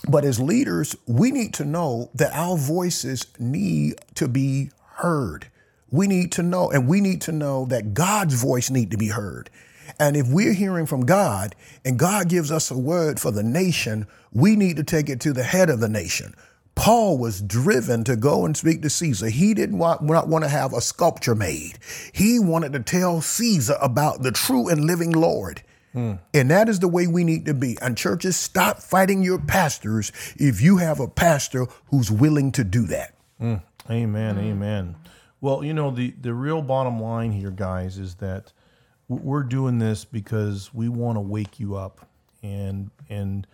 but 0.08 0.24
as 0.24 0.40
leaders, 0.40 0.96
we 1.06 1.30
need 1.30 1.54
to 1.54 1.64
know 1.64 2.10
that 2.14 2.32
our 2.34 2.56
voices 2.56 3.26
need 3.38 3.94
to 4.14 4.28
be 4.28 4.70
heard. 4.96 5.50
We 5.90 6.06
need 6.06 6.32
to 6.32 6.42
know, 6.42 6.70
and 6.70 6.88
we 6.88 7.00
need 7.00 7.20
to 7.22 7.32
know 7.32 7.66
that 7.66 7.94
God's 7.94 8.34
voice 8.34 8.70
need 8.70 8.90
to 8.90 8.96
be 8.96 9.08
heard. 9.08 9.50
And 9.98 10.16
if 10.16 10.26
we're 10.26 10.54
hearing 10.54 10.86
from 10.86 11.06
God 11.06 11.54
and 11.84 11.98
God 11.98 12.28
gives 12.28 12.50
us 12.50 12.70
a 12.70 12.78
word 12.78 13.20
for 13.20 13.30
the 13.30 13.42
nation, 13.42 14.06
we 14.32 14.56
need 14.56 14.76
to 14.76 14.84
take 14.84 15.08
it 15.08 15.20
to 15.20 15.32
the 15.32 15.44
head 15.44 15.70
of 15.70 15.80
the 15.80 15.88
nation. 15.88 16.34
Paul 16.74 17.18
was 17.18 17.40
driven 17.40 18.02
to 18.04 18.16
go 18.16 18.44
and 18.44 18.56
speak 18.56 18.82
to 18.82 18.90
Caesar. 18.90 19.28
He 19.28 19.54
didn't 19.54 19.78
want, 19.78 20.02
not 20.02 20.26
want 20.26 20.44
to 20.44 20.50
have 20.50 20.72
a 20.72 20.80
sculpture 20.80 21.36
made. 21.36 21.78
He 22.12 22.40
wanted 22.40 22.72
to 22.72 22.80
tell 22.80 23.20
Caesar 23.20 23.76
about 23.80 24.22
the 24.22 24.32
true 24.32 24.68
and 24.68 24.84
living 24.84 25.12
Lord. 25.12 25.62
Mm. 25.94 26.18
And 26.32 26.50
that 26.50 26.68
is 26.68 26.80
the 26.80 26.88
way 26.88 27.06
we 27.06 27.24
need 27.24 27.46
to 27.46 27.54
be. 27.54 27.78
And 27.80 27.96
churches, 27.96 28.36
stop 28.36 28.80
fighting 28.80 29.22
your 29.22 29.38
pastors 29.38 30.10
if 30.36 30.60
you 30.60 30.78
have 30.78 30.98
a 31.00 31.08
pastor 31.08 31.66
who's 31.86 32.10
willing 32.10 32.50
to 32.52 32.64
do 32.64 32.86
that. 32.86 33.14
Mm. 33.40 33.62
Amen. 33.90 34.36
Mm. 34.36 34.50
Amen. 34.50 34.96
Well, 35.40 35.62
you 35.62 35.74
know, 35.74 35.90
the, 35.90 36.14
the 36.20 36.34
real 36.34 36.62
bottom 36.62 37.00
line 37.00 37.32
here, 37.32 37.50
guys, 37.50 37.98
is 37.98 38.16
that 38.16 38.52
we're 39.08 39.42
doing 39.42 39.78
this 39.78 40.04
because 40.04 40.72
we 40.72 40.88
want 40.88 41.16
to 41.16 41.20
wake 41.20 41.60
you 41.60 41.76
up 41.76 42.08
and 42.42 42.90
and 43.08 43.46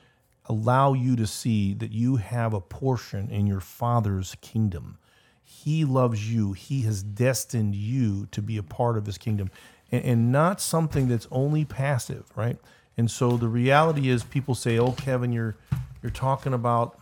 allow 0.47 0.93
you 0.95 1.17
to 1.17 1.27
see 1.27 1.75
that 1.75 1.93
you 1.93 2.17
have 2.17 2.55
a 2.55 2.61
portion 2.61 3.29
in 3.31 3.47
your 3.47 3.61
Father's 3.61 4.37
kingdom. 4.41 4.99
He 5.43 5.85
loves 5.85 6.33
you. 6.33 6.53
He 6.53 6.83
has 6.83 7.03
destined 7.03 7.75
you 7.75 8.27
to 8.33 8.41
be 8.41 8.57
a 8.57 8.62
part 8.62 8.97
of 8.97 9.07
his 9.07 9.19
kingdom 9.19 9.51
and, 9.93 10.05
and 10.05 10.33
not 10.33 10.61
something 10.61 11.09
that's 11.09 11.29
only 11.31 11.65
passive, 11.65 12.25
right? 12.37 12.59
And 12.97 13.11
so 13.11 13.37
the 13.37 13.49
reality 13.49 14.09
is 14.09 14.25
people 14.25 14.55
say, 14.55 14.79
Oh, 14.79 14.93
Kevin, 14.93 15.33
you're 15.33 15.57
you're 16.03 16.11
talking 16.11 16.55
about 16.55 17.01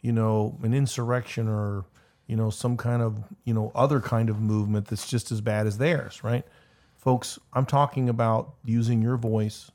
you 0.00 0.12
know, 0.12 0.56
an 0.62 0.74
insurrection 0.74 1.48
or, 1.48 1.84
you 2.26 2.36
know, 2.36 2.50
some 2.50 2.76
kind 2.76 3.02
of, 3.02 3.24
you 3.44 3.54
know, 3.54 3.72
other 3.74 4.00
kind 4.00 4.30
of 4.30 4.40
movement 4.40 4.86
that's 4.86 5.08
just 5.08 5.32
as 5.32 5.40
bad 5.40 5.66
as 5.66 5.78
theirs, 5.78 6.22
right? 6.22 6.44
Folks, 6.96 7.38
I'm 7.52 7.66
talking 7.66 8.08
about 8.08 8.54
using 8.64 9.02
your 9.02 9.16
voice. 9.16 9.70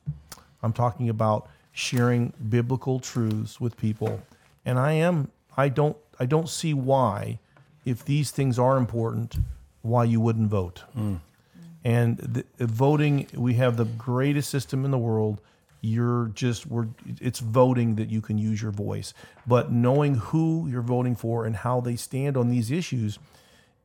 I'm 0.61 0.74
talking 0.74 1.10
about 1.10 1.49
sharing 1.72 2.34
biblical 2.49 2.99
truths 2.99 3.60
with 3.60 3.76
people. 3.78 4.22
And 4.65 4.80
I 4.80 4.94
am 4.94 5.32
I 5.57 5.70
don't 5.70 5.98
I 6.20 6.26
don't 6.26 6.49
see 6.49 6.74
why 6.74 7.40
if 7.86 8.06
these 8.06 8.32
things 8.32 8.57
are 8.57 8.78
important 8.78 9.38
why 9.82 10.06
you 10.06 10.22
wouldn't 10.22 10.49
vote. 10.49 10.84
Mm. 10.98 11.20
And 11.84 12.18
the, 12.18 12.45
voting, 12.65 13.27
we 13.34 13.55
have 13.55 13.77
the 13.77 13.85
greatest 13.85 14.49
system 14.49 14.85
in 14.85 14.91
the 14.91 14.97
world. 14.97 15.41
You're 15.81 16.27
just 16.34 16.65
we're 16.65 16.88
it's 17.19 17.39
voting 17.39 17.95
that 17.97 18.10
you 18.10 18.22
can 18.22 18.38
use 18.38 18.61
your 18.61 18.72
voice, 18.72 19.14
but 19.45 19.69
knowing 19.69 20.15
who 20.15 20.65
you're 20.69 20.81
voting 20.81 21.14
for 21.14 21.45
and 21.45 21.57
how 21.57 21.81
they 21.81 21.97
stand 21.97 22.38
on 22.38 22.49
these 22.49 22.72
issues 22.72 23.19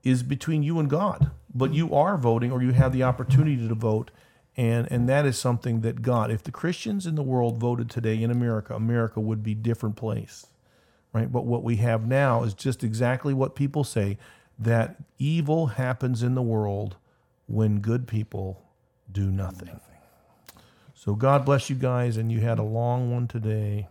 is 0.04 0.22
between 0.22 0.62
you 0.62 0.78
and 0.78 0.88
God. 0.88 1.32
But 1.52 1.74
you 1.74 1.92
are 1.92 2.16
voting, 2.16 2.52
or 2.52 2.62
you 2.62 2.70
have 2.70 2.92
the 2.92 3.02
opportunity 3.02 3.66
to 3.66 3.74
vote, 3.74 4.12
and 4.56 4.86
and 4.92 5.08
that 5.08 5.26
is 5.26 5.36
something 5.36 5.80
that 5.80 6.02
God. 6.02 6.30
If 6.30 6.44
the 6.44 6.52
Christians 6.52 7.04
in 7.04 7.16
the 7.16 7.22
world 7.22 7.58
voted 7.58 7.90
today 7.90 8.22
in 8.22 8.30
America, 8.30 8.76
America 8.76 9.18
would 9.18 9.42
be 9.42 9.54
different 9.54 9.96
place 9.96 10.46
right? 11.12 11.30
But 11.32 11.46
what 11.46 11.62
we 11.62 11.76
have 11.76 12.06
now 12.06 12.42
is 12.42 12.54
just 12.54 12.84
exactly 12.84 13.34
what 13.34 13.54
people 13.54 13.84
say 13.84 14.18
that 14.58 14.96
evil 15.18 15.68
happens 15.68 16.22
in 16.22 16.34
the 16.34 16.42
world 16.42 16.96
when 17.48 17.80
good 17.80 18.06
people 18.06 18.62
do 19.12 19.30
nothing. 19.30 19.80
So 20.94 21.14
God 21.14 21.44
bless 21.44 21.70
you 21.70 21.76
guys, 21.76 22.16
and 22.16 22.30
you 22.30 22.40
had 22.40 22.58
a 22.58 22.62
long 22.62 23.12
one 23.12 23.28
today, 23.28 23.88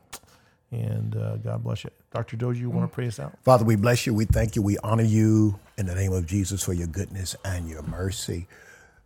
and 0.71 1.15
uh, 1.15 1.37
God 1.37 1.63
bless 1.63 1.83
you, 1.83 1.91
Dr. 2.13 2.37
Dozier. 2.37 2.61
You 2.61 2.69
want 2.69 2.89
to 2.89 2.93
pray 2.93 3.07
us 3.07 3.19
out? 3.19 3.37
Father, 3.43 3.65
we 3.65 3.75
bless 3.75 4.05
you. 4.05 4.13
We 4.13 4.25
thank 4.25 4.55
you. 4.55 4.61
We 4.61 4.77
honor 4.79 5.03
you 5.03 5.59
in 5.77 5.87
the 5.87 5.95
name 5.95 6.13
of 6.13 6.27
Jesus 6.27 6.63
for 6.63 6.73
your 6.73 6.87
goodness 6.87 7.35
and 7.45 7.69
your 7.69 7.81
mercy. 7.83 8.47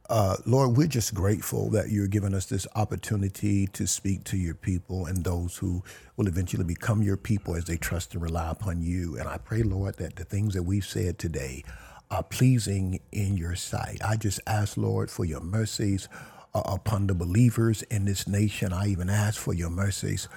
Uh, 0.09 0.35
Lord, 0.45 0.75
we're 0.75 0.87
just 0.87 1.13
grateful 1.13 1.69
that 1.69 1.89
you're 1.89 2.07
giving 2.07 2.33
us 2.33 2.45
this 2.47 2.67
opportunity 2.75 3.67
to 3.67 3.87
speak 3.87 4.25
to 4.25 4.37
your 4.37 4.55
people 4.55 5.05
and 5.05 5.23
those 5.23 5.57
who 5.57 5.83
will 6.17 6.27
eventually 6.27 6.65
become 6.65 7.01
your 7.01 7.17
people 7.17 7.55
as 7.55 7.65
they 7.65 7.77
trust 7.77 8.13
and 8.13 8.21
rely 8.21 8.51
upon 8.51 8.81
you. 8.81 9.17
And 9.17 9.29
I 9.29 9.37
pray, 9.37 9.63
Lord, 9.63 9.97
that 9.99 10.17
the 10.17 10.25
things 10.25 10.53
that 10.55 10.63
we've 10.63 10.85
said 10.85 11.17
today 11.17 11.63
are 12.11 12.23
pleasing 12.23 12.99
in 13.11 13.37
your 13.37 13.55
sight. 13.55 13.99
I 14.03 14.17
just 14.17 14.41
ask, 14.45 14.75
Lord, 14.77 15.09
for 15.09 15.23
your 15.23 15.39
mercies 15.39 16.09
uh, 16.53 16.61
upon 16.65 17.07
the 17.07 17.15
believers 17.15 17.81
in 17.83 18.05
this 18.05 18.27
nation. 18.27 18.73
I 18.73 18.87
even 18.87 19.09
ask 19.09 19.39
for 19.39 19.53
your 19.53 19.69
mercies 19.69 20.27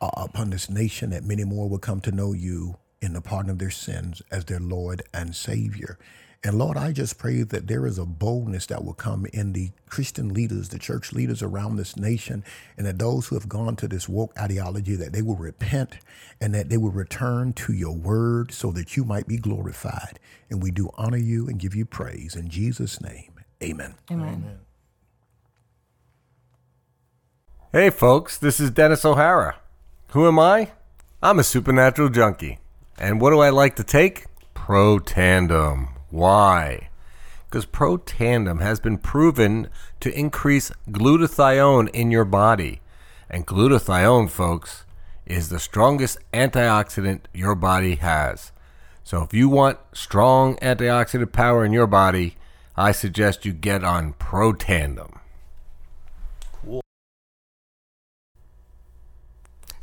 uh, 0.00 0.10
upon 0.16 0.50
this 0.50 0.70
nation 0.70 1.10
that 1.10 1.24
many 1.24 1.44
more 1.44 1.68
will 1.68 1.78
come 1.78 2.00
to 2.02 2.12
know 2.12 2.32
you 2.32 2.76
in 3.02 3.12
the 3.12 3.20
pardon 3.20 3.50
of 3.50 3.58
their 3.58 3.70
sins 3.70 4.22
as 4.30 4.44
their 4.44 4.60
Lord 4.60 5.02
and 5.12 5.34
Savior. 5.34 5.98
And 6.46 6.58
Lord, 6.58 6.76
I 6.76 6.92
just 6.92 7.16
pray 7.16 7.42
that 7.42 7.68
there 7.68 7.86
is 7.86 7.98
a 7.98 8.04
boldness 8.04 8.66
that 8.66 8.84
will 8.84 8.92
come 8.92 9.24
in 9.32 9.54
the 9.54 9.70
Christian 9.88 10.34
leaders, 10.34 10.68
the 10.68 10.78
church 10.78 11.10
leaders 11.14 11.42
around 11.42 11.76
this 11.76 11.96
nation, 11.96 12.44
and 12.76 12.86
that 12.86 12.98
those 12.98 13.26
who 13.26 13.36
have 13.36 13.48
gone 13.48 13.76
to 13.76 13.88
this 13.88 14.10
woke 14.10 14.38
ideology, 14.38 14.94
that 14.94 15.14
they 15.14 15.22
will 15.22 15.36
repent 15.36 15.96
and 16.42 16.54
that 16.54 16.68
they 16.68 16.76
will 16.76 16.90
return 16.90 17.54
to 17.54 17.72
your 17.72 17.96
word 17.96 18.52
so 18.52 18.70
that 18.72 18.94
you 18.94 19.04
might 19.04 19.26
be 19.26 19.38
glorified. 19.38 20.20
And 20.50 20.62
we 20.62 20.70
do 20.70 20.90
honor 20.98 21.16
you 21.16 21.48
and 21.48 21.58
give 21.58 21.74
you 21.74 21.86
praise. 21.86 22.36
In 22.36 22.50
Jesus' 22.50 23.00
name, 23.00 23.32
amen. 23.62 23.94
Amen. 24.10 24.60
Hey, 27.72 27.88
folks, 27.88 28.36
this 28.36 28.60
is 28.60 28.70
Dennis 28.70 29.06
O'Hara. 29.06 29.56
Who 30.08 30.28
am 30.28 30.38
I? 30.38 30.72
I'm 31.22 31.38
a 31.38 31.44
supernatural 31.44 32.10
junkie. 32.10 32.58
And 32.98 33.18
what 33.18 33.30
do 33.30 33.40
I 33.40 33.48
like 33.48 33.76
to 33.76 33.82
take? 33.82 34.26
Protandim. 34.54 35.93
Why? 36.14 36.90
Because 37.46 37.66
Protandim 37.66 38.62
has 38.62 38.78
been 38.78 38.98
proven 38.98 39.68
to 39.98 40.16
increase 40.16 40.70
glutathione 40.88 41.90
in 41.90 42.12
your 42.12 42.24
body. 42.24 42.82
And 43.28 43.44
glutathione, 43.44 44.30
folks, 44.30 44.84
is 45.26 45.48
the 45.48 45.58
strongest 45.58 46.18
antioxidant 46.32 47.22
your 47.34 47.56
body 47.56 47.96
has. 47.96 48.52
So 49.02 49.24
if 49.24 49.34
you 49.34 49.48
want 49.48 49.78
strong 49.92 50.54
antioxidant 50.58 51.32
power 51.32 51.64
in 51.64 51.72
your 51.72 51.88
body, 51.88 52.36
I 52.76 52.92
suggest 52.92 53.44
you 53.44 53.52
get 53.52 53.82
on 53.82 54.12
Pro 54.12 54.52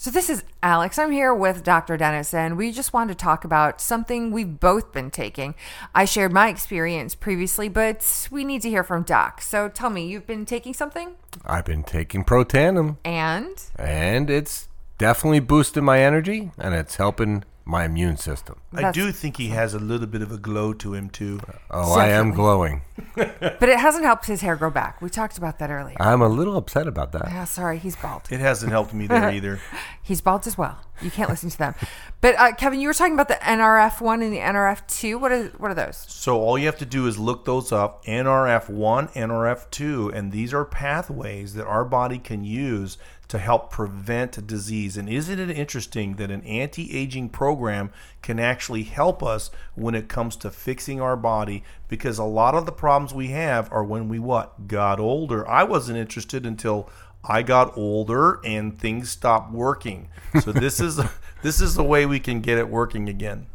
So, 0.02 0.10
this 0.10 0.32
is 0.32 0.44
Alex. 0.64 0.98
I'm 0.98 1.12
here 1.12 1.32
with 1.32 1.64
Dr. 1.64 1.96
Dennis, 1.96 2.34
and 2.34 2.58
we 2.58 2.72
just 2.72 2.92
wanted 2.92 3.20
to 3.20 3.24
talk 3.24 3.46
about 3.46 3.80
something 3.80 4.32
we've 4.32 4.60
both 4.60 4.92
been 4.92 5.12
taking. 5.12 5.54
I 5.94 6.06
shared 6.06 6.34
my 6.34 6.50
experience 6.50 7.14
previously, 7.14 7.70
but 7.70 8.28
we 8.32 8.44
need 8.44 8.64
to 8.64 8.70
hear 8.72 8.84
from 8.84 9.04
Doc. 9.04 9.44
So, 9.44 9.70
tell 9.70 9.92
me, 9.92 10.08
you've 10.08 10.26
been 10.26 10.44
taking 10.44 10.74
something? 10.74 11.18
I've 11.46 11.66
been 11.66 11.84
taking 11.84 12.24
Protandim. 12.24 12.98
And 13.06 13.64
and 13.76 14.32
it's 14.32 14.70
definitely 14.98 15.40
boosting 15.40 15.84
my 15.84 16.00
energy 16.00 16.50
and 16.58 16.74
it's 16.74 16.96
helping 16.96 17.44
my 17.64 17.86
immune 17.86 18.18
system. 18.18 18.56
I 18.74 18.78
That's- 18.78 18.94
do 18.96 19.12
think 19.12 19.38
he 19.38 19.50
has 19.50 19.74
a 19.74 19.80
little 19.80 20.08
bit 20.08 20.22
of 20.22 20.32
a 20.32 20.38
glow 20.38 20.74
to 20.74 20.94
him 20.94 21.10
too. 21.10 21.40
Oh, 21.70 21.94
I 21.94 22.08
am 22.08 22.32
glowing. 22.32 22.82
but 23.16 23.64
it 23.70 23.80
hasn't 23.80 24.04
helped 24.04 24.26
his 24.26 24.42
hair 24.42 24.56
grow 24.56 24.70
back. 24.72 25.02
We 25.02 25.10
talked 25.10 25.38
about 25.38 25.60
that 25.60 25.70
earlier. 25.70 25.96
I'm 26.00 26.22
a 26.22 26.28
little 26.28 26.58
upset 26.58 26.88
about 26.88 27.12
that. 27.14 27.26
Yeah, 27.28 27.46
sorry, 27.46 27.78
he's 27.78 27.96
bald. 27.96 28.24
It 28.32 28.40
hasn't 28.40 28.72
helped 28.72 28.94
me 28.94 29.08
there 29.08 29.32
either. 29.34 29.60
He's 30.02 30.22
bald 30.22 30.48
as 30.48 30.58
well. 30.58 30.80
You 31.02 31.10
can't 31.12 31.30
listen 31.30 31.50
to 31.50 31.58
them. 31.58 31.76
But 32.20 32.36
uh, 32.38 32.54
Kevin, 32.54 32.80
you 32.80 32.88
were 32.88 32.94
talking 32.94 33.14
about 33.14 33.28
the 33.28 33.36
NRF 33.36 34.02
one 34.02 34.22
and 34.22 34.32
the 34.32 34.38
NRF 34.40 34.86
two. 34.88 35.18
What 35.18 35.32
are 35.32 35.46
what 35.58 35.72
are 35.72 35.74
those? 35.76 35.98
So 36.08 36.40
all 36.40 36.58
you 36.58 36.66
have 36.68 36.78
to 36.78 36.86
do 36.86 37.08
is 37.08 37.18
look 37.18 37.46
those 37.46 37.72
up 37.72 38.06
NRF1, 38.06 39.14
NRF2, 39.14 40.14
and 40.14 40.32
these 40.32 40.54
are 40.54 40.66
pathways 40.66 41.54
that 41.56 41.66
our 41.66 41.84
body 41.86 42.20
can 42.20 42.44
use 42.44 42.98
to 43.32 43.38
help 43.38 43.72
prevent 43.72 44.46
disease. 44.46 44.98
And 44.98 45.08
isn't 45.08 45.40
it 45.40 45.50
interesting 45.50 46.16
that 46.16 46.30
an 46.30 46.44
anti 46.44 46.94
aging 46.94 47.30
program 47.30 47.90
can 48.22 48.42
actually 48.42 48.84
help 48.84 49.24
us 49.24 49.50
when 49.74 49.96
it 49.96 50.10
comes 50.10 50.36
to 50.38 50.52
fixing 50.52 51.00
our 51.00 51.16
body? 51.16 51.64
Because 51.88 52.18
a 52.18 52.26
lot 52.26 52.56
of 52.56 52.66
the 52.66 52.74
problems 52.74 53.14
we 53.14 53.28
have 53.28 53.72
are 53.72 53.86
when 53.86 54.10
we 54.10 54.20
what? 54.20 54.68
Got 54.68 55.00
older. 55.00 55.48
I 55.48 55.64
wasn't 55.64 55.98
interested 55.98 56.46
until 56.46 56.90
I 57.24 57.42
got 57.42 57.78
older 57.78 58.42
and 58.44 58.78
things 58.78 59.10
stopped 59.12 59.54
working. 59.54 60.10
So 60.42 60.52
this 60.52 60.82
is 60.82 61.00
this 61.42 61.62
is 61.62 61.76
the 61.76 61.86
way 61.86 62.06
we 62.06 62.20
can 62.20 62.42
get 62.42 62.58
it 62.58 62.68
working 62.68 63.08
again. 63.08 63.46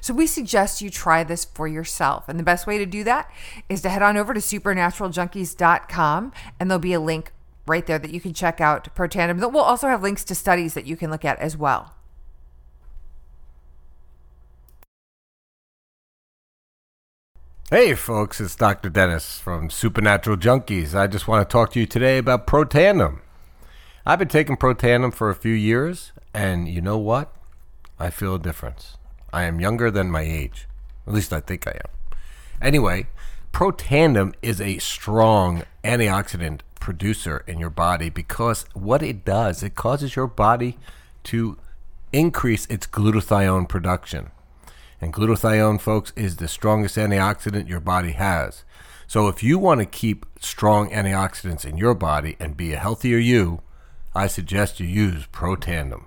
So 0.00 0.14
we 0.14 0.28
suggest 0.28 0.80
you 0.80 0.90
try 0.90 1.24
this 1.24 1.44
for 1.44 1.66
yourself. 1.66 2.28
And 2.28 2.38
the 2.38 2.44
best 2.44 2.68
way 2.68 2.78
to 2.78 2.86
do 2.86 3.02
that 3.02 3.28
is 3.68 3.82
to 3.82 3.88
head 3.88 4.02
on 4.02 4.16
over 4.16 4.32
to 4.32 4.38
supernaturaljunkies.com 4.38 6.32
and 6.60 6.70
there'll 6.70 6.78
be 6.78 6.92
a 6.92 7.00
link 7.00 7.32
right 7.66 7.86
there 7.86 7.98
that 7.98 8.12
you 8.12 8.20
can 8.20 8.34
check 8.34 8.60
out 8.60 8.94
Protandim. 8.94 9.38
We'll 9.52 9.62
also 9.62 9.88
have 9.88 10.02
links 10.02 10.24
to 10.24 10.34
studies 10.34 10.74
that 10.74 10.86
you 10.86 10.96
can 10.96 11.10
look 11.10 11.24
at 11.24 11.38
as 11.38 11.56
well. 11.56 11.94
Hey, 17.70 17.94
folks, 17.94 18.38
it's 18.38 18.54
Dr. 18.54 18.90
Dennis 18.90 19.38
from 19.38 19.70
Supernatural 19.70 20.36
Junkies. 20.36 20.94
I 20.94 21.06
just 21.06 21.26
want 21.26 21.48
to 21.48 21.50
talk 21.50 21.72
to 21.72 21.80
you 21.80 21.86
today 21.86 22.18
about 22.18 22.46
Protandim. 22.46 23.20
I've 24.04 24.18
been 24.18 24.28
taking 24.28 24.56
Protandim 24.56 25.14
for 25.14 25.30
a 25.30 25.34
few 25.34 25.54
years, 25.54 26.12
and 26.34 26.68
you 26.68 26.82
know 26.82 26.98
what? 26.98 27.32
I 27.98 28.10
feel 28.10 28.34
a 28.34 28.38
difference. 28.38 28.98
I 29.32 29.44
am 29.44 29.58
younger 29.58 29.90
than 29.90 30.10
my 30.10 30.20
age. 30.20 30.66
At 31.06 31.14
least 31.14 31.32
I 31.32 31.40
think 31.40 31.66
I 31.66 31.70
am. 31.70 32.18
Anyway, 32.60 33.06
Protandim 33.54 34.34
is 34.42 34.60
a 34.60 34.76
strong 34.76 35.62
antioxidant 35.82 36.60
producer 36.82 37.44
in 37.46 37.60
your 37.60 37.70
body 37.70 38.10
because 38.10 38.66
what 38.74 39.04
it 39.04 39.24
does, 39.24 39.62
it 39.62 39.76
causes 39.76 40.16
your 40.16 40.26
body 40.26 40.76
to 41.22 41.56
increase 42.12 42.66
its 42.66 42.88
glutathione 42.88 43.68
production. 43.68 44.32
And 45.00 45.14
glutathione, 45.14 45.80
folks, 45.80 46.12
is 46.16 46.36
the 46.36 46.48
strongest 46.48 46.96
antioxidant 46.96 47.68
your 47.68 47.78
body 47.78 48.10
has. 48.10 48.64
So 49.06 49.28
if 49.28 49.44
you 49.44 49.60
want 49.60 49.78
to 49.78 49.86
keep 49.86 50.26
strong 50.40 50.90
antioxidants 50.90 51.64
in 51.64 51.76
your 51.76 51.94
body 51.94 52.36
and 52.40 52.56
be 52.56 52.72
a 52.72 52.78
healthier 52.78 53.18
you, 53.18 53.62
I 54.12 54.26
suggest 54.26 54.80
you 54.80 54.86
use 54.86 55.26
Protandim. 55.32 56.06